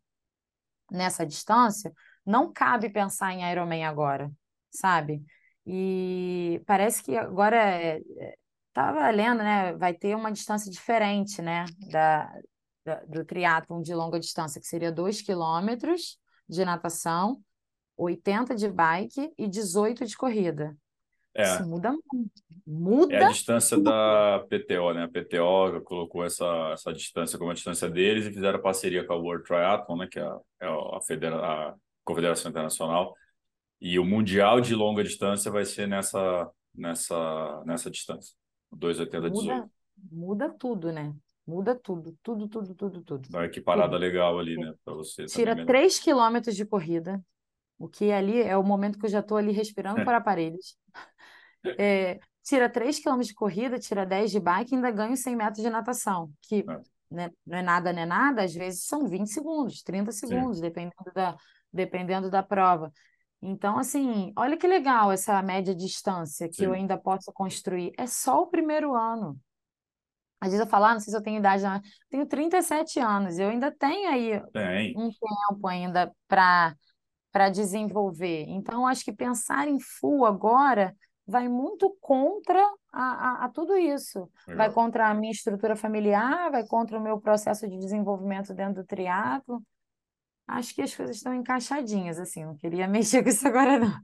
nessa 0.91 1.26
distância, 1.26 1.93
não 2.26 2.52
cabe 2.52 2.89
pensar 2.89 3.32
em 3.32 3.50
Ironman 3.50 3.86
agora, 3.86 4.30
sabe? 4.70 5.24
E 5.66 6.62
parece 6.66 7.02
que 7.02 7.16
agora 7.16 7.56
é 7.56 8.02
lendo, 9.14 9.38
né? 9.38 9.74
Vai 9.78 9.93
ter 9.93 10.16
uma 10.16 10.34
distância 10.34 10.70
diferente, 10.70 11.41
né? 11.41 11.64
Da, 11.89 12.30
da 12.84 12.95
do 13.06 13.24
triatlon 13.24 13.82
de 13.82 13.95
longa 13.95 14.20
distância, 14.20 14.60
que 14.60 14.68
seria 14.68 14.91
2 14.91 15.22
quilômetros 15.22 16.20
de 16.47 16.66
natação, 16.66 17.41
80 17.95 18.54
de 18.54 18.68
bike 18.68 19.32
e 19.38 19.47
18 19.47 20.06
de 20.06 20.18
corrida. 20.18 20.76
É. 21.40 21.56
Isso 21.56 21.66
muda 21.66 21.92
muito. 21.92 22.50
Muda. 22.68 23.16
É 23.16 23.24
a 23.24 23.30
distância 23.30 23.78
tudo. 23.78 23.86
da 23.86 24.46
PTO, 24.48 24.94
né? 24.94 25.04
A 25.04 25.08
PTO 25.08 25.82
colocou 25.84 26.24
essa, 26.24 26.72
essa 26.74 26.94
distância 26.94 27.40
como 27.40 27.50
a 27.50 27.54
distância 27.54 27.90
deles 27.90 28.26
e 28.26 28.32
fizeram 28.32 28.62
parceria 28.62 29.04
com 29.04 29.14
a 29.14 29.16
World 29.16 29.44
Triathlon, 29.44 29.98
né? 29.98 30.08
Que 30.08 30.20
é 30.20 30.24
a, 30.24 30.40
é 30.62 30.68
a, 30.68 31.02
Federa 31.02 31.38
a 31.38 31.76
Confederação 32.04 32.52
Internacional. 32.52 33.16
E 33.82 33.98
o 33.98 34.06
Mundial 34.06 34.60
de 34.60 34.76
longa 34.76 35.04
distância 35.04 35.50
vai 35.50 35.66
ser 35.66 35.88
nessa, 35.88 36.52
nessa, 36.76 37.64
nessa 37.66 37.90
distância. 37.90 38.36
2,80 38.76 39.30
muda, 39.32 39.70
muda 40.12 40.50
tudo, 40.50 40.92
né? 40.92 41.16
Muda 41.48 41.74
tudo, 41.74 42.16
tudo, 42.22 42.48
tudo, 42.48 42.76
tudo, 42.76 43.02
tudo. 43.02 43.30
Dá 43.30 43.40
uma 43.40 43.46
equiparada 43.46 43.94
tudo. 43.94 44.02
legal 44.02 44.38
ali, 44.38 44.58
né? 44.58 44.74
Para 44.86 44.94
você. 44.94 45.26
Tira 45.26 45.66
3 45.66 45.98
né? 45.98 46.04
quilômetros 46.04 46.56
de 46.56 46.66
corrida, 46.66 47.20
o 47.80 47.88
que 47.88 48.12
ali 48.12 48.42
é 48.42 48.56
o 48.56 48.64
momento 48.64 49.00
que 49.00 49.06
eu 49.06 49.10
já 49.10 49.22
estou 49.22 49.38
ali 49.38 49.52
respirando 49.52 49.96
por 50.06 50.14
aparelhos. 50.14 50.78
É, 51.78 52.20
tira 52.43 52.70
3 52.70 52.99
km 52.99 53.20
de 53.20 53.34
corrida, 53.34 53.78
tira 53.78 54.05
10 54.05 54.32
de 54.32 54.39
bike 54.39 54.74
e 54.74 54.76
ainda 54.76 54.91
ganho 54.91 55.16
100 55.16 55.36
metros 55.36 55.64
de 55.64 55.70
natação, 55.70 56.32
que 56.41 56.66
é. 56.68 56.82
né, 57.12 57.32
não 57.45 57.57
é 57.57 57.62
nada, 57.62 57.93
não 57.93 58.01
é 58.01 58.05
nada, 58.05 58.43
às 58.43 58.53
vezes 58.53 58.86
são 58.86 59.07
20 59.07 59.28
segundos, 59.28 59.82
30 59.84 60.12
segundos, 60.12 60.57
Sim. 60.57 60.64
dependendo 60.64 61.12
da, 61.14 61.38
dependendo 61.72 62.30
da 62.30 62.41
prova. 62.41 62.91
Então, 63.41 63.78
assim, 63.78 64.34
olha 64.38 64.57
que 64.57 64.68
legal 64.68 65.12
essa 65.12 65.41
média 65.41 65.74
distância 65.74 66.49
que 66.49 66.55
Sim. 66.55 66.66
eu 66.66 66.74
ainda 66.74 66.97
posso 66.97 67.32
construir. 67.32 67.93
É 67.97 68.05
só 68.05 68.41
o 68.41 68.47
primeiro 68.47 68.93
ano. 68.93 69.39
Às 70.41 70.51
vezes 70.51 70.66
eu 70.66 70.70
falo, 70.70 70.86
ah, 70.86 70.93
não 70.93 70.99
sei 70.99 71.12
se 71.12 71.18
eu 71.18 71.24
tenho 71.24 71.39
idade, 71.39 71.64
não. 71.64 71.82
tenho 72.10 72.26
37 72.26 72.99
anos, 72.99 73.38
eu 73.38 73.49
ainda 73.49 73.72
tenho 73.72 74.10
aí 74.10 74.41
Tem. 74.53 74.93
um 74.97 75.10
tempo 75.10 75.68
ainda 75.68 76.12
para 76.28 76.76
para 77.32 77.49
desenvolver. 77.49 78.45
Então, 78.47 78.88
acho 78.88 79.05
que 79.05 79.14
pensar 79.14 79.68
em 79.68 79.80
full 79.80 80.26
agora 80.26 80.95
vai 81.30 81.48
muito 81.48 81.96
contra 82.02 82.60
a, 82.92 83.04
a, 83.04 83.46
a 83.46 83.50
tudo 83.50 83.78
isso. 83.78 84.30
Legal. 84.48 84.58
Vai 84.58 84.74
contra 84.74 85.10
a 85.10 85.14
minha 85.14 85.32
estrutura 85.32 85.76
familiar, 85.76 86.50
vai 86.50 86.66
contra 86.66 86.98
o 86.98 87.02
meu 87.02 87.20
processo 87.20 87.70
de 87.70 87.78
desenvolvimento 87.78 88.54
dentro 88.54 88.82
do 88.82 88.86
triatlo. 88.86 89.62
Acho 90.48 90.74
que 90.74 90.82
as 90.82 90.96
coisas 90.96 91.18
estão 91.18 91.34
encaixadinhas, 91.34 92.20
assim, 92.20 92.44
não 92.44 92.58
queria 92.58 92.88
mexer 92.90 93.24
com 93.24 93.30
isso 93.30 93.48
agora, 93.48 93.78
não. 93.78 94.00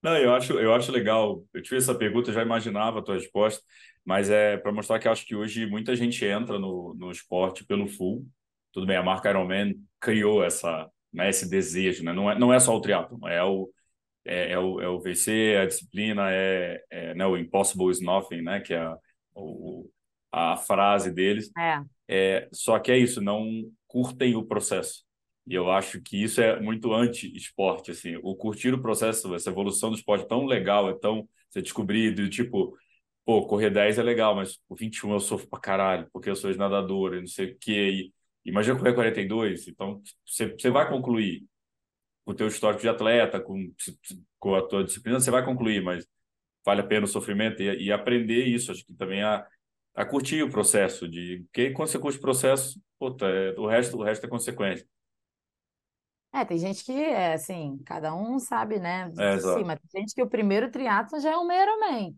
Não, 0.00 0.16
eu 0.16 0.32
acho, 0.32 0.52
eu 0.52 0.72
acho 0.74 0.92
legal. 0.92 1.42
Eu 1.52 1.62
tive 1.62 1.78
essa 1.78 1.94
pergunta, 1.94 2.32
já 2.32 2.42
imaginava 2.42 3.00
a 3.00 3.02
tua 3.02 3.16
resposta, 3.16 3.64
mas 4.04 4.30
é 4.30 4.56
para 4.56 4.70
mostrar 4.70 4.98
que 5.00 5.08
acho 5.08 5.26
que 5.26 5.34
hoje 5.34 5.66
muita 5.66 5.96
gente 5.96 6.24
entra 6.24 6.58
no, 6.58 6.94
no 6.94 7.10
esporte 7.10 7.64
pelo 7.64 7.88
full. 7.88 8.24
Tudo 8.72 8.86
bem, 8.86 8.96
a 8.96 9.02
marca 9.02 9.30
Ironman 9.30 9.74
criou 9.98 10.44
essa, 10.44 10.88
né, 11.12 11.28
esse 11.30 11.48
desejo, 11.48 12.04
né? 12.04 12.12
Não 12.12 12.30
é, 12.30 12.38
não 12.38 12.54
é 12.54 12.60
só 12.60 12.76
o 12.76 12.80
triatlo, 12.80 13.18
é 13.26 13.42
o, 13.42 13.68
é, 14.28 14.52
é, 14.52 14.58
o, 14.58 14.80
é 14.80 14.88
o 14.88 15.00
VC, 15.00 15.56
a 15.56 15.64
disciplina 15.64 16.30
é, 16.30 16.82
é 16.90 17.14
né, 17.14 17.26
o 17.26 17.36
Impossible 17.36 17.90
is 17.90 18.00
Nothing, 18.00 18.42
né, 18.42 18.60
que 18.60 18.74
é 18.74 18.78
a, 18.78 18.96
o, 19.34 19.90
a 20.30 20.56
frase 20.56 21.10
deles. 21.10 21.50
É. 21.56 21.82
é. 22.06 22.48
Só 22.52 22.78
que 22.78 22.92
é 22.92 22.98
isso, 22.98 23.22
não 23.22 23.48
curtem 23.86 24.36
o 24.36 24.44
processo. 24.44 25.02
E 25.46 25.54
eu 25.54 25.70
acho 25.70 26.02
que 26.02 26.22
isso 26.22 26.42
é 26.42 26.60
muito 26.60 26.92
anti-esporte, 26.92 27.90
assim. 27.90 28.16
O 28.22 28.36
curtir 28.36 28.74
o 28.74 28.82
processo, 28.82 29.34
essa 29.34 29.48
evolução 29.48 29.88
do 29.88 29.96
esporte 29.96 30.24
é 30.24 30.28
tão 30.28 30.44
legal, 30.44 30.90
é 30.90 30.98
tão... 30.98 31.26
Você 31.48 31.62
descobrir, 31.62 32.14
do 32.14 32.28
tipo, 32.28 32.76
pô, 33.24 33.46
correr 33.46 33.70
10 33.70 33.98
é 33.98 34.02
legal, 34.02 34.36
mas 34.36 34.58
o 34.68 34.76
21 34.76 35.12
eu 35.12 35.20
sofro 35.20 35.48
pra 35.48 35.58
caralho, 35.58 36.06
porque 36.12 36.28
eu 36.28 36.36
sou 36.36 36.54
nadador 36.54 37.14
e 37.14 37.20
não 37.20 37.26
sei 37.26 37.52
o 37.52 37.58
quê. 37.58 38.12
E, 38.44 38.50
imagina 38.50 38.78
correr 38.78 38.92
42, 38.92 39.68
então 39.68 40.02
você, 40.26 40.48
você 40.48 40.70
vai 40.70 40.86
concluir 40.86 41.46
com 42.28 42.32
o 42.32 42.34
teu 42.34 42.46
histórico 42.46 42.82
de 42.82 42.88
atleta, 42.90 43.40
com, 43.40 43.72
com 44.38 44.54
a 44.54 44.60
tua 44.60 44.84
disciplina, 44.84 45.18
você 45.18 45.30
vai 45.30 45.42
concluir, 45.42 45.82
mas 45.82 46.06
vale 46.62 46.82
a 46.82 46.86
pena 46.86 47.06
o 47.06 47.08
sofrimento 47.08 47.62
e, 47.62 47.86
e 47.86 47.90
aprender 47.90 48.44
isso, 48.44 48.70
acho 48.70 48.84
que 48.84 48.92
também 48.92 49.22
a, 49.22 49.46
a 49.94 50.04
curtir 50.04 50.42
o 50.42 50.50
processo 50.50 51.08
de 51.08 51.46
que 51.50 51.70
quando 51.70 51.88
você 51.88 51.98
curte 51.98 52.18
o 52.18 52.20
processo, 52.20 52.78
puta, 52.98 53.24
é, 53.24 53.58
o 53.58 53.66
resto 53.66 53.96
o 53.96 54.02
resto 54.02 54.26
é 54.26 54.28
consequência. 54.28 54.86
É, 56.30 56.44
tem 56.44 56.58
gente 56.58 56.84
que 56.84 56.92
é 56.92 57.32
assim, 57.32 57.80
cada 57.86 58.14
um 58.14 58.38
sabe, 58.38 58.78
né? 58.78 59.10
É, 59.18 59.38
cima. 59.38 59.78
Tem 59.90 60.02
gente 60.02 60.14
que 60.14 60.22
o 60.22 60.28
primeiro 60.28 60.70
triatlo 60.70 61.18
já 61.20 61.30
é 61.30 61.38
um 61.38 61.50
Ironman. 61.50 62.14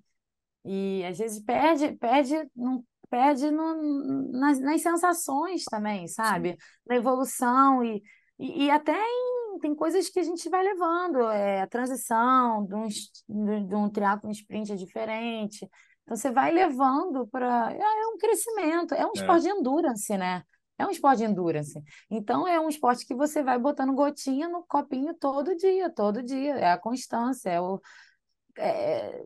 E 0.65 1.05
às 1.05 1.19
vezes 1.19 1.41
perde, 1.41 1.93
perde, 1.93 2.35
não 2.57 2.85
perde 3.09 3.49
no, 3.53 4.33
nas, 4.33 4.59
nas 4.59 4.83
sensações 4.83 5.63
também, 5.71 6.09
sabe? 6.09 6.51
Sim. 6.51 6.57
Na 6.89 6.97
evolução 6.97 7.85
e, 7.85 8.03
e, 8.41 8.65
e 8.65 8.71
até 8.73 9.01
em 9.01 9.40
tem 9.59 9.75
coisas 9.75 10.09
que 10.09 10.21
a 10.21 10.23
gente 10.23 10.49
vai 10.49 10.63
levando, 10.63 11.29
é, 11.31 11.63
a 11.63 11.67
transição 11.67 12.65
de 12.67 12.75
um, 12.75 13.67
de 13.67 13.75
um 13.75 13.89
triatlo 13.91 14.29
um 14.29 14.33
sprint 14.33 14.73
é 14.73 14.77
diferente. 14.77 15.69
Então 16.03 16.17
você 16.17 16.31
vai 16.31 16.51
levando 16.53 17.27
para. 17.29 17.73
É, 17.73 17.79
é 17.79 18.07
um 18.09 18.19
crescimento, 18.19 18.95
é 18.95 19.07
um 19.07 19.11
é. 19.11 19.13
esporte 19.21 19.43
de 19.43 19.51
endurance, 19.51 20.17
né? 20.17 20.43
É 20.79 20.87
um 20.87 20.91
esporte 20.91 21.19
de 21.19 21.25
endurance. 21.25 21.83
Então 22.11 22.49
é 22.49 22.59
um 22.59 22.69
esporte 22.69 23.07
que 23.07 23.15
você 23.15 23.43
vai 23.43 23.59
botando 23.59 23.95
gotinha 23.95 24.49
no 24.49 24.65
copinho 24.67 25.15
todo 25.15 25.55
dia, 25.55 25.91
todo 25.91 26.23
dia. 26.23 26.55
É 26.55 26.73
a 26.73 26.79
constância, 26.79 27.51
é 27.51 27.61
o. 27.61 27.81
É, 28.59 29.23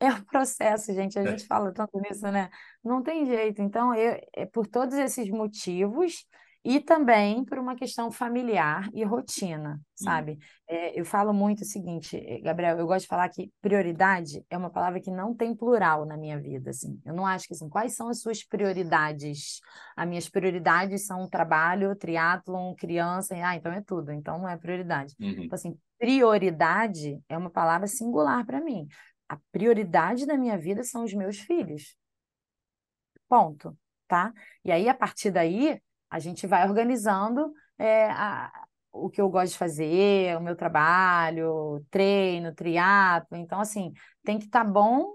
é 0.00 0.10
o 0.12 0.24
processo, 0.24 0.92
gente. 0.92 1.18
A 1.18 1.22
é. 1.22 1.26
gente 1.26 1.46
fala 1.46 1.72
tanto 1.72 2.00
nisso, 2.00 2.26
né? 2.30 2.50
Não 2.82 3.02
tem 3.02 3.26
jeito. 3.26 3.60
Então, 3.62 3.94
eu, 3.94 4.18
é, 4.34 4.46
por 4.46 4.66
todos 4.66 4.96
esses 4.96 5.28
motivos, 5.30 6.26
e 6.62 6.78
também 6.78 7.42
por 7.44 7.58
uma 7.58 7.74
questão 7.74 8.12
familiar 8.12 8.88
e 8.92 9.02
rotina, 9.02 9.76
hum. 9.76 9.80
sabe? 9.94 10.32
Uhum. 10.32 10.38
É, 10.68 11.00
eu 11.00 11.04
falo 11.06 11.32
muito 11.32 11.62
o 11.62 11.64
seguinte, 11.64 12.16
eh, 12.16 12.40
Gabriel, 12.40 12.78
eu 12.78 12.86
gosto 12.86 13.02
de 13.02 13.08
falar 13.08 13.28
que 13.30 13.50
prioridade 13.62 14.44
é 14.50 14.58
uma 14.58 14.68
palavra 14.68 15.00
que 15.00 15.10
não 15.10 15.34
tem 15.34 15.54
plural 15.54 16.04
na 16.04 16.18
minha 16.18 16.38
vida, 16.38 16.70
assim. 16.70 17.00
Eu 17.04 17.14
não 17.14 17.24
acho 17.24 17.46
que, 17.46 17.54
assim, 17.54 17.68
quais 17.68 17.96
são 17.96 18.08
as 18.08 18.20
suas 18.20 18.44
prioridades? 18.44 19.60
As 19.96 20.06
minhas 20.06 20.28
prioridades 20.28 21.06
são 21.06 21.28
trabalho, 21.28 21.96
triatlon, 21.96 22.74
criança, 22.74 23.34
e, 23.34 23.40
ah, 23.40 23.56
então 23.56 23.72
é 23.72 23.80
tudo, 23.80 24.12
então 24.12 24.38
não 24.38 24.48
é 24.48 24.56
prioridade. 24.56 25.14
Uhum. 25.18 25.44
Então, 25.44 25.56
assim, 25.56 25.78
prioridade 25.98 27.18
é 27.26 27.38
uma 27.38 27.50
palavra 27.50 27.86
singular 27.86 28.44
para 28.44 28.60
mim. 28.60 28.86
A 29.26 29.38
prioridade 29.50 30.26
da 30.26 30.36
minha 30.36 30.58
vida 30.58 30.84
são 30.84 31.04
os 31.04 31.14
meus 31.14 31.38
filhos. 31.38 31.96
Ponto, 33.28 33.78
tá? 34.06 34.32
E 34.64 34.70
aí, 34.70 34.88
a 34.88 34.94
partir 34.94 35.30
daí, 35.30 35.80
a 36.10 36.18
gente 36.18 36.46
vai 36.46 36.68
organizando 36.68 37.52
é, 37.78 38.10
a, 38.10 38.50
o 38.92 39.08
que 39.08 39.20
eu 39.20 39.28
gosto 39.30 39.52
de 39.52 39.58
fazer, 39.58 40.36
o 40.36 40.40
meu 40.42 40.56
trabalho, 40.56 41.84
treino, 41.90 42.54
triatlo. 42.54 43.36
Então, 43.36 43.60
assim, 43.60 43.92
tem 44.24 44.38
que 44.38 44.46
estar 44.46 44.64
tá 44.64 44.70
bom, 44.70 45.14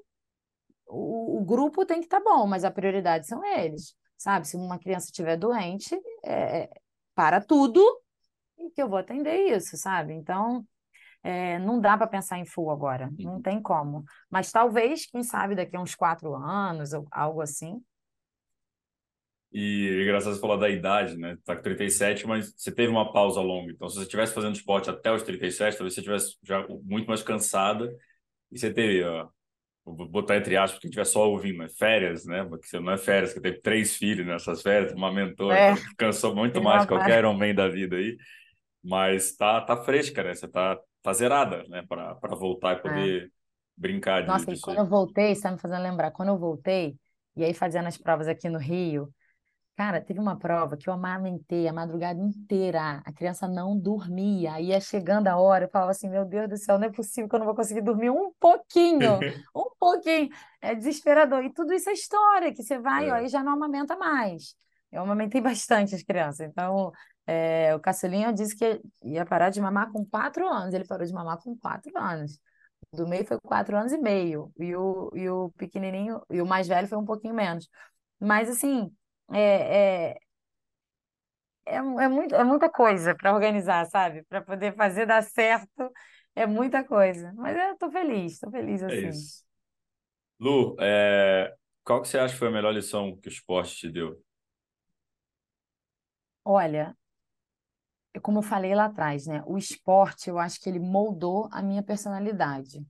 o, 0.88 1.40
o, 1.40 1.46
grupo 1.46 1.86
tem 1.86 2.00
que 2.00 2.06
estar 2.06 2.22
tá 2.22 2.24
bom, 2.24 2.48
mas 2.48 2.64
a 2.64 2.72
prioridade 2.72 3.28
são 3.28 3.44
eles, 3.44 3.96
sabe? 4.18 4.48
Se 4.48 4.56
uma 4.56 4.80
criança 4.80 5.08
estiver 5.08 5.36
doente, 5.38 6.00
é, 6.24 6.70
para 7.14 7.42
tudo 7.42 7.82
e 8.58 8.70
que 8.72 8.82
eu 8.82 8.90
vou 8.90 8.98
atender 9.00 9.56
isso, 9.56 9.78
sabe? 9.78 10.14
Então, 10.14 10.66
é, 11.24 11.58
não 11.60 11.80
dá 11.80 11.98
para 11.98 12.08
pensar 12.08 12.38
em 12.38 12.46
full 12.46 12.70
agora, 12.70 13.12
não 13.18 13.36
Uhum. 13.36 13.42
tem 13.42 13.62
como. 13.62 14.04
Mas 14.30 14.52
talvez, 14.52 15.08
quem 15.08 15.24
sabe, 15.24 15.56
daqui 15.56 15.76
a 15.76 15.82
uns 15.82 15.96
quatro 15.96 16.36
anos 16.36 16.94
ou 16.94 17.08
algo 17.12 17.42
assim. 17.42 17.84
E 19.58 19.88
é 19.88 20.04
engraçado 20.04 20.36
você 20.36 20.42
falar 20.42 20.58
da 20.58 20.70
idade, 20.70 21.18
né? 21.18 21.38
Tá 21.46 21.56
com 21.56 21.62
37, 21.62 22.28
mas 22.28 22.54
você 22.58 22.74
teve 22.74 22.92
uma 22.92 23.14
pausa 23.14 23.40
longa. 23.40 23.72
Então, 23.72 23.88
se 23.88 23.96
você 23.96 24.02
estivesse 24.02 24.34
fazendo 24.34 24.54
esporte 24.54 24.90
até 24.90 25.10
os 25.14 25.24
37, 25.24 25.78
talvez 25.78 25.94
você 25.94 26.02
estivesse 26.02 26.36
já 26.44 26.68
muito 26.84 27.08
mais 27.08 27.24
cansada. 27.24 27.90
E 28.52 28.60
você 28.60 28.74
teve, 28.74 29.02
ó, 29.06 29.30
vou 29.86 30.10
botar 30.10 30.36
entre 30.36 30.58
aspas, 30.58 30.74
porque 30.74 30.90
tiver 30.90 31.06
só 31.06 31.30
ouvindo, 31.30 31.60
né? 31.60 31.70
férias, 31.70 32.26
né? 32.26 32.44
Porque 32.44 32.68
você 32.68 32.82
não 32.82 32.92
é 32.92 32.98
férias, 32.98 33.32
você 33.32 33.40
teve 33.40 33.62
três 33.62 33.96
filhos 33.96 34.28
nessas 34.28 34.62
férias, 34.62 34.92
uma 34.92 35.10
mentora, 35.10 35.58
É, 35.58 35.72
então 35.72 35.84
cansou 35.98 36.36
muito 36.36 36.62
mais 36.62 36.82
que 36.82 36.90
qualquer 36.90 37.24
homem 37.24 37.56
da 37.56 37.70
vida 37.70 37.96
aí. 37.96 38.18
Mas 38.84 39.38
tá, 39.38 39.62
tá 39.62 39.78
fresca, 39.78 40.22
né? 40.22 40.34
Você 40.34 40.50
tá, 40.50 40.78
tá 41.02 41.14
zerada, 41.14 41.64
né? 41.70 41.82
Para 41.88 42.36
voltar 42.36 42.74
e 42.74 42.76
é. 42.76 42.80
poder 42.80 43.32
brincar 43.78 44.20
de, 44.20 44.28
Nossa, 44.28 44.52
e 44.52 44.54
disso 44.54 44.66
quando 44.66 44.80
aí. 44.80 44.84
eu 44.84 44.90
voltei, 44.90 45.28
você 45.28 45.32
está 45.32 45.52
me 45.52 45.60
fazendo 45.60 45.82
lembrar, 45.82 46.12
quando 46.12 46.28
eu 46.28 46.38
voltei, 46.38 46.98
e 47.38 47.46
aí 47.46 47.54
fazendo 47.54 47.88
as 47.88 47.98
provas 47.98 48.28
aqui 48.28 48.50
no 48.50 48.60
Rio, 48.60 49.10
cara, 49.76 50.02
teve 50.02 50.20
uma 50.20 50.38
prova 50.38 50.78
que 50.78 50.90
eu 50.90 50.94
amamentei 50.94 51.68
a 51.68 51.74
madrugada 51.74 52.20
inteira, 52.20 53.02
a 53.06 53.12
criança 53.14 53.48
não 53.48 53.78
dormia, 53.78 54.54
aí 54.54 54.68
ia 54.68 54.80
chegando 54.80 55.28
a 55.28 55.38
hora, 55.38 55.66
eu 55.66 55.70
falava 55.70 55.92
assim, 55.92 56.10
meu 56.10 56.26
Deus 56.26 56.50
do 56.50 56.58
céu, 56.58 56.80
não 56.80 56.88
é 56.88 56.92
possível 56.92 57.28
que 57.30 57.36
eu 57.36 57.40
não 57.40 57.46
vou 57.46 57.56
conseguir 57.56 57.82
dormir 57.82 58.10
um 58.10 58.32
pouquinho, 58.40 59.20
um 59.56 59.70
pouquinho, 59.80 60.30
é 60.62 60.74
desesperador, 60.76 61.44
e 61.44 61.54
tudo 61.54 61.74
isso 61.74 61.90
é 61.90 61.94
história, 61.94 62.54
que 62.54 62.64
você 62.64 62.80
vai, 62.80 63.12
ó, 63.12 63.18
É. 63.18 63.26
e 63.26 63.28
já 63.28 63.44
não 63.44 63.54
amamenta 63.54 63.98
mais, 63.98 64.56
eu 64.92 65.02
amamentei 65.02 65.42
bastante 65.42 65.94
as 65.94 66.04
crianças, 66.04 66.48
então, 66.48 66.92
é, 67.28 67.76
o 67.76 67.80
caçulinha 67.80 68.32
disse 68.32 68.56
que 68.56 68.82
ia 69.04 69.26
parar 69.26 69.50
de 69.50 69.60
mamar 69.60 69.92
com 69.92 70.06
quatro 70.06 70.48
anos, 70.48 70.74
ele 70.74 70.86
parou 70.86 71.06
de 71.06 71.14
mamar 71.14 71.38
com 71.38 71.58
quatro 71.58 71.92
anos, 71.98 72.40
do 72.94 73.08
meio 73.08 73.26
foi 73.26 73.38
quatro 73.42 73.76
anos 73.76 73.92
e 73.92 73.98
meio, 73.98 74.54
e 74.58 74.76
o, 74.76 75.12
e 75.14 75.30
o 75.30 75.50
pequenininho, 75.58 76.22
e 76.30 76.42
o 76.42 76.46
mais 76.46 76.68
velho 76.68 76.88
foi 76.88 76.98
um 76.98 77.04
pouquinho 77.04 77.34
menos. 77.34 77.68
Mas, 78.20 78.50
assim, 78.50 78.90
é, 79.34 80.10
é, 80.12 80.16
é, 81.66 81.76
é, 81.78 81.82
muito, 82.10 82.36
é 82.36 82.44
muita 82.44 82.70
coisa 82.70 83.16
para 83.16 83.34
organizar, 83.34 83.86
sabe? 83.88 84.24
Para 84.26 84.42
poder 84.42 84.76
fazer 84.76 85.06
dar 85.06 85.24
certo, 85.24 85.92
é 86.36 86.46
muita 86.46 86.84
coisa. 86.84 87.34
Mas 87.36 87.58
eu 87.58 87.78
tô 87.78 87.92
feliz, 87.92 88.40
tô 88.40 88.52
feliz 88.52 88.84
É 88.88 88.96
assim. 88.96 89.10
isso. 89.10 89.44
Lu, 90.40 90.76
é, 90.80 91.56
qual 91.84 92.02
que 92.02 92.08
você 92.08 92.18
acha 92.20 92.34
que 92.34 92.40
foi 92.40 92.48
a 92.50 92.52
melhor 92.52 92.74
lição 92.74 93.18
que 93.18 93.28
o 93.28 93.32
esporte 93.32 93.76
te 93.78 93.90
deu? 93.90 94.22
Olha, 96.44 96.96
é 98.14 98.20
como 98.20 98.40
eu 98.40 98.44
falei 98.44 98.74
lá 98.76 98.86
atrás, 98.86 99.28
né? 99.28 99.44
O 99.46 99.58
esporte, 99.58 100.30
eu 100.30 100.40
acho 100.40 100.60
que 100.62 100.70
ele 100.70 100.80
moldou 100.80 101.50
a 101.52 101.62
minha 101.62 101.84
personalidade. 101.84 102.86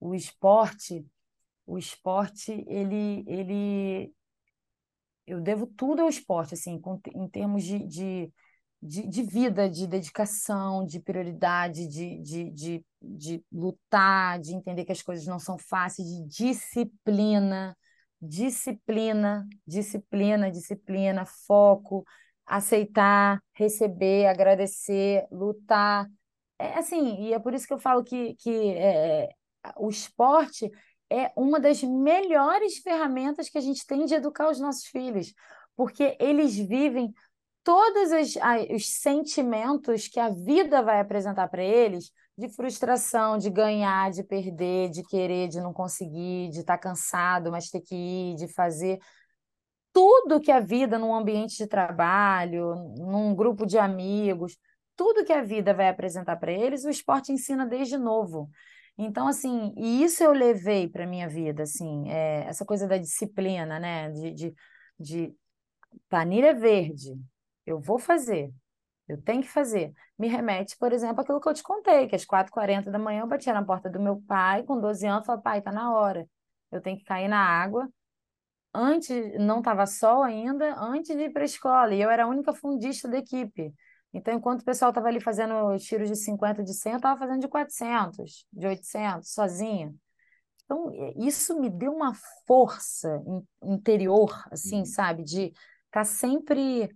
O 0.00 0.14
esporte, 0.14 1.06
o 1.66 1.78
esporte, 1.78 2.52
ele, 2.68 3.24
ele 3.28 4.12
eu 5.32 5.40
devo 5.40 5.66
tudo 5.66 6.02
ao 6.02 6.08
esporte, 6.08 6.54
assim, 6.54 6.78
com- 6.80 7.00
em 7.14 7.28
termos 7.28 7.64
de, 7.64 7.78
de, 7.86 8.32
de, 8.82 9.06
de 9.08 9.22
vida, 9.22 9.68
de 9.70 9.86
dedicação, 9.86 10.84
de 10.84 11.00
prioridade, 11.00 11.86
de, 11.88 12.18
de, 12.20 12.50
de, 12.50 12.84
de 13.00 13.44
lutar, 13.52 14.38
de 14.40 14.54
entender 14.54 14.84
que 14.84 14.92
as 14.92 15.02
coisas 15.02 15.26
não 15.26 15.38
são 15.38 15.58
fáceis, 15.58 16.08
de 16.08 16.24
disciplina, 16.28 17.76
disciplina, 18.20 19.46
disciplina, 19.66 20.50
disciplina, 20.50 21.24
foco, 21.46 22.04
aceitar, 22.46 23.40
receber, 23.54 24.26
agradecer, 24.26 25.26
lutar. 25.30 26.06
É 26.58 26.74
assim, 26.78 27.24
e 27.24 27.32
é 27.34 27.38
por 27.38 27.54
isso 27.54 27.66
que 27.66 27.72
eu 27.72 27.78
falo 27.78 28.04
que, 28.04 28.34
que 28.36 28.50
é, 28.74 29.28
o 29.76 29.88
esporte 29.88 30.70
é 31.12 31.32
uma 31.36 31.60
das 31.60 31.82
melhores 31.82 32.78
ferramentas 32.78 33.48
que 33.48 33.58
a 33.58 33.60
gente 33.60 33.86
tem 33.86 34.06
de 34.06 34.14
educar 34.14 34.50
os 34.50 34.58
nossos 34.58 34.86
filhos, 34.86 35.34
porque 35.76 36.16
eles 36.18 36.56
vivem 36.56 37.12
todos 37.62 38.10
os, 38.10 38.36
os 38.74 38.88
sentimentos 38.88 40.08
que 40.08 40.18
a 40.18 40.30
vida 40.30 40.82
vai 40.82 41.00
apresentar 41.00 41.48
para 41.48 41.62
eles, 41.62 42.10
de 42.36 42.48
frustração, 42.48 43.36
de 43.36 43.50
ganhar, 43.50 44.10
de 44.10 44.24
perder, 44.24 44.90
de 44.90 45.02
querer, 45.02 45.48
de 45.48 45.60
não 45.60 45.72
conseguir, 45.72 46.48
de 46.48 46.60
estar 46.60 46.78
cansado, 46.78 47.50
mas 47.52 47.68
ter 47.68 47.80
que 47.82 47.94
ir, 47.94 48.36
de 48.36 48.48
fazer 48.48 48.98
tudo 49.92 50.40
que 50.40 50.50
a 50.50 50.58
vida 50.58 50.98
num 50.98 51.14
ambiente 51.14 51.56
de 51.56 51.66
trabalho, 51.66 52.74
num 52.96 53.34
grupo 53.34 53.66
de 53.66 53.78
amigos, 53.78 54.56
tudo 54.96 55.24
que 55.24 55.32
a 55.32 55.42
vida 55.42 55.74
vai 55.74 55.88
apresentar 55.88 56.36
para 56.36 56.50
eles, 56.52 56.84
o 56.84 56.90
esporte 56.90 57.32
ensina 57.32 57.66
desde 57.66 57.98
novo. 57.98 58.48
Então, 58.98 59.26
assim, 59.26 59.72
e 59.76 60.02
isso 60.04 60.22
eu 60.22 60.32
levei 60.32 60.88
para 60.88 61.06
minha 61.06 61.28
vida, 61.28 61.62
assim, 61.64 62.08
é, 62.10 62.44
essa 62.46 62.64
coisa 62.64 62.86
da 62.86 62.98
disciplina, 62.98 63.78
né? 63.80 64.10
De, 64.10 64.32
de, 64.32 64.54
de 64.98 65.34
planilha 66.08 66.54
verde, 66.54 67.12
eu 67.66 67.80
vou 67.80 67.98
fazer, 67.98 68.52
eu 69.08 69.20
tenho 69.22 69.42
que 69.42 69.48
fazer. 69.48 69.92
Me 70.18 70.28
remete, 70.28 70.76
por 70.78 70.92
exemplo, 70.92 71.22
àquilo 71.22 71.40
que 71.40 71.48
eu 71.48 71.54
te 71.54 71.62
contei, 71.62 72.08
que 72.08 72.16
às 72.16 72.24
quatro 72.26 72.50
h 72.50 72.54
40 72.54 72.90
da 72.90 72.98
manhã 72.98 73.22
eu 73.22 73.28
batia 73.28 73.54
na 73.54 73.64
porta 73.64 73.90
do 73.90 74.00
meu 74.00 74.22
pai, 74.28 74.64
com 74.64 74.80
12 74.80 75.06
anos, 75.06 75.24
e 75.24 75.26
falava, 75.26 75.42
pai, 75.44 75.62
tá 75.62 75.72
na 75.72 75.92
hora. 75.94 76.28
Eu 76.72 76.80
tenho 76.82 76.98
que 76.98 77.04
cair 77.04 77.28
na 77.28 77.38
água, 77.40 77.88
antes 78.74 79.10
não 79.38 79.58
estava 79.58 79.86
sol 79.86 80.22
ainda, 80.22 80.74
antes 80.78 81.16
de 81.16 81.24
ir 81.24 81.32
para 81.32 81.42
a 81.42 81.44
escola, 81.44 81.94
e 81.94 82.00
eu 82.00 82.10
era 82.10 82.24
a 82.24 82.28
única 82.28 82.52
fundista 82.54 83.08
da 83.08 83.18
equipe. 83.18 83.72
Então, 84.12 84.34
enquanto 84.34 84.60
o 84.62 84.64
pessoal 84.64 84.90
estava 84.90 85.08
ali 85.08 85.20
fazendo 85.20 85.76
tiros 85.78 86.08
de 86.08 86.16
50, 86.16 86.62
de 86.62 86.74
100, 86.74 86.92
eu 86.92 86.96
estava 86.96 87.18
fazendo 87.18 87.40
de 87.40 87.48
400, 87.48 88.46
de 88.52 88.66
800, 88.66 89.32
sozinha. 89.32 89.94
Então, 90.64 90.90
isso 91.16 91.58
me 91.60 91.68
deu 91.70 91.92
uma 91.94 92.12
força 92.46 93.22
in- 93.26 93.72
interior, 93.74 94.44
assim, 94.50 94.78
Uhum. 94.80 94.84
sabe? 94.86 95.24
De 95.24 95.52
estar 95.86 96.04
sempre. 96.04 96.90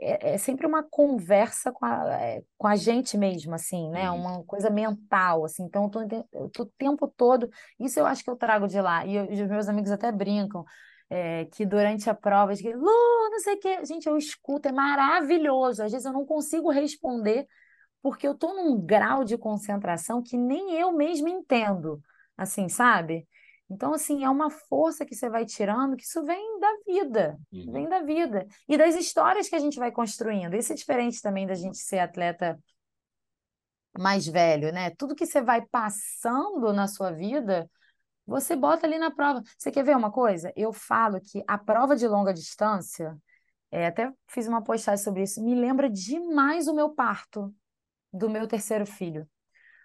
É, 0.00 0.34
é 0.34 0.38
sempre 0.38 0.66
uma 0.66 0.82
conversa 0.84 1.72
com 1.72 1.84
a, 1.84 2.06
é, 2.22 2.42
com 2.56 2.68
a 2.68 2.76
gente 2.76 3.18
mesmo, 3.18 3.54
assim, 3.54 3.90
né? 3.90 4.10
Uhum. 4.10 4.20
Uma 4.20 4.44
coisa 4.44 4.70
mental, 4.70 5.44
assim. 5.44 5.64
Então, 5.64 5.84
eu 5.84 5.90
tô, 5.90 6.00
eu 6.32 6.50
tô 6.50 6.62
o 6.62 6.66
tempo 6.78 7.08
todo. 7.08 7.50
Isso 7.80 7.98
eu 7.98 8.06
acho 8.06 8.22
que 8.22 8.30
eu 8.30 8.36
trago 8.36 8.68
de 8.68 8.80
lá. 8.80 9.04
E, 9.06 9.14
eu- 9.16 9.24
e 9.32 9.42
os 9.42 9.48
meus 9.50 9.68
amigos 9.68 9.90
até 9.90 10.12
brincam. 10.12 10.64
É, 11.10 11.46
que 11.46 11.64
durante 11.64 12.08
a 12.10 12.14
prova, 12.14 12.52
Lu, 12.52 13.30
não 13.30 13.38
sei 13.40 13.54
o 13.54 13.60
quê. 13.60 13.84
Gente, 13.84 14.06
eu 14.06 14.16
escuto, 14.16 14.68
é 14.68 14.72
maravilhoso. 14.72 15.82
Às 15.82 15.92
vezes 15.92 16.06
eu 16.06 16.12
não 16.12 16.26
consigo 16.26 16.70
responder, 16.70 17.46
porque 18.02 18.26
eu 18.26 18.34
tô 18.34 18.54
num 18.54 18.80
grau 18.80 19.24
de 19.24 19.38
concentração 19.38 20.22
que 20.22 20.36
nem 20.36 20.74
eu 20.74 20.92
mesma 20.92 21.30
entendo, 21.30 22.00
assim, 22.36 22.68
sabe? 22.68 23.26
Então, 23.70 23.92
assim, 23.92 24.24
é 24.24 24.30
uma 24.30 24.50
força 24.50 25.04
que 25.04 25.14
você 25.14 25.28
vai 25.28 25.44
tirando, 25.44 25.96
que 25.96 26.04
isso 26.04 26.24
vem 26.24 26.58
da 26.58 26.72
vida, 26.86 27.38
Uhum. 27.52 27.72
vem 27.72 27.88
da 27.88 28.02
vida. 28.02 28.46
E 28.66 28.78
das 28.78 28.94
histórias 28.94 29.48
que 29.48 29.54
a 29.54 29.58
gente 29.58 29.78
vai 29.78 29.92
construindo. 29.92 30.54
Isso 30.54 30.72
é 30.72 30.76
diferente 30.76 31.20
também 31.20 31.46
da 31.46 31.54
gente 31.54 31.76
ser 31.76 31.98
atleta 31.98 32.58
mais 33.98 34.26
velho, 34.26 34.72
né? 34.72 34.90
Tudo 34.96 35.14
que 35.14 35.26
você 35.26 35.42
vai 35.42 35.66
passando 35.66 36.72
na 36.72 36.86
sua 36.86 37.10
vida, 37.10 37.68
você 38.28 38.54
bota 38.54 38.86
ali 38.86 38.98
na 38.98 39.10
prova. 39.10 39.42
Você 39.56 39.70
quer 39.70 39.82
ver 39.82 39.96
uma 39.96 40.12
coisa? 40.12 40.52
Eu 40.54 40.70
falo 40.70 41.18
que 41.18 41.42
a 41.48 41.56
prova 41.56 41.96
de 41.96 42.06
longa 42.06 42.34
distância, 42.34 43.16
é, 43.70 43.86
até 43.86 44.12
fiz 44.28 44.46
uma 44.46 44.62
postagem 44.62 45.02
sobre 45.02 45.22
isso, 45.22 45.42
me 45.42 45.54
lembra 45.54 45.88
demais 45.88 46.68
o 46.68 46.74
meu 46.74 46.90
parto 46.90 47.54
do 48.12 48.28
meu 48.28 48.46
terceiro 48.46 48.84
filho. 48.84 49.26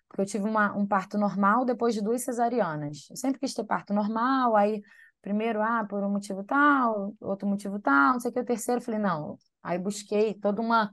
Porque 0.10 0.22
eu 0.22 0.26
tive 0.26 0.44
uma, 0.44 0.76
um 0.76 0.86
parto 0.86 1.18
normal 1.18 1.64
depois 1.64 1.94
de 1.94 2.02
duas 2.02 2.22
cesarianas. 2.22 3.08
Eu 3.10 3.16
sempre 3.16 3.40
quis 3.40 3.54
ter 3.54 3.64
parto 3.64 3.94
normal, 3.94 4.58
aí 4.58 4.82
primeiro, 5.22 5.62
ah, 5.62 5.86
por 5.90 6.04
um 6.04 6.12
motivo 6.12 6.44
tal, 6.44 7.16
outro 7.22 7.48
motivo 7.48 7.80
tal, 7.80 8.14
não 8.14 8.20
sei 8.20 8.30
o 8.30 8.34
que, 8.34 8.42
o 8.42 8.46
terceiro, 8.46 8.82
falei, 8.82 9.00
não. 9.00 9.38
Aí 9.64 9.80
busquei 9.80 10.34
toda 10.34 10.62
uma, 10.62 10.92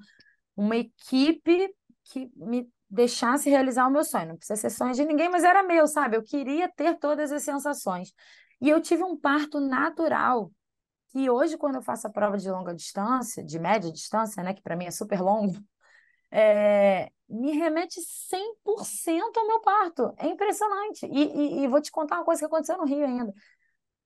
uma 0.56 0.76
equipe 0.76 1.74
que 2.04 2.30
me 2.36 2.70
deixasse 2.90 3.48
realizar 3.48 3.86
o 3.86 3.90
meu 3.90 4.04
sonho. 4.04 4.28
Não 4.28 4.36
precisa 4.36 4.60
ser 4.60 4.70
sonho 4.70 4.92
de 4.94 5.04
ninguém, 5.04 5.28
mas 5.28 5.44
era 5.44 5.62
meu, 5.62 5.86
sabe? 5.86 6.16
Eu 6.16 6.22
queria 6.22 6.68
ter 6.68 6.98
todas 6.98 7.30
as 7.30 7.42
sensações. 7.42 8.12
E 8.60 8.68
eu 8.68 8.80
tive 8.80 9.02
um 9.04 9.16
parto 9.16 9.60
natural, 9.60 10.50
que 11.08 11.30
hoje, 11.30 11.56
quando 11.56 11.76
eu 11.76 11.82
faço 11.82 12.06
a 12.06 12.10
prova 12.10 12.36
de 12.36 12.50
longa 12.50 12.74
distância, 12.74 13.44
de 13.44 13.58
média 13.58 13.90
distância, 13.92 14.42
né, 14.42 14.54
que 14.54 14.62
para 14.62 14.76
mim 14.76 14.86
é 14.86 14.90
super 14.90 15.20
longo, 15.20 15.54
é, 16.30 17.10
me 17.28 17.52
remete 17.52 18.00
100% 18.00 19.36
ao 19.36 19.46
meu 19.46 19.60
parto. 19.60 20.12
É 20.18 20.26
impressionante. 20.26 21.06
E, 21.06 21.60
e, 21.60 21.64
e 21.64 21.68
vou 21.68 21.80
te 21.80 21.90
contar 21.90 22.16
uma 22.16 22.24
coisa 22.24 22.40
que 22.40 22.46
aconteceu 22.46 22.76
no 22.76 22.84
Rio 22.84 23.04
ainda. 23.04 23.32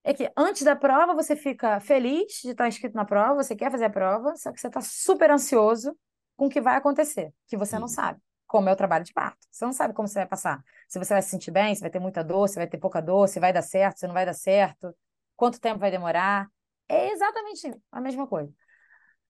É 0.03 0.13
que 0.13 0.31
antes 0.37 0.63
da 0.63 0.77
prova 0.77 1.15
você 1.15 1.35
fica 1.35 1.81
feliz 1.81 2.41
de 2.43 2.51
estar 2.51 2.69
inscrito 2.69 2.95
na 2.95 3.07
prova, 3.07 3.43
você 3.43 3.57
quer 3.57 3.71
fazer 3.71 3.87
a 3.87 3.91
prova, 3.91 4.37
só 4.37 4.53
que 4.53 4.61
você 4.61 4.67
está 4.67 4.83
super 4.83 5.31
ansioso 5.31 5.97
com 6.37 6.47
o 6.47 6.51
que 6.51 6.61
vai 6.61 6.77
acontecer, 6.77 7.33
que 7.47 7.57
você 7.57 7.79
não 7.79 7.89
sabe, 7.89 8.21
como 8.55 8.69
é 8.69 8.73
o 8.73 8.77
trabalho 8.77 9.05
de 9.05 9.13
parto. 9.13 9.49
Você 9.51 9.65
não 9.65 9.73
sabe 9.73 9.93
como 9.93 10.07
você 10.07 10.21
vai 10.21 10.29
passar. 10.29 10.63
Se 10.87 10.97
você 10.97 11.13
vai 11.13 11.21
se 11.23 11.31
sentir 11.31 11.51
bem, 11.51 11.75
se 11.75 11.81
vai 11.81 11.91
ter 11.91 11.99
muita 11.99 12.23
dor, 12.23 12.49
se 12.49 12.55
vai 12.55 12.69
ter 12.69 12.79
pouca 12.79 13.03
dor, 13.03 13.27
se 13.29 13.41
vai 13.41 13.53
dar 13.53 13.63
certo, 13.63 13.99
se 13.99 14.07
não 14.07 14.15
vai 14.15 14.25
dar 14.25 14.33
certo, 14.33 14.95
quanto 15.35 15.61
tempo 15.61 15.81
vai 15.81 15.91
demorar. 15.91 16.49
É 16.89 17.11
exatamente 17.11 17.75
a 17.91 18.01
mesma 18.01 18.29
coisa. 18.29 18.55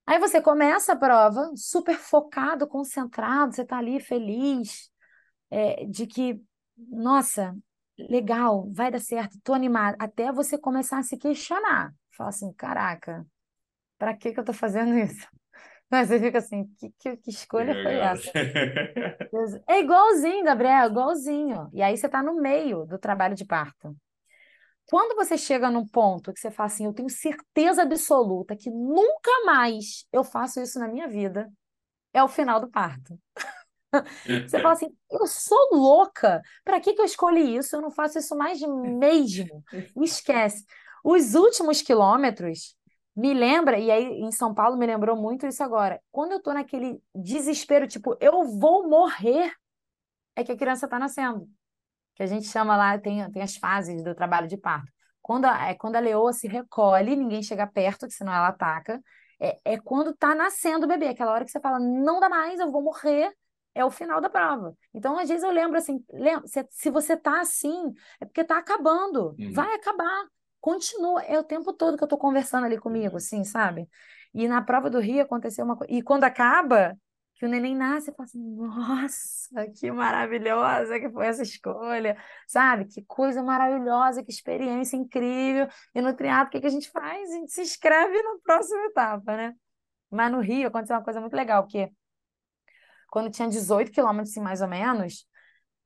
Aí 0.06 0.18
você 0.18 0.42
começa 0.42 0.92
a 0.92 0.96
prova 0.96 1.50
super 1.56 1.96
focado, 1.96 2.66
concentrado, 2.68 3.54
você 3.54 3.62
está 3.62 3.78
ali 3.78 3.98
feliz. 3.98 4.90
é, 5.50 5.86
de 5.86 6.06
que, 6.06 6.38
nossa, 6.76 7.56
legal, 7.98 8.70
vai 8.72 8.90
dar 8.90 9.00
certo, 9.00 9.38
tô 9.42 9.54
animada, 9.54 9.96
até 10.00 10.32
você 10.32 10.58
começar 10.58 10.98
a 10.98 11.02
se 11.02 11.16
questionar. 11.16 11.94
Falar 12.10 12.28
assim, 12.30 12.52
caraca, 12.52 13.26
para 13.98 14.14
que 14.14 14.32
que 14.34 14.40
eu 14.40 14.44
tô 14.44 14.52
fazendo 14.52 14.98
isso? 14.98 15.26
Mas 15.90 16.08
você 16.08 16.18
fica 16.18 16.38
assim, 16.38 16.64
que, 16.78 16.90
que, 16.98 17.16
que 17.18 17.30
escolha 17.30 17.74
foi 17.82 17.94
essa? 17.94 18.30
É 19.68 19.80
igualzinho, 19.80 20.44
Gabriel, 20.44 20.90
igualzinho. 20.90 21.68
E 21.72 21.82
aí 21.82 21.96
você 21.96 22.06
está 22.06 22.22
no 22.22 22.34
meio 22.34 22.84
do 22.84 22.98
trabalho 22.98 23.34
de 23.34 23.44
parto. 23.44 23.94
Quando 24.86 25.16
você 25.16 25.38
chega 25.38 25.70
num 25.70 25.86
ponto 25.86 26.32
que 26.32 26.40
você 26.40 26.50
fala 26.50 26.66
assim, 26.66 26.84
eu 26.84 26.92
tenho 26.92 27.08
certeza 27.08 27.82
absoluta 27.82 28.56
que 28.56 28.70
nunca 28.70 29.30
mais 29.46 30.06
eu 30.12 30.22
faço 30.22 30.60
isso 30.60 30.78
na 30.78 30.88
minha 30.88 31.08
vida, 31.08 31.50
é 32.12 32.22
o 32.22 32.28
final 32.28 32.60
do 32.60 32.70
parto. 32.70 33.18
Você 34.48 34.58
fala 34.58 34.72
assim, 34.72 34.92
eu 35.08 35.24
sou 35.26 35.68
louca. 35.72 36.42
Para 36.64 36.80
que 36.80 36.94
que 36.94 37.00
eu 37.00 37.04
escolhi 37.04 37.56
isso? 37.56 37.76
Eu 37.76 37.80
não 37.80 37.92
faço 37.92 38.18
isso 38.18 38.36
mais 38.36 38.60
mesmo. 38.60 39.62
Esquece. 40.02 40.64
Os 41.04 41.34
últimos 41.34 41.80
quilômetros 41.80 42.76
me 43.16 43.32
lembra, 43.32 43.78
e 43.78 43.90
aí 43.90 44.20
em 44.20 44.32
São 44.32 44.52
Paulo 44.52 44.76
me 44.76 44.86
lembrou 44.86 45.16
muito 45.16 45.46
isso 45.46 45.62
agora. 45.62 46.00
Quando 46.10 46.32
eu 46.32 46.42
tô 46.42 46.52
naquele 46.52 47.00
desespero, 47.14 47.86
tipo, 47.86 48.16
eu 48.20 48.44
vou 48.44 48.88
morrer, 48.88 49.52
é 50.34 50.42
que 50.42 50.50
a 50.50 50.56
criança 50.56 50.86
está 50.86 50.98
nascendo. 50.98 51.48
Que 52.14 52.22
a 52.22 52.26
gente 52.26 52.46
chama 52.46 52.76
lá, 52.76 52.98
tem, 52.98 53.30
tem 53.30 53.42
as 53.42 53.56
fases 53.56 54.02
do 54.02 54.14
trabalho 54.14 54.48
de 54.48 54.56
parto. 54.56 54.92
Quando 55.22 55.44
a, 55.46 55.68
é 55.68 55.74
quando 55.74 55.96
a 55.96 56.00
leoa 56.00 56.32
se 56.32 56.48
recolhe, 56.48 57.16
ninguém 57.16 57.42
chega 57.42 57.66
perto, 57.66 58.06
que 58.06 58.12
senão 58.12 58.32
ela 58.32 58.48
ataca. 58.48 59.00
É, 59.40 59.58
é 59.64 59.78
quando 59.78 60.10
está 60.10 60.34
nascendo 60.34 60.84
o 60.84 60.88
bebê, 60.88 61.08
aquela 61.08 61.32
hora 61.32 61.44
que 61.44 61.50
você 61.50 61.60
fala, 61.60 61.78
não 61.78 62.20
dá 62.20 62.28
mais, 62.28 62.58
eu 62.58 62.70
vou 62.70 62.82
morrer, 62.82 63.32
é 63.74 63.84
o 63.84 63.90
final 63.90 64.20
da 64.20 64.28
prova. 64.28 64.76
Então, 64.92 65.18
às 65.18 65.28
vezes 65.28 65.44
eu 65.44 65.50
lembro 65.50 65.78
assim, 65.78 66.04
lembra, 66.12 66.46
se, 66.46 66.66
se 66.70 66.90
você 66.90 67.16
tá 67.16 67.40
assim, 67.40 67.92
é 68.20 68.24
porque 68.24 68.44
tá 68.44 68.58
acabando, 68.58 69.34
uhum. 69.38 69.52
vai 69.52 69.72
acabar 69.74 70.26
continua, 70.64 71.22
é 71.24 71.38
o 71.38 71.44
tempo 71.44 71.74
todo 71.74 71.94
que 71.98 72.02
eu 72.02 72.06
estou 72.06 72.18
conversando 72.18 72.64
ali 72.64 72.78
comigo, 72.78 73.10
uhum. 73.10 73.16
assim, 73.18 73.44
sabe? 73.44 73.86
E 74.32 74.48
na 74.48 74.62
prova 74.62 74.88
do 74.88 74.98
Rio 74.98 75.20
aconteceu 75.20 75.62
uma 75.62 75.76
coisa. 75.76 75.92
E 75.92 76.00
quando 76.00 76.24
acaba, 76.24 76.98
que 77.34 77.44
o 77.44 77.48
neném 77.50 77.76
nasce, 77.76 78.08
eu 78.08 78.14
falo 78.14 78.26
assim, 78.26 78.40
nossa, 78.56 79.70
que 79.78 79.92
maravilhosa 79.92 80.98
que 80.98 81.10
foi 81.10 81.26
essa 81.26 81.42
escolha, 81.42 82.16
sabe? 82.48 82.86
Que 82.86 83.04
coisa 83.04 83.42
maravilhosa, 83.42 84.24
que 84.24 84.30
experiência 84.30 84.96
incrível. 84.96 85.68
E 85.94 86.00
no 86.00 86.14
triatlo, 86.14 86.48
o 86.48 86.50
que, 86.52 86.60
que 86.62 86.66
a 86.66 86.70
gente 86.70 86.90
faz? 86.90 87.30
A 87.30 87.34
gente 87.34 87.52
se 87.52 87.60
inscreve 87.60 88.22
na 88.22 88.38
próxima 88.42 88.86
etapa, 88.86 89.36
né? 89.36 89.54
Mas 90.10 90.32
no 90.32 90.40
Rio 90.40 90.68
aconteceu 90.68 90.96
uma 90.96 91.04
coisa 91.04 91.20
muito 91.20 91.36
legal, 91.36 91.64
porque 91.64 91.92
quando 93.10 93.30
tinha 93.30 93.48
18 93.50 93.92
quilômetros, 93.92 94.30
assim, 94.30 94.40
mais 94.40 94.62
ou 94.62 94.68
menos, 94.68 95.26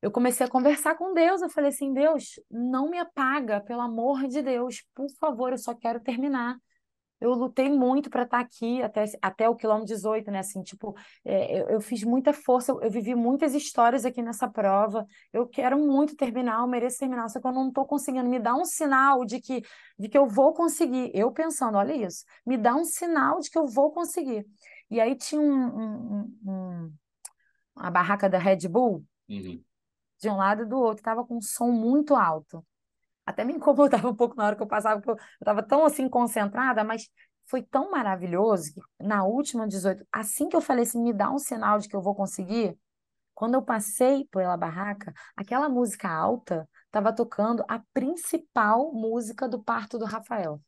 eu 0.01 0.11
comecei 0.11 0.47
a 0.47 0.51
conversar 0.51 0.95
com 0.97 1.12
Deus. 1.12 1.43
Eu 1.43 1.49
falei 1.49 1.70
assim: 1.70 1.93
Deus, 1.93 2.41
não 2.51 2.89
me 2.91 2.99
apaga, 2.99 3.61
pelo 3.61 3.81
amor 3.81 4.27
de 4.29 4.43
Deus, 4.43 4.85
por 4.95 5.09
favor, 5.19 5.53
eu 5.53 5.59
só 5.59 5.75
quero 5.75 6.01
terminar. 6.01 6.57
Eu 7.20 7.33
lutei 7.35 7.69
muito 7.69 8.09
para 8.11 8.23
estar 8.23 8.39
tá 8.39 8.45
aqui 8.45 8.81
até, 8.81 9.05
até 9.20 9.49
o 9.49 9.57
quilômetro 9.57 9.89
18, 9.93 10.31
né? 10.31 10.39
Assim, 10.39 10.62
tipo, 10.62 10.95
é, 11.25 11.61
eu, 11.61 11.69
eu, 11.70 11.81
fiz 11.81 12.05
muita 12.05 12.33
força, 12.33 12.70
eu, 12.70 12.81
eu, 12.81 12.91
vivi 12.91 13.12
muitas 13.12 13.55
histórias 13.55 14.05
aqui 14.05 14.23
nessa 14.23 14.49
prova. 14.49 15.05
Eu 15.33 15.45
quero 15.49 15.77
muito 15.77 16.15
terminar, 16.15 16.61
eu 16.61 16.69
mereço 16.69 16.99
terminar, 16.99 17.29
só 17.29 17.41
que 17.41 17.47
eu 17.49 17.53
não 17.53 17.69
estou 17.69 17.85
conseguindo. 17.87 18.29
Me 18.29 18.39
dá 18.39 18.55
um 18.55 18.65
sinal 18.65 19.25
de 19.25 19.41
que, 19.41 19.62
de 19.99 20.09
que 20.09 20.16
eu 20.16 20.29
vou 20.29 20.55
conseguir. 20.55 21.11
Eu 21.12 21.33
pensando, 21.33 21.77
olha 21.77 21.93
isso, 22.07 22.25
me 22.47 22.57
dá 22.57 22.77
um 22.77 22.85
sinal 22.85 23.41
de 23.41 23.51
que 23.51 23.59
eu 23.59 23.66
vou 23.66 23.91
conseguir. 23.91 24.47
E 24.89 25.01
aí 25.01 25.16
tinha 25.16 25.41
um, 25.41 25.66
um, 25.66 26.39
um, 26.47 26.93
uma 27.77 27.91
barraca 27.91 28.29
da 28.29 28.39
Red 28.39 28.69
Bull. 28.69 29.05
Uhum 29.29 29.61
de 30.20 30.28
um 30.28 30.36
lado 30.36 30.62
e 30.62 30.66
do 30.66 30.78
outro, 30.78 31.01
estava 31.01 31.24
com 31.24 31.36
um 31.39 31.40
som 31.40 31.70
muito 31.70 32.15
alto. 32.15 32.65
Até 33.27 33.45
me 33.45 33.53
incomodava 33.55 34.09
um 34.09 34.15
pouco 34.16 34.36
na 34.36 34.47
hora 34.47 34.57
que 34.57 34.62
eu 34.62 34.66
passava, 34.66 35.01
porque 35.01 35.20
eu 35.20 35.27
estava 35.40 35.62
tão 35.62 35.85
assim 35.85 36.09
concentrada, 36.09 36.85
mas 36.85 37.09
foi 37.47 37.62
tão 37.62 37.90
maravilhoso 37.90 38.74
que 38.74 38.81
na 39.01 39.24
última 39.24 39.66
18, 39.66 40.07
assim 40.12 40.49
que 40.49 40.57
eu 40.57 40.61
falei 40.61 40.85
assim, 40.85 41.03
me 41.03 41.12
dá 41.12 41.31
um 41.31 41.39
sinal 41.39 41.78
de 41.78 41.89
que 41.89 41.97
eu 41.97 42.03
vou 42.03 42.15
conseguir, 42.15 42.78
quando 43.35 43.55
eu 43.55 43.62
passei 43.62 44.27
pela 44.31 44.57
barraca, 44.57 45.12
aquela 45.36 45.69
música 45.69 46.09
alta 46.09 46.69
estava 46.86 47.15
tocando 47.15 47.65
a 47.69 47.81
principal 47.95 48.93
música 48.93 49.49
do 49.49 49.62
parto 49.62 49.99
do 49.99 50.05
Rafael. 50.05 50.61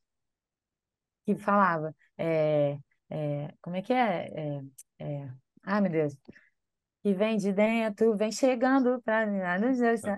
Que 1.25 1.35
falava, 1.37 1.95
é, 2.19 2.79
é, 3.09 3.55
como 3.61 3.77
é 3.77 3.83
que 3.83 3.93
é? 3.93 4.61
é, 4.99 5.05
é 5.05 5.33
ai, 5.65 5.81
meu 5.81 5.91
Deus 5.91 6.17
que 7.03 7.15
vem 7.15 7.37
de 7.37 7.53
dentro, 7.53 8.17
vem 8.17 8.31
chegando 8.31 9.01
para 9.03 9.27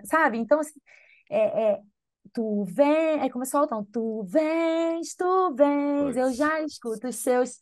sabe? 0.04 0.38
Então, 0.38 0.60
assim, 0.60 0.80
é, 1.30 1.72
é, 1.72 1.80
tu 2.32 2.64
vem, 2.64 3.20
aí 3.20 3.30
começou 3.30 3.60
a 3.60 3.64
então, 3.64 3.84
tu 3.84 4.22
vens, 4.24 5.14
tu 5.14 5.54
vens, 5.54 6.16
eu 6.16 6.32
já 6.32 6.60
escuto 6.62 7.08
os 7.08 7.16
seus. 7.16 7.58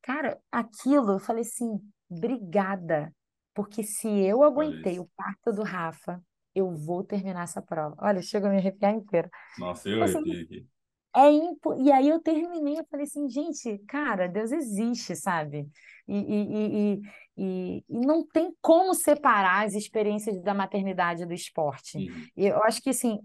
Cara, 0.00 0.38
aquilo, 0.50 1.12
eu 1.12 1.18
falei 1.18 1.42
assim, 1.42 1.80
obrigada, 2.10 3.12
porque 3.54 3.82
se 3.82 4.08
eu 4.08 4.42
aguentei 4.42 4.98
o 4.98 5.08
parto 5.16 5.52
do 5.52 5.62
Rafa, 5.62 6.20
eu 6.54 6.70
vou 6.74 7.04
terminar 7.04 7.44
essa 7.44 7.62
prova. 7.62 7.96
Olha, 7.98 8.20
chega 8.20 8.48
a 8.48 8.50
me 8.50 8.58
arrepiar 8.58 8.94
inteira. 8.94 9.30
Nossa, 9.58 9.88
eu 9.88 10.02
assim, 10.02 10.18
arrepiei 10.18 10.66
É 11.14 11.30
impo... 11.30 11.74
E 11.80 11.90
aí 11.90 12.08
eu 12.08 12.20
terminei, 12.20 12.78
eu 12.78 12.86
falei 12.90 13.04
assim, 13.04 13.28
gente, 13.28 13.78
cara, 13.86 14.28
Deus 14.28 14.50
existe, 14.50 15.14
sabe? 15.16 15.68
E, 16.06 16.16
e, 16.16 16.94
e, 16.94 17.02
e, 17.36 17.84
e, 17.88 18.06
não 18.06 18.26
tem 18.26 18.54
como 18.60 18.94
separar 18.94 19.64
as 19.64 19.74
experiências 19.74 20.40
da 20.42 20.52
maternidade 20.52 21.24
do 21.24 21.32
esporte. 21.32 21.96
Uhum. 21.98 22.26
Eu 22.36 22.62
acho 22.62 22.82
que 22.82 22.90
assim, 22.90 23.18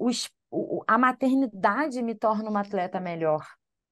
o, 0.49 0.83
a 0.87 0.97
maternidade 0.97 2.01
me 2.01 2.15
torna 2.15 2.49
uma 2.49 2.61
atleta 2.61 2.99
melhor, 2.99 3.45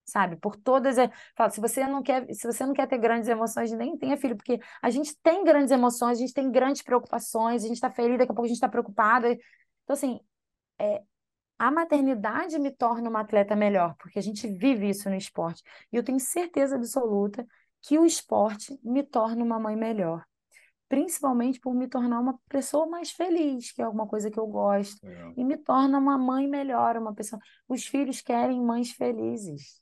sabe? 0.06 0.38
Por 0.38 0.56
todas 0.56 0.98
as. 0.98 1.10
Falo, 1.36 1.52
se 1.52 1.60
você 1.60 1.86
não 1.86 2.02
quer, 2.02 2.26
se 2.34 2.48
você 2.48 2.66
não 2.66 2.74
quer 2.74 2.88
ter 2.88 2.98
grandes 2.98 3.28
emoções, 3.28 3.72
nem 3.72 3.98
tenha 3.98 4.18
filho, 4.18 4.38
porque 4.38 4.60
a 4.82 4.90
gente 4.90 5.18
tem 5.22 5.44
grandes 5.44 5.72
emoções, 5.72 6.18
a 6.18 6.22
gente 6.22 6.34
tem 6.34 6.50
grandes 6.52 6.82
preocupações, 6.82 7.64
a 7.64 7.68
gente 7.68 7.76
está 7.76 7.92
feliz, 7.92 8.18
daqui 8.18 8.32
a 8.32 8.36
pouco 8.36 8.46
a 8.46 8.48
gente 8.48 8.58
está 8.58 8.70
preocupada. 8.70 9.32
Então, 9.32 9.94
assim, 9.94 10.20
é, 10.80 11.02
a 11.58 11.72
maternidade 11.72 12.60
me 12.60 12.72
torna 12.72 13.10
uma 13.10 13.22
atleta 13.22 13.56
melhor, 13.56 13.96
porque 13.98 14.20
a 14.20 14.22
gente 14.22 14.48
vive 14.48 14.90
isso 14.90 15.10
no 15.10 15.16
esporte. 15.16 15.64
E 15.92 15.96
eu 15.98 16.04
tenho 16.04 16.20
certeza 16.20 16.76
absoluta 16.76 17.46
que 17.86 18.00
o 18.00 18.06
esporte 18.06 18.80
me 18.84 19.04
torna 19.04 19.44
uma 19.44 19.60
mãe 19.60 19.76
melhor. 19.76 20.26
Principalmente 20.90 21.60
por 21.60 21.74
me 21.74 21.88
tornar 21.88 22.20
uma 22.20 22.40
pessoa 22.50 22.88
mais 22.88 23.12
feliz, 23.12 23.72
que 23.72 23.82
é 23.82 23.86
alguma 23.86 24.08
coisa 24.08 24.30
que 24.30 24.40
eu 24.40 24.48
gosto. 24.48 25.06
É. 25.06 25.34
E 25.38 25.44
me 25.44 25.58
torna 25.58 25.98
uma 25.98 26.18
mãe 26.18 26.48
melhor, 26.48 26.98
uma 26.98 27.14
pessoa. 27.14 27.40
Os 27.68 27.86
filhos 27.86 28.22
querem 28.22 28.62
mães 28.62 28.92
felizes. 28.92 29.82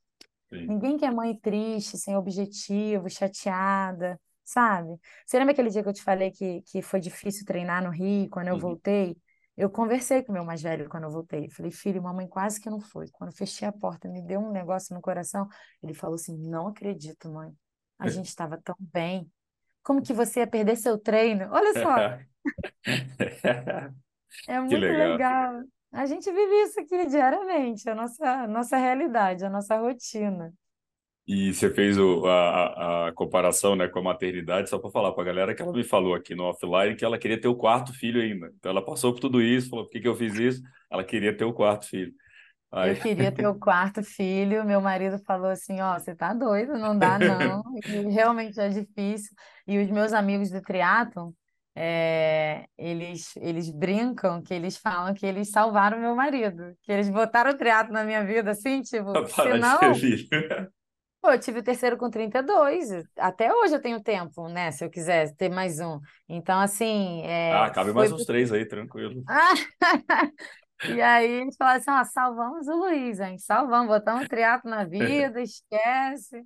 Sim. 0.50 0.68
Ninguém 0.68 0.98
quer 0.98 1.12
mãe 1.14 1.38
triste, 1.38 1.98
sem 1.98 2.16
objetivo, 2.16 3.10
chateada, 3.10 4.20
sabe? 4.44 4.98
Você 5.26 5.38
lembra 5.38 5.54
aquele 5.54 5.70
dia 5.70 5.82
que 5.82 5.90
eu 5.90 5.94
te 5.94 6.04
falei 6.04 6.32
que, 6.32 6.62
que 6.64 6.82
foi 6.82 7.00
difícil 7.00 7.46
treinar 7.46 7.84
no 7.84 7.90
Rio, 7.90 8.30
quando 8.30 8.50
eu 8.50 8.56
uhum. 8.56 8.60
voltei? 8.60 9.18
Eu 9.56 9.70
conversei 9.70 10.24
com 10.24 10.32
o 10.32 10.36
meu 10.36 10.44
mais 10.44 10.62
velho 10.62 10.90
quando 10.90 11.04
eu 11.04 11.12
voltei. 11.12 11.50
Falei, 11.50 11.72
filho, 11.72 12.02
mamãe 12.02 12.28
quase 12.28 12.60
que 12.60 12.70
não 12.70 12.80
foi. 12.80 13.08
Quando 13.12 13.32
fechei 13.32 13.68
a 13.68 13.72
porta, 13.72 14.10
me 14.10 14.22
deu 14.22 14.40
um 14.40 14.52
negócio 14.52 14.96
no 14.96 15.02
coração. 15.02 15.48
Ele 15.82 15.94
falou 15.94 16.16
assim: 16.16 16.36
Não 16.38 16.68
acredito, 16.68 17.32
mãe. 17.32 17.54
A 18.00 18.10
gente 18.10 18.28
estava 18.28 18.60
tão 18.62 18.76
bem. 18.80 19.30
Como 19.82 20.02
que 20.02 20.14
você 20.14 20.40
ia 20.40 20.48
perder 20.48 20.76
seu 20.78 20.98
treino? 20.98 21.48
Olha 21.52 21.74
só. 21.74 21.96
é 24.48 24.60
muito 24.60 24.76
legal. 24.78 25.12
legal. 25.12 25.64
A 25.92 26.06
gente 26.06 26.32
vive 26.32 26.64
isso 26.64 26.80
aqui 26.80 27.06
diariamente, 27.06 27.88
a 27.88 27.94
nossa, 27.94 28.26
a 28.26 28.48
nossa 28.48 28.78
realidade, 28.78 29.46
a 29.46 29.50
nossa 29.50 29.78
rotina. 29.78 30.52
E 31.26 31.54
você 31.54 31.70
fez 31.70 31.98
o, 31.98 32.26
a, 32.26 33.08
a 33.08 33.12
comparação 33.14 33.76
né, 33.76 33.88
com 33.88 34.00
a 34.00 34.04
maternidade, 34.04 34.70
só 34.70 34.78
para 34.78 34.92
falar 34.92 35.14
para 35.14 35.24
a 35.24 35.26
galera 35.26 35.56
que 35.56 35.62
ela 35.62 35.72
me 35.72 35.84
falou 35.84 36.16
aqui 36.16 36.36
no 36.36 36.44
offline 36.44 36.96
que 36.98 37.06
ela 37.06 37.18
queria 37.18 37.40
ter 37.40 37.48
o 37.48 37.56
quarto 37.56 37.94
filho 37.94 38.22
ainda. 38.22 38.52
Então 38.58 38.72
ela 38.72 38.84
passou 38.84 39.14
por 39.14 39.22
tudo 39.22 39.42
isso, 39.42 39.70
falou: 39.70 39.86
por 39.86 39.92
que, 39.92 40.02
que 40.02 40.08
eu 40.08 40.16
fiz 40.16 40.34
isso? 40.36 40.62
Ela 40.92 41.04
queria 41.04 41.36
ter 41.36 41.46
o 41.46 41.54
quarto 41.54 41.88
filho. 41.88 42.14
Aí... 42.74 42.90
Eu 42.90 42.96
queria 42.96 43.32
ter 43.32 43.46
o 43.46 43.54
quarto 43.54 44.02
filho, 44.02 44.66
meu 44.66 44.82
marido 44.82 45.20
falou 45.20 45.52
assim, 45.52 45.80
ó, 45.80 46.00
você 46.00 46.16
tá 46.16 46.34
doido, 46.34 46.74
não 46.74 46.98
dá 46.98 47.20
não, 47.20 47.64
e 47.86 48.10
realmente 48.10 48.60
é 48.60 48.68
difícil. 48.68 49.32
E 49.68 49.78
os 49.78 49.90
meus 49.92 50.12
amigos 50.12 50.50
do 50.50 50.60
triatlon, 50.60 51.32
é, 51.76 52.66
eles, 52.76 53.36
eles 53.38 53.70
brincam 53.70 54.42
que 54.42 54.56
eles 54.56 54.76
falam 54.76 55.14
que 55.14 55.24
eles 55.24 55.52
salvaram 55.52 56.00
meu 56.00 56.16
marido, 56.16 56.74
que 56.82 56.92
eles 56.92 57.10
botaram 57.10 57.52
o 57.52 57.58
triatlo 57.58 57.94
na 57.94 58.04
minha 58.04 58.26
vida, 58.26 58.50
assim, 58.50 58.82
tipo, 58.82 59.14
senão... 59.28 59.80
Pô, 61.22 61.32
eu 61.32 61.40
tive 61.40 61.60
o 61.60 61.64
terceiro 61.64 61.96
com 61.96 62.10
32, 62.10 62.90
até 63.18 63.54
hoje 63.54 63.76
eu 63.76 63.82
tenho 63.82 64.02
tempo, 64.02 64.50
né, 64.50 64.72
se 64.72 64.84
eu 64.84 64.90
quiser 64.90 65.34
ter 65.36 65.48
mais 65.48 65.80
um. 65.80 66.00
Então, 66.28 66.60
assim... 66.60 67.22
É, 67.24 67.54
ah, 67.54 67.70
cabe 67.70 67.94
mais 67.94 68.12
uns 68.12 68.26
três 68.26 68.52
aí, 68.52 68.66
tranquilo. 68.66 69.24
E 70.86 71.02
aí 71.02 71.42
eles 71.42 71.56
falaram 71.56 71.80
assim: 71.80 71.92
ó, 71.92 72.04
salvamos 72.04 72.68
o 72.68 72.76
Luiz, 72.76 73.20
hein? 73.20 73.38
Salvamos, 73.38 73.88
botamos 73.88 74.28
triatlo 74.28 74.70
na 74.70 74.84
vida, 74.86 75.42
esquece. 75.42 76.46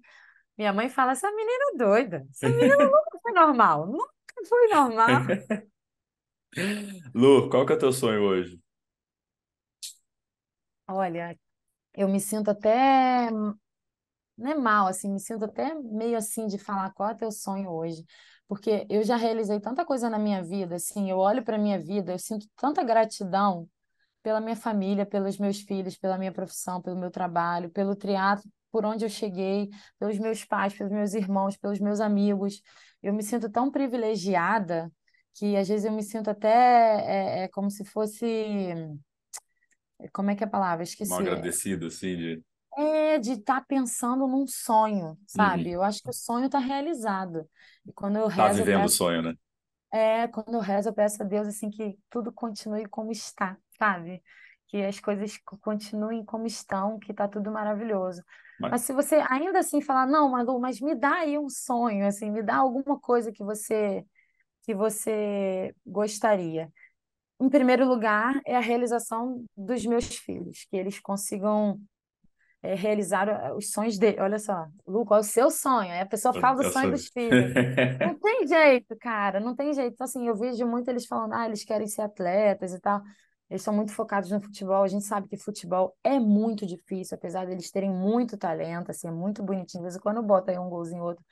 Minha 0.57 0.73
mãe 0.73 0.89
fala: 0.89 1.13
essa 1.13 1.31
menina 1.31 1.63
é 1.73 1.77
doida, 1.77 2.27
essa 2.31 2.49
menina 2.49 2.77
nunca 2.85 3.19
foi 3.21 3.31
normal, 3.33 3.87
nunca 3.87 4.13
foi 4.47 4.67
normal. 4.69 5.23
Lu, 7.13 7.49
qual 7.49 7.65
que 7.65 7.73
é 7.73 7.75
o 7.75 7.79
teu 7.79 7.91
sonho 7.91 8.21
hoje? 8.23 8.59
Olha, 10.87 11.37
eu 11.95 12.07
me 12.09 12.19
sinto 12.21 12.51
até, 12.51 13.29
não 13.31 14.51
é 14.51 14.55
mal, 14.55 14.87
assim, 14.87 15.11
me 15.11 15.19
sinto 15.19 15.45
até 15.45 15.73
meio 15.75 16.17
assim 16.17 16.47
de 16.47 16.57
falar 16.57 16.91
qual 16.93 17.09
é 17.09 17.13
o 17.13 17.17
teu 17.17 17.31
sonho 17.31 17.69
hoje. 17.71 18.05
Porque 18.47 18.85
eu 18.89 19.03
já 19.03 19.15
realizei 19.17 19.59
tanta 19.59 19.85
coisa 19.85 20.09
na 20.09 20.19
minha 20.19 20.43
vida, 20.43 20.75
assim, 20.75 21.09
eu 21.09 21.17
olho 21.17 21.43
para 21.43 21.57
minha 21.57 21.79
vida, 21.79 22.13
eu 22.13 22.19
sinto 22.19 22.47
tanta 22.55 22.83
gratidão 22.83 23.67
pela 24.27 24.41
minha 24.41 24.57
família, 24.57 25.05
pelos 25.05 25.37
meus 25.37 25.61
filhos, 25.61 25.97
pela 25.97 26.17
minha 26.17 26.33
profissão, 26.33 26.81
pelo 26.81 26.97
meu 26.99 27.09
trabalho, 27.09 27.69
pelo 27.69 27.95
triatlo, 27.95 28.43
por 28.69 28.83
onde 28.83 29.05
eu 29.05 29.09
cheguei, 29.09 29.69
pelos 29.97 30.19
meus 30.19 30.43
pais, 30.43 30.73
pelos 30.77 30.91
meus 30.91 31.13
irmãos, 31.13 31.55
pelos 31.55 31.79
meus 31.79 32.01
amigos. 32.01 32.61
Eu 33.01 33.13
me 33.13 33.23
sinto 33.23 33.49
tão 33.49 33.71
privilegiada 33.71 34.91
que 35.33 35.55
às 35.55 35.69
vezes 35.69 35.85
eu 35.85 35.93
me 35.93 36.03
sinto 36.03 36.29
até 36.29 36.49
é, 36.49 37.43
é 37.43 37.47
como 37.47 37.71
se 37.71 37.85
fosse. 37.85 38.25
Como 40.11 40.29
é 40.29 40.35
que 40.35 40.43
é 40.43 40.47
a 40.47 40.49
palavra? 40.49 40.83
Mal 40.83 40.89
Esqueci. 40.89 41.21
agradecido, 41.21 41.87
assim, 41.87 42.17
de... 42.17 42.43
É 42.77 43.17
de 43.17 43.31
estar 43.31 43.65
pensando 43.65 44.27
num 44.27 44.45
sonho, 44.45 45.17
sabe? 45.25 45.69
Uhum. 45.69 45.75
Eu 45.75 45.83
acho 45.83 46.03
que 46.03 46.09
o 46.09 46.13
sonho 46.13 46.47
está 46.47 46.59
realizado. 46.59 47.49
E 47.85 47.93
quando 47.93 48.17
eu 48.17 48.27
Tá 48.27 48.47
rezo, 48.47 48.59
vivendo 48.59 48.85
o 48.85 48.89
peço, 48.89 48.97
sonho, 48.97 49.21
né? 49.21 49.33
é, 49.91 50.27
quando 50.27 50.53
eu 50.53 50.59
rezo, 50.59 50.89
eu 50.89 50.93
peço 50.93 51.23
a 51.23 51.25
Deus 51.25 51.47
assim 51.47 51.69
que 51.69 51.97
tudo 52.09 52.31
continue 52.31 52.85
como 52.87 53.11
está, 53.11 53.57
sabe? 53.77 54.23
Que 54.67 54.83
as 54.83 54.99
coisas 54.99 55.37
co- 55.39 55.57
continuem 55.59 56.23
como 56.25 56.45
estão, 56.47 56.99
que 56.99 57.13
tá 57.13 57.27
tudo 57.27 57.51
maravilhoso. 57.51 58.23
Mas, 58.59 58.71
Mas 58.71 58.81
se 58.81 58.93
você 58.93 59.15
ainda 59.29 59.59
assim 59.59 59.81
falar, 59.81 60.05
não, 60.07 60.29
Malu, 60.31 60.59
mas 60.59 60.81
me 60.81 60.95
dá 60.95 61.15
aí 61.19 61.37
um 61.37 61.49
sonho, 61.49 62.05
assim, 62.07 62.29
me 62.31 62.43
dá 62.43 62.57
alguma 62.57 62.99
coisa 62.99 63.31
que 63.31 63.43
você 63.43 64.05
que 64.63 64.75
você 64.75 65.75
gostaria. 65.85 66.71
Em 67.39 67.49
primeiro 67.49 67.87
lugar, 67.87 68.41
é 68.45 68.55
a 68.57 68.59
realização 68.61 69.45
dos 69.57 69.85
meus 69.85 70.05
filhos, 70.17 70.65
que 70.69 70.77
eles 70.77 70.99
consigam 70.99 71.79
é, 72.61 72.73
realizar 72.75 73.27
eh, 73.29 73.53
os 73.53 73.71
sonhos 73.71 73.97
dele. 73.97 74.19
Olha 74.21 74.39
só, 74.39 74.67
Lu, 74.87 75.05
qual 75.05 75.19
é 75.19 75.21
o 75.21 75.23
seu 75.23 75.49
sonho? 75.51 75.91
Aí 75.91 75.99
a 76.01 76.05
pessoa 76.05 76.33
fala 76.33 76.57
do 76.57 76.63
sonho 76.63 76.89
sou... 76.89 76.91
dos 76.91 77.07
filhos. 77.07 77.51
Não 78.03 78.17
tem 78.19 78.47
jeito, 78.47 78.95
cara, 78.99 79.39
não 79.39 79.55
tem 79.55 79.73
jeito. 79.73 79.93
Então, 79.93 80.05
assim, 80.05 80.27
eu 80.27 80.35
vejo 80.35 80.65
muito 80.67 80.89
eles 80.89 81.05
falando, 81.07 81.33
ah, 81.33 81.45
eles 81.47 81.63
querem 81.65 81.87
ser 81.87 82.01
atletas 82.03 82.73
e 82.73 82.79
tal. 82.79 83.01
Eles 83.49 83.61
são 83.61 83.73
muito 83.73 83.93
focados 83.93 84.31
no 84.31 84.41
futebol. 84.41 84.83
A 84.83 84.87
gente 84.87 85.05
sabe 85.05 85.27
que 85.27 85.37
futebol 85.37 85.95
é 86.03 86.19
muito 86.19 86.65
difícil, 86.65 87.15
apesar 87.17 87.45
deles 87.47 87.71
terem 87.71 87.89
muito 87.91 88.37
talento, 88.37 88.89
assim, 88.91 89.07
é 89.07 89.11
muito 89.11 89.43
bonitinho. 89.43 89.81
De 89.83 89.89
vez 89.89 89.95
em 89.95 89.99
quando 89.99 90.21
bota 90.23 90.51
aí 90.51 90.59
um 90.59 90.69
golzinho 90.69 91.03
outro. 91.03 91.23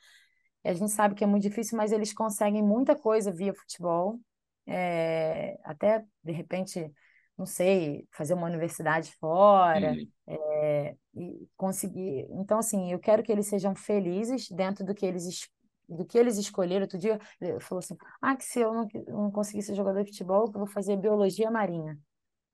A 0.64 0.72
gente 0.74 0.90
sabe 0.90 1.14
que 1.14 1.22
é 1.24 1.26
muito 1.26 1.44
difícil, 1.44 1.76
mas 1.78 1.92
eles 1.92 2.12
conseguem 2.12 2.62
muita 2.62 2.96
coisa 2.96 3.30
via 3.32 3.54
futebol. 3.54 4.20
É, 4.66 5.58
até, 5.64 6.04
de 6.24 6.32
repente, 6.32 6.92
não 7.38 7.46
sei, 7.46 8.06
fazer 8.12 8.34
uma 8.34 8.46
universidade 8.46 9.12
fora, 9.20 9.92
Uhum. 9.92 10.12
é, 10.26 10.96
e 11.14 11.48
conseguir. 11.56 12.26
Então, 12.30 12.58
assim, 12.58 12.90
eu 12.92 12.98
quero 12.98 13.22
que 13.22 13.30
eles 13.30 13.46
sejam 13.46 13.74
felizes 13.76 14.48
dentro 14.50 14.84
do 14.84 14.94
que 14.94 15.06
eles, 15.06 15.24
es- 15.26 15.48
do 15.88 16.04
que 16.04 16.18
eles 16.18 16.36
escolheram. 16.36 16.82
Outro 16.82 16.98
dia, 16.98 17.20
ele 17.40 17.60
falou 17.60 17.78
assim: 17.80 17.96
ah, 18.20 18.36
que 18.36 18.44
se 18.44 18.58
eu 18.60 18.72
não, 18.74 18.88
não 19.08 19.30
conseguir 19.30 19.62
ser 19.62 19.74
jogador 19.76 20.02
de 20.04 20.10
futebol, 20.10 20.46
eu 20.46 20.52
vou 20.52 20.66
fazer 20.66 20.96
biologia 20.96 21.48
marinha. 21.50 21.96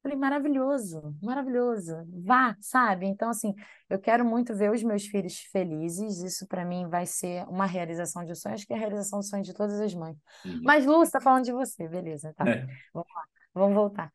Falei, 0.03 0.16
maravilhoso, 0.19 1.16
maravilhoso. 1.23 1.95
Vá, 2.24 2.57
sabe? 2.61 3.07
Então, 3.07 3.31
assim, 3.31 3.55
eu 3.89 4.01
quero 4.01 4.24
muito 4.24 4.55
ver 4.55 4.70
os 4.73 4.83
meus 4.83 5.07
filhos 5.07 5.39
felizes. 5.53 6.19
Isso, 6.23 6.47
para 6.49 6.65
mim, 6.65 6.89
vai 6.89 7.07
ser 7.07 7.47
uma 7.49 7.66
realização 7.66 8.24
de 8.24 8.35
sonho. 8.35 8.55
Acho 8.55 8.66
que 8.66 8.73
é 8.73 8.77
a 8.77 8.79
realização 8.81 9.20
do 9.20 9.24
sonho 9.24 9.45
de 9.45 9.55
todas 9.55 9.81
as 9.81 9.95
mães. 9.95 10.16
Uhum. 10.45 10.62
Mas, 10.65 10.85
Lu, 10.87 10.95
você 10.99 11.05
está 11.05 11.20
falando 11.20 11.45
de 11.45 11.53
você, 11.53 11.89
beleza, 11.89 12.35
tá. 12.37 12.53
É, 12.53 12.83
Vamos 12.93 13.09
lá, 13.15 13.24
vamos 13.55 13.74
voltar. 13.77 14.12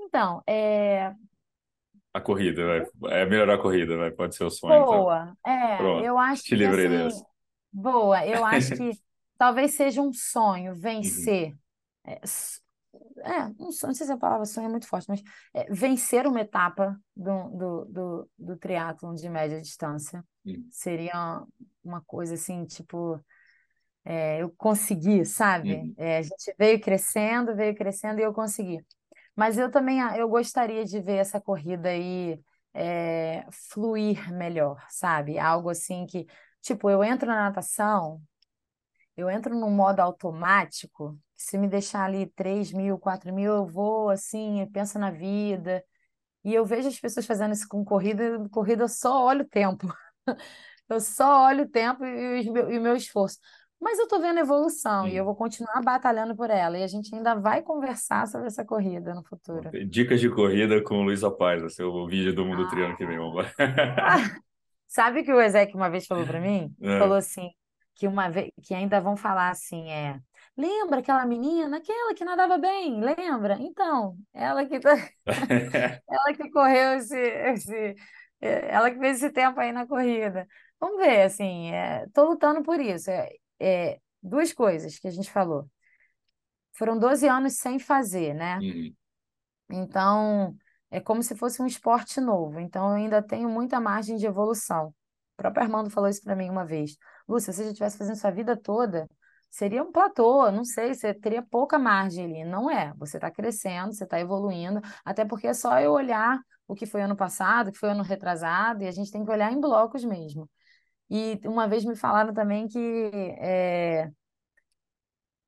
Então, 0.00 0.42
é, 0.48 1.14
a 2.12 2.20
corrida, 2.20 2.64
vai. 3.00 3.20
É 3.20 3.26
melhorar 3.26 3.54
a 3.54 3.58
corrida, 3.58 3.96
vai. 3.96 4.10
Pode 4.10 4.34
ser 4.36 4.44
o 4.44 4.50
sonho, 4.50 4.80
então. 4.82 5.08
boa. 5.08 5.36
É, 5.46 5.50
Pronto. 5.76 6.06
eu 6.06 6.18
acho 6.18 6.44
Te 6.44 6.56
que, 6.56 6.64
livrei 6.64 6.88
assim, 6.88 6.88
dessa. 6.88 7.24
boa. 7.72 8.26
Eu 8.26 8.44
acho 8.44 8.72
que 8.74 8.90
talvez 9.38 9.74
seja 9.74 10.00
um 10.02 10.12
sonho 10.12 10.74
Uhum. 11.00 11.38
vencer. 11.44 11.56
S- 12.24 12.60
é, 13.18 13.48
não 13.58 13.70
sei 13.72 13.86
não 13.88 13.94
sei 13.94 14.06
se 14.06 14.12
a 14.12 14.16
palavra 14.16 14.46
sonho 14.46 14.66
é 14.66 14.70
muito 14.70 14.86
forte, 14.86 15.08
mas 15.08 15.22
é, 15.52 15.64
vencer 15.72 16.26
uma 16.26 16.40
etapa 16.40 16.98
do, 17.16 17.48
do, 17.50 17.84
do, 17.86 18.30
do 18.38 18.56
triatlon 18.56 19.14
de 19.14 19.28
média 19.28 19.60
distância 19.60 20.24
Uhum. 20.44 20.66
seria 20.70 21.42
uma 21.82 22.02
coisa 22.02 22.34
assim, 22.34 22.66
tipo, 22.66 23.18
é, 24.04 24.42
eu 24.42 24.50
consegui, 24.56 25.24
sabe? 25.24 25.74
Uhum. 25.74 25.94
É, 25.96 26.18
a 26.18 26.22
gente 26.22 26.54
veio 26.58 26.80
crescendo, 26.80 27.54
veio 27.56 27.74
crescendo 27.74 28.20
e 28.20 28.22
eu 28.22 28.32
consegui. 28.34 28.84
Mas 29.36 29.58
eu 29.58 29.70
também 29.70 30.00
ah, 30.02 30.16
eu 30.18 30.28
gostaria 30.28 30.84
de 30.84 31.00
ver 31.00 31.16
essa 31.16 31.40
corrida 31.40 31.88
aí 31.90 32.40
é, 32.74 33.46
fluir 33.70 34.32
melhor, 34.32 34.84
sabe? 34.90 35.38
Algo 35.38 35.70
assim 35.70 36.06
que, 36.06 36.26
tipo, 36.60 36.90
eu 36.90 37.02
entro 37.04 37.26
na 37.28 37.36
natação. 37.48 38.22
Eu 39.16 39.30
entro 39.30 39.54
num 39.54 39.70
modo 39.70 40.00
automático, 40.00 41.18
se 41.36 41.56
me 41.58 41.68
deixar 41.68 42.04
ali 42.04 42.26
três 42.26 42.72
mil, 42.72 42.98
quatro 42.98 43.32
mil, 43.32 43.52
eu 43.52 43.66
vou 43.66 44.10
assim, 44.10 44.60
eu 44.60 44.66
penso 44.70 44.98
na 44.98 45.10
vida. 45.10 45.84
E 46.44 46.54
eu 46.54 46.64
vejo 46.66 46.88
as 46.88 47.00
pessoas 47.00 47.26
fazendo 47.26 47.52
isso 47.54 47.68
com 47.68 47.84
corrida, 47.84 48.48
corrida 48.50 48.84
eu 48.84 48.88
só 48.88 49.24
olho 49.26 49.42
o 49.42 49.48
tempo. 49.48 49.88
Eu 50.88 51.00
só 51.00 51.46
olho 51.46 51.64
o 51.64 51.68
tempo 51.68 52.04
e, 52.04 52.50
meu- 52.50 52.70
e 52.70 52.78
o 52.78 52.82
meu 52.82 52.94
esforço. 52.94 53.38
Mas 53.80 53.98
eu 53.98 54.08
tô 54.08 54.20
vendo 54.20 54.38
evolução 54.40 55.06
e 55.08 55.16
eu 55.16 55.24
vou 55.24 55.34
continuar 55.34 55.82
batalhando 55.82 56.34
por 56.36 56.48
ela. 56.50 56.78
E 56.78 56.82
a 56.82 56.86
gente 56.86 57.14
ainda 57.14 57.34
vai 57.34 57.62
conversar 57.62 58.26
sobre 58.26 58.46
essa 58.46 58.64
corrida 58.64 59.14
no 59.14 59.22
futuro. 59.24 59.70
Dicas 59.88 60.20
de 60.20 60.30
corrida 60.30 60.82
com 60.82 60.96
o 61.00 61.02
Luiz 61.02 61.20
Paz, 61.38 61.74
ser 61.74 61.84
o 61.84 62.06
vídeo 62.06 62.34
do 62.34 62.44
Mundo 62.44 62.68
Triângulo 62.68 62.96
que 62.96 63.06
vem. 63.06 63.18
Ah. 63.98 64.16
Sabe 64.88 65.20
o 65.20 65.24
que 65.24 65.32
o 65.32 65.40
Ezequiel 65.40 65.76
uma 65.76 65.90
vez 65.90 66.06
falou 66.06 66.24
para 66.24 66.40
mim? 66.40 66.72
É. 66.80 66.98
Falou 67.00 67.16
assim, 67.16 67.50
que 67.94 68.06
uma 68.08 68.28
vez, 68.28 68.50
que 68.62 68.74
ainda 68.74 69.00
vão 69.00 69.16
falar 69.16 69.50
assim, 69.50 69.90
é, 69.90 70.20
lembra 70.56 71.00
aquela 71.00 71.24
menina, 71.26 71.76
aquela 71.78 72.14
que 72.14 72.24
nadava 72.24 72.58
bem, 72.58 73.00
lembra? 73.00 73.56
Então, 73.60 74.16
ela 74.32 74.66
que 74.66 74.80
tá- 74.80 74.96
ela 76.08 76.34
que 76.34 76.50
correu 76.50 76.94
esse, 76.96 77.16
esse, 77.18 77.94
é, 78.40 78.74
ela 78.74 78.90
que 78.90 78.98
fez 78.98 79.18
esse 79.18 79.30
tempo 79.32 79.60
aí 79.60 79.72
na 79.72 79.86
corrida. 79.86 80.46
Vamos 80.80 80.98
ver, 80.98 81.22
assim, 81.22 81.70
é, 81.72 82.06
tô 82.12 82.24
lutando 82.24 82.62
por 82.62 82.80
isso. 82.80 83.10
É, 83.10 83.30
é, 83.60 84.00
duas 84.22 84.52
coisas 84.52 84.98
que 84.98 85.08
a 85.08 85.10
gente 85.10 85.30
falou. 85.30 85.68
Foram 86.72 86.98
12 86.98 87.28
anos 87.28 87.54
sem 87.56 87.78
fazer, 87.78 88.34
né? 88.34 88.58
Uhum. 88.58 88.94
Então, 89.70 90.56
é 90.90 91.00
como 91.00 91.22
se 91.22 91.36
fosse 91.36 91.62
um 91.62 91.66
esporte 91.66 92.20
novo. 92.20 92.58
Então, 92.60 92.88
eu 92.90 92.94
ainda 92.96 93.22
tenho 93.22 93.48
muita 93.48 93.80
margem 93.80 94.16
de 94.16 94.26
evolução. 94.26 94.88
O 94.88 95.36
próprio 95.36 95.62
Armando 95.64 95.90
falou 95.90 96.08
isso 96.08 96.22
para 96.22 96.36
mim 96.36 96.50
uma 96.50 96.64
vez. 96.64 96.96
Lúcia, 97.28 97.52
se 97.52 97.58
você 97.58 97.64
já 97.64 97.70
estivesse 97.70 97.98
fazendo 97.98 98.16
sua 98.16 98.30
vida 98.30 98.56
toda, 98.56 99.08
seria 99.50 99.82
um 99.82 99.92
platô, 99.92 100.50
não 100.50 100.64
sei, 100.64 100.94
você 100.94 101.14
teria 101.14 101.42
pouca 101.42 101.78
margem 101.78 102.24
ali. 102.24 102.44
Não 102.44 102.70
é. 102.70 102.92
Você 102.98 103.16
está 103.16 103.30
crescendo, 103.30 103.92
você 103.94 104.04
está 104.04 104.20
evoluindo, 104.20 104.80
até 105.04 105.24
porque 105.24 105.46
é 105.46 105.54
só 105.54 105.78
eu 105.80 105.92
olhar 105.92 106.38
o 106.66 106.74
que 106.74 106.86
foi 106.86 107.02
ano 107.02 107.16
passado, 107.16 107.68
o 107.68 107.72
que 107.72 107.78
foi 107.78 107.90
ano 107.90 108.02
retrasado, 108.02 108.82
e 108.82 108.86
a 108.88 108.90
gente 108.92 109.10
tem 109.10 109.24
que 109.24 109.30
olhar 109.30 109.52
em 109.52 109.60
blocos 109.60 110.04
mesmo. 110.04 110.48
E 111.10 111.40
uma 111.46 111.68
vez 111.68 111.84
me 111.84 111.96
falaram 111.96 112.34
também 112.34 112.68
que 112.68 112.78
é, 113.40 114.10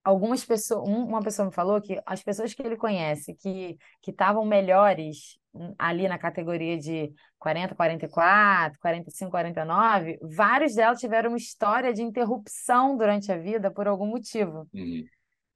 algumas 0.04 0.44
pessoas, 0.44 0.88
um- 0.88 1.04
uma 1.04 1.22
pessoa 1.22 1.46
me 1.46 1.52
falou 1.54 1.80
que 1.80 2.00
as 2.06 2.22
pessoas 2.22 2.54
que 2.54 2.62
ele 2.62 2.76
conhece 2.76 3.34
que 3.34 3.76
que 4.02 4.10
estavam 4.10 4.44
melhores 4.44 5.38
ali 5.78 6.08
na 6.08 6.18
categoria 6.18 6.78
de 6.78 7.12
40, 7.38 7.74
44, 7.74 8.78
45, 8.80 9.30
49, 9.30 10.18
vários 10.22 10.74
delas 10.74 11.00
tiveram 11.00 11.30
uma 11.30 11.36
história 11.36 11.92
de 11.92 12.02
interrupção 12.02 12.96
durante 12.96 13.30
a 13.32 13.36
vida 13.38 13.70
por 13.70 13.86
algum 13.86 14.06
motivo. 14.06 14.68
Uhum. 14.72 15.06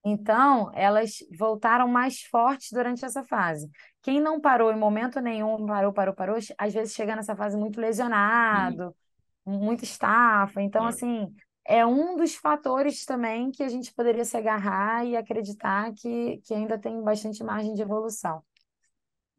Então, 0.05 0.71
elas 0.75 1.19
voltaram 1.39 1.87
mais 1.87 2.23
fortes 2.23 2.71
durante 2.73 3.05
essa 3.05 3.23
fase. 3.25 3.69
Quem 4.03 4.21
não 4.21 4.41
parou 4.41 4.73
em 4.73 4.79
momento 4.79 5.21
nenhum, 5.21 5.67
parou, 5.67 5.93
parou, 5.93 6.15
parou, 6.15 6.37
às 6.57 6.73
vezes 6.73 6.95
chega 6.95 7.15
nessa 7.15 7.37
fase 7.37 7.57
muito 7.57 7.77
Uhum. 7.77 7.83
lesionado, 7.83 8.97
muita 9.45 9.85
estafa. 9.85 10.63
Então, 10.63 10.87
É. 10.87 10.89
assim, 10.89 11.35
é 11.67 11.85
um 11.85 12.17
dos 12.17 12.35
fatores 12.35 13.05
também 13.05 13.51
que 13.51 13.63
a 13.63 13.69
gente 13.69 13.93
poderia 13.93 14.25
se 14.25 14.37
agarrar 14.37 15.05
e 15.05 15.17
acreditar 15.17 15.93
que, 15.95 16.39
que 16.45 16.55
ainda 16.55 16.79
tem 16.79 17.03
bastante 17.03 17.45
margem 17.45 17.75
de 17.75 17.83
evolução. 17.83 18.43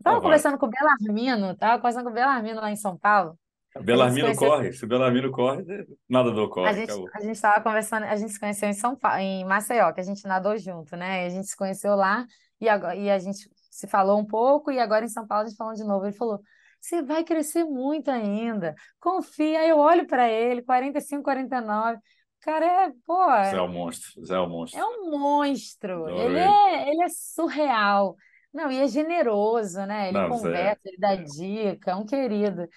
Estava 0.01 0.15
vai. 0.15 0.23
conversando 0.23 0.57
com 0.57 0.65
o 0.65 0.69
Belarmino, 0.69 1.51
estava 1.51 1.77
conversando 1.77 2.03
com 2.05 2.09
o 2.09 2.13
Belarmino 2.13 2.59
lá 2.59 2.71
em 2.71 2.75
São 2.75 2.97
Paulo. 2.97 3.37
A 3.73 3.79
gente 3.79 3.85
se 3.85 3.85
Belarmino 3.85 4.25
conheceu, 4.25 4.49
corre. 4.49 4.73
Se 4.73 4.85
Belarmino 4.85 5.31
corre, 5.31 5.63
nadador 6.09 6.47
a 6.47 6.49
corre. 6.49 6.73
gente, 6.73 6.91
Acabou. 6.91 7.09
a 7.13 7.21
gente 7.21 7.35
estava 7.35 7.61
conversando, 7.61 8.03
a 8.03 8.15
gente 8.15 8.33
se 8.33 8.39
conheceu 8.39 8.67
em 8.67 8.73
São 8.73 8.95
Paulo, 8.95 9.19
em 9.19 9.45
Maceió, 9.45 9.93
que 9.93 10.01
a 10.01 10.03
gente 10.03 10.27
nadou 10.27 10.57
junto, 10.57 10.95
né? 10.97 11.23
E 11.23 11.25
a 11.27 11.29
gente 11.29 11.47
se 11.47 11.55
conheceu 11.55 11.95
lá 11.95 12.25
e, 12.59 12.67
agora, 12.67 12.95
e 12.95 13.09
a 13.09 13.17
gente 13.17 13.49
se 13.69 13.87
falou 13.87 14.19
um 14.19 14.25
pouco, 14.25 14.71
e 14.71 14.79
agora 14.79 15.05
em 15.05 15.09
São 15.09 15.25
Paulo 15.25 15.45
a 15.45 15.47
gente 15.47 15.57
falou 15.57 15.73
de 15.73 15.83
novo. 15.83 16.05
Ele 16.05 16.15
falou: 16.15 16.41
Você 16.79 17.01
vai 17.01 17.23
crescer 17.23 17.63
muito 17.63 18.11
ainda, 18.11 18.75
confia. 18.99 19.61
Aí 19.61 19.69
eu 19.69 19.77
olho 19.77 20.05
para 20.05 20.29
ele, 20.29 20.61
45, 20.61 21.23
49. 21.23 21.97
cara 22.41 22.65
é, 22.65 22.91
pô. 23.05 23.25
Zé 23.45 23.55
é 23.55 23.61
um 23.61 23.67
monstro. 23.69 24.25
Zé 24.25 24.35
é 24.35 24.39
um 24.39 24.49
monstro. 24.49 24.79
É 24.79 24.85
um 24.85 25.11
monstro. 25.11 26.09
Ele 26.09 26.39
é, 26.39 26.89
ele 26.89 27.03
é 27.03 27.09
surreal. 27.09 28.15
Não, 28.53 28.71
e 28.71 28.77
é 28.79 28.87
generoso, 28.87 29.85
né? 29.85 30.09
Ele 30.09 30.19
Não, 30.19 30.25
conversa, 30.25 30.79
Zé. 30.79 30.81
ele 30.85 30.97
dá 30.97 31.15
dica, 31.15 31.91
é 31.91 31.95
um 31.95 32.05
querido. 32.05 32.67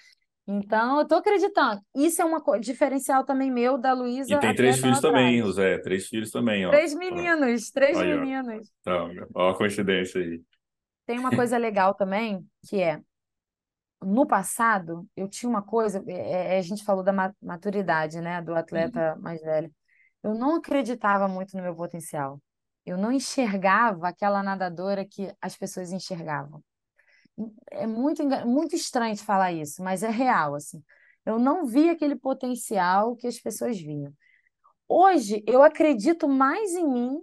Então, 0.47 0.99
eu 0.99 1.07
tô 1.07 1.15
acreditando. 1.15 1.81
Isso 1.95 2.21
é 2.21 2.25
um 2.25 2.59
diferencial 2.59 3.25
também 3.25 3.51
meu 3.51 3.77
da 3.77 3.93
E 4.27 4.35
Luísa 4.35 4.37
tem 4.37 4.55
três 4.55 4.79
filhos 4.79 4.99
também, 4.99 5.41
o 5.43 5.51
atrás. 5.51 5.51
Zé. 5.51 5.77
Três 5.79 6.07
filhos 6.07 6.31
também, 6.31 6.65
ó. 6.65 6.79
Três 6.79 6.93
meninos, 6.93 7.71
três 7.71 8.01
Aí, 8.01 8.13
ó. 8.15 8.27
meninos. 8.27 8.71
Então, 8.81 9.11
ó 9.35 9.49
a 9.51 9.57
coincidência 9.57 10.21
aí. 10.21 10.43
Tem 11.05 11.19
uma 11.19 11.33
coisa 11.33 11.57
legal 11.57 11.93
também, 11.95 12.47
que 12.67 12.81
é, 12.81 13.01
no 14.01 14.25
passado, 14.27 15.07
eu 15.15 15.27
tinha 15.29 15.49
uma 15.49 15.61
coisa, 15.63 16.03
é, 16.07 16.55
é, 16.55 16.59
a 16.59 16.61
gente 16.61 16.83
falou 16.83 17.03
da 17.03 17.11
ma- 17.13 17.33
maturidade, 17.41 18.21
né, 18.21 18.41
do 18.41 18.53
Uhum. 18.71 18.91
atleta 18.93 19.15
mais 19.17 19.41
velho. 19.41 19.73
Eu 20.23 20.35
não 20.35 20.55
acreditava 20.55 21.27
muito 21.27 21.55
no 21.57 21.63
meu 21.63 21.75
potencial. 21.75 22.41
Eu 22.85 22.97
não 22.97 23.11
enxergava 23.11 24.07
aquela 24.07 24.43
nadadora 24.43 25.05
que 25.05 25.33
as 25.41 25.55
pessoas 25.57 25.91
enxergavam. 25.91 26.63
É 27.71 27.85
muito, 27.85 28.23
muito 28.45 28.75
estranho 28.75 29.15
de 29.15 29.23
falar 29.23 29.51
isso, 29.51 29.83
mas 29.83 30.03
é 30.03 30.09
real, 30.09 30.55
assim. 30.55 30.83
Eu 31.25 31.39
não 31.39 31.65
via 31.65 31.91
aquele 31.93 32.15
potencial 32.15 33.15
que 33.15 33.27
as 33.27 33.39
pessoas 33.39 33.79
viam. 33.79 34.13
Hoje, 34.87 35.43
eu 35.47 35.63
acredito 35.63 36.27
mais 36.27 36.73
em 36.75 36.87
mim, 36.87 37.21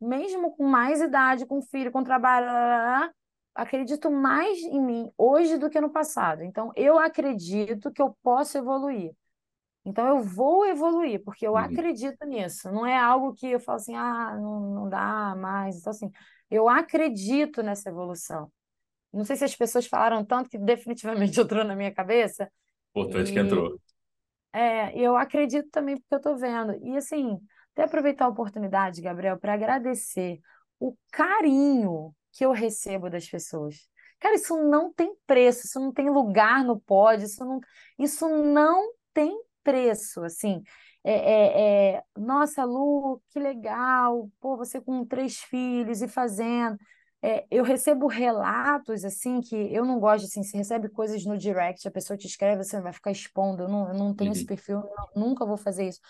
mesmo 0.00 0.54
com 0.56 0.64
mais 0.66 1.00
idade, 1.00 1.46
com 1.46 1.62
filho, 1.62 1.92
com 1.92 2.02
trabalho, 2.02 3.12
acredito 3.54 4.10
mais 4.10 4.58
em 4.58 4.80
mim 4.80 5.10
hoje 5.16 5.56
do 5.56 5.70
que 5.70 5.80
no 5.80 5.90
passado. 5.90 6.42
Então, 6.42 6.72
eu 6.74 6.98
acredito 6.98 7.92
que 7.92 8.02
eu 8.02 8.16
posso 8.22 8.58
evoluir. 8.58 9.12
Então, 9.84 10.06
eu 10.08 10.22
vou 10.22 10.66
evoluir, 10.66 11.22
porque 11.24 11.46
eu 11.46 11.56
Uhum. 11.56 11.62
acredito 11.64 12.24
nisso. 12.26 12.70
Não 12.72 12.86
é 12.86 12.96
algo 12.96 13.34
que 13.34 13.46
eu 13.50 13.60
falo 13.60 13.76
assim, 13.76 13.94
ah, 13.94 14.34
não, 14.36 14.60
não 14.60 14.88
dá 14.88 15.34
mais. 15.36 15.76
Então, 15.78 15.90
assim, 15.90 16.10
eu 16.50 16.68
acredito 16.68 17.62
nessa 17.62 17.90
evolução. 17.90 18.50
Não 19.12 19.24
sei 19.24 19.36
se 19.36 19.44
as 19.44 19.56
pessoas 19.56 19.86
falaram 19.86 20.24
tanto 20.24 20.50
que 20.50 20.58
definitivamente 20.58 21.40
entrou 21.40 21.64
na 21.64 21.76
minha 21.76 21.92
cabeça. 21.94 22.50
Importante 22.94 23.32
que 23.32 23.38
E 23.38 23.40
entrou. 23.40 23.78
é, 24.52 24.96
eu 24.98 25.16
acredito 25.16 25.68
também 25.70 25.96
porque 25.96 26.14
eu 26.14 26.18
estou 26.18 26.36
vendo. 26.36 26.74
E 26.84 26.96
assim, 26.96 27.38
até 27.72 27.84
aproveitar 27.84 28.26
a 28.26 28.28
oportunidade, 28.28 29.02
Gabriel, 29.02 29.38
para 29.38 29.54
agradecer 29.54 30.40
o 30.78 30.96
carinho 31.12 32.14
que 32.32 32.44
eu 32.44 32.52
recebo 32.52 33.10
das 33.10 33.28
pessoas. 33.28 33.88
Cara, 34.20 34.34
isso 34.36 34.56
não 34.62 34.92
tem 34.92 35.14
preço, 35.26 35.66
isso 35.66 35.80
não 35.80 35.92
tem 35.92 36.08
lugar 36.10 36.64
no 36.64 36.80
pódio, 36.80 37.26
isso 37.26 37.44
não, 37.44 37.60
isso 37.98 38.28
não 38.28 38.92
tem 39.12 39.36
preço, 39.64 40.22
assim. 40.24 40.62
É, 41.04 41.12
é, 41.12 41.94
é, 41.96 42.04
nossa, 42.18 42.64
Lu, 42.64 43.20
que 43.30 43.40
legal, 43.40 44.30
pô, 44.40 44.56
você 44.56 44.80
com 44.80 45.04
três 45.06 45.38
filhos 45.40 46.02
e 46.02 46.08
fazendo. 46.08 46.78
É, 47.22 47.46
eu 47.50 47.64
recebo 47.64 48.06
relatos 48.06 49.02
assim 49.04 49.40
que 49.40 49.56
eu 49.74 49.84
não 49.84 49.98
gosto 49.98 50.26
assim, 50.26 50.42
você 50.42 50.58
recebe 50.58 50.90
coisas 50.90 51.24
no 51.24 51.38
direct, 51.38 51.88
a 51.88 51.90
pessoa 51.90 52.18
te 52.18 52.26
escreve, 52.26 52.62
você 52.62 52.80
vai 52.82 52.92
ficar 52.92 53.10
expondo, 53.12 53.62
eu 53.62 53.68
não, 53.68 53.88
eu 53.88 53.94
não 53.94 54.14
tenho 54.14 54.30
esse 54.32 54.42
Uhum. 54.42 54.46
perfil, 54.46 54.80
eu 54.80 55.20
nunca 55.20 55.46
vou 55.46 55.56
fazer 55.56 55.88
isso. 55.88 56.00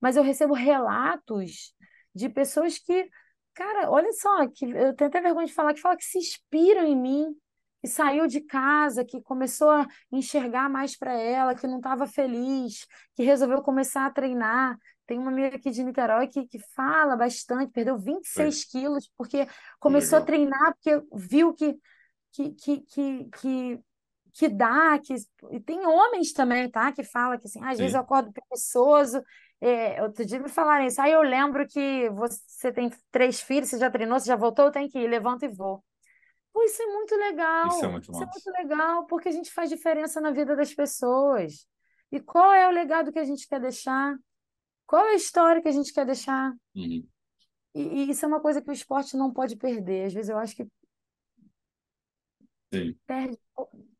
Mas 0.00 0.16
eu 0.16 0.22
recebo 0.22 0.54
relatos 0.54 1.74
de 2.14 2.28
pessoas 2.28 2.78
que, 2.78 3.08
cara, 3.54 3.90
olha 3.90 4.12
só, 4.12 4.46
que 4.48 4.64
eu 4.66 4.94
tenho 4.94 5.08
até 5.10 5.20
vergonha 5.20 5.46
de 5.46 5.52
falar, 5.54 5.74
que 5.74 5.80
fala 5.80 5.96
que 5.96 6.04
se 6.04 6.18
inspiram 6.18 6.84
em 6.86 6.96
mim, 6.96 7.36
que 7.80 7.88
saiu 7.88 8.26
de 8.26 8.40
casa, 8.42 9.04
que 9.04 9.20
começou 9.22 9.70
a 9.70 9.86
enxergar 10.12 10.68
mais 10.68 10.96
para 10.96 11.12
ela, 11.14 11.54
que 11.54 11.66
não 11.66 11.78
estava 11.78 12.06
feliz, 12.06 12.86
que 13.14 13.22
resolveu 13.22 13.62
começar 13.62 14.06
a 14.06 14.10
treinar. 14.10 14.76
Tem 15.06 15.18
uma 15.18 15.30
amiga 15.30 15.56
aqui 15.56 15.70
de 15.70 15.82
Niterói 15.82 16.28
que, 16.28 16.46
que 16.46 16.58
fala 16.74 17.16
bastante, 17.16 17.72
perdeu 17.72 17.98
vinte 17.98 18.26
e 18.26 18.28
Foi. 18.32 18.52
seis 18.52 18.64
quilos 18.64 19.10
porque 19.16 19.46
Que 19.84 19.90
começou 19.90 20.18
a 20.18 20.20
legal. 20.20 20.26
treinar, 20.26 20.74
porque 20.74 21.02
viu 21.14 21.54
que, 21.54 21.76
que, 22.32 22.50
que, 22.52 22.80
que, 22.82 23.24
que, 23.40 23.80
que 24.32 24.48
dá, 24.48 24.98
que... 24.98 25.14
E 25.50 25.60
tem 25.60 25.84
homens 25.86 26.32
também, 26.32 26.70
tá? 26.70 26.92
Que 26.92 27.02
fala 27.04 27.38
que 27.38 27.46
assim, 27.46 27.60
"Ah, 27.62 27.70
às 27.70 27.78
vezes 27.78 27.94
eu 27.94 28.00
Sim. 28.00 28.04
acordo 28.04 28.32
preguiçoso. 28.32 29.22
É, 29.60 30.02
outro 30.02 30.24
dia 30.24 30.40
me 30.40 30.48
falaram 30.48 30.86
isso. 30.86 31.00
Aí 31.00 31.12
eu 31.12 31.22
lembro 31.22 31.66
que 31.66 32.08
você 32.10 32.72
tem 32.72 32.90
três 33.10 33.40
filhos, 33.40 33.68
você 33.70 33.78
já 33.78 33.90
treinou, 33.90 34.18
você 34.18 34.26
já 34.26 34.36
voltou, 34.36 34.70
tenho 34.70 34.88
que 34.90 34.98
ir, 34.98 35.08
levanto 35.08 35.44
e 35.44 35.48
vou. 35.48 35.82
Pô, 36.52 36.62
isso 36.64 36.82
é 36.82 36.86
muito 36.86 37.14
Isso 37.14 37.22
é 37.22 37.28
legal. 37.28 37.90
muito 37.90 38.12
Isso 38.12 38.22
é 38.22 38.26
muito 38.26 38.50
legal, 38.50 39.06
porque 39.06 39.28
a 39.28 39.32
gente 39.32 39.52
faz 39.52 39.70
diferença 39.70 40.20
na 40.20 40.30
vida 40.30 40.56
das 40.56 40.74
pessoas. 40.74 41.66
E 42.10 42.20
qual 42.20 42.52
é 42.52 42.68
o 42.68 42.72
legado 42.72 43.12
que 43.12 43.18
a 43.18 43.24
gente 43.24 43.46
quer 43.46 43.60
deixar? 43.60 44.16
Qual 44.86 45.04
é 45.06 45.10
a 45.10 45.14
história 45.14 45.62
que 45.62 45.68
a 45.68 45.72
gente 45.72 45.92
quer 45.92 46.04
deixar? 46.04 46.52
Uhum. 46.74 47.06
E, 47.74 47.80
e 47.82 48.10
isso 48.10 48.24
é 48.24 48.28
uma 48.28 48.40
coisa 48.40 48.60
que 48.60 48.70
o 48.70 48.72
esporte 48.72 49.16
não 49.16 49.32
pode 49.32 49.56
perder. 49.56 50.06
Às 50.06 50.12
vezes 50.12 50.28
eu 50.28 50.38
acho 50.38 50.56
que 50.56 50.66
Sim. 52.72 52.96
perde, 53.06 53.38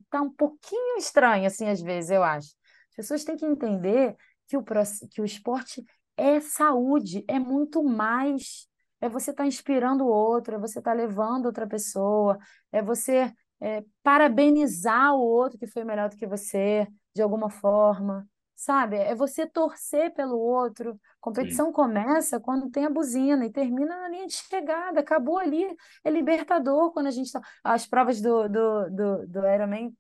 tá 0.09 0.20
um 0.20 0.31
pouquinho 0.31 0.98
estranho, 0.98 1.47
assim, 1.47 1.68
às 1.68 1.81
vezes, 1.81 2.10
eu 2.10 2.22
acho. 2.22 2.48
As 2.90 2.97
pessoas 2.97 3.24
têm 3.24 3.36
que 3.36 3.47
entender 3.47 4.16
que 4.48 4.56
o, 4.56 4.64
que 5.09 5.20
o 5.20 5.24
esporte 5.24 5.85
é 6.16 6.40
saúde, 6.40 7.24
é 7.28 7.39
muito 7.39 7.82
mais. 7.82 8.68
É 9.01 9.09
você 9.09 9.31
estar 9.31 9.47
inspirando 9.47 10.05
o 10.05 10.09
outro, 10.09 10.55
é 10.55 10.59
você 10.59 10.78
estar 10.78 10.93
levando 10.93 11.47
outra 11.47 11.66
pessoa, 11.66 12.39
é 12.70 12.82
você 12.82 13.32
é, 13.60 13.85
parabenizar 14.02 15.14
o 15.14 15.20
outro 15.20 15.59
que 15.59 15.66
foi 15.66 15.85
melhor 15.85 16.09
do 16.09 16.16
que 16.16 16.27
você, 16.27 16.86
de 17.14 17.22
alguma 17.22 17.51
forma, 17.51 18.28
sabe? 18.60 18.97
É 18.97 19.14
você 19.14 19.47
torcer 19.47 20.12
pelo 20.12 20.39
outro. 20.39 20.93
Sim. 20.93 20.98
Competição 21.18 21.72
começa 21.72 22.39
quando 22.39 22.70
tem 22.70 22.85
a 22.85 22.90
buzina 22.90 23.47
e 23.47 23.51
termina 23.51 23.97
na 24.01 24.09
linha 24.09 24.27
de 24.27 24.35
chegada, 24.35 25.01
acabou 25.01 25.39
ali. 25.39 25.64
É 26.05 26.10
libertador 26.10 26.93
quando 26.93 27.06
a 27.06 27.10
gente 27.10 27.27
está 27.27 27.40
as 27.64 27.86
provas 27.86 28.20
do, 28.20 28.48
do, 28.48 28.90
do, 28.90 29.27
do 29.27 29.47
Ironman, 29.47 29.97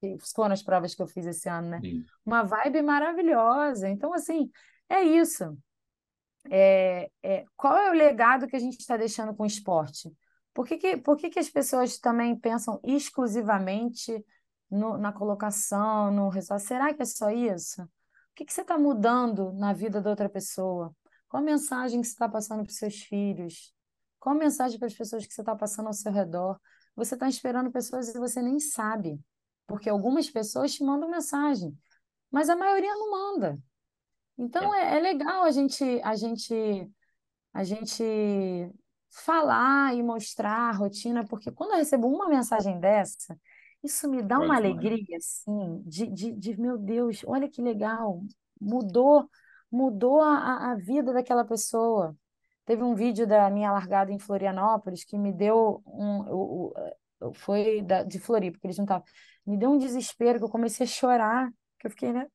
que 0.00 0.16
foram 0.34 0.52
as 0.52 0.62
provas 0.62 0.94
que 0.94 1.02
eu 1.02 1.06
fiz 1.06 1.26
esse 1.26 1.48
ano, 1.48 1.70
né? 1.70 1.80
Uhum. 1.82 2.04
Uma 2.24 2.42
vibe 2.42 2.82
maravilhosa. 2.82 3.88
Então, 3.88 4.12
assim, 4.12 4.50
é 4.88 5.02
isso. 5.02 5.56
É, 6.50 7.10
é, 7.22 7.44
qual 7.56 7.76
é 7.76 7.90
o 7.90 7.94
legado 7.94 8.46
que 8.46 8.56
a 8.56 8.58
gente 8.58 8.78
está 8.78 8.96
deixando 8.96 9.34
com 9.34 9.42
o 9.44 9.46
esporte? 9.46 10.12
Por 10.52 10.66
que 10.66 10.76
que, 10.76 10.96
por 10.98 11.16
que 11.16 11.30
que 11.30 11.38
as 11.38 11.48
pessoas 11.50 11.98
também 11.98 12.38
pensam 12.38 12.80
exclusivamente 12.84 14.24
no- 14.70 14.96
na 14.98 15.12
colocação, 15.12 16.10
no 16.12 16.28
resultado? 16.28 16.60
Será 16.60 16.94
que 16.94 17.02
é 17.02 17.04
só 17.04 17.30
isso? 17.30 17.82
O 17.82 17.88
que 18.34 18.44
que 18.44 18.52
você 18.52 18.62
está 18.62 18.78
mudando 18.78 19.52
na 19.54 19.72
vida 19.72 20.00
da 20.00 20.10
outra 20.10 20.28
pessoa? 20.28 20.94
Qual 21.28 21.42
a 21.42 21.46
mensagem 21.46 22.00
que 22.00 22.06
você 22.06 22.12
está 22.12 22.28
passando 22.28 22.62
para 22.62 22.70
os 22.70 22.76
seus 22.76 23.02
filhos? 23.02 23.72
Qual 24.20 24.34
a 24.34 24.38
mensagem 24.38 24.78
para 24.78 24.86
as 24.88 24.94
pessoas 24.94 25.26
que 25.26 25.32
você 25.32 25.40
está 25.42 25.54
passando 25.56 25.86
ao 25.86 25.92
seu 25.92 26.12
redor? 26.12 26.58
Você 26.96 27.14
está 27.14 27.26
inspirando 27.28 27.70
pessoas 27.72 28.08
e 28.14 28.18
você 28.18 28.40
nem 28.40 28.60
sabe, 28.60 29.20
porque 29.66 29.88
algumas 29.88 30.30
pessoas 30.30 30.72
te 30.74 30.84
mandam 30.84 31.10
mensagem, 31.10 31.76
mas 32.30 32.48
a 32.48 32.56
maioria 32.56 32.94
não 32.94 33.10
manda. 33.10 33.58
É. 34.42 34.44
Então 34.44 34.74
é, 34.74 34.96
é 34.98 35.00
legal 35.00 35.44
a 35.44 35.50
gente, 35.50 35.84
a 36.02 36.14
gente, 36.16 36.54
a 37.52 37.64
gente 37.64 38.02
falar 39.10 39.94
e 39.94 40.02
mostrar 40.02 40.70
a 40.70 40.72
rotina, 40.72 41.24
porque 41.26 41.50
quando 41.52 41.72
eu 41.72 41.76
recebo 41.78 42.08
uma 42.08 42.28
mensagem 42.28 42.80
dessa, 42.80 43.38
isso 43.82 44.08
me 44.10 44.22
dá 44.22 44.40
uma 44.40 44.56
alegria, 44.56 45.16
assim, 45.18 45.82
de, 45.86 46.06
de, 46.08 46.32
de 46.32 46.60
meu 46.60 46.78
Deus, 46.78 47.22
olha 47.26 47.48
que 47.48 47.62
legal, 47.62 48.22
mudou, 48.60 49.28
mudou 49.70 50.20
a, 50.22 50.72
a 50.72 50.74
vida 50.76 51.12
daquela 51.12 51.44
pessoa. 51.44 52.16
Teve 52.64 52.82
um 52.82 52.94
vídeo 52.94 53.26
da 53.26 53.50
minha 53.50 53.70
largada 53.72 54.10
em 54.12 54.18
Florianópolis 54.18 55.04
que 55.04 55.18
me 55.18 55.32
deu 55.32 55.82
um, 55.86 56.20
o, 56.32 56.72
o- 57.20 57.34
foi 57.34 57.82
da, 57.82 58.02
de 58.02 58.18
Floripa, 58.18 58.54
porque 58.56 58.66
eles 58.68 58.78
não 58.78 58.84
estavam, 58.84 59.04
me 59.46 59.56
deu 59.58 59.70
um 59.70 59.78
desespero 59.78 60.38
que 60.38 60.44
eu 60.44 60.48
comecei 60.50 60.84
a 60.86 60.88
chorar, 60.88 61.50
que 61.78 61.86
eu 61.86 61.90
fiquei, 61.90 62.12
né? 62.12 62.26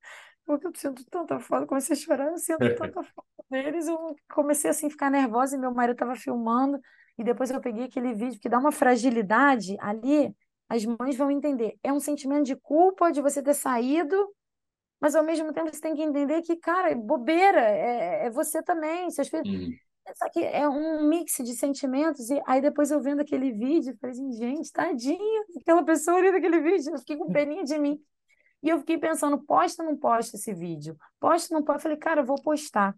Porque 0.50 0.66
eu 0.66 0.72
sinto 0.74 1.06
tanta 1.06 1.40
falta, 1.40 1.68
comecei 1.68 1.96
a 1.96 2.00
chorar, 2.00 2.32
eu 2.32 2.38
sinto 2.40 2.58
tanta 2.76 3.04
falta 3.04 3.44
deles, 3.52 3.88
eu 3.88 4.16
comecei 4.28 4.68
assim 4.68 4.88
a 4.88 4.90
ficar 4.90 5.12
nervosa 5.12 5.56
e 5.56 5.60
meu 5.60 5.72
marido 5.72 5.94
estava 5.94 6.16
filmando, 6.16 6.82
e 7.20 7.24
depois 7.24 7.52
eu 7.52 7.62
peguei 7.62 7.84
aquele 7.84 8.16
vídeo 8.16 8.40
que 8.40 8.50
dá 8.50 8.58
uma 8.58 8.72
fragilidade 8.72 9.78
ali, 9.80 10.36
as 10.68 10.84
mães 10.84 11.16
vão 11.16 11.30
entender. 11.30 11.78
É 11.84 11.94
um 11.94 12.00
sentimento 12.00 12.46
de 12.46 12.56
culpa 12.56 13.12
de 13.12 13.22
você 13.22 13.44
ter 13.44 13.54
saído, 13.54 14.16
mas 15.00 15.14
ao 15.16 15.24
mesmo 15.24 15.54
tempo 15.54 15.72
você 15.72 15.80
tem 15.80 15.94
que 15.94 16.02
entender 16.02 16.42
que, 16.42 16.56
cara, 16.56 16.90
é 16.90 16.96
bobeira, 16.96 17.62
é, 17.62 18.26
é 18.26 18.30
você 18.32 18.64
também, 18.64 19.08
seus 19.12 19.28
filhos. 19.28 19.48
Uhum. 19.48 19.70
Só 20.16 20.32
que 20.32 20.44
é 20.44 20.68
um 20.68 21.08
mix 21.08 21.38
de 21.44 21.54
sentimentos, 21.54 22.28
e 22.32 22.42
aí 22.48 22.60
depois 22.60 22.90
eu 22.90 23.00
vendo 23.00 23.22
aquele 23.22 23.52
vídeo, 23.52 23.96
falei 24.02 24.16
assim, 24.16 24.32
gente, 24.32 24.72
tadinha, 24.72 25.44
aquela 25.62 25.84
pessoa 25.84 26.18
ali 26.18 26.32
daquele 26.32 26.60
vídeo, 26.60 26.92
eu 26.92 26.98
fiquei 26.98 27.18
com 27.18 27.32
peninha 27.32 27.64
de 27.64 27.78
mim. 27.78 28.02
E 28.62 28.70
eu 28.70 28.80
fiquei 28.80 28.98
pensando, 28.98 29.40
posta 29.40 29.84
ou 29.84 29.90
não 29.90 29.98
posta 29.98 30.36
esse 30.36 30.54
vídeo? 30.54 30.98
Posta 31.20 31.54
ou 31.54 31.60
não 31.60 31.66
posta? 31.66 31.80
Eu 31.80 31.84
falei, 31.84 31.98
cara, 31.98 32.22
eu 32.22 32.26
vou 32.26 32.42
postar. 32.42 32.96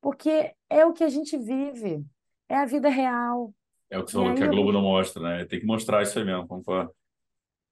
Porque 0.00 0.52
é 0.68 0.84
o 0.84 0.92
que 0.92 1.04
a 1.04 1.08
gente 1.08 1.36
vive, 1.36 2.04
é 2.48 2.56
a 2.56 2.64
vida 2.64 2.88
real. 2.88 3.54
É 3.90 3.98
o 3.98 4.04
que 4.04 4.10
você 4.10 4.16
falou 4.16 4.34
que 4.34 4.42
a 4.42 4.46
eu, 4.46 4.50
Globo 4.50 4.72
não 4.72 4.82
mostra, 4.82 5.22
né? 5.22 5.44
Tem 5.44 5.60
que 5.60 5.66
mostrar 5.66 6.02
isso 6.02 6.18
aí 6.18 6.24
mesmo. 6.24 6.46
concordo. 6.48 6.92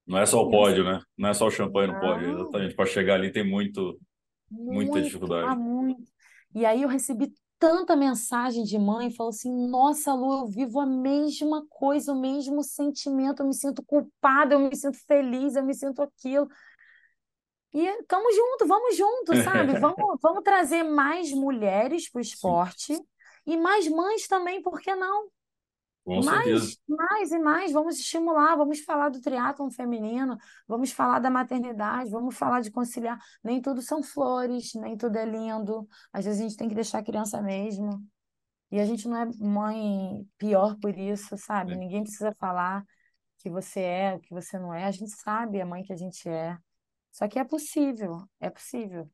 Não 0.07 0.19
é 0.19 0.27
só 0.27 0.43
o 0.43 0.47
eu 0.47 0.51
pódio, 0.51 0.85
né? 0.85 1.01
Não 1.17 1.29
é 1.29 1.35
só 1.35 1.47
o 1.47 1.51
champanhe 1.51 1.93
no 1.93 1.99
pódio. 1.99 2.31
Exatamente. 2.31 2.75
Para 2.75 2.87
chegar 2.87 3.15
ali 3.15 3.33
tem 3.33 3.49
muito, 3.49 3.99
muita 4.51 4.93
muito, 4.93 5.05
dificuldade. 5.05 5.59
muito. 5.59 6.03
E 6.55 6.67
aí 6.67 6.83
eu 6.83 6.89
recebi 6.89 7.33
tanta 7.59 7.95
mensagem 7.95 8.65
de 8.65 8.79
mãe, 8.79 9.11
falou 9.11 9.31
assim: 9.31 9.69
Nossa, 9.69 10.13
Lu, 10.13 10.41
eu 10.41 10.47
vivo 10.47 10.81
a 10.81 10.87
mesma 10.87 11.65
coisa, 11.69 12.13
o 12.13 12.21
mesmo 12.21 12.63
sentimento, 12.63 13.41
eu 13.41 13.47
me 13.47 13.55
sinto 13.55 13.83
culpada, 13.85 14.55
eu 14.55 14.59
me 14.59 14.75
sinto 14.75 14.99
feliz, 15.07 15.55
eu 15.55 15.65
me 15.65 15.75
sinto 15.75 16.03
aquilo. 16.03 16.49
E 17.73 17.87
estamos 17.87 18.35
juntos, 18.35 18.69
vamos 18.69 18.97
juntos, 18.97 19.39
sabe? 19.45 19.79
Vamos, 19.79 20.19
vamos 20.21 20.43
trazer 20.43 20.83
mais 20.83 21.31
mulheres 21.33 22.11
para 22.11 22.19
o 22.19 22.23
esporte 22.23 22.97
Sim. 22.97 23.07
e 23.47 23.57
mais 23.57 23.89
mães 23.89 24.27
também, 24.27 24.61
por 24.61 24.81
que 24.81 24.95
não? 24.95 25.31
Com 26.05 26.25
mais, 26.25 26.45
certeza. 26.45 26.79
mais 26.89 27.31
e 27.31 27.39
mais, 27.39 27.73
vamos 27.73 27.99
estimular, 27.99 28.57
vamos 28.57 28.81
falar 28.81 29.11
do 29.11 29.21
triatlon 29.21 29.71
feminino, 29.71 30.37
vamos 30.67 30.91
falar 30.91 31.19
da 31.19 31.31
maternidade, 31.31 32.11
vamos 32.11 32.37
falar 32.37 32.61
de 32.63 32.71
conciliar. 32.71 33.19
Nem 33.45 33.61
tudo 33.61 33.83
são 33.83 34.03
flores, 34.03 34.73
nem 34.75 34.97
tudo 34.97 35.17
é 35.17 35.25
lindo. 35.25 35.87
Às 36.13 36.25
vezes 36.25 36.41
a 36.41 36.43
gente 36.45 36.57
tem 36.57 36.69
que 36.69 36.75
deixar 36.75 36.99
a 36.99 37.05
criança 37.05 37.41
mesmo. 37.41 38.03
E 38.73 38.81
a 38.81 38.85
gente 38.85 39.07
não 39.07 39.17
é 39.17 39.27
mãe 39.39 40.27
pior 40.39 40.77
por 40.81 40.97
isso, 40.97 41.37
sabe? 41.37 41.75
É. 41.75 41.77
Ninguém 41.77 42.03
precisa 42.03 42.33
falar 42.33 42.85
que 43.39 43.51
você 43.51 43.81
é, 43.81 44.15
o 44.15 44.21
que 44.21 44.31
você 44.31 44.59
não 44.59 44.73
é. 44.73 44.85
A 44.85 44.91
gente 44.91 45.11
sabe 45.11 45.61
a 45.61 45.67
mãe 45.67 45.83
que 45.83 45.93
a 45.93 45.97
gente 45.97 46.29
é. 46.29 46.57
Só 47.13 47.29
que 47.29 47.39
é 47.39 47.45
possível, 47.45 48.29
é 48.41 48.51
possível. 48.51 49.11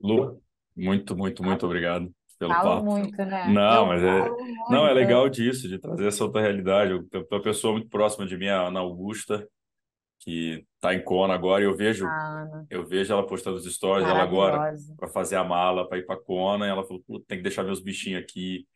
Lu, 0.00 0.40
muito, 0.76 1.16
muito, 1.16 1.42
muito 1.44 1.66
obrigado 1.66 2.12
pelo 2.38 2.54
Falo 2.54 2.62
papo. 2.62 2.90
muito, 2.92 3.24
né? 3.24 3.52
Não, 3.52 3.84
Eu 3.84 3.88
mas 3.88 4.02
é, 4.02 4.22
falo 4.22 4.44
não, 4.68 4.86
é 4.86 4.90
muito. 4.90 4.94
legal 4.94 5.28
disso, 5.28 5.68
de 5.68 5.78
trazer 5.78 6.06
essa 6.08 6.24
outra 6.24 6.40
realidade. 6.40 6.90
Eu 6.92 7.26
uma 7.30 7.42
pessoa 7.42 7.72
muito 7.74 7.88
próxima 7.88 8.26
de 8.26 8.36
mim, 8.36 8.48
a 8.48 8.66
Ana 8.68 8.80
Augusta, 8.80 9.46
que 10.20 10.66
está 10.76 10.94
em 10.94 11.04
Kona 11.04 11.34
agora, 11.34 11.62
e 11.62 11.66
eu 11.66 11.76
vejo, 11.76 12.06
A 12.06 12.42
Ana, 12.42 12.66
eu 12.70 12.86
vejo 12.86 13.12
ela 13.12 13.26
postando 13.26 13.56
os 13.58 13.66
stories 13.72 14.06
dela 14.06 14.22
agora 14.22 14.68
para 14.98 15.08
fazer 15.08 15.36
a 15.36 15.44
mala 15.44 15.88
para 15.88 15.98
ir 15.98 16.06
para 16.06 16.20
Kona, 16.20 16.66
e 16.66 16.70
ela 16.70 16.84
falou, 16.84 17.02
"Pô, 17.06 17.20
tem 17.20 17.38
que 17.38 17.44
deixar 17.44 17.64
meus 17.64 17.80
bichinhos 17.82 18.22
aqui. 18.22 18.66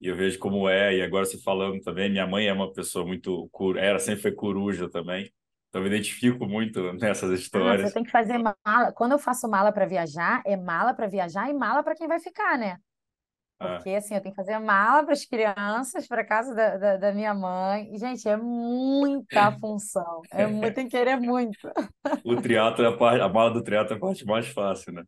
E 0.00 0.08
eu 0.08 0.16
vejo 0.16 0.38
como 0.38 0.68
é, 0.68 0.96
e 0.96 1.02
agora 1.02 1.24
você 1.26 1.38
falando 1.42 1.80
também, 1.82 2.10
minha 2.10 2.26
mãe 2.26 2.48
é 2.48 2.52
uma 2.52 2.72
pessoa 2.72 3.06
muito, 3.06 3.50
era, 3.78 3.98
sempre 3.98 4.22
foi 4.22 4.32
coruja 4.32 4.90
também. 4.90 5.30
Então 5.70 5.82
eu 5.82 5.90
me 5.90 5.96
identifico 5.96 6.46
muito 6.46 6.92
nessas 6.94 7.32
Ah, 7.52 7.76
você 7.76 7.90
histórias. 7.90 7.90
tem 7.90 8.04
que 8.04 8.10
fazer 8.10 8.38
mala. 8.38 8.92
Quando 8.92 9.12
eu 9.12 9.18
faço 9.18 9.48
mala 9.48 9.72
para 9.72 9.86
viajar, 9.86 10.42
é 10.46 10.56
mala 10.56 10.94
para 10.94 11.08
viajar 11.08 11.50
e 11.50 11.54
mala 11.54 11.82
para 11.82 11.94
quem 11.96 12.06
vai 12.08 12.20
ficar, 12.20 12.56
né? 12.58 12.78
Ah, 13.58 13.84
Porque 13.84 13.90
assim, 13.90 14.14
eu 14.14 14.22
tenho 14.22 14.34
que 14.34 14.40
fazer 14.42 14.58
mala 14.60 15.04
para 15.04 15.14
as 15.14 15.24
crianças, 15.26 16.06
para 16.08 16.24
casa 16.24 16.54
da, 16.54 16.76
da, 16.78 16.96
da 16.98 17.12
minha 17.12 17.34
mãe. 17.34 17.94
E, 17.94 17.98
gente, 17.98 18.28
é 18.28 18.36
muita 18.36 19.52
função. 19.60 20.26
É 20.30 20.46
muito, 20.46 20.74
tem 20.76 20.88
que 20.88 20.96
querer 20.96 21.16
muito. 21.18 21.70
o 22.22 22.34
triatlo 22.36 22.82
é 22.84 22.88
a 22.88 22.96
parte, 22.96 23.20
a 23.22 23.28
mala 23.28 23.50
do 23.52 23.62
triatlo 23.62 23.92
é 23.94 23.96
a 23.96 24.00
parte 24.00 24.24
mais 24.24 24.46
fácil, 24.48 24.92
né? 24.92 25.04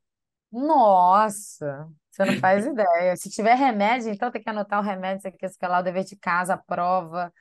Nossa, 0.51 1.89
você 2.11 2.25
não 2.27 2.37
faz 2.37 2.67
ideia. 2.67 3.17
Se 3.17 3.31
tiver 3.31 3.55
remédio, 3.55 4.11
então 4.13 4.31
tem 4.31 4.43
que 4.43 4.51
anotar 4.51 4.81
o 4.81 4.83
remédio, 4.83 5.19
isso 5.21 5.29
aqui, 5.29 5.47
isso 5.47 5.57
aqui 5.61 5.67
lá, 5.71 5.79
o 5.81 5.83
dever 5.83 6.05
de 6.05 6.17
casa, 6.17 6.55
a 6.55 6.59
prova. 6.59 7.33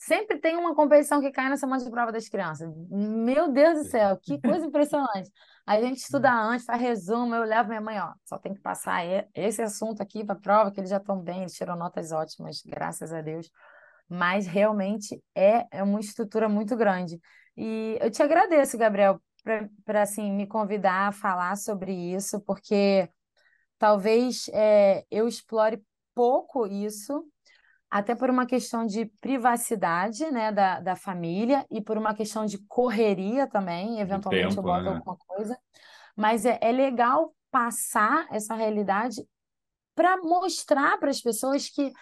Sempre 0.00 0.38
tem 0.38 0.56
uma 0.56 0.74
competição 0.74 1.20
que 1.20 1.30
cai 1.30 1.50
na 1.50 1.58
semana 1.58 1.84
de 1.84 1.90
prova 1.90 2.10
das 2.10 2.26
crianças. 2.26 2.72
Meu 2.88 3.52
Deus 3.52 3.80
do 3.80 3.84
céu, 3.84 4.16
que 4.16 4.40
coisa 4.40 4.64
impressionante. 4.64 5.30
A 5.66 5.78
gente 5.78 5.98
estuda 5.98 6.32
antes, 6.32 6.64
faz 6.64 6.80
resumo, 6.80 7.34
eu 7.34 7.44
levo 7.44 7.68
minha 7.68 7.82
mãe, 7.82 8.00
ó, 8.00 8.14
só 8.24 8.38
tem 8.38 8.54
que 8.54 8.62
passar 8.62 9.02
esse 9.34 9.60
assunto 9.60 10.02
aqui 10.02 10.24
para 10.24 10.34
a 10.34 10.40
prova, 10.40 10.72
que 10.72 10.80
eles 10.80 10.88
já 10.88 10.96
estão 10.96 11.20
bem, 11.20 11.40
eles 11.40 11.52
tiram 11.52 11.76
notas 11.76 12.12
ótimas, 12.12 12.62
graças 12.64 13.12
a 13.12 13.20
Deus. 13.20 13.50
Mas 14.08 14.46
realmente 14.46 15.22
é, 15.34 15.66
é 15.70 15.82
uma 15.82 16.00
estrutura 16.00 16.48
muito 16.48 16.74
grande. 16.76 17.20
E 17.54 17.98
eu 18.00 18.10
te 18.10 18.22
agradeço, 18.22 18.78
Gabriel, 18.78 19.20
para 19.84 20.00
assim, 20.00 20.32
me 20.32 20.46
convidar 20.46 21.08
a 21.08 21.12
falar 21.12 21.58
sobre 21.58 21.92
isso, 21.92 22.40
porque 22.40 23.06
talvez 23.78 24.48
é, 24.54 25.04
eu 25.10 25.28
explore 25.28 25.82
pouco 26.14 26.66
isso, 26.66 27.22
até 27.90 28.14
por 28.14 28.30
uma 28.30 28.46
questão 28.46 28.86
de 28.86 29.06
privacidade, 29.20 30.30
né, 30.30 30.52
da, 30.52 30.80
da 30.80 30.96
família 30.96 31.66
e 31.70 31.80
por 31.82 31.98
uma 31.98 32.14
questão 32.14 32.46
de 32.46 32.58
correria 32.66 33.46
também, 33.48 34.00
eventualmente 34.00 34.56
eu 34.56 34.62
tempo, 34.62 34.62
boto 34.62 34.90
né? 34.90 34.96
alguma 34.96 35.16
coisa, 35.26 35.58
mas 36.16 36.46
é, 36.46 36.58
é 36.62 36.72
legal 36.72 37.34
passar 37.50 38.26
essa 38.30 38.54
realidade 38.54 39.26
para 39.94 40.16
mostrar 40.18 40.98
para 40.98 41.10
as 41.10 41.20
pessoas 41.20 41.68
que 41.68 41.92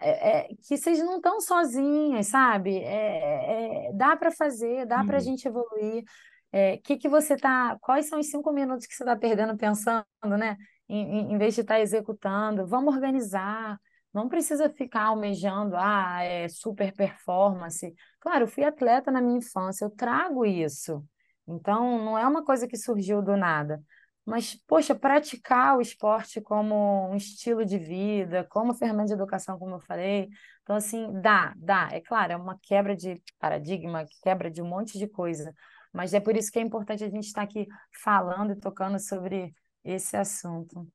é, 0.00 0.40
é, 0.42 0.48
que 0.66 0.76
vocês 0.76 0.98
não 1.00 1.16
estão 1.16 1.40
sozinhas, 1.40 2.28
sabe? 2.28 2.78
É, 2.78 3.88
é, 3.88 3.92
dá 3.94 4.16
para 4.16 4.30
fazer, 4.30 4.86
dá 4.86 5.04
para 5.04 5.18
a 5.18 5.20
gente 5.20 5.46
evoluir. 5.48 6.04
É, 6.52 6.78
que 6.78 6.96
que 6.96 7.08
você 7.08 7.36
tá? 7.36 7.76
Quais 7.80 8.08
são 8.08 8.20
os 8.20 8.30
cinco 8.30 8.52
minutos 8.52 8.86
que 8.86 8.94
você 8.94 9.02
está 9.04 9.16
perdendo 9.16 9.56
pensando, 9.56 10.04
né? 10.38 10.56
Em, 10.88 11.20
em- 11.30 11.32
em 11.34 11.38
vez 11.38 11.54
de 11.54 11.60
estar 11.62 11.80
executando, 11.80 12.66
vamos 12.66 12.94
organizar. 12.94 13.78
Não 14.12 14.28
precisa 14.28 14.70
ficar 14.70 15.04
almejando, 15.04 15.76
ah, 15.76 16.22
é 16.22 16.48
super 16.48 16.92
performance. 16.94 17.94
Claro, 18.20 18.44
eu 18.44 18.48
fui 18.48 18.64
atleta 18.64 19.10
na 19.10 19.20
minha 19.20 19.38
infância, 19.38 19.84
eu 19.84 19.90
trago 19.90 20.44
isso. 20.46 21.04
Então, 21.46 22.04
não 22.04 22.18
é 22.18 22.26
uma 22.26 22.44
coisa 22.44 22.66
que 22.66 22.76
surgiu 22.76 23.22
do 23.22 23.36
nada. 23.36 23.82
Mas, 24.24 24.54
poxa, 24.66 24.94
praticar 24.94 25.78
o 25.78 25.80
esporte 25.80 26.40
como 26.40 27.08
um 27.10 27.16
estilo 27.16 27.64
de 27.64 27.78
vida, 27.78 28.44
como 28.50 28.74
ferramenta 28.74 29.08
de 29.08 29.12
educação, 29.14 29.58
como 29.58 29.76
eu 29.76 29.80
falei. 29.80 30.28
Então, 30.62 30.76
assim, 30.76 31.10
dá, 31.22 31.54
dá. 31.56 31.88
É 31.92 32.00
claro, 32.00 32.32
é 32.34 32.36
uma 32.36 32.58
quebra 32.60 32.94
de 32.94 33.22
paradigma, 33.38 34.04
quebra 34.22 34.50
de 34.50 34.60
um 34.60 34.68
monte 34.68 34.98
de 34.98 35.08
coisa. 35.08 35.54
Mas 35.92 36.12
é 36.12 36.20
por 36.20 36.36
isso 36.36 36.52
que 36.52 36.58
é 36.58 36.62
importante 36.62 37.02
a 37.04 37.08
gente 37.08 37.26
estar 37.26 37.42
aqui 37.42 37.66
falando 38.02 38.52
e 38.52 38.56
tocando 38.56 38.98
sobre 39.00 39.54
esse 39.82 40.16
assunto. 40.16 40.86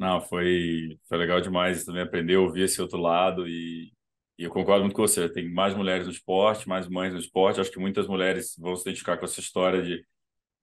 Não, 0.00 0.18
foi, 0.18 0.98
foi 1.06 1.18
legal 1.18 1.42
demais 1.42 1.84
também 1.84 2.00
aprender 2.00 2.36
a 2.36 2.40
ouvir 2.40 2.62
esse 2.62 2.80
outro 2.80 2.96
lado 2.96 3.46
e, 3.46 3.92
e 4.38 4.44
eu 4.44 4.50
concordo 4.50 4.82
muito 4.82 4.96
com 4.96 5.02
você. 5.02 5.28
Tem 5.28 5.46
mais 5.52 5.74
mulheres 5.74 6.06
no 6.06 6.12
esporte, 6.12 6.66
mais 6.66 6.88
mães 6.88 7.12
no 7.12 7.18
esporte. 7.18 7.60
Acho 7.60 7.70
que 7.70 7.78
muitas 7.78 8.08
mulheres 8.08 8.56
vão 8.58 8.74
se 8.74 8.80
identificar 8.80 9.18
com 9.18 9.26
essa 9.26 9.40
história 9.40 9.82
de 9.82 10.02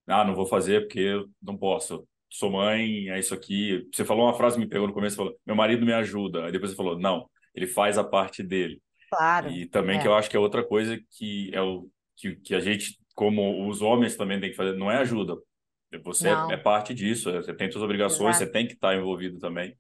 ah, 0.08 0.26
não 0.26 0.34
vou 0.34 0.48
fazer 0.48 0.82
porque 0.82 1.00
eu 1.02 1.30
não 1.40 1.56
posso. 1.56 2.08
Sou 2.32 2.50
mãe, 2.52 3.10
é 3.10 3.20
isso 3.20 3.32
aqui. 3.36 3.88
Você 3.94 4.04
falou 4.04 4.26
uma 4.26 4.34
frase 4.34 4.56
que 4.56 4.62
me 4.62 4.68
pegou 4.68 4.88
no 4.88 4.94
começo, 4.94 5.16
falou, 5.16 5.38
meu 5.46 5.56
marido 5.56 5.86
me 5.86 5.94
ajuda. 5.94 6.46
Aí 6.46 6.52
depois 6.52 6.72
você 6.72 6.78
falou, 6.78 6.98
não, 6.98 7.30
ele 7.54 7.68
faz 7.68 8.00
a 8.00 8.04
parte 8.04 8.42
dele. 8.42 8.82
Claro, 9.12 9.52
E 9.52 9.68
também 9.68 10.00
que 10.00 10.08
é, 10.08 10.10
eu 10.10 10.16
acho 10.16 10.32
que 10.32 10.36
é 10.36 10.40
outra 10.40 10.64
coisa 10.64 11.00
que 11.12 11.52
é 11.54 11.62
o 11.62 11.88
que, 12.16 12.36
que 12.38 12.56
a 12.56 12.60
gente, 12.60 12.98
como 13.14 13.70
os 13.70 13.84
homens 13.84 14.16
também 14.16 14.40
tem 14.40 14.50
que 14.50 14.56
fazer, 14.56 14.76
não 14.76 14.90
é 14.90 14.98
ajuda. 14.98 15.38
Você 16.04 16.28
é, 16.28 16.54
é 16.54 16.58
parte 16.58 16.94
disso, 16.94 17.32
você 17.32 17.54
tem 17.54 17.72
suas 17.72 17.84
obrigações, 17.84 18.36
você 18.36 18.44
exato, 18.44 18.52
tem 18.54 18.68
que 18.68 18.74
estar 18.74 18.96
envolvido 18.96 19.40
também. 19.40 19.76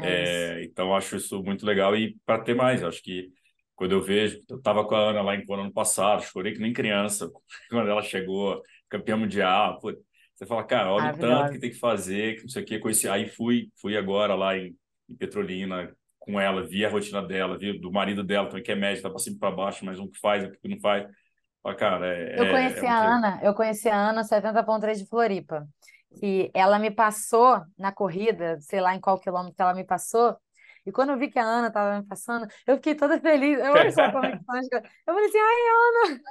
é. 0.00 0.58
É, 0.60 0.64
então, 0.64 0.94
acho 0.94 1.16
isso 1.16 1.42
muito 1.42 1.64
legal 1.64 1.96
e 1.96 2.16
para 2.24 2.42
ter 2.42 2.54
mais, 2.54 2.82
acho 2.82 3.02
que 3.02 3.30
quando 3.74 3.92
eu 3.92 4.00
vejo, 4.00 4.40
eu 4.48 4.56
estava 4.56 4.86
com 4.86 4.94
a 4.94 5.10
Ana 5.10 5.22
lá 5.22 5.36
em 5.36 5.44
Kona 5.44 5.62
ano 5.62 5.72
passado, 5.72 6.22
chorei 6.22 6.54
que 6.54 6.58
nem 6.58 6.72
criança 6.72 7.30
quando 7.70 7.90
ela 7.90 8.02
chegou, 8.02 8.62
campeã 8.88 9.16
mundial. 9.16 9.78
Pô, 9.80 9.92
você 10.34 10.46
fala, 10.46 10.64
cara, 10.64 10.90
olha 10.90 11.08
o 11.14 11.18
tanto 11.18 11.52
que 11.52 11.58
tem 11.58 11.70
que 11.70 11.78
fazer, 11.78 12.36
que 12.36 12.42
não 12.42 12.48
sei 12.48 12.62
o 12.62 12.66
que, 12.66 12.78
conheci. 12.78 13.08
Aí 13.08 13.28
fui, 13.28 13.70
fui 13.80 13.96
agora 13.96 14.34
lá 14.34 14.56
em, 14.56 14.74
em 15.08 15.16
Petrolina 15.16 15.94
com 16.18 16.40
ela, 16.40 16.66
vi 16.66 16.84
a 16.84 16.88
rotina 16.90 17.22
dela, 17.22 17.56
vi 17.58 17.78
do 17.78 17.92
marido 17.92 18.24
dela 18.24 18.48
também, 18.48 18.62
que 18.62 18.72
é 18.72 18.74
médico, 18.74 19.02
tá 19.04 19.10
para 19.10 19.18
cima 19.18 19.38
para 19.38 19.50
baixo, 19.54 19.84
mas 19.84 19.98
um 19.98 20.10
que 20.10 20.18
faz, 20.18 20.42
outro 20.42 20.58
que 20.60 20.68
não 20.68 20.80
faz. 20.80 21.06
Cara, 21.74 22.06
Eu 22.06 22.44
é, 22.44 22.46
é, 22.46 22.48
é 22.48 22.50
conheci 22.50 22.80
muito 22.80 22.92
a. 22.92 23.16
Ana, 23.16 23.40
eu 23.42 23.54
conheci 23.54 23.88
a 23.88 23.96
Ana 23.96 24.22
70.3 24.22 24.98
de 24.98 25.06
Floripa. 25.06 25.66
E 26.22 26.50
ela 26.54 26.78
me 26.78 26.90
passou 26.90 27.60
na 27.76 27.92
corrida, 27.92 28.58
sei 28.60 28.80
lá 28.80 28.94
em 28.94 29.00
qual 29.00 29.18
quilômetro 29.18 29.54
que 29.54 29.62
ela 29.62 29.74
me 29.74 29.84
passou. 29.84 30.36
E 30.86 30.92
quando 30.92 31.10
eu 31.10 31.18
vi 31.18 31.28
que 31.28 31.38
a 31.38 31.44
Ana 31.44 31.68
estava 31.68 32.00
me 32.00 32.06
passando, 32.06 32.46
eu 32.66 32.76
fiquei 32.76 32.94
toda 32.94 33.20
feliz. 33.20 33.58
Eu 33.58 33.72
olho 33.72 33.92
só 33.92 34.10
como 34.12 34.24
é 34.24 34.30
que. 34.30 34.76
Eu 34.76 34.82
falei 35.04 35.26
assim, 35.26 35.38
ai, 35.38 36.08
Ana, 36.08 36.22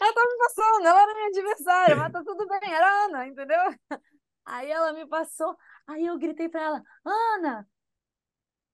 ela 0.00 0.12
tá 0.12 0.20
me 0.26 0.38
passando, 0.38 0.86
ela 0.86 1.02
era 1.02 1.14
minha 1.14 1.28
adversária, 1.28 1.96
mas 1.96 2.12
tá 2.12 2.22
tudo 2.24 2.48
bem, 2.48 2.72
era 2.72 2.86
a 2.86 3.04
Ana, 3.04 3.26
entendeu? 3.28 3.60
Aí 4.44 4.70
ela 4.70 4.92
me 4.92 5.06
passou, 5.06 5.56
aí 5.86 6.04
eu 6.04 6.18
gritei 6.18 6.48
para 6.48 6.62
ela, 6.62 6.82
Ana, 7.04 7.68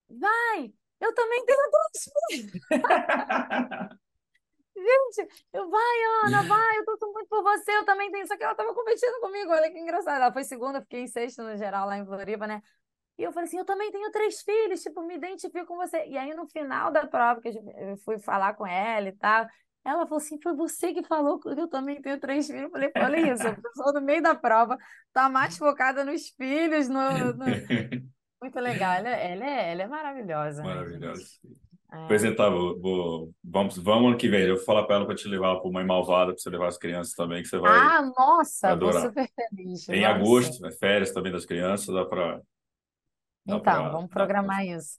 vai, 0.09 0.73
eu 0.99 1.15
também 1.15 1.45
tenho 1.45 1.71
duas 1.71 2.09
Gente, 4.79 5.29
eu, 5.53 5.69
vai, 5.69 6.03
Ana, 6.27 6.43
vai, 6.45 6.79
eu 6.79 6.85
torço 6.85 7.13
muito 7.13 7.29
por 7.29 7.43
você, 7.43 7.71
eu 7.77 7.85
também 7.85 8.11
tenho. 8.11 8.27
Só 8.27 8.37
que 8.37 8.45
ela 8.45 8.55
tava 8.55 8.75
competindo 8.75 9.21
comigo, 9.21 9.51
olha 9.51 9.71
que 9.71 9.79
engraçado. 9.79 10.17
Ela 10.17 10.33
foi 10.33 10.45
segunda, 10.45 10.81
fiquei 10.81 11.01
em 11.03 11.07
sexto 11.09 11.43
no 11.43 11.57
geral 11.57 11.87
lá 11.87 11.99
em 11.99 12.07
Floripa, 12.07 12.47
né? 12.47 12.63
E 13.19 13.25
eu 13.25 13.33
falei 13.33 13.49
assim, 13.49 13.59
eu 13.59 13.65
também 13.65 13.91
tenho 13.91 14.11
três 14.13 14.43
filhos, 14.43 14.81
tipo, 14.81 15.03
me 15.03 15.17
identifico 15.17 15.67
com 15.67 15.77
você. 15.77 16.07
E 16.07 16.17
aí, 16.17 16.33
no 16.35 16.47
final 16.47 16.93
da 16.93 17.07
prova, 17.07 17.41
que 17.41 17.49
eu 17.49 17.97
fui 18.05 18.19
falar 18.19 18.55
com 18.55 18.65
ela 18.65 19.09
e 19.09 19.13
tal, 19.13 19.45
ela 19.85 20.07
falou 20.07 20.19
assim, 20.19 20.41
foi 20.41 20.55
você 20.55 20.95
que 20.95 21.03
falou 21.03 21.41
que 21.41 21.49
eu 21.49 21.69
também 21.69 22.01
tenho 22.01 22.21
três 22.21 22.47
filhos. 22.47 22.63
Eu 22.63 22.71
falei, 22.71 22.93
olha 22.95 23.33
isso, 23.33 23.47
a 23.47 23.55
pessoa 23.55 23.93
no 23.93 24.01
meio 24.01 24.23
da 24.23 24.35
prova 24.35 24.79
tá 25.13 25.29
mais 25.29 25.59
focada 25.59 26.05
nos 26.05 26.29
filhos, 26.29 26.89
no... 26.89 27.33
no... 27.35 27.45
Muito 28.41 28.61
legal, 28.61 28.95
ela, 28.95 29.09
é- 29.09 29.33
ela, 29.33 29.45
é, 29.45 29.73
ela 29.73 29.83
é 29.83 29.87
maravilhosa, 29.89 30.63
né, 30.63 30.75
Pois 32.07 32.23
É. 32.23 32.29
vou, 32.51 32.81
vou- 32.81 33.35
vamos, 33.45 33.79
vamos 33.79 34.09
ano 34.11 34.19
que 34.19 34.29
vem. 34.29 34.43
Eu 34.47 34.57
vou 34.57 34.65
falar 34.65 34.85
para 34.85 34.97
ela 34.97 35.07
para 35.07 35.15
te 35.15 35.29
levar 35.29 35.61
para 35.61 35.71
Mãe 35.71 35.85
Malvada, 35.85 36.33
para 36.33 36.41
você 36.41 36.51
levar 36.51 36.69
as 36.69 36.79
crianças 36.79 37.15
também, 37.15 37.43
que 37.43 37.49
você 37.49 37.59
vai, 37.59 37.81
Ah, 37.81 38.03
nossa, 38.17 38.77
vou 38.77 38.93
super 38.93 39.29
feliz, 39.35 39.85
Em 39.89 40.05
sim. 40.05 40.05
agosto, 40.05 40.67
é 40.67 40.73
férias 40.73 41.13
também 41.13 41.33
das 41.33 41.45
crianças, 41.47 41.95
dá 41.95 42.05
para 42.05 42.41
Então, 43.47 43.63
pra, 43.63 43.91
vamos 43.91 44.09
pra 44.09 44.27
programar 44.27 44.59
fazer. 44.59 44.77
isso. 44.79 44.99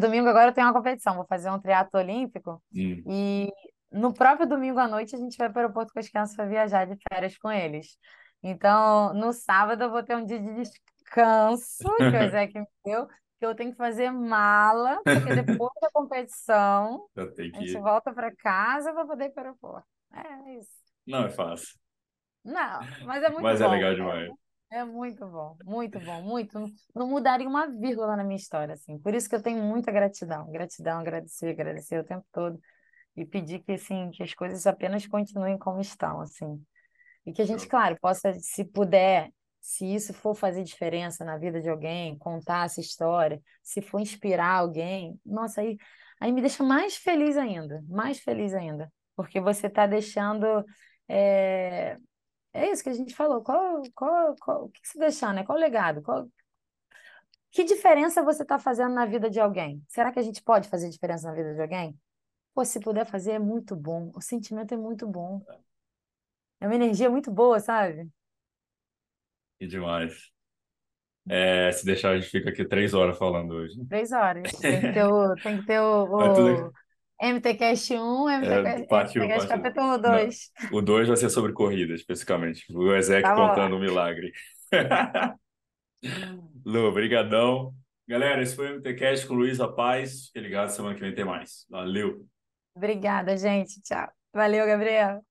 Domingo 0.00 0.28
agora 0.28 0.50
eu 0.50 0.54
tenho 0.54 0.66
uma 0.66 0.72
competição, 0.72 1.14
vou 1.16 1.26
fazer 1.26 1.50
um 1.50 1.60
triatlo 1.60 2.00
olímpico 2.00 2.62
Hum. 2.74 3.02
e 3.06 3.52
no 3.92 4.12
próprio 4.12 4.48
domingo 4.48 4.78
à 4.78 4.88
noite 4.88 5.14
a 5.14 5.18
gente 5.18 5.36
vai 5.36 5.48
para 5.50 5.58
o 5.58 5.62
aeroporto 5.62 5.92
com 5.92 6.00
as 6.00 6.08
crianças 6.08 6.34
para 6.36 6.46
viajar 6.46 6.86
de 6.86 6.96
férias 7.12 7.36
com 7.38 7.50
eles. 7.50 7.96
Então, 8.42 9.12
no 9.14 9.32
sábado 9.32 9.82
eu 9.84 9.90
vou 9.90 10.02
ter 10.02 10.16
um 10.16 10.24
dia 10.24 10.38
de 10.40 10.52
descanso 10.54 11.84
que 12.10 12.16
o 12.16 12.22
Isaac 12.24 12.58
me 12.58 12.66
deu, 12.84 13.08
que 13.38 13.46
eu 13.46 13.54
tenho 13.54 13.72
que 13.72 13.76
fazer 13.78 14.10
mala, 14.10 15.00
porque 15.10 15.32
depois 15.32 15.72
da 15.80 15.90
competição 15.90 17.08
Eu 17.16 17.32
tenho 17.34 17.52
a 17.52 17.58
gente 17.58 17.78
que. 17.78 17.78
volta 17.78 18.12
para 18.12 18.34
casa 18.36 18.92
para 18.92 19.06
poder 19.06 19.26
ir 19.26 19.30
para 19.30 19.42
o 19.42 19.46
aeroporto. 19.46 19.88
É 20.12 20.54
isso. 20.58 20.70
Não 21.06 21.24
é 21.26 21.30
fácil, 21.30 21.76
Não, 22.44 22.92
mas 23.00 23.22
é 23.22 23.30
muito 23.30 23.42
mas 23.42 23.60
é 23.60 23.66
bom. 23.66 23.68
legal 23.68 23.92
É 23.92 23.94
demais. 23.94 24.30
é 24.70 24.84
muito 24.84 25.26
bom, 25.28 25.56
muito 25.64 26.00
bom, 26.00 26.22
muito. 26.22 26.58
Não 26.94 27.08
mudaria 27.08 27.48
uma 27.48 27.66
vírgula 27.68 28.16
na 28.16 28.24
minha 28.24 28.36
história, 28.36 28.74
assim. 28.74 28.98
Por 28.98 29.14
isso 29.14 29.28
que 29.28 29.34
eu 29.36 29.42
tenho 29.42 29.62
muita 29.62 29.92
gratidão, 29.92 30.50
gratidão, 30.50 31.00
agradecer, 31.00 31.50
agradecer 31.50 31.98
o 32.00 32.04
tempo 32.04 32.26
todo 32.32 32.60
e 33.16 33.26
pedir 33.26 33.60
que, 33.60 33.72
assim, 33.72 34.10
que 34.12 34.22
as 34.22 34.34
coisas 34.34 34.66
apenas 34.66 35.06
continuem 35.06 35.58
como 35.58 35.80
estão, 35.80 36.20
assim. 36.22 36.64
E 37.26 37.32
que 37.32 37.42
a 37.42 37.46
gente, 37.46 37.66
claro, 37.68 37.98
possa, 38.00 38.32
se 38.34 38.64
puder, 38.64 39.30
se 39.66 39.84
isso 39.84 40.14
for 40.14 40.32
fazer 40.32 40.62
diferença 40.62 41.24
na 41.24 41.36
vida 41.36 41.60
de 41.60 41.68
alguém, 41.68 42.16
contar 42.18 42.66
essa 42.66 42.80
história, 42.80 43.42
se 43.64 43.82
for 43.82 43.98
inspirar 44.00 44.60
alguém, 44.60 45.20
nossa, 45.26 45.60
aí, 45.60 45.76
aí 46.20 46.30
me 46.30 46.40
deixa 46.40 46.62
mais 46.62 46.96
feliz 46.96 47.36
ainda, 47.36 47.84
mais 47.88 48.20
feliz 48.20 48.54
ainda, 48.54 48.92
porque 49.16 49.40
você 49.40 49.66
está 49.66 49.84
deixando. 49.84 50.64
é, 51.08 51.96
é 52.52 52.70
isso 52.70 52.82
que 52.84 52.90
a 52.90 52.92
gente 52.94 53.12
falou. 53.12 53.42
Qual, 53.42 53.82
qual, 53.92 54.36
qual, 54.36 54.64
o 54.66 54.68
que 54.70 54.86
você 54.86 55.00
deixando, 55.00 55.34
né? 55.34 55.44
Qual 55.44 55.58
o 55.58 55.60
legado? 55.60 56.00
Qual, 56.00 56.28
que 57.50 57.64
diferença 57.64 58.22
você 58.22 58.42
está 58.42 58.60
fazendo 58.60 58.94
na 58.94 59.04
vida 59.04 59.28
de 59.28 59.40
alguém? 59.40 59.82
Será 59.88 60.12
que 60.12 60.20
a 60.20 60.22
gente 60.22 60.42
pode 60.44 60.68
fazer 60.68 60.88
diferença 60.90 61.26
na 61.28 61.34
vida 61.34 61.54
de 61.54 61.60
alguém? 61.60 61.98
Pô, 62.54 62.64
se 62.64 62.78
puder 62.78 63.04
fazer, 63.04 63.32
é 63.32 63.38
muito 63.40 63.74
bom. 63.74 64.12
O 64.14 64.20
sentimento 64.20 64.72
é 64.72 64.76
muito 64.76 65.08
bom. 65.08 65.44
É 66.60 66.66
uma 66.66 66.74
energia 66.76 67.10
muito 67.10 67.32
boa, 67.32 67.58
sabe? 67.58 68.08
E 69.60 69.66
demais. 69.66 70.14
É, 71.28 71.72
se 71.72 71.84
deixar, 71.84 72.10
a 72.10 72.18
gente 72.18 72.30
fica 72.30 72.50
aqui 72.50 72.64
três 72.64 72.94
horas 72.94 73.18
falando 73.18 73.52
hoje. 73.52 73.74
Três 73.88 74.12
horas. 74.12 74.50
Tem 74.60 74.80
que 74.80 74.92
ter 74.92 75.04
o, 75.04 75.34
tem 75.36 75.60
que 75.60 75.66
ter 75.66 75.80
o, 75.80 76.34
tudo 76.34 76.72
MTCast 77.20 77.94
1, 77.94 78.28
é 78.28 78.38
MTCast, 78.38 78.86
parte 78.86 79.18
1, 79.18 79.22
MTCast 79.22 79.48
parte 79.48 79.62
2. 79.62 79.62
capítulo 79.62 79.86
Não, 79.86 80.00
2. 80.00 80.50
o 80.72 80.82
2 80.82 81.08
vai 81.08 81.16
ser 81.16 81.30
sobre 81.30 81.52
corrida, 81.52 81.94
especificamente. 81.94 82.64
O 82.72 82.94
Ezek 82.94 83.22
Tá 83.22 83.34
contando 83.34 83.76
o 83.76 83.80
milagre. 83.80 84.32
Lu, 86.64 86.92
brigadão. 86.92 87.74
Galera, 88.06 88.42
esse 88.42 88.54
foi 88.54 88.70
o 88.70 88.76
MTCast 88.76 89.26
com 89.26 89.34
Luísa 89.34 89.66
Paz. 89.66 90.26
Fique 90.26 90.40
ligado, 90.40 90.68
semana 90.68 90.94
que 90.94 91.00
vem 91.00 91.14
tem 91.14 91.24
mais. 91.24 91.66
Valeu! 91.70 92.24
Obrigada, 92.74 93.36
gente. 93.36 93.80
Tchau. 93.82 94.08
Valeu, 94.32 94.66
Gabriel. 94.66 95.22